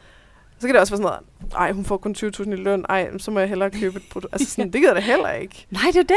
så 0.59 0.67
kan 0.67 0.75
det 0.75 0.81
også 0.81 0.97
være 0.97 1.03
sådan 1.03 1.21
noget, 1.43 1.55
ej, 1.57 1.73
hun 1.73 1.85
får 1.85 1.97
kun 1.97 2.15
20.000 2.19 2.51
i 2.51 2.57
løn, 2.57 2.85
ej, 2.89 3.19
så 3.19 3.31
må 3.31 3.41
jeg 3.41 3.49
hellere 3.49 3.71
købe 3.71 3.97
et 3.97 4.05
produkt. 4.11 4.33
Altså 4.35 4.51
sådan, 4.51 4.71
det 4.73 4.81
gider 4.81 4.95
det 4.95 5.03
heller 5.03 5.31
ikke. 5.31 5.67
Nej, 5.71 5.83
det 5.87 5.97
er 5.97 6.03
det. 6.03 6.17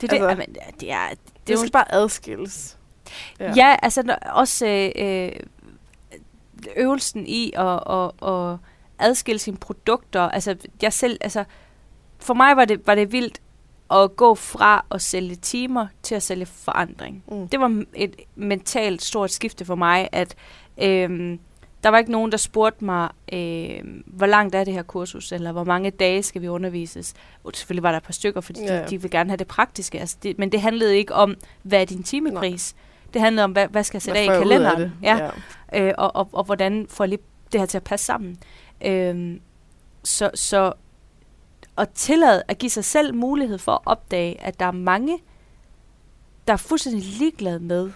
Det 0.00 0.12
er 0.12 0.12
Altså, 0.12 0.28
det. 0.28 0.30
Jamen, 0.30 0.54
det 0.80 0.92
er, 0.92 1.08
det 1.08 1.48
Det, 1.48 1.58
skal 1.58 1.70
bare 1.70 1.94
adskilles. 1.94 2.78
Ja, 3.40 3.52
ja 3.56 3.76
altså 3.82 4.02
når, 4.02 4.14
også 4.14 4.66
øh, 4.66 4.92
øh, 4.96 5.32
øvelsen 6.76 7.26
i 7.26 7.52
at, 7.56 7.80
at, 7.90 8.28
at 8.28 8.58
adskille 8.98 9.38
sine 9.38 9.56
produkter. 9.56 10.20
Altså, 10.20 10.56
jeg 10.82 10.92
selv, 10.92 11.18
altså, 11.20 11.44
for 12.18 12.34
mig 12.34 12.56
var 12.56 12.64
det, 12.64 12.86
var 12.86 12.94
det 12.94 13.12
vildt 13.12 13.40
at 13.90 14.16
gå 14.16 14.34
fra 14.34 14.84
at 14.90 15.02
sælge 15.02 15.34
timer 15.34 15.86
til 16.02 16.14
at 16.14 16.22
sælge 16.22 16.46
forandring. 16.46 17.24
Mm. 17.30 17.48
Det 17.48 17.60
var 17.60 17.84
et 17.94 18.16
mentalt 18.36 19.02
stort 19.02 19.30
skifte 19.30 19.64
for 19.64 19.74
mig, 19.74 20.08
at 20.12 20.34
øh, 20.82 21.38
der 21.82 21.88
var 21.88 21.98
ikke 21.98 22.12
nogen, 22.12 22.30
der 22.32 22.38
spurgte 22.38 22.84
mig, 22.84 23.08
øh, 23.32 23.80
hvor 24.06 24.26
langt 24.26 24.54
er 24.54 24.64
det 24.64 24.74
her 24.74 24.82
kursus, 24.82 25.32
eller 25.32 25.52
hvor 25.52 25.64
mange 25.64 25.90
dage 25.90 26.22
skal 26.22 26.42
vi 26.42 26.48
undervises. 26.48 27.14
Og 27.44 27.52
selvfølgelig 27.54 27.82
var 27.82 27.90
der 27.90 27.96
et 27.96 28.02
par 28.04 28.12
stykker, 28.12 28.40
fordi 28.40 28.60
Ja, 28.60 28.66
ja, 28.66 28.72
ja. 28.72 28.78
ja. 28.78 28.84
De, 28.84 28.90
de 28.90 29.02
ville 29.02 29.18
gerne 29.18 29.30
have 29.30 29.36
det 29.36 29.46
praktiske. 29.46 30.00
Altså 30.00 30.16
det, 30.22 30.38
men 30.38 30.52
det 30.52 30.60
handlede 30.60 30.96
ikke 30.96 31.14
om, 31.14 31.34
hvad 31.62 31.80
er 31.80 31.84
din 31.84 32.02
timepris. 32.02 32.74
Det 33.14 33.20
handlede 33.22 33.44
om, 33.44 33.52
hvad, 33.52 33.68
hvad 33.68 33.84
skal 33.84 33.96
jeg 33.96 34.02
sætte 34.02 34.20
af 34.20 34.24
i 34.24 34.28
ud 34.28 34.34
af 34.34 34.42
kalenderen. 34.42 34.80
det? 34.80 34.92
Ja. 35.02 35.30
Øh, 35.74 35.94
og, 35.98 36.16
og, 36.16 36.28
og 36.32 36.44
hvordan 36.44 36.86
får 36.88 37.04
jeg 37.04 37.08
lige 37.08 37.22
det 37.52 37.60
her 37.60 37.66
til 37.66 37.76
at 37.76 37.84
passe 37.84 38.06
sammen. 38.06 38.38
Øh, 38.84 39.40
så, 40.04 40.30
så 40.34 40.72
at 41.78 41.88
tillade 41.90 42.42
at 42.48 42.58
give 42.58 42.70
sig 42.70 42.84
selv 42.84 43.14
mulighed 43.14 43.58
for 43.58 43.72
at 43.72 43.78
opdage, 43.86 44.40
at 44.40 44.60
der 44.60 44.66
er 44.66 44.70
mange, 44.70 45.18
der 46.46 46.52
er 46.52 46.56
fuldstændig 46.56 47.02
ligeglade 47.04 47.60
med, 47.60 47.90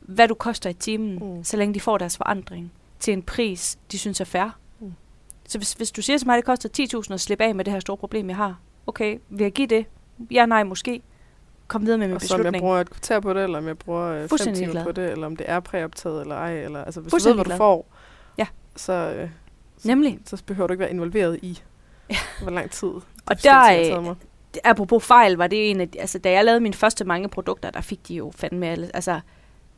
hvad 0.00 0.28
du 0.28 0.34
koster 0.34 0.70
i 0.70 0.74
timen, 0.74 1.36
Mm. 1.36 1.44
så 1.44 1.56
længe 1.56 1.74
de 1.74 1.80
får 1.80 1.98
deres 1.98 2.16
forandring 2.16 2.72
til 3.00 3.12
en 3.12 3.22
pris, 3.22 3.78
de 3.92 3.98
synes 3.98 4.20
er 4.20 4.24
fair. 4.24 4.58
Mm. 4.80 4.92
Så 5.48 5.58
hvis, 5.58 5.72
hvis 5.72 5.90
du 5.90 6.02
siger 6.02 6.18
til 6.18 6.26
mig, 6.26 6.34
at 6.34 6.36
det 6.36 6.44
koster 6.44 6.68
10.000 7.08 7.14
at 7.14 7.20
slippe 7.20 7.44
af 7.44 7.54
med 7.54 7.64
det 7.64 7.72
her 7.72 7.80
store 7.80 7.96
problem, 7.96 8.28
jeg 8.28 8.36
har, 8.36 8.60
okay, 8.86 9.18
vil 9.28 9.42
jeg 9.42 9.52
give 9.52 9.66
det? 9.68 9.86
Ja, 10.30 10.46
nej, 10.46 10.64
måske. 10.64 11.02
Kom 11.68 11.82
videre 11.86 11.98
med 11.98 12.06
min 12.08 12.14
Og 12.14 12.20
så 12.22 12.34
om 12.34 12.38
jeg 12.38 12.42
beslutning. 12.44 12.62
bruger 12.62 12.78
et 12.80 12.90
kvarter 12.90 13.20
på 13.20 13.32
det, 13.32 13.42
eller 13.42 13.58
om 13.58 13.66
jeg 13.66 13.78
bruger 13.78 14.02
øh, 14.06 14.28
fem 14.28 14.38
timer 14.38 14.54
ligeglad. 14.54 14.84
på 14.84 14.92
det, 14.92 15.10
eller 15.10 15.26
om 15.26 15.36
det 15.36 15.50
er 15.50 15.60
præoptaget 15.60 16.20
eller 16.20 16.34
ej. 16.34 16.60
Eller, 16.64 16.84
altså, 16.84 17.00
hvis 17.00 17.12
du 17.12 17.28
ved, 17.28 17.34
hvad 17.34 17.44
du 17.44 17.56
får, 17.56 17.86
Ja. 18.38 18.46
så, 18.76 18.92
øh, 18.92 19.30
så, 19.30 19.30
Nemlig. 19.84 20.18
så 20.24 20.42
behøver 20.46 20.66
du 20.66 20.72
ikke 20.72 20.80
være 20.80 20.90
involveret 20.90 21.38
i, 21.42 21.62
hvor 22.42 22.50
lang 22.50 22.70
tid 22.70 22.88
det 22.88 23.02
Og 23.26 23.42
der, 23.42 23.96
øh, 23.96 24.04
mig. 24.04 24.14
apropos 24.64 25.04
fejl, 25.04 25.34
var 25.34 25.46
det 25.46 25.70
en 25.70 25.80
af, 25.80 25.88
altså 25.98 26.18
da 26.18 26.30
jeg 26.30 26.44
lavede 26.44 26.60
mine 26.60 26.74
første 26.74 27.04
mange 27.04 27.28
produkter, 27.28 27.70
der 27.70 27.80
fik 27.80 28.08
de 28.08 28.14
jo 28.14 28.32
fandme 28.36 28.66
alle, 28.66 28.90
altså, 28.94 29.20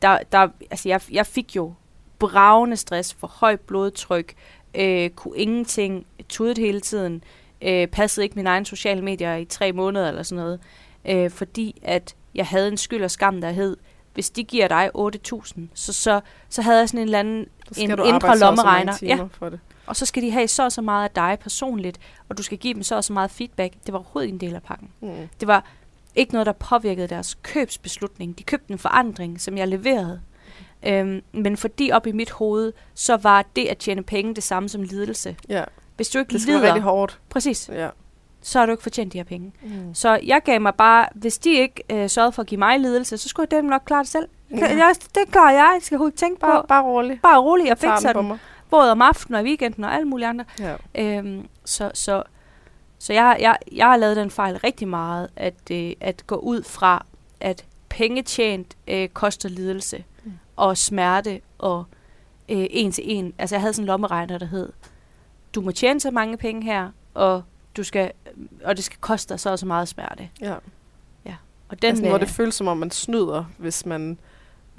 der, 0.01 0.17
der, 0.31 0.47
altså 0.71 0.89
jeg, 0.89 1.01
jeg 1.11 1.25
fik 1.25 1.55
jo 1.55 1.73
bravende 2.19 2.77
stress, 2.77 3.13
for 3.13 3.27
højt 3.27 3.59
blodtryk, 3.59 4.33
øh, 4.75 5.09
kunne 5.09 5.37
ingenting, 5.37 6.05
tudet 6.29 6.57
hele 6.57 6.81
tiden, 6.81 7.23
øh, 7.61 7.87
passede 7.87 8.23
ikke 8.23 8.35
mine 8.35 8.49
egne 8.49 8.65
sociale 8.65 9.01
medier 9.01 9.35
i 9.35 9.45
tre 9.45 9.71
måneder 9.71 10.07
eller 10.07 10.23
sådan 10.23 10.43
noget, 10.43 10.59
øh, 11.05 11.31
fordi 11.31 11.81
at 11.83 12.15
jeg 12.35 12.45
havde 12.45 12.67
en 12.67 12.77
skyld 12.77 13.03
og 13.03 13.11
skam, 13.11 13.41
der 13.41 13.51
hed, 13.51 13.77
hvis 14.13 14.29
de 14.29 14.43
giver 14.43 14.67
dig 14.67 14.89
8.000, 14.95 15.61
så, 15.73 15.93
så, 15.93 16.21
så 16.49 16.61
havde 16.61 16.79
jeg 16.79 16.89
sådan 16.89 16.99
en 16.99 17.03
eller 17.03 17.19
anden 17.19 17.47
en 17.77 17.91
indre 17.91 18.37
lommeregner. 18.39 18.97
Ja. 19.01 19.27
for 19.31 19.49
det. 19.49 19.59
Og 19.85 19.95
så 19.95 20.05
skal 20.05 20.23
de 20.23 20.31
have 20.31 20.47
så 20.47 20.63
og 20.63 20.71
så 20.71 20.81
meget 20.81 21.03
af 21.03 21.11
dig 21.11 21.37
personligt, 21.41 21.99
og 22.29 22.37
du 22.37 22.43
skal 22.43 22.57
give 22.57 22.73
dem 22.73 22.83
så 22.83 22.95
og 22.95 23.03
så 23.03 23.13
meget 23.13 23.31
feedback. 23.31 23.73
Det 23.85 23.93
var 23.93 23.99
overhovedet 23.99 24.27
ikke 24.27 24.35
en 24.35 24.41
del 24.49 24.55
af 24.55 24.63
pakken. 24.63 24.89
Mm. 25.01 25.29
Det 25.39 25.47
var 25.47 25.63
ikke 26.15 26.33
noget, 26.33 26.45
der 26.45 26.51
påvirkede 26.51 27.07
deres 27.07 27.37
købsbeslutning. 27.43 28.37
De 28.37 28.43
købte 28.43 28.71
en 28.71 28.79
forandring, 28.79 29.41
som 29.41 29.57
jeg 29.57 29.67
leverede. 29.67 30.21
Øhm, 30.83 31.21
men 31.31 31.57
fordi 31.57 31.91
op 31.93 32.07
i 32.07 32.11
mit 32.11 32.31
hoved, 32.31 32.73
så 32.93 33.17
var 33.17 33.45
det 33.55 33.65
at 33.65 33.77
tjene 33.77 34.03
penge 34.03 34.35
det 34.35 34.43
samme 34.43 34.69
som 34.69 34.81
lidelse. 34.81 35.35
Ja, 35.49 35.63
Hvis 35.95 36.09
du 36.09 36.19
ikke 36.19 36.33
det 36.33 36.47
være 36.47 36.55
lider, 36.57 36.67
rigtig 36.67 36.81
hårdt. 36.81 37.19
præcis, 37.29 37.69
Ja. 37.73 37.89
så 38.41 38.59
har 38.59 38.65
du 38.65 38.71
ikke 38.71 38.83
fortjent 38.83 39.13
de 39.13 39.17
her 39.17 39.23
penge. 39.25 39.51
Mm. 39.61 39.93
Så 39.93 40.19
jeg 40.23 40.41
gav 40.45 40.61
mig 40.61 40.75
bare, 40.75 41.07
hvis 41.15 41.37
de 41.37 41.53
ikke 41.53 41.83
øh, 41.89 42.09
sørgede 42.09 42.31
for 42.31 42.41
at 42.41 42.47
give 42.47 42.59
mig 42.59 42.79
lidelse, 42.79 43.17
så 43.17 43.29
skulle 43.29 43.47
jeg 43.51 43.57
dem 43.57 43.65
nok 43.69 43.81
klare 43.85 44.03
det 44.03 44.11
selv. 44.11 44.27
Ja. 44.51 44.57
Jeg, 44.77 44.95
det 45.15 45.31
gør 45.31 45.49
jeg. 45.49 45.71
Jeg 45.73 45.79
skal 45.81 45.95
ikke 46.05 46.17
tænke 46.17 46.39
Bare, 46.39 46.61
på. 46.61 46.67
bare 46.67 46.83
rolig. 46.83 47.19
Bare 47.23 47.39
rolig, 47.41 47.67
jeg 47.67 47.77
fikser 47.77 48.13
den. 48.13 48.39
Både 48.71 48.91
om 48.91 49.01
aftenen 49.01 49.35
og 49.35 49.41
i 49.41 49.45
weekenden 49.45 49.83
og 49.83 49.93
alle 49.93 50.05
mulige 50.07 50.27
andre. 50.27 50.45
Ja. 50.59 50.75
Øhm, 50.95 51.47
så 51.65 51.91
så, 51.93 52.23
så 52.99 53.13
jeg, 53.13 53.37
jeg, 53.39 53.57
jeg 53.71 53.85
har 53.87 53.97
lavet 53.97 54.15
den 54.15 54.31
fejl 54.31 54.57
rigtig 54.57 54.87
meget, 54.87 55.29
at, 55.35 55.53
øh, 55.71 55.91
at 55.99 56.27
gå 56.27 56.35
ud 56.35 56.63
fra, 56.63 57.05
at 57.39 57.65
penge 57.89 58.23
tjent 58.23 58.77
øh, 58.87 59.09
koster 59.09 59.49
lidelse 59.49 60.03
Mm. 60.23 60.31
og 60.55 60.77
smerte 60.77 61.41
og 61.57 61.83
øh, 62.49 62.65
en 62.69 62.91
til 62.91 63.03
en. 63.07 63.33
Altså 63.37 63.55
jeg 63.55 63.61
havde 63.61 63.73
sådan 63.73 63.83
en 63.83 63.87
lommeregner, 63.87 64.37
der 64.37 64.45
hed, 64.45 64.69
du 65.55 65.61
må 65.61 65.71
tjene 65.71 65.99
så 65.99 66.11
mange 66.11 66.37
penge 66.37 66.63
her, 66.63 66.89
og, 67.13 67.43
du 67.77 67.83
skal, 67.83 68.11
og 68.63 68.75
det 68.77 68.83
skal 68.83 68.97
koste 69.01 69.33
dig 69.33 69.39
så 69.39 69.49
og 69.49 69.59
så 69.59 69.65
meget 69.65 69.87
smerte. 69.87 70.29
ja. 70.41 70.55
Og 71.69 71.81
den, 71.81 71.89
altså, 71.89 72.03
hvor 72.03 72.13
øh, 72.13 72.19
det 72.19 72.29
føles 72.29 72.55
som 72.55 72.67
om, 72.67 72.77
man 72.77 72.91
snyder, 72.91 73.43
hvis 73.57 73.85
man, 73.85 74.19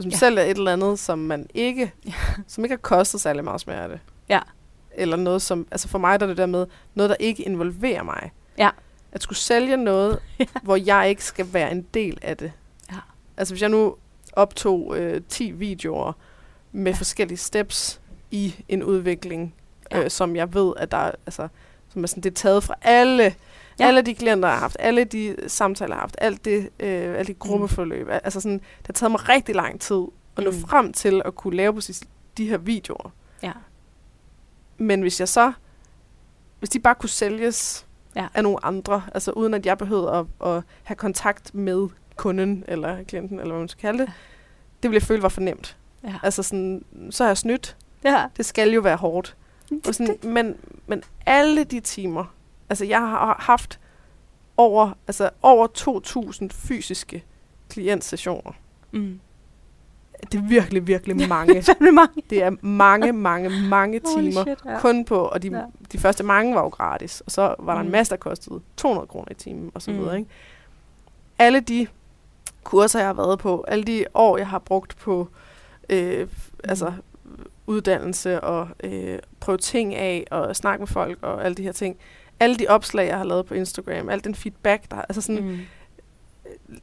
hvis 0.03 0.07
man 0.07 0.13
Ja. 0.13 0.17
sælger 0.19 0.43
et 0.43 0.57
eller 0.57 0.73
andet, 0.73 0.99
som 0.99 1.19
man 1.19 1.47
ikke, 1.55 1.93
ja. 2.07 2.13
som 2.47 2.65
ikke 2.65 2.73
har 2.73 2.81
kostet 2.81 3.21
særlig 3.21 3.45
meget 3.45 3.61
smerte. 3.61 4.01
Ja. 4.29 4.41
Eller 4.95 5.17
noget, 5.17 5.43
som, 5.43 5.67
altså 5.71 5.89
for 5.89 5.99
mig 5.99 6.21
der 6.21 6.27
er 6.27 6.29
det 6.29 6.37
der 6.37 6.47
med, 6.47 6.67
noget, 6.95 7.11
der 7.11 7.17
ikke 7.21 7.43
involverer 7.43 8.03
mig. 8.03 8.33
Ja. 8.59 8.71
At 9.13 9.23
skulle 9.23 9.39
sælge 9.39 9.77
noget, 9.77 10.19
Ja. 10.39 10.45
hvor 10.63 10.77
jeg 10.77 11.09
ikke 11.09 11.25
skal 11.25 11.53
være 11.53 11.73
en 11.73 11.83
del 11.95 12.19
af 12.23 12.37
det. 12.37 12.53
Ja. 12.93 12.97
Altså 13.37 13.55
hvis 13.55 13.63
jeg 13.63 13.69
nu 13.71 13.97
optog 14.33 14.95
øh, 14.99 15.21
10 15.29 15.51
videoer 15.51 16.13
med 16.73 16.93
ja. 16.93 16.99
forskellige 16.99 17.39
steps 17.39 18.01
i 18.31 18.55
en 18.69 18.83
udvikling, 18.83 19.55
Ja. 19.93 20.05
øh, 20.05 20.11
som 20.11 20.37
jeg 20.37 20.55
ved, 20.55 20.73
at 20.77 20.91
der 20.91 20.97
er, 20.97 21.11
altså, 21.27 21.49
som 21.89 22.03
er 22.03 22.07
sådan, 22.07 22.23
det 22.23 22.31
er 22.31 22.35
taget 22.35 22.65
fra 22.65 22.75
alle 22.83 23.35
Ja. 23.81 23.87
Alle 23.87 24.03
de 24.03 24.15
klienter, 24.15 24.49
jeg 24.49 24.57
har 24.57 24.61
haft, 24.61 24.77
alle 24.81 25.05
de 25.05 25.37
samtaler, 25.47 25.91
jeg 25.91 25.97
har 25.97 26.01
haft, 26.01 26.17
alt 26.19 26.45
det, 26.45 26.59
øh, 26.81 26.91
alle 27.19 27.25
de 27.25 27.35
gruppeforløb. 27.35 28.07
Mm. 28.07 28.13
Altså 28.25 28.41
sådan, 28.41 28.59
det 28.59 28.87
har 28.87 28.93
taget 28.93 29.11
mig 29.11 29.29
rigtig 29.29 29.55
lang 29.55 29.81
tid 29.81 30.03
at 30.37 30.45
nå 30.45 30.51
Mm. 30.51 30.57
mm. 30.57 30.63
frem 30.63 30.93
til 30.93 31.23
at 31.25 31.35
kunne 31.35 31.57
lave 31.57 31.75
præcis 31.75 32.03
de 32.37 32.49
her 32.49 32.59
videoer. 32.59 33.11
Ja. 33.43 33.53
Men 34.79 35.01
hvis 35.01 35.21
jeg 35.21 35.29
så, 35.29 35.53
hvis 36.59 36.71
de 36.71 36.81
bare 36.81 36.95
kunne 36.95 37.09
sælges 37.09 37.87
Ja. 38.17 38.27
af 38.35 38.43
nogle 38.43 38.65
andre, 38.65 39.03
altså 39.15 39.31
uden 39.31 39.55
at 39.55 39.67
jeg 39.67 39.79
behøvede 39.79 40.11
at, 40.13 40.49
at 40.49 40.63
have 40.83 40.97
kontakt 40.97 41.55
med 41.55 41.89
kunden 42.17 42.65
eller 42.69 43.03
klienten, 43.03 43.39
eller 43.41 43.51
hvad 43.53 43.59
man 43.61 43.69
skal 43.69 43.81
kalde 43.81 43.99
det, 43.99 44.07
Ja. 44.09 44.13
det 44.83 44.91
ville 44.91 44.95
jeg 44.95 45.03
føle 45.03 45.23
var 45.23 45.29
for 45.29 45.41
nemt. 45.41 45.77
Ja. 46.05 46.15
Altså 46.23 46.43
sådan, 46.43 46.85
så 47.11 47.25
har 47.25 47.29
jeg 47.31 47.39
snydt. 47.39 47.77
ja. 48.05 48.25
Det 48.37 48.47
skal 48.47 48.71
jo 48.71 48.81
være 48.81 48.97
hårdt. 48.97 49.37
Og 49.89 49.95
sådan, 49.95 50.19
men, 50.23 50.57
men 50.87 51.03
alle 51.27 51.65
de 51.65 51.81
timer, 51.81 52.25
altså 52.73 52.85
jeg 52.85 52.99
har 53.01 53.37
haft 53.41 53.81
over, 54.57 54.93
altså 55.09 55.31
over 55.43 55.67
2.000 56.33 56.49
fysiske 56.51 57.25
klientsessioner. 57.71 58.53
mm. 58.93 59.21
Det 60.33 60.39
er 60.39 60.43
virkelig, 60.49 60.87
virkelig 60.87 61.29
mange. 61.29 61.63
Fandme 61.63 61.93
mange. 61.93 62.23
det 62.31 62.43
er 62.43 62.51
mange, 62.67 63.13
mange, 63.13 63.51
mange 63.69 63.99
timer 64.01 64.43
shit, 64.43 64.59
ja. 64.67 64.81
kun 64.81 65.05
på, 65.05 65.19
og 65.19 65.43
de, 65.43 65.49
Ja. 65.57 65.63
de 65.93 65.99
første 65.99 66.25
mange 66.25 66.55
var 66.55 66.63
jo 66.63 66.69
gratis, 66.69 67.21
og 67.21 67.31
så 67.33 67.55
var 67.59 67.75
der 67.75 67.81
Mm. 67.83 67.87
en 67.87 67.93
masse, 67.93 68.11
der 68.11 68.17
kostede 68.17 68.61
200 68.77 69.07
kroner 69.07 69.29
i 69.31 69.35
timen, 69.35 69.71
og 69.75 69.83
så 69.83 69.91
Mm. 69.91 69.99
videre, 69.99 70.19
ikke? 70.19 70.31
Alle 71.39 71.61
de 71.61 71.87
kurser, 72.65 72.99
jeg 72.99 73.09
har 73.09 73.15
været 73.15 73.39
på, 73.39 73.65
alle 73.69 73.85
de 73.85 74.05
år, 74.15 74.37
jeg 74.39 74.49
har 74.49 74.59
brugt 74.59 74.97
på, 74.99 75.29
øh, 75.91 76.29
altså 76.65 76.93
uddannelse 77.67 78.41
og 78.41 78.69
øh, 78.85 79.19
prøve 79.41 79.59
ting 79.59 79.95
af 79.95 80.25
og 80.31 80.57
snakke 80.57 80.81
med 80.83 80.87
folk 80.89 81.19
og 81.23 81.45
alle 81.45 81.55
de 81.55 81.63
her 81.63 81.73
ting. 81.73 81.97
Alle 82.43 82.57
de 82.57 82.67
opslag, 82.69 83.07
jeg 83.07 83.17
har 83.19 83.25
lavet 83.25 83.47
på 83.47 83.55
Instagram, 83.55 84.09
al 84.09 84.25
den 84.25 84.35
feedback, 84.35 84.91
der 84.91 84.97
altså 84.97 85.21
sådan 85.21 85.45
Mm. 85.45 85.59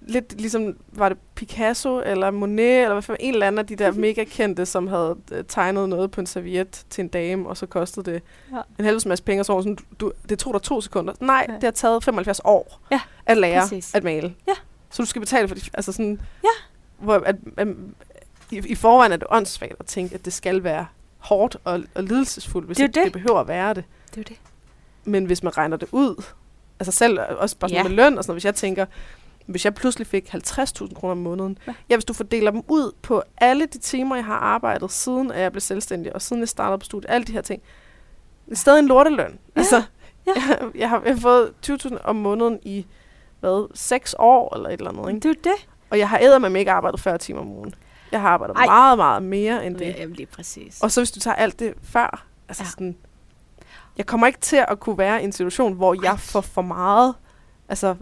lidt 0.02 0.42
ligesom, 0.42 0.78
var 0.92 1.10
det 1.10 1.18
Picasso 1.36 2.02
eller 2.06 2.32
Monet, 2.32 2.82
eller 2.82 2.94
hvad 2.94 3.02
for 3.02 3.16
en 3.20 3.34
eller 3.34 3.48
anden 3.48 3.60
af 3.60 3.68
de 3.68 3.76
der 3.76 3.92
mega 4.08 4.24
kendte, 4.24 4.66
som 4.66 4.88
havde 4.88 5.18
øh, 5.32 5.44
tegnet 5.48 5.90
noget 5.90 6.12
på 6.12 6.22
en 6.22 6.28
serviet 6.28 6.86
til 6.90 7.02
en 7.02 7.08
dame, 7.08 7.50
og 7.50 7.58
så 7.58 7.66
kostede 7.66 8.12
det 8.12 8.22
Ja. 8.52 8.62
en 8.80 8.86
helvedes 8.86 9.06
masse 9.06 9.24
penge, 9.24 9.42
og 9.42 9.46
så 9.46 9.62
sådan, 9.62 9.78
du, 10.00 10.12
det 10.30 10.40
tog 10.40 10.54
dig 10.54 10.62
to 10.62 10.82
sekunder. 10.82 11.14
Nej, 11.20 11.46
Ja. 11.50 11.54
det 11.54 11.64
har 11.64 11.72
taget 11.72 12.04
75 12.04 12.42
år 12.44 12.80
Ja, 12.92 13.02
at 13.26 13.38
lære 13.38 13.62
præcis. 13.62 13.96
at 13.96 14.04
male. 14.04 14.34
Ja. 14.48 14.54
Så 14.90 15.02
du 15.02 15.06
skal 15.06 15.20
betale 15.20 15.48
for 15.48 15.56
det. 15.56 15.70
Altså 15.74 15.92
sådan, 15.92 16.20
Ja. 16.44 16.50
hvor 16.98 17.14
at, 17.26 17.36
at, 17.58 17.68
i, 18.52 18.58
I 18.68 18.76
forvejen 18.76 19.12
er 19.12 19.16
det 19.18 19.28
åndssvagt 19.32 19.74
at 19.80 19.86
tænke, 19.86 20.16
at 20.16 20.26
det 20.26 20.34
skal 20.34 20.64
være 20.64 20.86
hårdt 21.18 21.58
og, 21.64 21.84
og 21.96 22.04
lidelsesfuldt, 22.04 22.68
hvis 22.68 22.78
Det 22.78 22.88
det, 22.88 22.96
det. 22.96 23.04
det 23.04 23.14
behøver 23.14 23.40
at 23.40 23.48
være 23.48 23.74
det. 23.74 23.84
Det 24.10 24.18
er 24.18 24.22
jo 24.22 24.24
det. 24.30 24.38
Men 25.10 25.26
hvis 25.26 25.44
man 25.44 25.58
regner 25.58 25.78
det 25.78 25.90
ud, 25.92 26.24
altså 26.80 26.92
selv 26.92 27.20
også 27.38 27.58
bare 27.58 27.70
sådan 27.70 27.84
Ja. 27.84 27.90
med 27.90 27.96
løn 27.96 28.18
og 28.18 28.24
sådan 28.24 28.32
noget, 28.32 28.36
hvis 28.36 28.46
jeg 28.46 28.56
tænker, 28.56 28.86
hvis 29.46 29.66
jeg 29.66 29.74
pludselig 29.74 30.08
fik 30.08 30.30
50.000 30.34 30.94
kroner 30.94 31.12
om 31.12 31.18
måneden, 31.18 31.58
Ja. 31.68 31.72
ja. 31.72 31.76
ja, 31.90 31.96
hvis 31.96 32.06
du 32.06 32.14
fordeler 32.14 32.52
dem 32.52 32.64
ud 32.68 32.92
på 33.02 33.24
alle 33.38 33.66
de 33.66 33.78
timer, 33.78 34.16
jeg 34.16 34.26
har 34.26 34.36
arbejdet, 34.40 34.92
siden 34.92 35.32
at 35.32 35.42
jeg 35.42 35.52
blev 35.52 35.62
selvstændig, 35.62 36.16
og 36.16 36.22
siden 36.22 36.40
jeg 36.40 36.50
startede 36.50 36.78
på 36.78 36.86
studiet, 36.86 37.12
alle 37.12 37.26
de 37.26 37.32
her 37.32 37.42
ting, 37.42 37.62
det 38.46 38.52
er 38.52 38.56
stadig 38.56 38.80
en 38.80 38.88
lorteløn. 38.88 39.32
Ja. 39.56 39.60
Altså, 39.60 39.84
Ja. 40.28 40.32
jeg, 40.36 40.58
jeg, 40.76 40.90
har, 40.90 41.02
jeg 41.06 41.14
har 41.14 41.20
fået 41.22 41.52
20.000 41.70 41.98
om 42.04 42.16
måneden 42.16 42.60
i, 42.64 42.86
hvad, 43.40 43.68
6 43.76 44.16
år 44.20 44.56
eller 44.56 44.70
et 44.70 44.74
eller 44.80 44.90
andet, 44.92 45.10
ikke? 45.16 45.30
Det 45.30 45.38
er 45.38 45.42
det. 45.52 45.68
Og 45.90 46.00
jeg 46.00 46.10
har 46.10 46.20
ædermame 46.22 46.60
ikke 46.60 46.72
arbejdet 46.72 47.00
40 47.00 47.18
timer 47.18 47.40
om 47.42 47.48
ugen. 47.50 47.74
Jeg 48.12 48.22
har 48.22 48.30
arbejdet 48.30 48.56
Ej. 48.56 48.66
Meget, 48.66 48.98
meget 48.98 49.24
mere 49.24 49.66
end 49.66 49.76
det. 49.76 49.96
Jamen, 49.98 50.16
lige 50.16 50.26
præcis. 50.26 50.82
Og 50.82 50.92
så 50.92 51.00
hvis 51.02 51.12
du 51.12 51.20
tager 51.20 51.36
alt 51.36 51.60
det 51.60 51.74
før, 51.84 52.26
altså 52.50 52.64
Ja. 52.64 52.66
ja. 52.66 52.70
sådan, 52.70 52.98
jeg 54.00 54.06
kommer 54.06 54.28
ikke 54.28 54.40
til 54.40 54.66
at 54.68 54.80
kunne 54.80 54.98
være 54.98 55.22
i 55.22 55.26
en 55.26 55.32
situation, 55.32 55.74
hvor 55.74 55.94
Ej. 55.94 56.00
jeg 56.04 56.20
får 56.20 56.42
for 56.42 56.62
meget, 56.62 57.16
altså, 57.70 57.96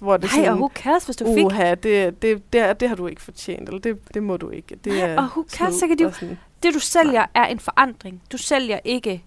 hvor 0.00 0.16
det 0.16 0.30
Nej, 0.32 0.40
og 0.40 0.44
sådan, 0.46 0.58
who 0.58 0.70
cares, 0.74 1.04
hvis 1.04 1.16
du 1.16 1.34
fik... 1.34 1.44
uha, 1.44 1.74
det, 1.74 2.22
det, 2.22 2.52
det, 2.52 2.80
det 2.80 2.88
har 2.88 2.96
du 2.96 3.06
ikke 3.06 3.22
fortjent, 3.22 3.68
eller 3.68 3.80
det, 3.80 4.14
det 4.14 4.22
må 4.22 4.36
du 4.36 4.50
ikke. 4.50 4.76
Det 4.84 4.92
Nej, 4.92 5.00
er 5.00 5.16
og 5.16 5.24
who 5.24 5.44
cares, 5.52 5.74
så 5.74 5.86
kan 5.86 6.06
og 6.06 6.14
sådan. 6.14 6.38
Det, 6.62 6.74
du 6.74 6.78
sælger, 6.78 7.26
er 7.34 7.46
en 7.46 7.58
forandring. 7.58 8.22
Du 8.32 8.38
sælger 8.38 8.78
ikke 8.84 9.24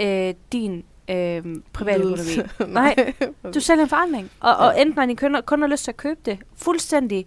øh, 0.00 0.34
din 0.52 0.84
øh, 1.10 1.42
private 1.72 2.04
økonomi. 2.04 2.30
Nej, 2.74 3.12
Du 3.54 3.60
sælger 3.60 3.82
en 3.82 3.88
forandring. 3.88 4.30
Og, 4.40 4.56
og 4.56 4.80
enten 4.80 5.00
dine 5.02 5.16
kunder 5.16 5.40
kun 5.40 5.60
har 5.60 5.68
lyst 5.68 5.84
til 5.84 5.90
at 5.90 5.96
købe 5.96 6.20
det, 6.24 6.38
fuldstændig... 6.56 7.26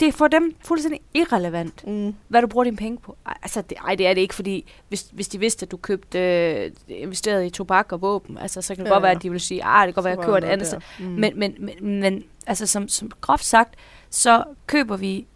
Det 0.00 0.08
er 0.08 0.12
for 0.12 0.28
dem 0.28 0.54
fuldstændig 0.60 1.00
irrelevant, 1.14 1.86
Mm. 1.86 2.14
hvad 2.28 2.42
du 2.42 2.46
bruger 2.48 2.64
dine 2.64 2.76
penge 2.76 2.98
på. 2.98 3.16
Altså, 3.42 3.62
det, 3.62 3.78
ej, 3.78 3.94
det 3.94 4.06
er 4.06 4.14
det 4.14 4.20
ikke, 4.20 4.34
fordi 4.34 4.72
hvis, 4.88 5.08
hvis 5.12 5.28
de 5.28 5.38
vidste, 5.38 5.64
at 5.64 5.70
du 5.70 5.76
købte 5.76 6.18
øh, 6.18 6.70
investeret 6.88 7.46
i 7.46 7.50
tobak 7.50 7.92
og 7.92 8.02
våben, 8.02 8.38
altså, 8.38 8.62
så 8.62 8.74
kan 8.74 8.84
det 8.84 8.90
Ja, 8.90 8.94
godt 8.94 9.02
være, 9.02 9.12
at 9.12 9.22
de 9.22 9.30
vil 9.30 9.40
sige, 9.40 9.64
ah, 9.64 9.86
det 9.86 9.94
kan 9.94 10.02
godt 10.02 10.04
være, 10.04 10.12
at 10.12 10.18
jeg 10.18 10.24
køber 10.24 10.38
et 10.38 10.44
andet 10.44 10.66
sted. 10.66 10.80
Mm. 10.98 11.04
Men, 11.06 11.38
men, 11.38 11.54
men, 11.58 12.00
men 12.00 12.24
altså, 12.46 12.66
som, 12.66 12.88
som 12.88 13.10
groft 13.20 13.44
sagt, 13.44 13.74
så 14.10 14.44
køber 14.66 14.96
vi... 14.96 15.26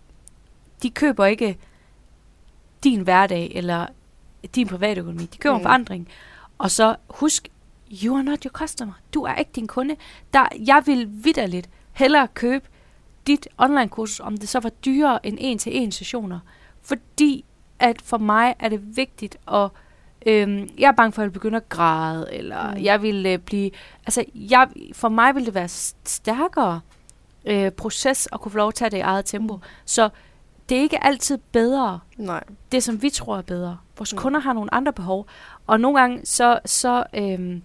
De 0.82 0.90
køber 0.90 1.26
ikke 1.26 1.58
din 2.84 3.00
hverdag 3.00 3.52
eller 3.54 3.86
din 4.54 4.66
private 4.68 5.00
økonomi. 5.00 5.24
De 5.24 5.38
køber 5.38 5.56
Mm. 5.56 5.62
forandring. 5.62 6.08
Og 6.58 6.70
så 6.70 6.96
husk, 7.10 7.48
you 8.04 8.14
are 8.16 8.22
not 8.24 8.42
your 8.44 8.50
customer. 8.50 8.92
Du 9.14 9.22
er 9.22 9.34
ikke 9.34 9.50
din 9.54 9.66
kunde. 9.66 9.96
Der, 10.32 10.46
jeg 10.66 10.82
vil 10.86 11.08
vidderligt 11.10 11.68
hellere 11.92 12.28
købe 12.34 12.64
dit 13.26 13.48
online-kursus, 13.58 14.20
om 14.20 14.36
det 14.36 14.48
så 14.48 14.60
var 14.60 14.68
dyrere 14.70 15.26
end 15.26 15.36
en-til-en 15.40 15.92
sessioner. 15.92 16.38
Fordi 16.82 17.44
at 17.78 18.02
for 18.02 18.18
mig 18.18 18.54
er 18.58 18.68
det 18.68 18.96
vigtigt 18.96 19.36
at 19.52 19.68
Øhm, 20.26 20.68
jeg 20.78 20.88
er 20.88 20.92
bange 20.92 21.12
for, 21.12 21.22
at 21.22 21.26
jeg 21.26 21.32
begynder 21.32 21.58
at 21.60 21.68
græde, 21.68 22.28
eller 22.32 22.70
Mm. 22.70 22.82
jeg 22.82 23.02
vil 23.02 23.26
øh, 23.26 23.38
blive... 23.38 23.70
Altså, 24.06 24.24
jeg, 24.34 24.68
for 24.92 25.08
mig 25.08 25.34
vil 25.34 25.46
det 25.46 25.54
være 25.54 25.68
stærkere 26.04 26.80
øh, 27.44 27.70
proces 27.70 28.28
at 28.32 28.40
kunne 28.40 28.52
få 28.52 28.58
lov 28.58 28.68
at 28.68 28.74
tage 28.74 28.90
det 28.90 28.96
i 28.96 29.00
eget 29.00 29.24
tempo. 29.24 29.56
Mm. 29.56 29.62
Så 29.84 30.08
det 30.68 30.76
er 30.76 30.80
ikke 30.82 31.04
altid 31.04 31.38
bedre, 31.52 32.00
Nej. 32.16 32.44
det 32.72 32.82
som 32.82 33.02
vi 33.02 33.10
tror 33.10 33.36
er 33.38 33.42
bedre. 33.42 33.78
Vores 33.98 34.12
Mm. 34.14 34.18
kunder 34.18 34.40
har 34.40 34.52
nogle 34.52 34.74
andre 34.74 34.92
behov, 34.92 35.26
og 35.66 35.80
nogle 35.80 36.00
gange 36.00 36.20
så, 36.24 36.58
så 36.64 37.04
øhm, 37.14 37.62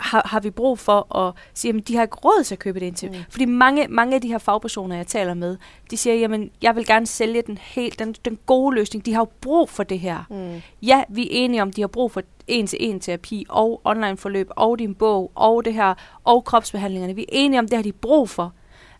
har, 0.00 0.22
har 0.28 0.40
vi 0.40 0.50
brug 0.50 0.78
for 0.78 1.16
at 1.16 1.34
sige, 1.54 1.74
at 1.74 1.88
de 1.88 1.96
har 1.96 2.02
ikke 2.02 2.16
råd 2.16 2.44
til 2.44 2.54
at 2.54 2.58
købe 2.58 2.80
det 2.80 2.86
ind 2.86 2.94
til. 2.94 3.10
Mm. 3.10 3.16
Fordi 3.30 3.44
mange, 3.44 3.88
mange 3.88 4.14
af 4.14 4.20
de 4.20 4.28
her 4.28 4.38
fagpersoner, 4.38 4.96
jeg 4.96 5.06
taler 5.06 5.34
med, 5.34 5.56
de 5.90 5.96
siger, 5.96 6.16
jamen, 6.16 6.50
jeg 6.62 6.76
vil 6.76 6.86
gerne 6.86 7.06
sælge 7.06 7.42
den 7.42 7.58
helt, 7.58 7.98
den, 7.98 8.14
den 8.24 8.38
gode 8.46 8.74
løsning. 8.74 9.06
De 9.06 9.12
har 9.12 9.20
jo 9.20 9.28
brug 9.40 9.70
for 9.70 9.82
det 9.82 10.00
her. 10.00 10.24
Mm. 10.30 10.62
Ja, 10.82 11.02
vi 11.08 11.22
er 11.22 11.28
enige 11.30 11.62
om, 11.62 11.72
de 11.72 11.80
har 11.80 11.88
brug 11.88 12.12
for 12.12 12.22
en-til-en 12.46 13.00
terapi, 13.00 13.46
og 13.48 13.80
online 13.84 14.16
forløb, 14.16 14.50
og 14.50 14.78
din 14.78 14.94
bog, 14.94 15.32
og 15.34 15.64
det 15.64 15.74
her, 15.74 15.94
og 16.24 16.44
kropsbehandlingerne. 16.44 17.14
Vi 17.14 17.22
er 17.22 17.26
enige 17.30 17.58
om, 17.58 17.68
det 17.68 17.76
har 17.76 17.82
de 17.82 17.92
brug 17.92 18.28
for. 18.28 18.52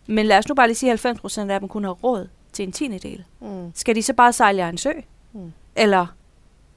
Men 0.07 0.25
lad 0.25 0.37
os 0.37 0.47
nu 0.47 0.55
bare 0.55 0.67
lige 0.67 0.75
sige, 0.75 0.91
at 0.91 1.05
90% 1.05 1.39
af 1.49 1.59
dem 1.59 1.69
kun 1.69 1.83
har 1.83 1.91
råd 1.91 2.27
til 2.53 2.63
en 2.63 2.71
tiende 2.71 2.99
del. 2.99 3.23
Mm. 3.41 3.71
Skal 3.75 3.95
de 3.95 4.03
så 4.03 4.13
bare 4.13 4.33
sejle 4.33 4.69
en 4.69 4.77
sø? 4.77 4.91
Mm. 5.33 5.53
Eller 5.75 6.05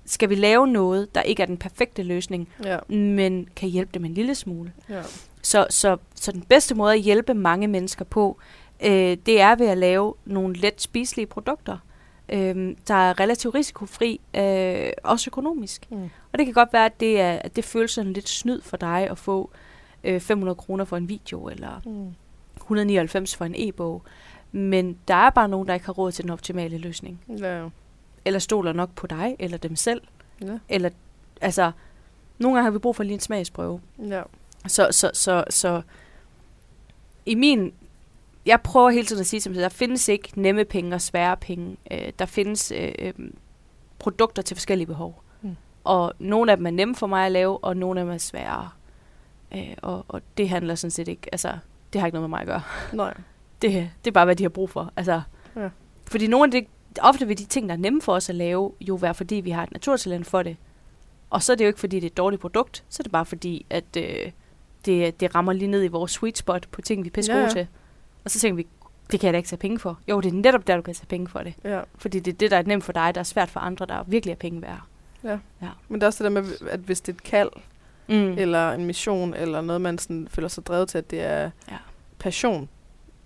skal 0.06 0.28
vi 0.30 0.34
lave 0.34 0.66
noget, 0.68 1.14
der 1.14 1.22
ikke 1.22 1.42
er 1.42 1.46
den 1.46 1.56
perfekte 1.56 2.02
løsning, 2.02 2.48
Ja. 2.64 2.78
men 2.88 3.48
kan 3.56 3.68
hjælpe 3.68 3.90
dem 3.94 4.04
en 4.04 4.14
lille 4.14 4.34
smule? 4.34 4.72
Ja. 4.88 5.02
Så, 5.42 5.66
så, 5.70 5.96
så 6.14 6.32
den 6.32 6.42
bedste 6.42 6.74
måde 6.74 6.92
at 6.94 7.00
hjælpe 7.00 7.34
mange 7.34 7.66
mennesker 7.68 8.04
på, 8.04 8.38
øh, 8.84 9.16
det 9.26 9.40
er 9.40 9.56
ved 9.56 9.66
at 9.66 9.78
lave 9.78 10.14
nogle 10.24 10.54
let 10.56 10.80
spiselige 10.80 11.26
produkter, 11.26 11.78
øh, 12.28 12.76
der 12.88 12.94
er 12.94 13.20
relativt 13.20 13.54
risikofri, 13.54 14.20
øh, 14.36 14.90
også 15.04 15.28
økonomisk. 15.30 15.86
Mm. 15.90 16.02
Og 16.32 16.38
det 16.38 16.46
kan 16.46 16.54
godt 16.54 16.72
være, 16.72 16.86
at 16.86 17.00
det, 17.00 17.20
er, 17.20 17.32
at 17.32 17.56
det 17.56 17.64
føles 17.64 17.90
sådan 17.90 18.12
lidt 18.12 18.28
snyd 18.28 18.60
for 18.62 18.76
dig 18.76 19.08
at 19.10 19.18
få 19.18 19.50
øh, 20.04 20.20
500 20.20 20.54
kroner 20.56 20.84
for 20.84 20.96
en 20.96 21.08
video, 21.08 21.48
eller 21.48 21.80
Mm. 21.86 22.14
199 22.56 23.36
for 23.36 23.44
en 23.44 23.54
e-bog. 23.56 24.02
Men 24.52 24.98
der 25.08 25.14
er 25.14 25.30
bare 25.30 25.48
nogen, 25.48 25.68
der 25.68 25.74
ikke 25.74 25.86
har 25.86 25.92
råd 25.92 26.12
til 26.12 26.22
den 26.24 26.30
optimale 26.30 26.78
løsning. 26.78 27.20
Ja. 27.38 27.64
Eller 28.24 28.38
stoler 28.38 28.72
nok 28.72 28.90
på 28.94 29.06
dig, 29.06 29.36
eller 29.38 29.58
dem 29.58 29.76
selv. 29.76 30.02
Ja. 30.42 30.58
Eller, 30.68 30.90
altså, 31.40 31.72
nogle 32.38 32.56
gange 32.56 32.64
har 32.64 32.70
vi 32.70 32.78
brug 32.78 32.96
for 32.96 33.02
lige 33.02 33.14
en 33.14 33.20
smagsprøve. 33.20 33.80
Ja. 33.98 34.22
Så, 34.66 34.88
så, 34.90 35.10
så, 35.14 35.44
så 35.50 35.82
i 37.26 37.34
min... 37.34 37.72
Jeg 38.46 38.60
prøver 38.60 38.90
hele 38.90 39.06
tiden 39.06 39.20
at 39.20 39.26
sige, 39.26 39.50
at 39.50 39.56
der 39.56 39.68
findes 39.68 40.08
ikke 40.08 40.40
nemme 40.40 40.64
penge 40.64 40.94
og 40.94 41.00
svære 41.00 41.36
penge. 41.36 41.76
Øh, 41.90 42.12
der 42.18 42.26
findes 42.26 42.72
øh, 42.76 42.92
øh, 42.98 43.12
produkter 43.98 44.42
til 44.42 44.56
forskellige 44.56 44.86
behov. 44.86 45.22
Mm. 45.42 45.56
Og 45.84 46.12
nogle 46.18 46.50
af 46.50 46.56
dem 46.56 46.66
er 46.66 46.70
nemme 46.70 46.94
for 46.94 47.06
mig 47.06 47.26
at 47.26 47.32
lave, 47.32 47.64
og 47.64 47.76
nogle 47.76 48.00
af 48.00 48.06
dem 48.06 48.14
er 48.14 48.18
svære. 48.18 48.70
Øh, 49.54 49.74
og, 49.82 50.04
og 50.08 50.22
det 50.36 50.48
handler 50.48 50.74
sådan 50.74 50.90
set 50.90 51.08
ikke... 51.08 51.28
Altså, 51.32 51.58
det 51.92 52.00
har 52.00 52.06
ikke 52.06 52.16
noget 52.16 52.30
med 52.30 52.36
mig 52.36 52.40
at 52.40 52.46
gøre. 52.46 52.62
Nej. 52.92 53.14
Det, 53.62 53.90
det 54.04 54.10
er 54.10 54.12
bare, 54.12 54.24
hvad 54.24 54.36
de 54.36 54.44
har 54.44 54.48
brug 54.48 54.70
for. 54.70 54.92
Altså, 54.96 55.22
Ja. 55.56 55.68
Fordi 56.06 56.26
nogle 56.26 56.44
af 56.44 56.50
de, 56.50 56.66
ofte 57.02 57.26
vil 57.26 57.38
de 57.38 57.44
ting, 57.44 57.68
der 57.68 57.74
er 57.74 57.78
nemme 57.78 58.02
for 58.02 58.12
os 58.14 58.28
at 58.28 58.34
lave, 58.34 58.72
jo 58.80 58.94
være 58.94 59.14
fordi, 59.14 59.34
vi 59.34 59.50
har 59.50 59.62
et 59.62 59.72
naturtalent 59.72 60.26
for 60.26 60.42
det. 60.42 60.56
Og 61.30 61.42
så 61.42 61.52
er 61.52 61.56
det 61.56 61.64
jo 61.64 61.68
ikke, 61.68 61.80
fordi 61.80 61.96
det 61.96 62.04
er 62.06 62.10
et 62.10 62.16
dårligt 62.16 62.40
produkt. 62.42 62.84
Så 62.88 63.00
er 63.00 63.02
det 63.02 63.12
bare 63.12 63.24
fordi, 63.26 63.66
at 63.70 63.84
øh, 63.96 64.30
det, 64.86 65.20
det 65.20 65.34
rammer 65.34 65.52
lige 65.52 65.68
ned 65.68 65.84
i 65.84 65.88
vores 65.88 66.10
sweet 66.12 66.38
spot 66.38 66.66
på 66.70 66.82
ting, 66.82 67.02
vi 67.04 67.08
er 67.08 67.12
pisse 67.12 67.32
Ja, 67.32 67.40
ja. 67.40 67.48
til. 67.48 67.66
Og 68.24 68.30
så 68.30 68.38
tænker 68.40 68.56
vi, 68.56 68.66
det 69.10 69.20
kan 69.20 69.26
jeg 69.26 69.32
da 69.32 69.36
ikke 69.36 69.48
tage 69.48 69.58
penge 69.58 69.78
for. 69.78 69.98
Jo, 70.08 70.20
det 70.20 70.28
er 70.28 70.32
netop 70.34 70.66
der, 70.66 70.76
du 70.76 70.82
kan 70.82 70.94
tage 70.94 71.06
penge 71.06 71.28
for 71.28 71.38
det. 71.38 71.54
Ja. 71.64 71.80
Fordi 71.98 72.20
det 72.20 72.32
er 72.34 72.38
det, 72.38 72.50
der 72.50 72.56
er 72.56 72.62
nemt 72.62 72.84
for 72.84 72.92
dig, 72.92 73.14
der 73.14 73.18
er 73.20 73.24
svært 73.24 73.50
for 73.50 73.60
andre, 73.60 73.86
der 73.86 74.02
virkelig 74.06 74.32
er 74.32 74.36
penge 74.36 74.62
værd. 74.62 74.80
Men 75.88 76.00
det 76.00 76.02
er 76.02 76.06
også 76.06 76.24
det 76.24 76.34
der 76.34 76.40
med, 76.42 76.50
at 76.70 76.80
hvis 76.80 77.00
det 77.00 77.12
er 77.12 77.16
et 77.16 77.22
kald, 77.22 77.50
mm. 78.08 78.14
eller 78.38 78.72
en 78.72 78.84
mission, 78.84 79.34
eller 79.34 79.60
noget, 79.60 79.80
man 79.80 79.98
sådan 79.98 80.28
føler 80.30 80.48
sig 80.48 80.66
drevet 80.66 80.88
til, 80.88 80.98
at 80.98 81.10
det 81.10 81.20
er 81.22 81.50
Ja. 81.70 81.76
passion, 82.18 82.68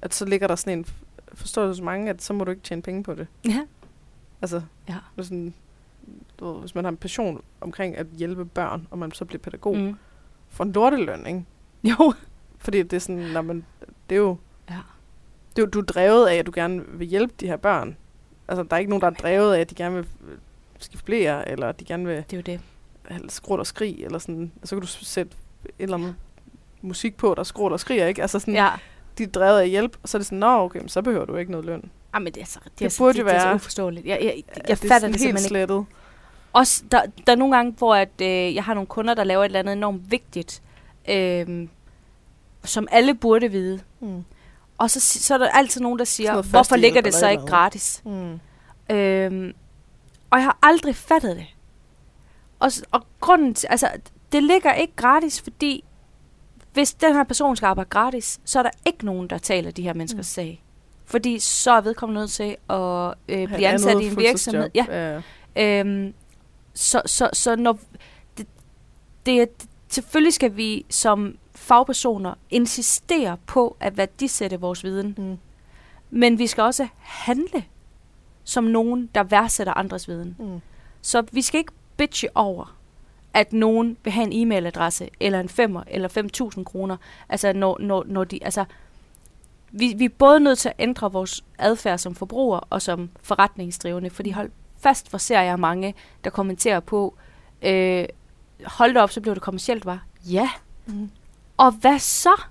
at 0.03 0.15
så 0.15 0.25
ligger 0.25 0.47
der 0.47 0.57
sådan 0.57 0.79
en 0.79 0.87
forståelse 1.35 1.81
hos 1.81 1.85
mange, 1.85 2.11
at 2.11 2.23
så 2.23 2.33
må 2.33 2.45
du 2.45 2.51
ikke 2.51 2.63
tjene 2.63 2.83
penge 2.83 3.03
på 3.03 3.15
det. 3.15 3.27
Ja. 3.45 3.67
Altså, 4.43 4.63
Ja. 4.89 4.95
hvis, 5.15 5.27
sådan, 5.27 5.55
du 6.41 6.53
ved, 6.53 6.61
hvis 6.61 6.75
man 6.75 6.85
har 6.85 6.89
en 6.91 6.97
passion 6.97 7.43
omkring 7.61 7.97
at 7.97 8.07
hjælpe 8.07 8.45
børn, 8.45 8.87
og 8.91 8.99
man 8.99 9.13
så 9.13 9.25
bliver 9.25 9.41
pædagog, 9.43 9.77
mm. 9.77 9.95
For 10.49 10.65
en 10.65 10.73
lorteløn, 10.73 11.27
ikke? 11.27 11.45
Jo. 11.85 12.13
Fordi 12.59 12.83
det 12.83 12.93
er 12.93 13.01
sådan, 13.01 13.23
når 13.23 13.43
man, 13.43 13.65
det 14.11 14.15
er 14.17 14.21
jo, 14.21 14.37
Ja. 14.71 14.75
det 15.57 15.63
er 15.63 15.67
jo, 15.67 15.67
du 15.67 15.79
er 15.79 15.85
drevet 15.85 16.27
af, 16.27 16.35
at 16.35 16.47
du 16.47 16.53
gerne 16.55 16.85
vil 16.89 17.07
hjælpe 17.07 17.35
de 17.41 17.47
her 17.47 17.57
børn. 17.57 17.97
Altså, 18.49 18.63
der 18.63 18.75
er 18.77 18.79
ikke 18.79 18.91
nogen, 18.91 19.01
der 19.01 19.07
er 19.07 19.15
drevet 19.15 19.55
af, 19.55 19.61
at 19.61 19.71
de 19.71 19.75
gerne 19.75 19.95
vil 19.95 20.07
øh, 20.29 20.39
skifte 20.79 21.05
blære, 21.05 21.49
eller 21.49 21.73
de 21.73 21.85
gerne 21.85 22.07
vil 22.07 22.17
Det 22.17 22.33
er 22.49 22.55
jo 22.55 22.59
det. 23.21 23.33
skråt 23.33 23.61
og 23.61 23.67
skrig, 23.67 24.05
eller 24.05 24.19
sådan. 24.19 24.53
Så 24.65 24.77
kan 24.77 24.81
du 24.81 24.87
sætte 24.87 25.37
et 25.65 25.71
eller 25.79 25.97
andet 25.97 26.15
musik 26.83 27.17
på, 27.17 27.35
der 27.37 27.43
skråt 27.43 27.73
og 27.73 27.81
skriger, 27.81 28.07
ikke? 28.07 28.23
Altså 28.23 28.39
sådan, 28.39 28.55
Ja. 28.55 28.71
De 29.19 29.23
er 29.23 29.27
drevet 29.29 29.61
af 29.61 29.69
hjælp, 29.69 29.97
og 30.03 30.09
så 30.09 30.17
er 30.17 30.19
det 30.19 30.27
sådan, 30.27 30.39
nå 30.39 30.47
okay, 30.65 30.79
men 30.81 30.89
så 30.89 31.03
behøver 31.03 31.25
du 31.25 31.37
ikke 31.37 31.51
noget 31.51 31.67
løn. 31.67 31.91
Jamen, 32.15 32.33
det 32.33 32.43
er 32.43 32.47
så, 32.47 32.61
det 32.65 32.79
Det 32.79 32.85
er 32.95 32.99
burde 32.99 33.13
det, 33.19 33.23
jo 33.23 33.27
det 33.29 33.35
er 33.35 33.39
så 33.41 33.47
være- 33.47 33.55
uforståeligt. 33.55 34.07
Jeg, 34.07 34.19
jeg, 34.21 34.25
jeg, 34.27 34.43
jeg 34.69 34.79
det 34.81 34.85
er 34.85 34.89
fatter 34.89 35.09
det 35.09 35.21
helt 35.21 35.29
ikke. 35.29 35.41
slettet. 35.41 35.85
Også, 36.53 36.83
der, 36.93 37.03
der 37.27 37.33
er 37.33 37.37
nogle 37.37 37.57
gange, 37.57 37.75
hvor 37.79 37.95
at, 37.95 38.21
øh, 38.23 38.55
jeg 38.55 38.65
har 38.65 38.75
nogle 38.75 38.87
kunder, 38.87 39.15
der 39.15 39.25
laver 39.25 39.43
et 39.43 39.47
eller 39.47 39.59
andet 39.59 39.73
enormt 39.73 40.11
vigtigt, 40.11 40.63
øh, 41.09 41.69
som 42.65 42.89
alle 42.91 43.15
burde 43.15 43.49
vide. 43.51 43.81
Mm. 44.01 44.25
Og 44.79 44.91
så, 44.91 45.01
så 45.01 45.35
er 45.35 45.39
der 45.39 45.49
altid 45.49 45.81
nogen, 45.81 45.99
der 45.99 46.05
siger, 46.05 46.31
noget 46.33 46.47
hvorfor 46.47 46.77
ligger 46.77 47.01
det 47.01 47.15
så 47.15 47.29
ikke 47.29 47.41
andet." 47.41 47.51
gratis? 47.51 48.03
Mm. 48.05 48.41
Øh, 48.97 49.55
og 50.31 50.39
jeg 50.39 50.45
har 50.45 50.59
aldrig 50.63 50.97
fattet 50.97 51.37
det. 51.37 51.47
Og, 52.59 52.71
og 52.91 53.03
grunden 53.21 53.55
til, 53.55 53.67
altså, 53.67 53.89
det 54.33 54.43
ligger 54.43 54.73
ikke 54.75 54.93
gratis, 54.97 55.41
fordi 55.41 55.85
hvis 56.73 56.95
den 56.95 57.15
her 57.15 57.25
person 57.25 57.57
skal 57.57 57.67
arbejde 57.67 57.91
gratis, 57.91 58.41
så 58.45 58.59
er 58.59 58.63
der 58.63 58.71
ikke 58.87 59.05
nogen, 59.07 59.31
der 59.31 59.39
taler 59.39 59.71
de 59.71 59.83
her 59.83 59.93
menneskers 59.95 60.19
Mm. 60.19 60.23
sag. 60.23 60.65
Fordi 61.05 61.39
så 61.39 61.71
er 61.71 61.81
vedkommende 61.81 62.21
nødt 62.21 62.31
til 62.31 62.57
at 62.71 63.15
øh, 63.29 63.49
blive 63.55 63.67
ansat 63.69 64.01
i 64.01 64.07
en 64.07 64.17
virksomhed. 64.17 64.71
Ja. 64.75 65.21
Ja. 65.57 65.81
Øhm, 65.81 66.15
så, 66.75 67.03
så, 67.07 67.31
så 67.33 67.57
når 67.57 67.79
det, 68.39 68.47
det, 69.27 69.43
er- 69.43 69.47
selvfølgelig 69.89 70.35
skal 70.35 70.57
vi 70.57 70.85
som 70.91 71.39
fagpersoner 71.55 72.35
insistere 72.51 73.37
på 73.47 73.77
at 73.81 73.97
værdisætte 73.97 74.61
vores 74.61 74.85
viden, 74.85 75.15
Mm. 75.19 75.39
men 76.11 76.39
vi 76.39 76.47
skal 76.47 76.63
også 76.63 76.89
handle 76.99 77.65
som 78.45 78.65
nogen, 78.65 79.11
der 79.15 79.23
værdsætter 79.23 79.75
andres 79.75 80.09
viden. 80.09 80.37
Mm. 80.39 80.61
Så 81.03 81.23
vi 81.33 81.43
skal 81.43 81.59
ikke 81.59 81.73
bitche 81.97 82.29
over, 82.35 82.78
at 83.35 83.53
nogen 83.53 83.97
vil 84.05 84.13
have 84.13 84.33
en 84.33 84.33
e-mailadresse, 84.53 85.09
eller 85.21 85.41
en 85.41 85.49
femmer, 85.49 85.83
eller 85.87 86.53
5.000 86.59 86.65
kroner. 86.65 86.97
Altså, 87.29 87.53
når, 87.53 87.79
når, 87.81 88.05
når 88.07 88.25
de, 88.25 88.45
altså, 88.45 88.65
vi, 89.71 89.95
vi 89.97 90.05
er 90.05 90.09
både 90.09 90.41
nødt 90.41 90.59
til 90.59 90.69
at 90.69 90.75
ændre 90.79 91.13
vores 91.13 91.45
adfærd 91.59 91.99
som 91.99 92.15
forbruger 92.15 92.61
og 92.71 92.83
som 92.83 93.11
forretningsdrivende, 93.23 94.11
fordi 94.11 94.31
hold 94.31 94.51
fast, 94.81 95.11
hvor 95.11 95.19
ser 95.19 95.41
jeg 95.41 95.59
mange, 95.59 95.95
der 96.25 96.31
kommenterer 96.31 96.81
på, 96.81 97.15
øh, 97.63 98.05
hold 98.65 98.95
da 98.95 99.01
op, 99.01 99.11
så 99.11 99.21
blev 99.21 99.35
det 99.35 99.43
kommercielt, 99.43 99.87
var. 99.87 100.05
Ja, 100.27 100.51
Mm. 100.87 101.11
og 101.57 101.73
hvad 101.73 101.99
så? 101.99 102.43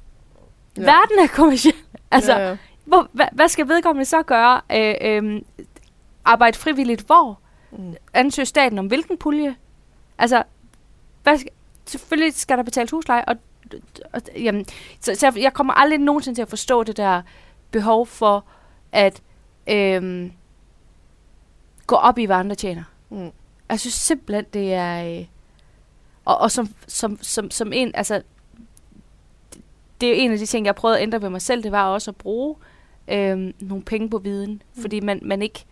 Ja. 0.78 0.82
Verden 0.82 1.20
er 1.24 1.28
kommerciel. 1.34 1.76
Altså, 2.12 2.34
ja, 2.34 2.50
ja. 2.50 2.58
hvor, 2.86 3.10
hvad, 3.12 3.26
hvad 3.32 3.48
skal 3.48 3.68
vedkommende 3.68 4.06
så 4.06 4.22
gøre? 4.24 4.62
Øh, 4.72 4.96
øh, 5.02 5.42
arbejde 6.26 6.58
frivilligt 6.58 7.02
hvor? 7.02 7.40
Mm. 7.72 7.96
ansøge 8.14 8.46
staten 8.46 8.80
om 8.80 8.88
hvilken 8.88 9.18
pulje? 9.18 9.56
Altså, 10.18 10.44
hvad 11.28 11.40
selvfølgelig 11.86 12.34
skal 12.34 12.58
der 12.58 12.64
betales 12.64 12.92
husleje, 12.92 13.26
og, 13.26 13.36
og 14.14 14.22
jamen, 14.36 14.66
så, 15.00 15.16
så 15.16 15.34
jeg, 15.36 15.54
kommer 15.54 15.74
aldrig 15.74 16.00
nogensinde 16.00 16.38
til 16.38 16.42
at 16.42 16.50
forstå 16.50 16.84
det 16.84 16.98
der 16.98 17.22
behov 17.72 18.08
for 18.08 18.46
at 18.92 19.22
øhm, 19.70 20.32
gå 21.88 21.96
op 21.96 22.18
i, 22.18 22.26
hvad 22.26 22.36
andre 22.36 22.56
tjener. 22.56 22.84
Mm. 23.10 23.32
Jeg 23.70 23.80
synes 23.80 23.94
simpelthen, 23.94 24.46
det 24.54 24.74
er... 24.74 25.20
Øh, 25.20 25.26
og, 26.26 26.38
og 26.38 26.52
som, 26.52 26.70
som, 26.88 27.20
som, 27.22 27.52
som 27.52 27.74
en, 27.74 27.92
altså... 27.94 28.22
Det, 30.02 30.10
er 30.10 30.14
en 30.14 30.32
af 30.32 30.38
de 30.38 30.46
ting, 30.46 30.66
jeg 30.66 30.76
prøvede 30.76 30.98
at 30.98 31.04
ændre 31.04 31.22
ved 31.22 31.30
mig 31.30 31.42
selv, 31.42 31.64
det 31.64 31.72
var 31.72 31.88
også 31.88 32.12
at 32.12 32.16
bruge 32.16 32.56
øhm, 33.08 33.54
nogle 33.60 33.84
penge 33.84 34.10
på 34.10 34.18
viden. 34.18 34.62
Mm. 34.76 34.82
Fordi 34.82 35.00
man, 35.00 35.20
man 35.22 35.42
ikke... 35.42 35.66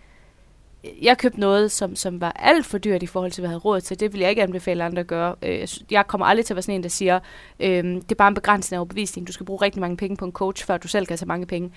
Jeg 1.02 1.18
købte 1.18 1.40
noget, 1.40 1.72
som, 1.72 1.96
som 1.96 2.22
var 2.22 2.32
alt 2.32 2.66
for 2.66 2.78
dyrt 2.78 3.04
i 3.04 3.06
forhold 3.06 3.32
til, 3.32 3.42
hvad 3.42 3.50
jeg 3.50 3.52
havde 3.52 3.62
råd 3.62 3.82
til. 3.82 4.00
Det 4.00 4.14
vil 4.14 4.22
jeg 4.22 4.30
ikke 4.30 4.44
anbefale 4.44 4.84
andre 4.84 5.00
at 5.00 5.08
gøre. 5.08 5.36
Øh, 5.42 5.68
jeg 5.92 6.08
kommer 6.08 6.26
aldrig 6.26 6.46
til 6.46 6.54
at 6.54 6.56
være 6.56 6.64
sådan 6.64 6.76
en, 6.76 6.84
der 6.84 6.90
siger, 6.90 7.20
øhm, 7.60 8.02
det 8.02 8.12
er 8.12 8.16
bare 8.16 8.28
en 8.28 8.34
begrænsning 8.34 8.78
af 8.78 8.80
overbevisning. 8.80 9.28
Du 9.28 9.32
skal 9.32 9.46
bruge 9.46 9.62
rigtig 9.62 9.82
mange 9.82 9.98
penge 9.98 10.18
på 10.18 10.26
en 10.26 10.32
coach, 10.32 10.66
før 10.66 10.78
du 10.78 10.88
selv 10.88 11.06
kan 11.06 11.18
tage 11.18 11.28
mange 11.28 11.46
penge. 11.46 11.72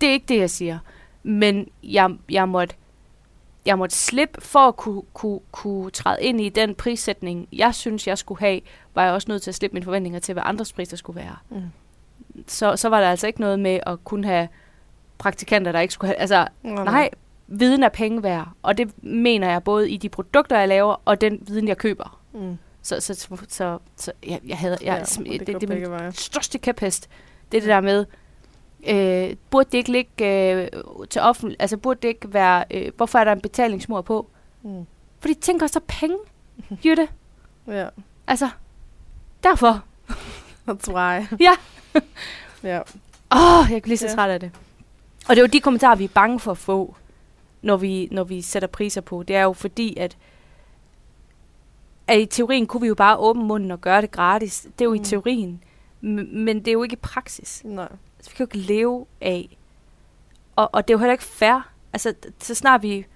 Det 0.00 0.08
er 0.08 0.12
ikke 0.12 0.26
det, 0.28 0.38
jeg 0.38 0.50
siger. 0.50 0.78
Men 1.22 1.68
jeg, 1.82 2.10
jeg 2.30 2.48
måtte 2.48 2.74
jeg 3.66 3.78
måtte 3.78 3.96
slippe 3.96 4.40
for 4.40 4.58
at 4.58 4.76
kunne, 4.76 5.02
kunne, 5.12 5.40
kunne 5.52 5.90
træde 5.90 6.22
ind 6.22 6.40
i 6.40 6.48
den 6.48 6.74
prissætning, 6.74 7.48
jeg 7.52 7.74
synes, 7.74 8.06
jeg 8.06 8.18
skulle 8.18 8.40
have, 8.40 8.60
var 8.94 9.04
jeg 9.04 9.12
også 9.12 9.28
nødt 9.28 9.42
til 9.42 9.50
at 9.50 9.54
slippe 9.54 9.74
mine 9.74 9.84
forventninger 9.84 10.20
til, 10.20 10.32
hvad 10.32 10.42
andres 10.46 10.72
priser 10.72 10.96
skulle 10.96 11.20
være. 11.20 11.36
Mm. 11.50 11.62
Så, 12.46 12.76
så 12.76 12.88
var 12.88 13.00
der 13.00 13.10
altså 13.10 13.26
ikke 13.26 13.40
noget 13.40 13.60
med 13.60 13.80
at 13.86 14.04
kunne 14.04 14.26
have 14.26 14.48
praktikanter, 15.18 15.72
der 15.72 15.80
ikke 15.80 15.94
skulle 15.94 16.08
have... 16.08 16.16
Altså, 16.16 16.48
Nå, 16.62 16.84
nej, 16.84 17.10
viden 17.48 17.82
er 17.82 17.88
penge 17.88 18.22
værd, 18.22 18.48
og 18.62 18.78
det 18.78 19.04
mener 19.04 19.50
jeg 19.50 19.64
både 19.64 19.90
i 19.90 19.96
de 19.96 20.08
produkter, 20.08 20.58
jeg 20.58 20.68
laver, 20.68 21.02
og 21.04 21.20
den 21.20 21.38
viden, 21.46 21.68
jeg 21.68 21.76
køber. 21.76 22.20
Mm. 22.34 22.58
Så, 22.82 23.00
så, 23.00 23.14
så, 23.14 23.36
så, 23.48 23.78
så 23.96 24.12
jeg, 24.26 24.40
jeg 24.46 24.58
havde, 24.58 24.78
jeg, 24.82 24.86
Ja, 24.86 25.00
og 25.20 25.24
det, 25.26 25.46
det 25.46 25.60
det, 25.60 25.70
er 25.70 26.02
min 26.02 26.12
største 26.12 26.58
kæphest. 26.58 27.08
Det 27.52 27.56
er 27.58 27.60
det 27.60 27.68
der 27.68 27.80
med, 27.80 28.06
øh, 28.88 29.36
burde 29.50 29.68
det 29.72 29.78
ikke 29.78 29.92
ligge 29.92 30.52
øh, 30.52 30.68
til 31.10 31.20
offentlig, 31.22 31.56
altså 31.60 31.76
burde 31.76 31.98
det 32.02 32.08
ikke 32.08 32.32
være, 32.32 32.64
øh, 32.70 32.92
hvorfor 32.96 33.18
er 33.18 33.24
der 33.24 33.32
en 33.32 33.40
betalingsmur 33.40 34.00
på? 34.00 34.30
Mm. 34.62 34.86
Fordi 35.20 35.34
ting 35.34 35.60
koster 35.60 35.80
penge, 35.88 36.16
Jytte. 36.84 37.08
Ja, 37.68 37.88
Altså, 38.26 38.48
derfor. 39.42 39.84
that's 40.68 40.92
why. 40.92 41.26
Ja. 41.46 41.52
ja. 42.62 42.80
Åh, 43.32 43.58
oh, 43.60 43.72
jeg 43.72 43.82
kan 43.82 43.88
lige 43.88 43.98
så 43.98 44.06
Ja. 44.06 44.14
træt 44.14 44.30
af 44.30 44.40
det. 44.40 44.50
Og 45.28 45.36
det 45.36 45.38
er 45.38 45.42
jo 45.42 45.46
de 45.46 45.60
kommentarer, 45.60 45.96
vi 45.96 46.04
er 46.04 46.08
bange 46.08 46.40
for 46.40 46.50
at 46.50 46.58
få, 46.58 46.96
når 47.62 47.76
vi, 47.76 48.08
når 48.10 48.24
vi 48.24 48.42
sætter 48.42 48.68
priser 48.68 49.00
på. 49.00 49.22
Det 49.22 49.36
er 49.36 49.42
jo 49.42 49.52
fordi, 49.52 49.96
at, 49.96 50.16
at 52.06 52.18
i 52.20 52.26
teorien 52.26 52.66
kunne 52.66 52.80
vi 52.80 52.86
jo 52.86 52.94
bare 52.94 53.16
åbne 53.16 53.44
munden 53.44 53.70
og 53.70 53.80
gøre 53.80 54.00
det 54.02 54.10
gratis. 54.10 54.66
Det 54.78 54.80
er 54.80 54.84
jo 54.84 54.90
mm. 54.90 54.94
i 54.94 54.98
Mm. 54.98 55.04
teorien. 55.04 55.62
M- 56.02 56.36
men 56.38 56.58
det 56.58 56.68
er 56.68 56.72
jo 56.72 56.82
ikke 56.82 56.92
i 56.92 56.96
praksis. 57.02 57.62
Nej. 57.64 57.88
Altså, 58.18 58.30
vi 58.30 58.36
kan 58.36 58.46
jo 58.52 58.58
ikke 58.58 58.68
leve 58.72 59.06
af. 59.20 59.58
Og, 60.56 60.70
og 60.72 60.88
det 60.88 60.94
er 60.94 60.98
jo 60.98 60.98
heller 60.98 61.12
ikke 61.12 61.24
fair. 61.24 61.70
Altså, 61.92 62.14
så 62.38 62.54
snart 62.54 62.82
vi 62.82 63.06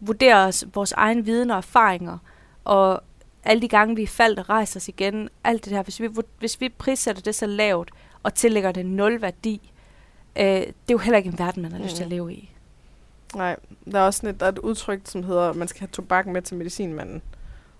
vurderer 0.00 0.46
os, 0.46 0.64
vores 0.74 0.92
egen 0.92 1.26
viden 1.26 1.50
og 1.50 1.56
erfaringer, 1.56 2.18
og 2.64 3.02
alle 3.44 3.62
de 3.62 3.68
gange, 3.68 3.96
vi 3.96 4.06
faldt 4.06 4.38
og 4.38 4.48
rejst 4.48 4.76
os 4.76 4.88
igen, 4.88 5.28
alt 5.44 5.64
det 5.64 5.72
her, 5.72 5.82
hvis 5.82 6.00
vi, 6.00 6.08
hvis 6.38 6.60
vi 6.60 6.68
prissætter 6.68 7.22
det 7.22 7.34
så 7.34 7.46
lavt, 7.46 7.90
og 8.22 8.34
tillægger 8.34 8.72
det 8.72 8.86
nul 8.86 9.20
værdi, 9.22 9.72
øh, 10.36 10.44
det 10.44 10.62
er 10.68 10.72
jo 10.92 10.98
heller 10.98 11.18
ikke 11.18 11.28
en 11.30 11.38
verden, 11.38 11.62
man 11.62 11.72
har 11.72 11.78
mm. 11.78 11.84
lyst 11.84 11.96
til 11.96 12.02
at 12.02 12.08
Mhm. 12.08 12.16
leve 12.16 12.32
i. 12.34 12.50
Nej, 13.36 13.56
der 13.92 13.98
er 13.98 14.02
også 14.02 14.18
sådan 14.18 14.34
et, 14.34 14.40
der 14.40 14.46
er 14.46 14.52
et 14.52 14.58
udtryk, 14.58 15.00
som 15.04 15.22
hedder, 15.22 15.50
at 15.50 15.56
man 15.56 15.68
skal 15.68 15.80
have 15.80 15.88
tobak 15.88 16.26
med 16.26 16.42
til 16.42 16.56
medicinmanden. 16.56 17.22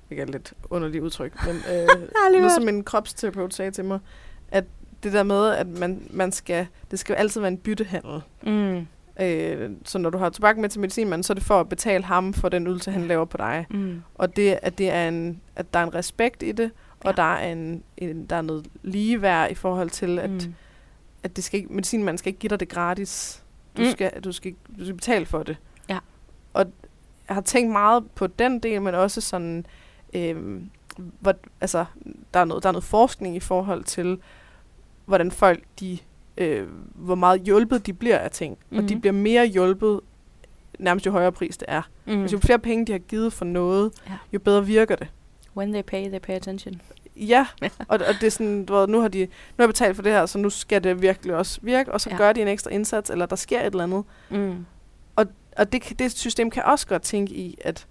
Det 0.08 0.18
er 0.18 0.22
et 0.22 0.30
lidt 0.30 0.52
underligt 0.70 1.04
udtryk, 1.04 1.46
men 1.46 1.56
øh, 1.72 1.88
noget 2.32 2.52
som 2.52 2.68
en 2.68 2.84
kropsterapeut 2.84 3.54
sagde 3.54 3.70
til 3.70 3.84
mig, 3.84 3.98
at 4.50 4.64
det 5.02 5.12
der 5.12 5.22
med, 5.22 5.48
at 5.48 5.66
man, 5.66 6.02
man 6.10 6.32
skal, 6.32 6.66
det 6.90 6.98
skal 6.98 7.14
altid 7.14 7.40
være 7.40 7.50
en 7.50 7.58
byttehandel. 7.58 8.20
Mm. 8.42 8.86
Øh, 9.20 9.70
så 9.84 9.98
når 9.98 10.10
du 10.10 10.18
har 10.18 10.28
tobak 10.30 10.56
med 10.58 10.68
til 10.68 10.80
medicinmanden, 10.80 11.22
så 11.22 11.32
er 11.32 11.34
det 11.34 11.44
for 11.44 11.60
at 11.60 11.68
betale 11.68 12.04
ham 12.04 12.32
for 12.34 12.48
den 12.48 12.66
ydelse, 12.66 12.90
han 12.90 13.06
laver 13.08 13.24
på 13.24 13.36
dig. 13.36 13.66
Mm. 13.70 14.02
Og 14.14 14.36
det, 14.36 14.58
at, 14.62 14.78
det 14.78 14.90
er 14.90 15.08
en, 15.08 15.40
at 15.56 15.74
der 15.74 15.80
er 15.80 15.84
en 15.84 15.94
respekt 15.94 16.42
i 16.42 16.52
det, 16.52 16.70
og 17.00 17.06
Ja. 17.06 17.12
der, 17.22 17.34
er 17.34 17.52
en, 17.52 17.82
en, 17.96 18.26
der 18.26 18.36
er 18.36 18.42
noget 18.42 18.66
ligeværd 18.82 19.50
i 19.50 19.54
forhold 19.54 19.90
til, 19.90 20.18
at, 20.18 20.30
mm. 20.30 20.54
at 21.22 21.36
det 21.36 21.44
skal 21.44 21.60
ikke, 21.60 21.72
medicinmanden 21.72 22.18
skal 22.18 22.28
ikke 22.28 22.40
give 22.40 22.50
dig 22.50 22.60
det 22.60 22.68
gratis. 22.68 23.42
Du, 23.76 23.82
Mm. 23.82 23.88
skal, 23.90 24.10
du, 24.24 24.32
skal, 24.32 24.54
du 24.78 24.84
skal 24.84 24.94
betale 24.94 25.26
for 25.26 25.42
det. 25.42 25.56
Ja. 25.88 25.98
Og 26.52 26.66
jeg 27.28 27.34
har 27.34 27.40
tænkt 27.42 27.72
meget 27.72 28.10
på 28.14 28.26
den 28.26 28.58
del, 28.58 28.82
men 28.82 28.94
også 28.94 29.20
sådan, 29.20 29.66
øhm, 30.14 30.70
hvor, 31.20 31.34
altså, 31.60 31.84
der 32.34 32.40
er, 32.40 32.44
noget, 32.44 32.62
der 32.62 32.68
er 32.68 32.72
noget 32.72 32.84
forskning 32.84 33.36
i 33.36 33.40
forhold 33.40 33.84
til, 33.84 34.18
hvordan 35.04 35.30
folk, 35.30 35.62
de, 35.80 35.98
øh, 36.38 36.68
hvor 36.94 37.14
meget 37.14 37.40
hjulpet 37.42 37.86
de 37.86 37.92
bliver 37.92 38.18
af 38.18 38.30
ting. 38.30 38.58
Mm. 38.70 38.76
Og 38.78 38.88
de 38.88 38.94
Mhm. 38.94 39.00
bliver 39.00 39.12
mere 39.12 39.46
hjulpet, 39.46 40.00
nærmest 40.78 41.06
jo 41.06 41.10
højere 41.10 41.32
pris 41.32 41.56
det 41.56 41.66
er. 41.68 41.82
Mm. 42.06 42.20
Altså, 42.22 42.36
jo 42.36 42.40
flere 42.40 42.58
penge, 42.58 42.86
de 42.86 42.92
har 42.92 42.98
givet 42.98 43.32
for 43.32 43.44
noget, 43.44 43.92
Ja. 44.08 44.16
jo 44.32 44.38
bedre 44.38 44.66
virker 44.66 44.96
det. 44.96 45.08
When 45.56 45.72
they 45.72 45.82
pay, 45.82 46.08
they 46.08 46.18
pay 46.20 46.34
attention. 46.34 46.80
Ja, 47.20 47.46
og, 47.78 47.98
og 48.08 48.14
det 48.20 48.22
er 48.22 48.30
sådan, 48.30 48.64
du 48.64 48.74
ved, 48.74 48.86
nu 48.88 49.00
har 49.00 49.08
de 49.08 49.18
nu 49.20 49.26
har 49.56 49.64
jeg 49.64 49.68
betalt 49.68 49.96
for 49.96 50.02
det 50.02 50.12
her, 50.12 50.26
så 50.26 50.38
nu 50.38 50.50
skal 50.50 50.84
det 50.84 51.02
virkelig 51.02 51.34
også 51.34 51.58
virke, 51.62 51.92
og 51.92 52.00
så 52.00 52.10
Ja. 52.10 52.14
ja. 52.14 52.18
gør 52.22 52.32
de 52.32 52.42
en 52.42 52.48
ekstra 52.48 52.70
indsats, 52.70 53.10
eller 53.10 53.26
der 53.26 53.36
sker 53.36 53.60
et 53.60 53.66
eller 53.66 53.84
andet. 53.84 54.04
Mm. 54.30 54.66
Og 55.56 55.72
det, 55.72 55.82
kan- 55.82 55.96
det 55.96 56.12
system 56.12 56.50
kan 56.50 56.62
også 56.62 56.86
godt 56.86 57.02
tænke 57.02 57.34
i, 57.34 57.58
at 57.64 57.86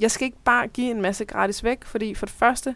jeg 0.00 0.10
skal 0.10 0.24
ikke 0.24 0.38
bare 0.44 0.68
give 0.68 0.90
en 0.90 1.02
masse 1.02 1.24
gratis 1.24 1.64
væk, 1.64 1.84
fordi 1.84 2.14
for 2.14 2.26
det 2.26 2.34
første, 2.34 2.74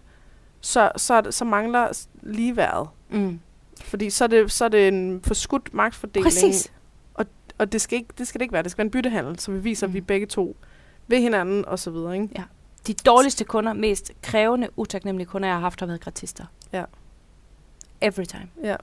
så, 0.60 0.90
så, 0.96 1.20
det, 1.20 1.34
så 1.34 1.44
mangler 1.44 2.06
ligeværet. 2.22 2.88
Mm. 3.10 3.40
Fordi 3.84 4.10
så 4.10 4.24
er, 4.24 4.28
det, 4.28 4.52
så 4.52 4.64
er 4.64 4.68
det 4.68 4.88
en 4.88 5.20
forskudt 5.24 5.74
magtfordeling. 5.74 6.24
Præcis. 6.24 6.72
Og 7.58 7.72
det 7.72 7.80
skal, 7.80 7.98
ikke, 7.98 8.08
det 8.18 8.28
skal 8.28 8.38
det 8.38 8.42
ikke 8.44 8.52
være. 8.52 8.62
Det 8.62 8.70
skal 8.70 8.78
være 8.78 8.86
en 8.86 8.90
byttehandel, 8.90 9.38
så 9.38 9.52
vi 9.52 9.58
viser, 9.58 9.86
mm. 9.86 9.90
at 9.90 9.94
vi 9.94 10.00
Mm. 10.00 10.06
begge 10.06 10.26
to 10.26 10.56
ved 11.06 11.20
hinanden, 11.20 11.64
og 11.64 11.78
så 11.78 11.90
videre. 11.90 12.14
Ikke? 12.14 12.44
De 12.86 12.94
dårligste 12.94 13.44
kunder, 13.44 13.72
mest 13.72 14.12
krævende, 14.22 14.68
utaknemmelige 14.76 15.26
kunder, 15.28 15.48
jeg 15.48 15.56
har 15.56 15.60
haft, 15.60 15.80
har 15.80 15.86
været 15.86 16.00
gratister. 16.00 16.44
Ja. 16.72 16.84
Every 18.00 18.24
time. 18.24 18.48
Ja. 18.62 18.68
Jeg 18.68 18.78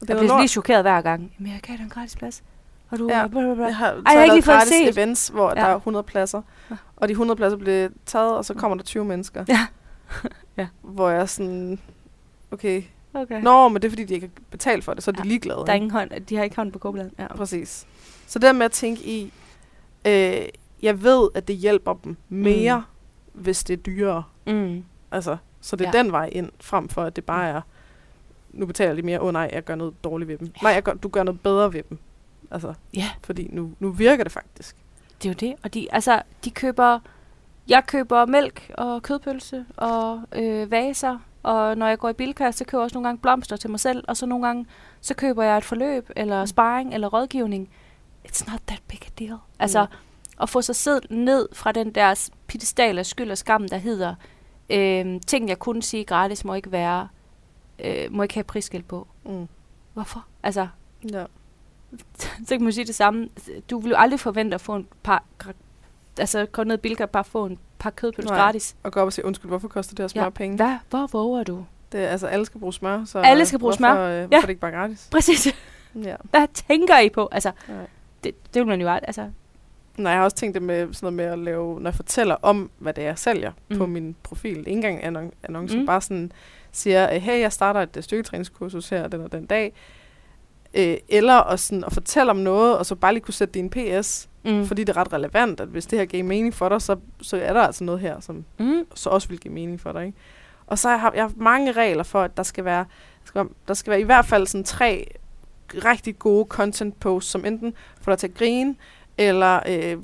det 0.00 0.10
er 0.10 0.18
bliver 0.18 0.38
lige 0.38 0.48
chokeret 0.48 0.82
hver 0.82 1.00
gang. 1.00 1.32
Jamen, 1.38 1.52
jeg 1.52 1.60
gav 1.62 1.76
dig 1.76 1.82
en 1.82 1.88
gratis 1.90 2.16
plads. 2.16 2.42
Og 2.90 2.98
du... 2.98 3.08
Ja. 3.08 3.26
Blah. 3.26 3.58
Jeg 3.58 3.76
har, 3.76 3.86
jeg 3.92 4.02
har 4.06 4.22
ikke 4.22 4.34
lige 4.34 4.42
fået 4.42 4.56
gratis 4.56 4.72
set. 4.72 4.88
events, 4.98 5.28
hvor 5.28 5.48
Ja. 5.48 5.54
der 5.54 5.66
er 5.66 5.76
100 5.76 6.02
pladser. 6.02 6.42
Ja. 6.70 6.76
Og 6.96 7.08
de 7.08 7.12
100 7.12 7.36
pladser 7.36 7.56
bliver 7.58 7.88
taget, 8.06 8.36
og 8.36 8.44
så 8.44 8.54
kommer 8.54 8.76
der 8.76 8.84
20 8.84 9.04
mennesker. 9.04 9.44
Ja. 9.48 9.66
Ja. 10.56 10.66
Hvor 10.82 11.08
jeg 11.10 11.20
er 11.20 11.26
sådan, 11.26 11.78
okay, 12.50 12.82
Okay. 13.14 13.42
Nå, 13.42 13.68
men 13.68 13.82
det 13.82 13.88
er 13.88 13.90
fordi, 13.90 14.04
de 14.04 14.14
ikke 14.14 14.26
har 14.36 14.42
betalt 14.50 14.84
for 14.84 14.94
det, 14.94 15.04
så 15.04 15.10
er 15.10 15.12
de 15.12 15.20
Ja. 15.24 15.28
ligeglade. 15.28 15.58
Der 15.58 15.72
er 15.72 15.76
ingen 15.76 15.90
hånd, 15.90 16.10
de 16.20 16.36
har 16.36 16.44
ikke 16.44 16.56
hånd 16.56 16.72
på 16.72 16.78
kogebladet. 16.78 17.12
Ja. 17.18 17.36
Præcis. 17.36 17.86
Så 18.26 18.38
det 18.38 18.42
der 18.46 18.52
med 18.52 18.64
at 18.64 18.72
tænke 18.72 19.02
i, 19.02 19.32
øh, 20.06 20.42
jeg 20.82 21.02
ved, 21.02 21.28
at 21.34 21.48
det 21.48 21.56
hjælper 21.56 21.94
dem 22.04 22.16
mere, 22.28 22.78
mm. 22.78 22.84
Hvis 23.34 23.64
det 23.64 23.72
er 23.78 23.82
dyrere. 23.82 24.22
Mm. 24.46 24.84
Altså, 25.10 25.36
så 25.60 25.76
det 25.76 25.86
er 25.86 25.90
Ja. 25.94 26.02
den 26.02 26.12
vej 26.12 26.28
ind, 26.32 26.50
frem 26.60 26.88
for 26.88 27.02
at 27.02 27.16
det 27.16 27.24
bare 27.24 27.48
er, 27.48 27.60
nu 28.52 28.66
betaler 28.66 28.94
de 28.94 29.02
mere, 29.02 29.20
åh 29.20 29.26
oh, 29.26 29.32
nej, 29.32 29.50
jeg 29.52 29.64
gør 29.64 29.74
noget 29.74 30.04
dårligt 30.04 30.28
ved 30.28 30.38
dem. 30.38 30.46
Ja. 30.46 30.58
Nej, 30.62 30.72
jeg 30.72 30.82
gør, 30.82 30.92
du 30.94 31.08
gør 31.08 31.22
noget 31.22 31.40
bedre 31.40 31.72
ved 31.72 31.82
dem. 31.88 31.98
Altså, 32.50 32.74
Ja. 32.94 33.10
fordi 33.22 33.48
nu, 33.52 33.70
nu 33.80 33.90
virker 33.90 34.24
det 34.24 34.32
faktisk. 34.32 34.76
Det 35.22 35.28
er 35.28 35.30
jo 35.32 35.50
det. 35.50 35.54
Og 35.64 35.74
de, 35.74 35.86
altså, 35.92 36.22
de 36.44 36.50
køber... 36.50 36.98
Jeg 37.68 37.86
køber 37.86 38.26
mælk 38.26 38.70
og 38.78 39.02
kødpølse 39.02 39.64
og 39.76 40.20
øh, 40.32 40.70
vaser. 40.70 41.18
Og 41.42 41.76
når 41.78 41.86
jeg 41.88 41.98
går 41.98 42.08
i 42.08 42.12
bilkær, 42.12 42.50
så 42.50 42.64
køber 42.64 42.80
jeg 42.80 42.84
også 42.84 42.94
nogle 42.94 43.08
gange 43.08 43.20
blomster 43.20 43.56
til 43.56 43.70
mig 43.70 43.80
selv. 43.80 44.04
Og 44.08 44.16
så 44.16 44.26
nogle 44.26 44.46
gange, 44.46 44.66
så 45.00 45.14
køber 45.14 45.42
jeg 45.42 45.58
et 45.58 45.64
forløb, 45.64 46.10
eller 46.16 46.40
Mm. 46.40 46.46
sparring, 46.46 46.94
eller 46.94 47.08
rådgivning. 47.08 47.68
It's 48.28 48.50
not 48.52 48.60
that 48.66 48.82
big 48.88 49.00
a 49.06 49.10
deal. 49.24 49.36
Altså, 49.58 49.80
Mm. 49.90 49.96
at 50.42 50.48
få 50.48 50.62
sig 50.62 50.76
selv 50.76 51.02
ned 51.10 51.48
fra 51.52 51.72
den 51.72 51.90
der 51.94 52.28
pedestal 52.58 52.98
af 52.98 53.06
skyld 53.06 53.30
og 53.30 53.38
skam, 53.38 53.68
der 53.68 53.76
hedder, 53.76 54.14
øh, 54.70 55.20
ting 55.26 55.48
jeg 55.48 55.58
kunne 55.58 55.82
sige 55.82 56.04
gratis, 56.04 56.44
må 56.44 56.54
ikke 56.54 56.72
være, 56.72 57.08
øh, 57.78 58.06
må 58.10 58.22
ikke 58.22 58.34
have 58.34 58.44
prisskilt 58.44 58.88
på. 58.88 59.06
Mm. 59.24 59.48
Hvorfor? 59.94 60.24
Altså, 60.42 60.68
Ja. 61.12 61.24
så 62.46 62.48
kan 62.48 62.62
man 62.62 62.72
sige 62.72 62.84
det 62.84 62.94
samme. 62.94 63.28
Du 63.70 63.78
vil 63.80 63.90
jo 63.90 63.96
aldrig 63.96 64.20
forvente 64.20 64.54
at 64.54 64.60
få 64.60 64.74
en 64.76 64.86
par, 65.02 65.24
altså 66.18 66.46
gå 66.46 66.64
ned 66.64 66.74
i 66.74 66.78
Bilka 66.80 67.02
og 67.02 67.10
bare 67.10 67.24
få 67.24 67.46
en 67.46 67.58
par 67.78 67.90
kødpølse 67.90 68.28
Nej. 68.28 68.38
gratis. 68.38 68.76
Og 68.82 68.92
gå 68.92 69.00
op 69.00 69.06
og 69.06 69.12
sige, 69.12 69.24
undskyld, 69.24 69.48
hvorfor 69.50 69.68
koster 69.68 69.94
det 69.94 70.02
her 70.02 70.08
smør 70.08 70.22
Ja. 70.22 70.30
penge? 70.30 70.56
Hvad? 70.56 70.76
Hvor 70.90 71.06
våger 71.06 71.42
du? 71.44 71.64
Det 71.92 72.04
er, 72.04 72.08
altså, 72.08 72.26
alle 72.26 72.46
skal 72.46 72.60
bruge 72.60 72.72
smør, 72.72 73.04
så 73.04 73.18
Alle 73.18 73.46
skal 73.46 73.58
bruge 73.58 73.70
hvorfor, 73.76 73.94
smør. 73.94 74.06
Øh, 74.08 74.16
Ja. 74.20 74.26
hvorfor 74.26 74.36
er 74.36 74.40
det 74.40 74.48
ikke 74.48 74.60
bare 74.60 74.70
gratis? 74.70 75.08
Præcis. 75.12 75.46
Ja. 75.94 76.16
Hvad 76.30 76.46
tænker 76.54 76.98
I 76.98 77.08
på? 77.08 77.28
Altså, 77.32 77.52
Nej. 77.68 77.86
det, 78.24 78.54
det 78.54 78.60
vil 78.60 78.66
man 78.66 78.80
jo 78.80 78.88
aldrig. 78.88 79.08
Altså, 79.08 79.30
Nej, 79.96 80.10
jeg 80.12 80.18
har 80.18 80.24
også 80.24 80.36
tænkt 80.36 80.54
det 80.54 80.62
med 80.62 80.92
sådan 80.94 81.06
noget 81.06 81.14
med 81.14 81.24
at 81.24 81.38
lave, 81.38 81.80
når 81.80 81.90
jeg 81.90 81.94
fortæller 81.94 82.36
om, 82.42 82.70
hvad 82.78 82.92
det 82.94 83.02
er, 83.04 83.08
jeg 83.08 83.18
sælger 83.18 83.52
Mm. 83.70 83.78
på 83.78 83.86
min 83.86 84.16
profil. 84.22 84.58
Ikke 84.58 84.70
engang 84.70 85.04
annon- 85.04 85.34
annoncer, 85.42 85.78
Mm. 85.78 85.86
bare 85.86 86.00
sådan 86.00 86.32
siger, 86.72 87.14
øh, 87.14 87.20
hey, 87.22 87.40
jeg 87.40 87.52
starter 87.52 87.80
et 87.80 87.96
øh, 87.96 88.02
styrketræningskursus 88.02 88.88
her 88.88 89.08
den 89.08 89.20
og 89.20 89.32
den 89.32 89.46
dag. 89.46 89.72
Øh, 90.74 90.96
eller 91.08 91.34
at, 91.34 91.60
sådan, 91.60 91.84
at 91.84 91.92
fortælle 91.92 92.30
om 92.30 92.36
noget, 92.36 92.78
og 92.78 92.86
så 92.86 92.94
bare 92.94 93.12
lige 93.12 93.22
kunne 93.24 93.34
sætte 93.34 93.54
din 93.54 93.70
PS, 93.70 94.28
mm. 94.44 94.66
fordi 94.66 94.84
det 94.84 94.96
er 94.96 95.00
ret 95.00 95.12
relevant, 95.12 95.60
at 95.60 95.68
hvis 95.68 95.86
det 95.86 95.98
her 95.98 96.06
giver 96.06 96.22
mening 96.24 96.54
for 96.54 96.68
dig, 96.68 96.82
så, 96.82 96.96
så 97.22 97.36
er 97.36 97.52
der 97.52 97.60
altså 97.60 97.84
noget 97.84 98.00
her, 98.00 98.20
som 98.20 98.44
mm. 98.58 98.84
så 98.94 99.10
også 99.10 99.28
vil 99.28 99.38
give 99.40 99.54
mening 99.54 99.80
for 99.80 99.92
dig. 99.92 100.06
Ikke? 100.06 100.18
Og 100.66 100.78
så 100.78 100.88
har 100.88 100.96
jeg, 101.10 101.16
jeg 101.16 101.24
har 101.24 101.32
mange 101.36 101.72
regler 101.72 102.02
for, 102.02 102.22
at 102.22 102.36
der 102.36 102.42
skal 102.42 102.64
være, 102.64 102.84
der 103.22 103.26
skal, 103.26 103.38
være- 103.38 103.48
der 103.68 103.74
skal 103.74 103.90
være 103.90 104.00
i 104.00 104.04
hvert 104.04 104.24
fald 104.26 104.46
sådan 104.46 104.64
tre 104.64 105.06
rigtig 105.74 106.18
gode 106.18 106.46
content 106.48 107.00
posts, 107.00 107.30
som 107.30 107.44
enten 107.44 107.74
får 108.00 108.12
dig 108.12 108.18
til 108.18 108.26
at 108.28 108.34
grine, 108.34 108.74
eller 109.18 109.60
øh, 109.68 109.96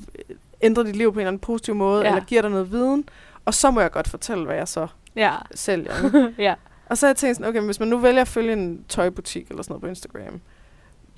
ændrer 0.63 0.83
dit 0.85 0.97
liv 0.97 1.13
på 1.13 1.19
en 1.19 1.21
eller 1.21 1.29
anden 1.29 1.41
positiv 1.41 1.75
måde, 1.75 2.03
Ja. 2.03 2.09
eller 2.09 2.25
giver 2.25 2.43
dig 2.43 2.51
noget 2.51 2.73
viden. 2.73 3.09
Og 3.45 3.55
så 3.55 3.71
må 3.71 3.81
jeg 3.81 3.91
godt 3.91 4.09
fortælle, 4.09 4.45
hvad 4.45 4.57
jeg 4.57 4.69
så 4.69 4.87
Ja. 5.17 5.33
sælger. 5.55 5.93
ja. 6.39 6.55
og 6.87 6.99
så 6.99 7.07
har 7.07 7.11
jeg 7.11 7.17
tænkt 7.17 7.37
sådan, 7.37 7.49
okay, 7.49 7.59
men 7.59 7.65
hvis 7.67 7.81
man 7.81 7.89
nu 7.89 7.99
vælger 7.99 8.21
at 8.21 8.29
følge 8.29 8.53
en 8.53 8.85
tøjbutik 8.89 9.49
eller 9.51 9.63
sådan 9.63 9.73
noget 9.73 9.81
på 9.83 9.89
Instagram, 9.89 10.41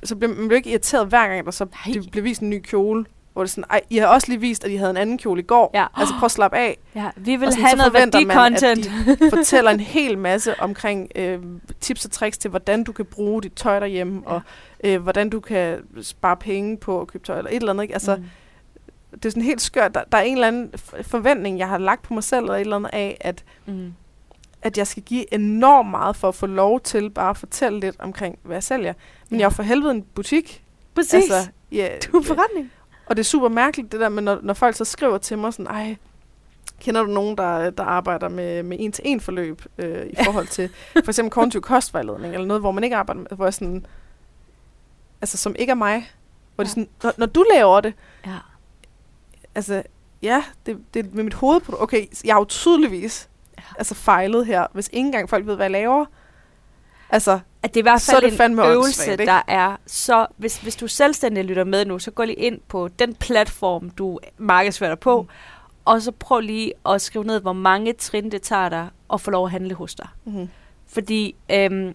så 0.04 0.16
bliver 0.16 0.34
man 0.34 0.48
bliver 0.48 0.56
ikke 0.56 0.70
irriteret 0.70 1.06
hver 1.06 1.28
gang, 1.28 1.44
der 1.44 1.50
så 1.50 1.64
Nej. 1.86 1.94
bliver 2.10 2.22
vist 2.22 2.42
en 2.42 2.50
ny 2.50 2.60
kjole. 2.64 3.04
Hvor 3.32 3.42
det 3.42 3.48
er 3.48 3.50
sådan, 3.50 3.64
ej, 3.70 3.80
I 3.90 3.96
har 3.96 4.06
også 4.06 4.26
lige 4.28 4.40
vist, 4.40 4.64
at 4.64 4.70
I 4.70 4.76
havde 4.76 4.90
en 4.90 4.96
anden 4.96 5.18
kjole 5.18 5.40
i 5.42 5.44
går. 5.44 5.70
Ja. 5.74 5.86
Altså 5.94 6.14
prøv 6.18 6.24
at 6.26 6.30
slappe 6.30 6.56
af. 6.58 6.78
ja. 6.94 7.10
Vi 7.16 7.36
vil 7.36 7.46
Og 7.46 7.52
sådan, 7.52 7.66
have 7.66 7.76
noget 7.76 7.92
forventer 7.92 8.20
man, 8.26 8.28
værdi-content. 8.54 9.30
fortæller 9.36 9.70
en 9.70 9.80
hel 9.80 10.18
masse 10.18 10.60
omkring 10.60 11.08
øh, 11.16 11.38
tips 11.80 12.04
og 12.04 12.10
tricks 12.10 12.38
til, 12.38 12.50
hvordan 12.50 12.84
du 12.84 12.92
kan 12.92 13.04
bruge 13.04 13.42
dit 13.42 13.52
tøj 13.52 13.78
derhjemme, 13.80 14.22
Ja. 14.26 14.32
og 14.34 14.40
øh, 14.84 15.02
hvordan 15.02 15.30
du 15.30 15.40
kan 15.40 15.78
spare 16.02 16.36
penge 16.36 16.76
på 16.76 17.00
at 17.00 17.06
købe 17.06 17.24
tøj, 17.24 17.38
eller 17.38 17.50
et 17.50 17.56
eller 17.56 17.70
andet. 17.72 17.82
Ikke? 17.82 17.94
Altså, 17.94 18.16
mm. 18.16 18.24
Det 19.12 19.24
er 19.24 19.30
sådan 19.30 19.42
helt 19.42 19.60
skørt. 19.62 19.94
Der, 19.94 20.02
der 20.12 20.18
er 20.18 20.22
en 20.22 20.34
eller 20.34 20.48
anden 20.48 20.72
forventning, 21.02 21.58
jeg 21.58 21.68
har 21.68 21.78
lagt 21.78 22.02
på 22.02 22.14
mig 22.14 22.24
selv, 22.24 22.42
eller 22.42 22.54
et 22.54 22.60
eller 22.60 22.76
andet 22.76 22.90
af, 22.92 23.16
at, 23.20 23.44
Mm. 23.66 23.92
at 24.62 24.78
jeg 24.78 24.86
skal 24.86 25.02
give 25.02 25.34
enormt 25.34 25.90
meget 25.90 26.16
for 26.16 26.28
at 26.28 26.34
få 26.34 26.46
lov 26.46 26.80
til 26.80 27.10
bare 27.10 27.30
at 27.30 27.36
fortælle 27.36 27.80
lidt 27.80 27.96
omkring, 27.98 28.38
hvad 28.42 28.56
jeg 28.56 28.62
sælger. 28.62 28.92
Men 29.30 29.38
Ja. 29.38 29.42
jeg 29.42 29.46
er 29.46 29.50
for 29.50 29.62
helvede 29.62 29.90
en 29.90 30.02
butik. 30.02 30.64
Præcis. 30.94 31.14
Altså, 31.14 31.50
ja, 31.72 31.88
du 32.12 32.16
er 32.18 32.22
forretning. 32.22 32.72
Og 33.06 33.16
det 33.16 33.22
er 33.22 33.24
super 33.24 33.48
mærkeligt, 33.48 33.92
det 33.92 34.00
der 34.00 34.08
med, 34.08 34.22
når, 34.22 34.38
når 34.42 34.54
folk 34.54 34.76
så 34.76 34.84
skriver 34.84 35.18
til 35.18 35.38
mig 35.38 35.52
sådan, 35.52 35.66
ej, 35.66 35.96
kender 36.80 37.02
du 37.02 37.08
nogen, 37.12 37.36
der, 37.38 37.70
der 37.70 37.84
arbejder 37.84 38.28
med, 38.28 38.62
med 38.62 38.76
en-til-en 38.80 39.20
forløb 39.20 39.62
øh, 39.78 40.06
i 40.06 40.14
forhold 40.24 40.46
til 40.46 40.70
for 40.94 41.08
eksempel 41.10 41.30
kognitiv 41.30 41.60
kostvejledning, 41.60 42.34
eller 42.34 42.46
noget, 42.46 42.62
hvor 42.62 42.70
man 42.70 42.84
ikke 42.84 42.96
arbejder 42.96 43.20
med, 43.20 43.30
hvor 43.36 43.44
jeg 43.46 43.54
sådan, 43.54 43.86
altså 45.20 45.36
som 45.36 45.54
ikke 45.58 45.70
er 45.70 45.74
mig, 45.74 46.10
hvor 46.54 46.62
ja. 46.62 46.64
det 46.64 46.70
sådan, 46.70 46.88
når, 47.02 47.12
når 47.16 47.26
du 47.26 47.44
laver 47.54 47.80
det, 47.80 47.94
Ja. 48.26 48.36
altså, 49.54 49.82
ja, 50.22 50.44
det, 50.66 50.78
det 50.94 51.06
er 51.06 51.10
med 51.12 51.24
mit 51.24 51.34
hoved 51.34 51.60
på 51.60 51.76
Okay, 51.80 52.06
jeg 52.24 52.34
har 52.34 52.40
jo 52.40 52.44
tydeligvis 52.44 53.28
Ja. 53.58 53.62
altså 53.78 53.94
fejlet 53.94 54.46
her, 54.46 54.66
hvis 54.72 54.88
ikke 54.92 55.06
engang 55.06 55.30
folk 55.30 55.46
ved, 55.46 55.54
hvad 55.56 55.64
jeg 55.64 55.70
laver. 55.70 56.04
Altså, 57.12 57.40
At 57.62 57.74
det 57.74 57.76
er 57.76 57.80
i 57.80 57.82
hvert 57.82 58.08
er 58.08 58.36
fald 58.36 58.52
en 58.52 58.58
øvelse, 58.58 59.12
ikke? 59.12 59.26
der 59.26 59.42
er 59.48 59.76
så... 59.86 60.26
Hvis, 60.36 60.56
hvis 60.58 60.76
du 60.76 60.86
selvstændig 60.86 61.44
lytter 61.44 61.64
med 61.64 61.84
nu, 61.84 61.98
så 61.98 62.10
gå 62.10 62.24
lige 62.24 62.36
ind 62.36 62.60
på 62.68 62.88
den 62.88 63.14
platform, 63.14 63.90
du 63.90 64.18
markedsfører 64.38 64.90
dig 64.90 64.98
på, 64.98 65.22
Mm. 65.22 65.28
og 65.84 66.02
så 66.02 66.12
prøv 66.12 66.40
lige 66.40 66.72
at 66.88 67.02
skrive 67.02 67.24
ned, 67.24 67.40
hvor 67.40 67.52
mange 67.52 67.92
trin 67.92 68.32
det 68.32 68.42
tager 68.42 68.68
dig 68.68 68.88
at 69.12 69.20
få 69.20 69.30
lov 69.30 69.44
at 69.44 69.50
handle 69.50 69.74
hos 69.74 69.94
dig. 69.94 70.08
mm-hmm. 70.24 70.48
Fordi 70.86 71.34
øhm, 71.50 71.94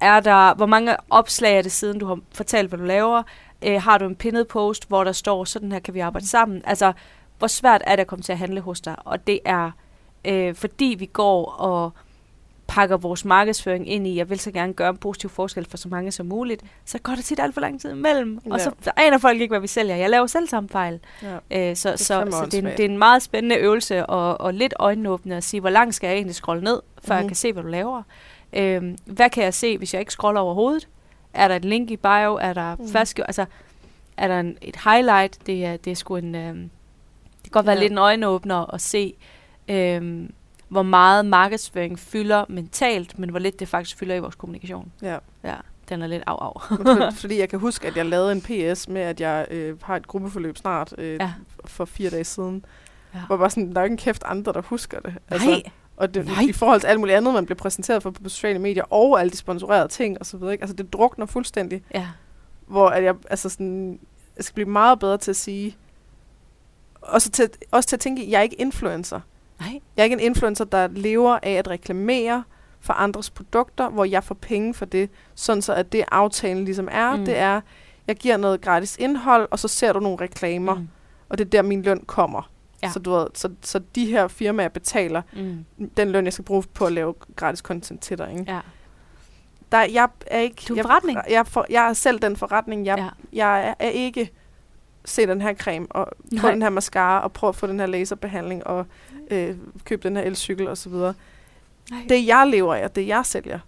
er 0.00 0.20
der, 0.20 0.54
hvor 0.54 0.66
mange 0.66 0.96
opslag 1.10 1.58
er 1.58 1.62
det 1.62 1.72
siden, 1.72 1.98
du 1.98 2.06
har 2.06 2.18
fortalt, 2.34 2.68
hvad 2.68 2.78
du 2.78 2.84
laver? 2.84 3.22
Øh, 3.62 3.82
har 3.82 3.98
du 3.98 4.04
en 4.04 4.16
pinnet 4.16 4.48
post, 4.48 4.88
hvor 4.88 5.04
der 5.04 5.12
står, 5.12 5.44
sådan 5.44 5.72
her 5.72 5.78
kan 5.78 5.94
vi 5.94 6.00
arbejde 6.00 6.28
sammen? 6.28 6.62
Altså, 6.64 6.92
hvor 7.38 7.46
svært 7.46 7.82
er 7.86 7.96
det 7.96 8.00
at 8.00 8.06
komme 8.06 8.22
til 8.22 8.32
at 8.32 8.38
handle 8.38 8.60
hos 8.60 8.80
dig? 8.80 8.96
Og 9.04 9.26
det 9.26 9.40
er, 9.44 9.70
øh, 10.24 10.54
fordi 10.54 10.96
vi 10.98 11.06
går 11.06 11.44
og 11.50 11.92
pakker 12.74 12.96
vores 12.96 13.24
markedsføring 13.24 13.88
ind 13.88 14.06
i, 14.06 14.16
jeg 14.16 14.30
vil 14.30 14.38
så 14.40 14.50
gerne 14.50 14.72
gøre 14.72 14.90
en 14.90 14.96
positiv 14.96 15.30
forskel 15.30 15.66
for 15.70 15.76
så 15.76 15.88
mange 15.88 16.12
som 16.12 16.26
muligt, 16.26 16.62
så 16.84 16.98
går 16.98 17.14
der 17.14 17.22
tit 17.22 17.40
alt 17.40 17.54
for 17.54 17.60
lang 17.60 17.80
tid 17.80 17.90
imellem. 17.92 18.38
Og 18.50 18.58
Ja. 18.58 18.64
så 18.64 18.70
så 18.80 18.90
aner 18.96 19.18
folk 19.18 19.40
ikke, 19.40 19.52
hvad 19.52 19.60
vi 19.60 19.66
sælger. 19.66 19.96
Jeg 19.96 20.10
laver 20.10 20.26
selv 20.26 20.48
samme 20.48 20.68
fejl. 20.68 21.00
ja. 21.22 21.70
Øh, 21.70 21.76
så 21.76 21.88
er 21.92 21.96
så, 21.96 22.04
så 22.30 22.46
det, 22.50 22.54
er 22.54 22.58
en, 22.58 22.64
det 22.76 22.80
er 22.80 22.84
en 22.88 22.98
meget 22.98 23.22
spændende 23.22 23.56
øvelse, 23.56 24.06
og, 24.06 24.40
og 24.40 24.54
lidt 24.54 24.74
øjenåbende 24.78 25.36
at 25.36 25.44
sige, 25.44 25.60
hvor 25.60 25.70
langt 25.70 25.94
skal 25.94 26.06
jeg 26.08 26.16
egentlig 26.16 26.34
scrolle 26.34 26.64
ned, 26.64 26.80
før 27.04 27.14
mm. 27.14 27.16
jeg 27.16 27.22
Mhm. 27.22 27.28
kan 27.28 27.36
se, 27.36 27.52
hvad 27.52 27.62
du 27.62 27.68
laver. 27.68 28.02
Øh, 28.52 28.82
hvad 29.06 29.30
kan 29.30 29.44
jeg 29.44 29.54
se, 29.54 29.78
hvis 29.78 29.94
jeg 29.94 30.00
ikke 30.00 30.12
scroller 30.12 30.40
overhovedet? 30.40 30.88
Er 31.34 31.48
der 31.48 31.56
et 31.56 31.64
link 31.64 31.90
i 31.90 31.96
bio? 31.96 32.34
Er 32.34 32.52
der 32.52 32.76
mm. 32.76 32.88
fast, 32.88 33.20
altså, 33.26 33.44
er 34.16 34.28
der 34.28 34.40
en, 34.40 34.58
et 34.62 34.76
highlight? 34.84 35.38
Det 35.46 35.64
er, 35.64 35.76
det 35.76 35.90
er 35.90 35.94
sgu 35.94 36.16
en, 36.16 36.34
øh, 36.34 36.54
det 36.54 36.62
kan 37.44 37.50
godt 37.50 37.66
være 37.66 37.74
Ja. 37.76 37.80
lidt 37.82 37.92
en 37.92 37.98
øjenåbner 37.98 38.74
at 38.74 38.80
se, 38.80 39.14
øh, 39.68 40.28
hvor 40.72 40.82
meget 40.82 41.26
markedsføring 41.26 41.98
fylder 41.98 42.44
mentalt, 42.48 43.18
men 43.18 43.30
hvor 43.30 43.38
lidt 43.38 43.60
det 43.60 43.68
faktisk 43.68 43.96
fylder 43.98 44.14
i 44.14 44.18
vores 44.18 44.34
kommunikation. 44.34 44.92
ja. 45.02 45.18
Ja, 45.44 45.54
den 45.88 46.02
er 46.02 46.06
lidt 46.06 46.22
af 46.26 46.36
af. 46.46 47.12
Fordi 47.20 47.38
jeg 47.38 47.48
kan 47.48 47.58
huske, 47.58 47.86
at 47.88 47.96
jeg 47.96 48.06
lavede 48.06 48.32
en 48.32 48.40
PS 48.40 48.88
med, 48.88 49.00
at 49.00 49.20
jeg 49.20 49.46
øh, 49.50 49.76
har 49.82 49.96
et 49.96 50.06
gruppeforløb 50.06 50.56
snart 50.56 50.94
øh, 50.98 51.14
Ja. 51.20 51.32
for 51.64 51.84
fire 51.84 52.10
dage 52.10 52.24
siden. 52.24 52.64
Ja. 53.14 53.20
Hvor 53.26 53.36
bare 53.36 53.50
sådan, 53.50 53.72
der 53.74 53.80
er 53.80 53.84
ikke 53.84 53.92
en 53.94 53.98
kæft 53.98 54.22
andre, 54.26 54.52
der 54.52 54.62
husker 54.62 55.00
det. 55.00 55.14
Nej, 55.30 55.62
og 55.96 56.14
det, 56.14 56.26
Nej. 56.26 56.42
i 56.48 56.52
forhold 56.52 56.80
til 56.80 56.86
alt 56.88 57.00
muligt 57.00 57.16
andet, 57.16 57.34
man 57.34 57.44
bliver 57.46 57.56
præsenteret 57.58 58.02
for 58.02 58.10
på 58.10 58.20
sociale 58.28 58.58
medier, 58.58 58.84
og 58.92 59.20
alle 59.20 59.30
de 59.30 59.36
sponsorerede 59.36 59.88
ting 59.88 60.18
og 60.20 60.26
så 60.26 60.36
videre. 60.36 60.52
Ikke? 60.52 60.62
Altså 60.62 60.76
det 60.76 60.92
drukner 60.92 61.26
fuldstændig. 61.26 61.82
ja. 61.94 62.08
Hvor 62.66 62.88
at 62.88 63.04
jeg, 63.04 63.14
altså 63.30 63.48
sådan, 63.48 63.98
jeg 64.36 64.44
skal 64.44 64.54
blive 64.54 64.68
meget 64.68 64.98
bedre 64.98 65.18
til 65.18 65.30
at 65.30 65.36
sige, 65.36 65.76
også 67.02 67.30
til, 67.30 67.48
også 67.70 67.88
til 67.88 67.96
at 67.96 68.00
tænke, 68.00 68.22
at 68.22 68.28
jeg 68.30 68.38
er 68.38 68.42
ikke 68.42 68.60
influencer. 68.60 69.20
Nej. 69.70 69.80
Jeg 69.96 70.02
er 70.02 70.04
ikke 70.04 70.14
en 70.14 70.20
influencer, 70.20 70.64
der 70.64 70.88
lever 70.90 71.38
af 71.42 71.50
at 71.52 71.68
reklamere 71.68 72.44
for 72.80 72.92
andres 72.92 73.30
produkter, 73.30 73.88
hvor 73.90 74.04
jeg 74.04 74.24
får 74.24 74.34
penge 74.34 74.74
for 74.74 74.84
det, 74.84 75.10
sådan 75.34 75.62
så 75.62 75.74
at 75.74 75.92
det 75.92 76.04
aftalen 76.12 76.64
ligesom 76.64 76.88
er, 76.90 77.16
Mm. 77.16 77.24
det 77.24 77.38
er, 77.38 77.60
jeg 78.06 78.16
giver 78.16 78.36
noget 78.36 78.60
gratis 78.60 78.96
indhold, 78.96 79.48
og 79.50 79.58
så 79.58 79.68
ser 79.68 79.92
du 79.92 80.00
nogle 80.00 80.16
reklamer, 80.20 80.74
mm. 80.74 80.88
Og 81.28 81.38
det 81.38 81.44
er 81.44 81.48
der, 81.50 81.62
min 81.62 81.82
løn 81.82 82.04
kommer. 82.06 82.50
Ja. 82.82 82.90
Så, 82.90 82.98
du 82.98 83.10
ved, 83.10 83.26
så, 83.34 83.48
så 83.62 83.80
de 83.94 84.06
her 84.06 84.28
firmaer 84.28 84.68
betaler 84.68 85.22
Mm. 85.32 85.64
den 85.96 86.10
løn, 86.10 86.24
jeg 86.24 86.32
skal 86.32 86.44
bruge 86.44 86.62
på 86.74 86.86
at 86.86 86.92
lave 86.92 87.14
gratis 87.36 87.58
content 87.60 88.00
til 88.02 88.18
dig. 88.18 88.30
Ikke? 88.38 88.52
Ja. 88.52 88.60
Der, 89.72 89.82
jeg 89.82 90.08
er 90.26 90.38
ikke... 90.40 90.62
Du 90.68 90.72
er 90.72 90.76
jeg, 90.76 90.84
forretning. 90.84 91.18
Jeg, 91.30 91.46
for, 91.46 91.66
jeg 91.70 91.88
er 91.88 91.92
selv 91.92 92.18
den 92.18 92.36
forretning. 92.36 92.86
Jeg, 92.86 92.98
ja. 92.98 93.08
jeg 93.32 93.68
er, 93.68 93.74
er 93.78 93.88
ikke 93.88 94.30
se 95.04 95.26
den 95.26 95.40
her 95.40 95.54
creme, 95.54 95.86
og 95.90 96.08
få 96.38 96.42
Nej. 96.42 96.50
den 96.52 96.62
her 96.62 96.70
mascara, 96.70 97.20
og 97.20 97.32
prøve 97.32 97.48
at 97.48 97.56
få 97.56 97.66
den 97.66 97.80
her 97.80 97.86
laserbehandling, 97.86 98.66
og 98.66 98.86
øh, 99.30 99.56
købe 99.84 100.08
den 100.08 100.16
her 100.16 100.22
elcykel 100.22 100.68
osv. 100.68 100.92
Nej. 100.92 101.12
Det, 102.08 102.26
jeg 102.26 102.46
lever 102.50 102.74
af, 102.74 102.84
og 102.84 102.96
det, 102.96 103.06
jeg 103.06 103.26
sælger, 103.26 103.58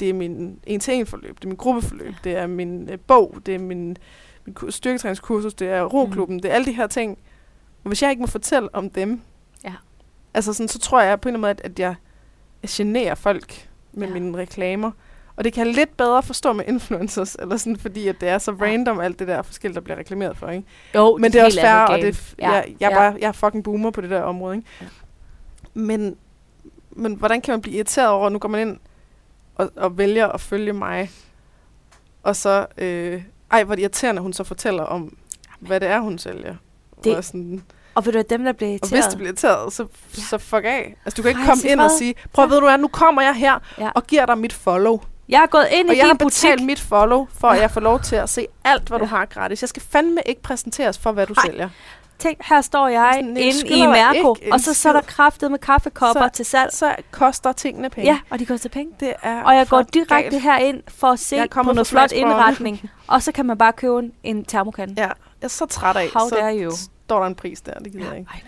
det 0.00 0.10
er 0.10 0.14
min 0.14 0.58
en-til-en-forløb, 0.66 1.36
det 1.36 1.44
er 1.44 1.48
min 1.48 1.56
gruppeforløb, 1.56 2.06
Ja. 2.06 2.14
det 2.24 2.36
er 2.36 2.46
min 2.46 2.90
øh, 2.90 2.98
bog, 3.06 3.36
det 3.46 3.54
er 3.54 3.58
min, 3.58 3.96
min 4.46 4.54
ku- 4.54 4.70
styrketræningskursus, 4.70 5.54
det 5.54 5.68
er 5.68 5.82
roklubben, 5.82 6.34
Mm. 6.34 6.36
mm. 6.36 6.42
det 6.42 6.50
er 6.50 6.54
alle 6.54 6.66
de 6.66 6.72
her 6.72 6.86
ting. 6.86 7.18
Og 7.84 7.88
hvis 7.88 8.02
jeg 8.02 8.10
ikke 8.10 8.20
må 8.20 8.26
fortælle 8.26 8.74
om 8.74 8.90
dem, 8.90 9.20
Ja. 9.64 9.74
altså 10.34 10.52
sådan, 10.52 10.68
så 10.68 10.78
tror 10.78 11.00
jeg 11.00 11.20
på 11.20 11.28
en 11.28 11.34
eller 11.34 11.48
anden 11.48 11.56
måde, 11.60 11.64
at, 11.64 11.72
at 11.72 11.78
jeg, 11.78 11.94
jeg 12.62 12.68
generer 12.70 13.14
folk 13.14 13.68
med 13.92 14.06
ja. 14.08 14.12
mine 14.14 14.36
reklamer. 14.38 14.90
Og 15.36 15.44
det 15.44 15.52
kan 15.52 15.66
jeg 15.66 15.74
lidt 15.74 15.96
bedre 15.96 16.22
forstå 16.22 16.52
med 16.52 16.64
influencers, 16.68 17.34
eller 17.34 17.56
sådan, 17.56 17.76
fordi 17.76 18.08
at 18.08 18.20
det 18.20 18.28
er 18.28 18.38
så 18.38 18.52
Ja. 18.60 18.64
random, 18.64 19.00
alt 19.00 19.18
det 19.18 19.28
der 19.28 19.42
forskellige, 19.42 19.74
der 19.74 19.80
bliver 19.80 19.98
reklameret 19.98 20.36
for. 20.36 20.48
Ikke? 20.48 20.66
Jo, 20.94 21.16
Men 21.20 21.32
det 21.32 21.40
er 21.40 21.44
også 21.44 21.60
fair, 21.60 21.74
og 21.74 21.98
det, 21.98 22.14
f- 22.16 22.34
ja, 22.38 22.50
jeg, 22.52 22.74
jeg, 22.80 22.90
er 22.90 22.94
bare, 22.96 23.16
jeg 23.20 23.28
er 23.28 23.32
fucking 23.32 23.64
boomer 23.64 23.90
på 23.90 24.00
det 24.00 24.10
der 24.10 24.22
område. 24.22 24.56
Ikke? 24.56 24.68
Ja. 24.80 24.86
Men, 25.74 26.16
men 26.90 27.14
hvordan 27.14 27.40
kan 27.40 27.52
man 27.52 27.60
blive 27.60 27.76
irriteret 27.76 28.08
over, 28.08 28.26
at 28.26 28.32
nu 28.32 28.38
går 28.38 28.48
man 28.48 28.68
ind 28.68 28.78
og, 29.54 29.70
og 29.76 29.98
vælger 29.98 30.26
at 30.28 30.40
følge 30.40 30.72
mig, 30.72 31.10
og 32.22 32.36
så, 32.36 32.66
øh, 32.78 33.22
ej, 33.50 33.64
hvor 33.64 33.74
er 33.74 33.76
det 33.76 33.82
irriterende, 33.82 34.22
hun 34.22 34.32
så 34.32 34.44
fortæller 34.44 34.82
om, 34.82 35.16
hvad 35.60 35.80
det 35.80 35.88
er, 35.88 36.00
hun 36.00 36.18
sælger. 36.18 36.54
Det- 36.96 37.04
Det, 37.04 37.16
og, 37.16 37.24
sådan, 37.24 37.62
Og 37.94 38.06
ved 38.06 38.12
du, 38.12 38.18
at 38.18 38.30
dem, 38.30 38.44
der 38.44 38.52
bliver 38.52 38.68
og 38.68 38.72
irriteret... 38.72 38.90
hvis 39.04 39.12
du 39.12 39.16
bliver 39.16 39.28
irriteret, 39.28 39.72
så, 39.72 39.82
Ja. 39.82 39.88
ja. 40.16 40.22
så 40.22 40.38
fuck 40.38 40.64
af. 40.64 40.96
Altså, 41.04 41.16
du 41.16 41.22
kan 41.22 41.28
ikke 41.28 41.40
Rejs 41.40 41.48
komme 41.60 41.72
ind 41.72 41.80
og 41.80 41.90
fred. 41.90 41.98
sige, 41.98 42.14
prøv 42.32 42.44
at 42.44 42.50
ved 42.50 42.60
du 42.60 42.66
hvad, 42.66 42.78
nu 42.78 42.88
kommer 42.88 43.22
jeg 43.22 43.34
her 43.34 43.58
Ja. 43.78 43.90
og 43.94 44.06
giver 44.06 44.26
dig 44.26 44.38
mit 44.38 44.52
follow. 44.52 45.00
Jeg 45.28 45.42
er 45.42 45.46
gået 45.46 45.66
ind 45.72 45.88
Og 45.88 45.94
i 45.94 45.98
jeg 45.98 46.06
har 46.06 46.12
din 46.12 46.18
butik. 46.18 46.42
betalt 46.42 46.64
mit 46.64 46.80
follow, 46.80 47.26
for 47.40 47.48
at 47.48 47.60
jeg 47.60 47.70
får 47.70 47.80
lov 47.80 48.00
til 48.00 48.16
at 48.16 48.28
se 48.28 48.46
alt, 48.64 48.88
hvad 48.88 48.98
du 48.98 49.04
har 49.04 49.24
gratis. 49.26 49.62
Jeg 49.62 49.68
skal 49.68 49.82
fandme 49.82 50.20
ikke 50.26 50.42
præsenteres 50.42 50.98
for, 50.98 51.12
hvad 51.12 51.26
du 51.26 51.34
Ej. 51.36 51.42
sælger. 51.46 51.68
Tænk, 52.18 52.38
her 52.44 52.60
står 52.60 52.88
jeg 52.88 53.10
Sådan, 53.14 53.36
inde 53.36 53.66
i 53.68 53.86
Mærko, 53.86 54.36
og 54.52 54.60
så, 54.60 54.74
så 54.74 54.88
er 54.88 54.92
der 54.92 55.00
kraftet 55.00 55.50
med 55.50 55.58
kaffekopper 55.58 56.22
Så- 56.22 56.28
til 56.34 56.44
salg. 56.44 56.72
Så 56.72 56.94
koster 57.10 57.52
tingene 57.52 57.90
penge. 57.90 58.10
Ja, 58.10 58.18
og 58.30 58.38
de 58.38 58.46
koster 58.46 58.68
penge. 58.68 58.92
Det 59.00 59.12
er 59.22 59.42
Og 59.42 59.54
jeg 59.56 59.68
går 59.68 59.82
direkte 59.82 60.30
galt. 60.30 60.42
herind 60.42 60.82
for 60.88 61.06
at 61.08 61.18
se 61.18 61.48
på 61.50 61.62
noget 61.62 61.86
flot 61.86 62.12
indretning, 62.12 62.90
og 63.06 63.22
så 63.22 63.32
kan 63.32 63.46
man 63.46 63.58
bare 63.58 63.72
købe 63.72 63.98
en, 63.98 64.12
en 64.22 64.44
termokande. 64.44 64.94
Ja, 64.96 65.02
jeg 65.06 65.12
er 65.42 65.48
så 65.48 65.66
træt 65.66 65.96
af. 65.96 66.08
How 66.14 66.28
så 66.28 66.36
dare 66.36 66.58
you. 66.64 66.72
står 67.06 67.18
der 67.20 67.26
en 67.26 67.34
pris 67.34 67.60
der, 67.60 67.72
det 67.72 67.92
gider 67.92 68.04
Ja, 68.04 68.10
jeg 68.10 68.18
ikke. 68.18 68.30
ej. 68.34 68.40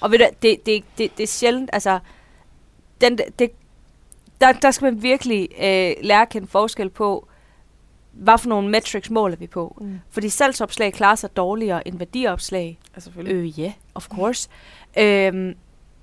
Og 0.00 0.10
ved 0.10 0.18
du, 0.18 0.26
det, 0.42 0.66
det, 0.66 0.84
det, 0.98 1.16
det 1.18 1.22
er 1.22 1.26
sjældent, 1.28 1.70
altså, 1.72 1.98
den, 3.00 3.18
det, 3.38 3.50
der, 4.46 4.52
der 4.52 4.70
skal 4.70 4.84
man 4.84 5.02
virkelig 5.02 5.48
øh, 5.52 5.94
lære 6.02 6.22
at 6.22 6.28
kende 6.28 6.46
forskel 6.46 6.90
på, 6.90 7.28
hvad 8.12 8.38
for 8.38 8.48
nogle 8.48 8.68
metrics 8.68 9.10
måler 9.10 9.36
vi 9.36 9.46
på. 9.46 9.76
Mm. 9.80 10.00
Fordi 10.10 10.28
salgsopslag 10.28 10.92
klarer 10.92 11.14
sig 11.14 11.36
dårligere 11.36 11.88
end 11.88 11.98
værdiopslag. 11.98 12.78
Ja, 12.94 13.00
selvfølgelig. 13.00 13.34
Øh, 13.34 13.60
ja, 13.60 13.64
yeah, 13.64 13.72
of 13.94 14.08
course. 14.08 14.48
Øhm, 14.98 15.54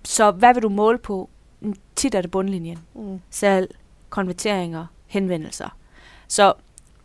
så 0.04 0.32
hvad 0.32 0.54
vil 0.54 0.64
du 0.64 0.70
måle 0.70 0.98
på? 0.98 1.30
Mm, 1.60 1.76
Tit 1.96 2.16
er 2.16 2.22
det 2.22 2.32
bundlinjen. 2.32 2.80
Mm. 2.96 3.22
Salg, 3.30 3.76
konverteringer, 4.10 4.86
henvendelser. 5.08 5.78
Så 6.28 6.54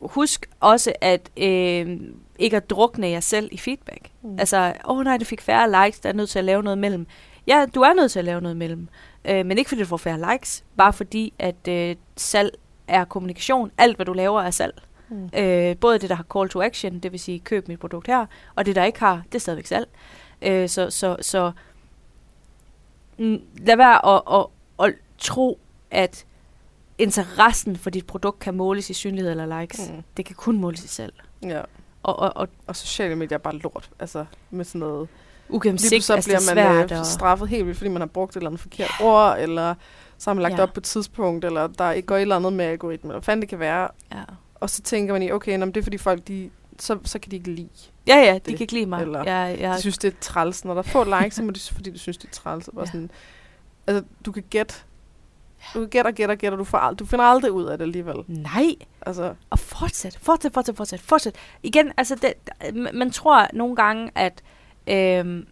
husk 0.00 0.50
også 0.60 0.92
at 1.00 1.30
øh, 1.36 2.00
ikke 2.38 2.56
at 2.56 2.70
drukne 2.70 3.08
jer 3.08 3.20
selv 3.20 3.48
i 3.52 3.58
feedback. 3.58 4.10
Mm. 4.22 4.38
Altså, 4.38 4.72
åh 4.84 4.98
oh, 4.98 5.04
nej, 5.04 5.16
det 5.16 5.26
fik 5.26 5.40
færre 5.40 5.84
likes, 5.84 6.00
der 6.00 6.08
er 6.08 6.12
nødt 6.12 6.30
til 6.30 6.38
at 6.38 6.44
lave 6.44 6.62
noget 6.62 6.78
mellem. 6.78 7.06
Ja, 7.46 7.66
du 7.74 7.80
er 7.80 7.94
nødt 7.94 8.12
til 8.12 8.18
at 8.18 8.24
lave 8.24 8.40
noget 8.40 8.56
mellem. 8.56 8.88
Øh, 9.26 9.46
men 9.46 9.58
ikke 9.58 9.68
fordi 9.68 9.80
du 9.80 9.86
får 9.86 9.96
færre 9.96 10.32
likes, 10.32 10.64
bare 10.76 10.92
fordi 10.92 11.32
at 11.38 11.68
øh, 11.68 11.96
salg 12.16 12.58
er 12.88 13.04
kommunikation. 13.04 13.70
Alt, 13.78 13.96
hvad 13.96 14.06
du 14.06 14.12
laver, 14.12 14.42
er 14.42 14.50
salg. 14.50 14.82
Mm. 15.08 15.30
Øh, 15.38 15.76
både 15.76 15.98
det, 15.98 16.10
der 16.10 16.16
har 16.16 16.26
call 16.34 16.48
to 16.48 16.62
action, 16.62 16.98
det 16.98 17.12
vil 17.12 17.20
sige 17.20 17.38
køb 17.38 17.68
mit 17.68 17.80
produkt 17.80 18.06
her, 18.06 18.26
og 18.54 18.66
det, 18.66 18.76
der 18.76 18.84
ikke 18.84 19.00
har, 19.00 19.22
det 19.26 19.34
er 19.34 19.38
stadigvæk 19.38 19.66
salg. 19.66 19.88
Øh, 20.42 20.68
så 20.68 20.90
så, 20.90 21.16
så 21.20 21.52
mm, 23.18 23.40
lad 23.58 23.76
være 23.76 24.06
at, 24.06 24.22
at, 24.32 24.46
at 24.86 24.94
tro, 25.18 25.58
at 25.90 26.26
interessen 26.98 27.76
for 27.76 27.90
dit 27.90 28.06
produkt 28.06 28.38
kan 28.38 28.54
måles 28.54 28.90
i 28.90 28.92
synlighed 28.92 29.30
eller 29.30 29.60
likes. 29.60 29.90
Mm. 29.90 30.02
Det 30.16 30.24
kan 30.24 30.36
kun 30.36 30.58
måles 30.58 30.84
i 30.84 30.88
salg. 30.88 31.14
Ja. 31.42 31.62
Og, 32.02 32.18
og, 32.18 32.32
og 32.36 32.48
Og 32.66 32.76
sociale 32.76 33.16
medier 33.16 33.38
er 33.38 33.42
bare 33.42 33.56
lort. 33.56 33.90
Altså, 34.00 34.24
med 34.50 34.64
sådan 34.64 34.78
noget... 34.78 35.08
Lige 35.48 35.54
ugennemsigtigt, 35.56 36.04
så 36.04 36.14
altså, 36.14 36.28
bliver 36.30 36.40
er 36.40 36.54
man 36.74 36.78
svært. 36.88 36.92
øh, 36.92 36.98
og, 37.00 37.06
straffet 37.06 37.48
helt 37.48 37.66
vildt, 37.66 37.78
fordi 37.78 37.90
man 37.90 38.00
har 38.00 38.06
brugt 38.06 38.32
et 38.32 38.36
eller 38.36 38.48
andet 38.50 38.60
forkert 38.60 38.90
ord, 39.00 39.36
eller 39.38 39.74
så 40.18 40.30
har 40.30 40.34
man 40.34 40.42
lagt 40.42 40.52
Ja. 40.52 40.56
ja. 40.56 40.62
op 40.62 40.72
på 40.72 40.80
et 40.80 40.84
tidspunkt, 40.84 41.44
eller 41.44 41.66
der 41.66 41.90
ikke 41.92 42.06
går 42.06 42.16
et 42.16 42.22
eller 42.22 42.36
andet 42.36 42.52
med 42.52 42.64
algoritmen, 42.64 43.10
eller 43.10 43.20
fanden 43.22 43.40
det 43.40 43.48
kan 43.48 43.58
være. 43.58 43.88
ja. 44.12 44.22
Og 44.54 44.70
så 44.70 44.82
tænker 44.82 45.12
man 45.12 45.22
i, 45.22 45.30
okay, 45.32 45.58
nå, 45.58 45.66
det 45.66 45.76
er 45.76 45.82
fordi 45.82 45.98
folk, 45.98 46.28
de, 46.28 46.50
så, 46.78 46.98
så 47.04 47.18
kan 47.18 47.30
de 47.30 47.36
ikke 47.36 47.50
lide. 47.50 47.68
ja, 48.06 48.16
ja, 48.16 48.28
de 48.34 48.34
det, 48.34 48.44
kan 48.44 48.60
ikke 48.60 48.72
lide 48.72 48.86
mig. 48.86 49.02
eller 49.02 49.18
Jeg, 49.24 49.56
jeg, 49.60 49.74
De 49.76 49.80
synes, 49.80 49.98
det 49.98 50.12
er 50.12 50.16
træls. 50.20 50.64
Når 50.64 50.74
der 50.74 50.78
er 50.78 50.82
få 50.86 51.04
likes, 51.04 51.34
så 51.34 51.42
må 51.42 51.50
de, 51.50 51.60
fordi 51.72 51.90
de 51.90 51.98
synes, 51.98 52.16
det 52.18 52.28
er 52.28 52.32
træls. 52.32 52.68
Og 52.68 52.74
Ja. 52.80 52.86
sådan, 52.86 53.10
altså, 53.86 54.04
du 54.26 54.32
kan 54.32 54.44
gætte 54.50 54.74
Du 55.74 55.86
gætter, 55.86 56.10
gætter, 56.10 56.34
gætter. 56.34 56.58
Du, 56.58 56.64
får 56.64 56.78
ald- 56.78 56.94
du 56.94 57.06
finder 57.06 57.24
aldrig 57.24 57.52
ud 57.52 57.64
af 57.64 57.78
det 57.78 57.84
alligevel. 57.84 58.14
Nej. 58.26 58.74
Altså, 59.06 59.34
Og 59.50 59.58
fortsæt, 59.58 60.18
fortsæt, 60.22 60.52
fortsæt, 60.54 60.76
fortsæt, 60.76 61.00
fortsæt. 61.00 61.34
Igen, 61.62 61.92
altså, 61.96 62.14
det, 62.14 62.34
man 62.94 63.10
tror 63.10 63.46
nogle 63.52 63.76
gange, 63.76 64.10
at 64.14 64.42
øhm, 64.86 65.46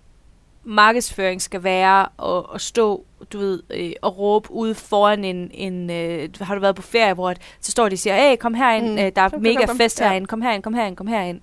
markedsføring 0.65 1.43
skal 1.43 1.63
være 1.65 2.01
at, 2.39 2.45
at 2.55 2.61
stå, 2.61 3.05
du 3.33 3.39
ved, 3.39 3.63
øh, 3.71 3.93
og 4.03 4.19
råbe 4.19 4.51
ude 4.53 4.75
foran 4.75 5.25
en, 5.25 5.51
en 5.55 5.91
øh, 5.91 6.29
har 6.41 6.55
du 6.55 6.61
været 6.61 6.77
på 6.77 6.83
ferie, 6.83 7.15
hvor 7.15 7.31
at, 7.31 7.39
så 7.61 7.71
står 7.71 7.89
de 7.89 7.95
og 7.95 7.99
siger, 7.99 8.17
hey, 8.17 8.37
kom 8.37 8.55
herind, 8.55 8.91
Mm. 8.91 8.99
øh, 8.99 9.13
der 9.17 9.23
er 9.23 9.29
Kom, 9.29 9.43
mega 9.43 9.55
kom, 9.59 9.67
kom. 9.67 9.77
fest 9.77 10.01
Ja. 10.01 10.09
herinde, 10.09 10.27
kom 10.27 10.43
herind, 10.43 10.63
kom 10.63 10.75
herind, 10.75 10.97
kom 10.97 11.07
herind. 11.07 11.41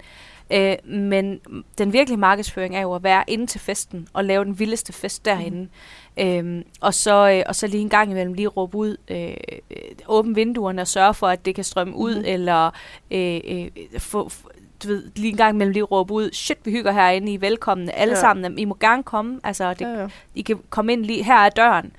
Øh, 0.54 0.76
men 0.86 1.40
den 1.78 1.94
virkelige 1.94 2.20
markedsføring 2.20 2.76
er 2.76 2.82
jo 2.82 2.94
at 2.96 3.04
være 3.04 3.24
inde 3.28 3.46
til 3.48 3.60
festen 3.60 4.08
og 4.14 4.26
lave 4.26 4.46
den 4.46 4.60
vildeste 4.60 4.94
fest 4.94 5.26
derinde. 5.26 5.68
Mm. 6.18 6.24
Øhm, 6.24 6.64
og, 6.82 6.94
så, 6.94 7.30
øh, 7.32 7.44
og 7.48 7.56
så 7.56 7.68
lige 7.68 7.82
en 7.82 7.90
gang 7.90 8.12
imellem 8.12 8.34
lige 8.34 8.48
råbe 8.48 8.78
ud, 8.78 8.98
øh, 9.08 9.34
øh, 9.72 9.78
åbne 10.08 10.36
vinduerne 10.36 10.82
og 10.82 10.88
sørge 10.88 11.14
for, 11.14 11.28
at 11.28 11.46
det 11.46 11.56
kan 11.56 11.64
strømme 11.64 11.96
ud, 11.96 12.16
mm. 12.16 12.24
eller 12.26 12.72
øh, 13.12 13.40
øh, 13.46 13.68
få, 14.00 14.30
du 14.84 14.88
ved, 14.88 15.12
lige 15.16 15.30
en 15.30 15.38
gang 15.38 15.56
imellem 15.56 15.74
lige 15.74 15.84
råbe 15.84 16.14
ud, 16.14 16.30
shit, 16.34 16.58
vi 16.66 16.72
hygger 16.72 16.92
herinde, 16.92 17.32
I 17.32 17.36
er 17.36 17.40
velkomne, 17.40 17.92
alle 17.92 18.14
Ja. 18.14 18.22
sammen, 18.22 18.60
I 18.60 18.66
må 18.66 18.78
gerne 18.80 19.04
komme, 19.04 19.40
altså 19.44 19.74
det, 19.74 19.82
ja, 19.82 20.02
ja. 20.02 20.08
I 20.36 20.42
kan 20.42 20.60
komme 20.70 20.94
ind 20.94 21.06
lige, 21.06 21.24
her 21.24 21.38
er 21.38 21.50
døren. 21.50 21.92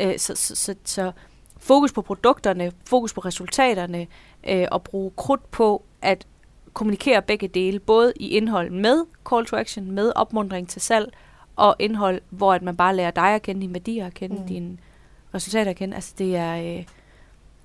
Øh, 0.00 0.18
så, 0.18 0.34
så, 0.34 0.56
så, 0.56 0.74
så 0.84 1.12
fokus 1.58 1.92
på 1.92 2.02
produkterne, 2.02 2.72
fokus 2.86 3.12
på 3.12 3.20
resultaterne, 3.20 4.06
øh, 4.48 4.66
og 4.70 4.82
bruge 4.82 5.10
krudt 5.16 5.50
på 5.50 5.82
at 6.02 6.26
kommunikere 6.72 7.22
begge 7.22 7.48
dele, 7.48 7.78
både 7.78 8.12
i 8.16 8.28
indhold 8.28 8.70
med 8.70 9.04
call 9.30 9.46
to 9.46 9.56
action, 9.56 9.90
med 9.90 10.12
opmundring 10.16 10.68
til 10.68 10.80
salg, 10.82 11.12
og 11.56 11.76
indhold, 11.78 12.20
hvor 12.30 12.54
at 12.54 12.62
man 12.62 12.76
bare 12.76 12.96
lærer 12.96 13.10
dig 13.10 13.34
at 13.34 13.42
kende, 13.42 13.60
dine 13.60 13.72
værdier 13.74 14.06
at 14.06 14.14
kende, 14.14 14.36
mm. 14.36 14.46
dine 14.46 14.78
resultater 15.34 15.70
at 15.70 15.76
kende. 15.76 15.94
Altså 15.94 16.14
det 16.18 16.36
er, 16.36 16.76
øh, 16.78 16.84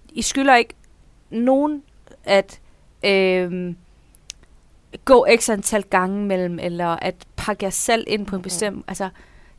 I 0.10 0.22
skylder 0.22 0.56
ikke 0.56 0.74
nogen 1.30 1.84
at 2.24 2.60
øh, 3.06 3.74
gå 5.06 5.28
x 5.40 5.50
antal 5.50 5.84
gange 5.84 6.26
mellem, 6.26 6.60
eller 6.60 6.88
at 6.88 7.16
pakke 7.36 7.64
jer 7.66 7.70
selv 7.70 8.04
ind 8.08 8.26
på 8.26 8.36
en 8.36 8.42
bestemt, 8.42 8.86
altså 8.88 9.10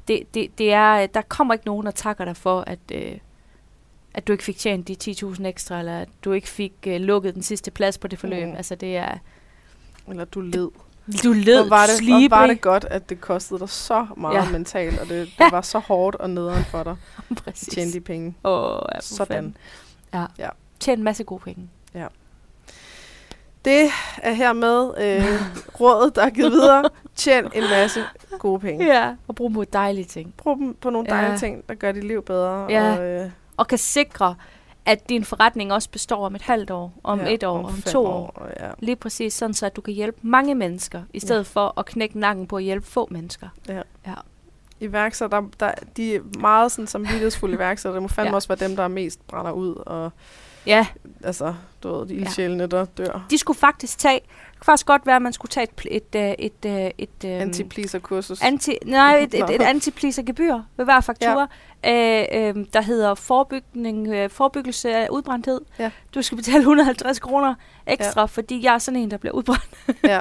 det, 0.09 0.35
det, 0.35 0.59
det 0.59 0.73
er, 0.73 1.07
der 1.07 1.23
kommer 1.23 1.55
ikke 1.55 1.67
nogen, 1.67 1.87
der 1.87 1.93
takker 1.93 2.25
dig 2.25 2.37
for, 2.37 2.61
at, 2.61 2.79
øh, 2.93 3.13
at 4.15 4.27
du 4.27 4.33
ikke 4.33 4.45
fik 4.45 4.57
tjent 4.59 4.89
de 4.89 4.97
10.000 5.11 5.47
ekstra, 5.47 5.79
eller 5.79 6.01
at 6.01 6.09
du 6.25 6.33
ikke 6.33 6.49
fik 6.49 6.73
øh, 6.87 7.01
lukket 7.01 7.35
den 7.35 7.43
sidste 7.43 7.71
plads 7.71 7.99
på 7.99 8.09
det 8.09 8.19
forløb. 8.19 8.49
Mm. 8.49 8.55
Altså 8.57 8.75
det 8.75 8.97
er, 8.97 9.19
Eller 10.09 10.25
du 10.25 10.41
led. 10.41 10.71
du 11.25 11.33
led 11.33 11.61
Hvor 11.63 11.69
var, 11.77 11.87
det, 11.87 12.07
hvor 12.29 12.29
var 12.37 12.47
det 12.47 12.61
godt, 12.61 12.85
at 12.85 13.09
det 13.09 13.21
kostede 13.21 13.61
dig 13.61 13.69
så 13.69 14.07
meget 14.17 14.35
ja. 14.35 14.45
Ja. 14.45 14.51
mentalt, 14.51 14.99
og 14.99 15.09
det, 15.09 15.27
det 15.27 15.33
Ja. 15.41 15.51
var 15.51 15.61
så 15.61 15.79
hårdt 15.79 16.17
og 16.17 16.31
nederen 16.31 16.65
for 16.65 16.83
dig 16.83 16.97
at 17.31 17.37
Præcis. 17.45 17.69
tjene 17.75 17.93
de 17.93 18.01
penge. 18.01 18.35
Åh, 18.45 18.81
ja, 18.95 18.99
for 18.99 19.03
Sådan. 19.03 19.35
fanden. 19.37 19.57
Ja. 20.15 20.19
Ja. 20.21 20.27
ja. 20.39 20.49
Tjene 20.81 20.99
en 21.01 21.05
masse 21.05 21.25
gode 21.25 21.41
penge. 21.41 21.69
Det 23.69 23.91
er 24.23 24.33
hermed 24.33 24.91
øh, 24.99 25.25
rådet, 25.81 26.17
der 26.17 26.23
er 26.23 26.31
givet 26.31 26.53
videre. 26.53 26.85
Tjen 27.17 27.45
en 27.55 27.63
masse 27.71 28.01
gode 28.39 28.61
penge. 28.61 28.87
Ja. 28.87 29.15
Og 29.29 29.35
bruge 29.35 29.51
dem 29.51 29.55
på 29.55 29.65
dejlige 29.65 30.05
ting. 30.05 30.35
Brug 30.37 30.59
dem 30.59 30.75
på 30.75 30.91
nogle 30.91 31.09
dejlige 31.09 31.31
Ja. 31.33 31.37
ting, 31.39 31.69
der 31.69 31.75
gør 31.75 31.93
dit 31.93 32.05
liv 32.05 32.23
bedre. 32.23 32.67
Ja. 32.69 32.93
Og, 32.99 33.05
øh, 33.05 33.31
Og 33.57 33.67
kan 33.69 33.79
sikre, 33.79 34.35
at 34.87 35.09
din 35.09 35.25
forretning 35.25 35.73
også 35.73 35.91
består 35.91 36.27
om 36.27 36.35
et 36.35 36.43
halvt 36.43 36.71
år, 36.71 36.93
om 37.05 37.21
ja, 37.21 37.35
et 37.35 37.45
år, 37.45 37.59
om, 37.67 37.73
fem 37.75 37.83
to 37.83 38.07
år. 38.07 38.11
år. 38.11 38.49
Ja. 38.61 38.71
Lige 38.79 38.97
præcis, 38.97 39.35
sådan 39.35 39.55
så 39.55 39.67
at 39.67 39.77
du 39.77 39.81
kan 39.81 39.95
hjælpe 39.95 40.19
mange 40.23 40.55
mennesker, 40.55 41.03
i 41.15 41.21
stedet 41.21 41.39
ja. 41.57 41.61
for 41.61 41.75
at 41.79 41.87
knække 41.87 42.19
nakken 42.19 42.47
på 42.47 42.57
at 42.57 42.63
hjælpe 42.63 42.87
få 42.87 43.09
mennesker. 43.11 43.49
Iværksætter, 44.81 45.41
der, 45.41 45.47
der, 45.61 45.73
de 45.97 46.15
er 46.15 46.21
meget 46.41 46.73
sådan 46.73 46.87
samvittighedsfulde 46.87 47.55
iværksætter. 47.59 47.95
Det 47.95 48.03
må 48.03 48.09
fandme 48.09 48.27
ja. 48.27 48.31
Ja. 48.31 48.35
også 48.35 48.49
være 48.49 48.69
dem, 48.69 48.77
der 48.77 48.83
er 48.83 48.89
mest 48.89 49.27
brænder 49.27 49.53
ud. 49.53 49.75
Og 49.75 50.13
Ja, 50.69 50.87
altså, 51.25 51.55
du 51.83 51.99
ved, 51.99 52.07
de 52.09 52.15
Ja. 52.15 52.21
ildsjælene, 52.21 52.67
der 52.67 52.85
dør. 52.85 53.27
de 53.31 53.39
skulle 53.39 53.59
faktisk 53.59 53.99
tage, 53.99 54.21
det 54.21 54.57
kan 54.61 54.65
faktisk 54.65 54.87
godt 54.87 55.07
være, 55.07 55.17
at 55.17 55.23
man 55.23 55.33
skulle 55.33 55.51
tage 55.51 55.67
et, 55.91 56.05
et, 56.15 56.15
øh, 56.21 56.31
et, 56.39 56.53
et, 56.65 56.93
et, 56.99 57.09
et 57.25 57.41
Anti-pleaser-kursus. 57.41 58.43
Anti, 58.43 58.77
nej, 58.85 59.19
et, 59.19 59.35
et, 59.35 59.51
et 59.51 59.63
anti 59.63 59.91
gebyr 60.27 60.55
ved 60.77 60.85
hver 60.85 61.01
faktura, 61.01 61.47
ja. 61.85 62.25
øh, 62.45 62.57
øh, 62.57 62.67
der 62.73 62.81
hedder 62.81 63.15
forebygning, 63.15 64.09
øh, 64.09 64.31
forebyggelse 64.31 64.95
af 64.97 65.09
udbrændthed. 65.09 65.61
Ja. 65.79 65.91
Du 66.15 66.23
skal 66.23 66.37
betale 66.37 66.59
150 66.59 67.19
kroner 67.19 67.55
ekstra, 67.87 68.21
ja. 68.21 68.25
fordi 68.25 68.65
jeg 68.65 68.75
er 68.75 68.79
sådan 68.79 69.01
en, 69.01 69.11
der 69.11 69.17
bliver 69.17 69.33
udbrændt. 69.33 69.69
ja, 70.05 70.21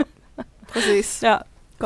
præcis. 0.67 1.23
Ja, 1.23 1.37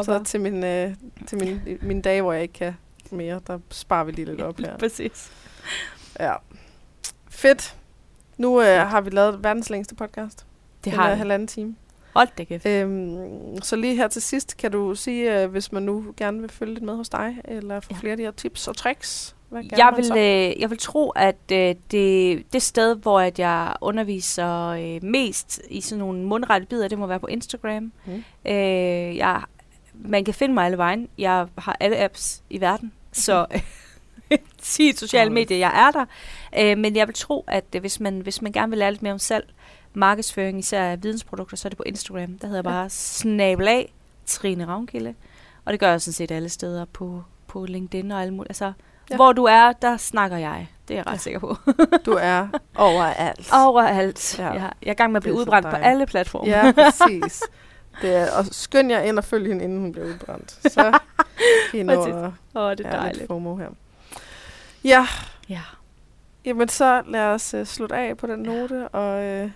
Så 0.03 0.21
til 0.25 0.41
min, 0.41 0.63
øh, 0.63 0.95
til 1.27 1.37
min, 1.43 1.61
min 1.81 2.01
dage, 2.01 2.21
hvor 2.21 2.33
jeg 2.33 2.41
ikke 2.41 2.53
kan 2.53 2.77
mere, 3.11 3.41
der 3.47 3.59
sparer 3.69 4.03
vi 4.03 4.11
lige 4.11 4.25
lidt 4.25 4.41
op 4.41 4.59
her. 4.59 4.77
Præcis. 4.83 5.31
Ja. 6.19 6.33
Fedt. 7.29 7.75
Nu 8.41 8.61
øh, 8.61 8.79
har 8.87 9.01
vi 9.01 9.09
lavet 9.09 9.43
verdens 9.43 9.69
længste 9.69 9.95
podcast. 9.95 10.45
Det 10.83 10.93
har 10.93 11.09
vi. 11.09 11.17
halvanden 11.17 11.47
time. 11.47 11.75
Hold 12.13 12.27
da 12.37 12.43
kæft. 12.43 12.65
Øhm, 12.65 13.61
så 13.61 13.75
lige 13.75 13.95
her 13.95 14.07
til 14.07 14.21
sidst, 14.21 14.57
kan 14.57 14.71
du 14.71 14.95
sige, 14.95 15.41
øh, 15.41 15.51
hvis 15.51 15.71
man 15.71 15.83
nu 15.83 16.05
gerne 16.17 16.41
vil 16.41 16.49
følge 16.49 16.73
lidt 16.73 16.83
med 16.83 16.95
hos 16.95 17.09
dig, 17.09 17.35
eller 17.45 17.79
få 17.79 17.89
ja. 17.91 17.97
Flere 17.99 18.11
af 18.11 18.17
de 18.17 18.23
her 18.23 18.31
tips 18.31 18.67
og 18.67 18.77
tricks? 18.77 19.35
Hvad 19.49 19.63
Jeg 19.77 19.93
vil, 19.97 20.11
øh, 20.11 20.61
jeg 20.61 20.69
vil 20.69 20.77
tro, 20.77 21.09
at 21.09 21.51
øh, 21.51 21.75
det, 21.91 22.43
det 22.53 22.61
sted, 22.61 22.95
hvor 22.95 23.19
at 23.19 23.39
jeg 23.39 23.73
underviser 23.81 24.67
øh, 24.67 25.03
mest 25.03 25.61
i 25.69 25.81
sådan 25.81 25.99
nogle 25.99 26.23
mundrette 26.23 26.67
bidder, 26.67 26.87
det 26.87 26.99
må 26.99 27.07
være 27.07 27.19
på 27.19 27.27
Instagram. 27.27 27.91
Mm. 28.05 28.23
Øh, 28.45 29.17
jeg, 29.17 29.41
man 29.93 30.25
kan 30.25 30.33
finde 30.33 30.53
mig 30.53 30.65
alle 30.65 30.77
vejen. 30.77 31.07
Jeg 31.17 31.47
har 31.57 31.77
alle 31.79 32.03
apps 32.03 32.43
i 32.49 32.61
verden, 32.61 32.91
så 33.11 33.45
sig 34.61 34.89
et 34.89 34.99
sociale 34.99 35.29
Nice. 35.29 35.33
medier, 35.33 35.57
jeg 35.57 35.87
er 35.87 35.91
der. 35.91 36.05
Øh, 36.71 36.77
men 36.77 36.95
jeg 36.95 37.07
vil 37.07 37.15
tro, 37.15 37.43
at 37.47 37.65
øh, 37.75 37.81
hvis, 37.81 37.99
man, 37.99 38.19
hvis 38.19 38.41
man 38.41 38.51
gerne 38.51 38.69
vil 38.69 38.79
lære 38.79 38.91
lidt 38.91 39.01
mere 39.03 39.13
om 39.13 39.19
salg, 39.19 39.49
markedsføring, 39.93 40.59
især 40.59 40.83
af 40.83 41.03
vidensprodukter, 41.03 41.57
så 41.57 41.67
er 41.67 41.69
det 41.69 41.77
på 41.77 41.83
Instagram. 41.85 42.27
Der 42.39 42.47
hedder 42.47 42.57
jeg 42.57 42.63
bare 42.63 42.89
snabelag 42.89 43.93
Trine 44.25 44.67
Ravnkilde. 44.67 45.13
Og 45.65 45.71
det 45.71 45.79
gør 45.79 45.89
jeg 45.91 46.01
sådan 46.01 46.13
set 46.13 46.31
alle 46.31 46.49
steder 46.49 46.85
på, 46.85 47.23
på 47.47 47.65
LinkedIn 47.65 48.11
og 48.11 48.21
alle 48.21 48.33
mulige. 48.33 48.49
Altså, 48.49 48.65
Ja. 48.65 49.13
ja. 49.13 49.15
hvor 49.15 49.33
du 49.33 49.43
er, 49.43 49.71
der 49.71 49.97
snakker 49.97 50.37
jeg. 50.37 50.67
Det 50.87 50.93
er 50.93 50.97
jeg 50.97 51.05
ret 51.07 51.09
Ja. 51.11 51.13
ja. 51.13 51.17
sikker 51.17 51.39
på. 51.39 51.55
Du 52.05 52.11
er 52.21 52.47
overalt. 52.75 53.49
Overalt. 53.53 54.39
Ja. 54.39 54.45
Ja. 54.45 54.51
Jeg, 54.53 54.71
jeg 54.81 54.87
er 54.87 54.91
i 54.91 54.95
gang 54.95 55.11
med 55.11 55.17
at 55.17 55.23
blive 55.23 55.35
udbrændt 55.35 55.65
på 55.67 55.71
dejligt. 55.71 55.87
alle 55.89 56.05
platforme. 56.05 56.49
Ja, 56.49 56.71
præcis. 56.71 57.43
Det 58.01 58.15
er, 58.15 58.31
og 58.37 58.45
skynd 58.45 58.91
jer 58.91 58.99
ind 59.01 59.17
og 59.17 59.23
følg 59.23 59.47
hende, 59.47 59.63
inden 59.63 59.79
hun 59.81 59.91
bliver 59.91 60.07
udbrændt. 60.07 60.51
Så 60.73 60.99
kan 61.71 61.79
I 61.79 61.83
nå 61.83 62.03
at 62.03 62.07
Åh, 62.09 62.11
det 62.13 62.33
er 62.55 62.65
ja, 62.65 62.71
lidt 62.71 62.85
dejligt. 62.85 63.27
FOMO 63.27 63.55
her. 63.55 63.67
Ja, 64.83 65.07
Ja. 65.49 65.61
jamen 66.45 66.69
så 66.69 67.01
lad 67.07 67.21
os 67.25 67.53
uh, 67.53 67.63
slutte 67.65 67.95
af 67.95 68.17
på 68.17 68.27
den 68.27 68.39
note, 68.39 68.87
og, 68.87 69.43
uh, 69.43 69.51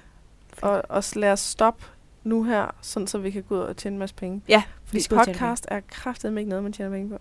og, 0.61 0.81
og 0.89 1.03
lad 1.15 1.31
os 1.31 1.39
stoppe 1.39 1.85
nu 2.23 2.43
her, 2.43 2.75
sådan 2.81 3.07
så 3.07 3.17
vi 3.17 3.31
kan 3.31 3.43
gå 3.43 3.55
ud 3.55 3.59
og 3.59 3.77
tjene 3.77 3.93
en 3.93 3.99
masse 3.99 4.15
penge. 4.15 4.41
Ja, 4.47 4.63
Fordi 4.85 5.01
tjene 5.01 5.23
podcast 5.25 5.65
er 5.67 5.79
kraftedeme 5.91 6.39
ikke 6.39 6.49
noget, 6.49 6.63
man 6.63 6.73
tjener 6.73 6.91
penge 6.91 7.09
på. 7.09 7.17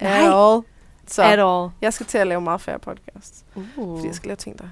Nej. 0.00 0.10
At 0.10 0.22
all. 0.34 0.62
Så 1.06 1.22
At 1.22 1.38
all. 1.38 1.70
jeg 1.80 1.92
skal 1.92 2.06
til 2.06 2.18
at 2.18 2.26
lave 2.26 2.40
meget 2.40 2.60
færre 2.60 2.78
podcast. 2.78 3.44
Uh. 3.54 3.64
Fordi 3.96 4.06
jeg 4.06 4.14
skal 4.14 4.28
lave 4.28 4.36
ting, 4.36 4.58
der 4.58 4.68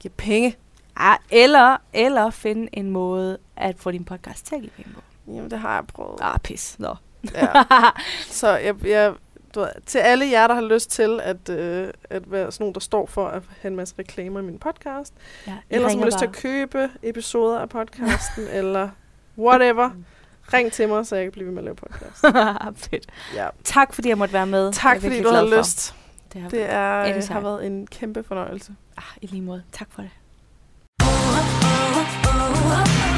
giver 0.00 0.12
penge. 0.16 0.56
Ah, 0.96 1.18
eller, 1.30 1.76
eller 1.92 2.30
finde 2.30 2.68
en 2.72 2.90
måde 2.90 3.38
at 3.56 3.78
få 3.78 3.90
din 3.90 4.04
podcast 4.04 4.46
til 4.46 4.54
at 4.54 4.60
give 4.60 4.70
penge 4.76 4.92
på. 4.94 5.00
Jamen, 5.26 5.50
det 5.50 5.58
har 5.58 5.74
jeg 5.74 5.86
prøvet. 5.86 6.18
Ah, 6.22 6.40
pis. 6.40 6.76
Nå. 6.78 6.94
Ja. 7.34 7.46
Så 8.28 8.56
jeg, 8.56 8.86
jeg, 8.86 9.14
du 9.54 9.60
ved, 9.60 9.68
til 9.86 9.98
alle 9.98 10.30
jer, 10.30 10.46
der 10.46 10.54
har 10.54 10.62
lyst 10.62 10.90
til 10.90 11.20
at, 11.22 11.48
øh, 11.48 11.88
at 12.10 12.30
være 12.32 12.52
sådan 12.52 12.64
nogen, 12.64 12.74
der 12.74 12.80
står 12.80 13.06
for 13.06 13.28
at 13.28 13.42
have 13.60 13.70
en 13.70 13.76
masse 13.76 13.94
reklamer 13.98 14.40
i 14.40 14.42
min 14.42 14.58
podcast, 14.58 15.14
ja, 15.46 15.52
eller 15.70 15.88
som 15.88 15.98
har 15.98 16.06
lyst 16.06 16.18
til 16.18 16.26
at 16.26 16.32
købe 16.32 16.90
episoder 17.02 17.58
af 17.58 17.68
podcasten, 17.68 18.44
eller 18.52 18.88
whatever, 19.38 19.90
ring 20.52 20.72
til 20.72 20.88
mig, 20.88 21.06
så 21.06 21.16
jeg 21.16 21.24
kan 21.24 21.32
blive 21.32 21.46
ved 21.46 21.52
med 21.52 21.60
at 21.60 21.64
lave 21.64 21.76
podcast. 21.76 22.24
Fedt. 22.90 23.06
Ja. 23.34 23.48
Tak 23.64 23.94
fordi 23.94 24.08
jeg 24.08 24.18
måtte 24.18 24.34
være 24.34 24.46
med. 24.46 24.64
Jeg 24.64 24.72
Tak 24.74 24.96
er 24.96 25.00
fordi 25.00 25.06
virkelig 25.08 25.24
du 25.24 25.30
glad 25.30 25.40
havde 25.40 25.50
for. 25.52 25.58
lyst. 25.58 25.94
Det 26.32 26.40
har, 26.42 26.48
Det 26.48 26.70
er, 26.70 27.16
øh, 27.16 27.22
har 27.30 27.40
været 27.40 27.66
en 27.66 27.86
kæmpe 27.86 28.22
fornøjelse. 28.22 28.72
ah, 28.96 29.02
I 29.20 29.26
lige 29.26 29.42
måde. 29.42 29.62
Tak 29.72 29.88
for 29.90 30.02
det. 30.02 30.10
oh, 31.02 31.08
oh, 31.08 32.72
oh, 32.72 33.06
oh. 33.06 33.11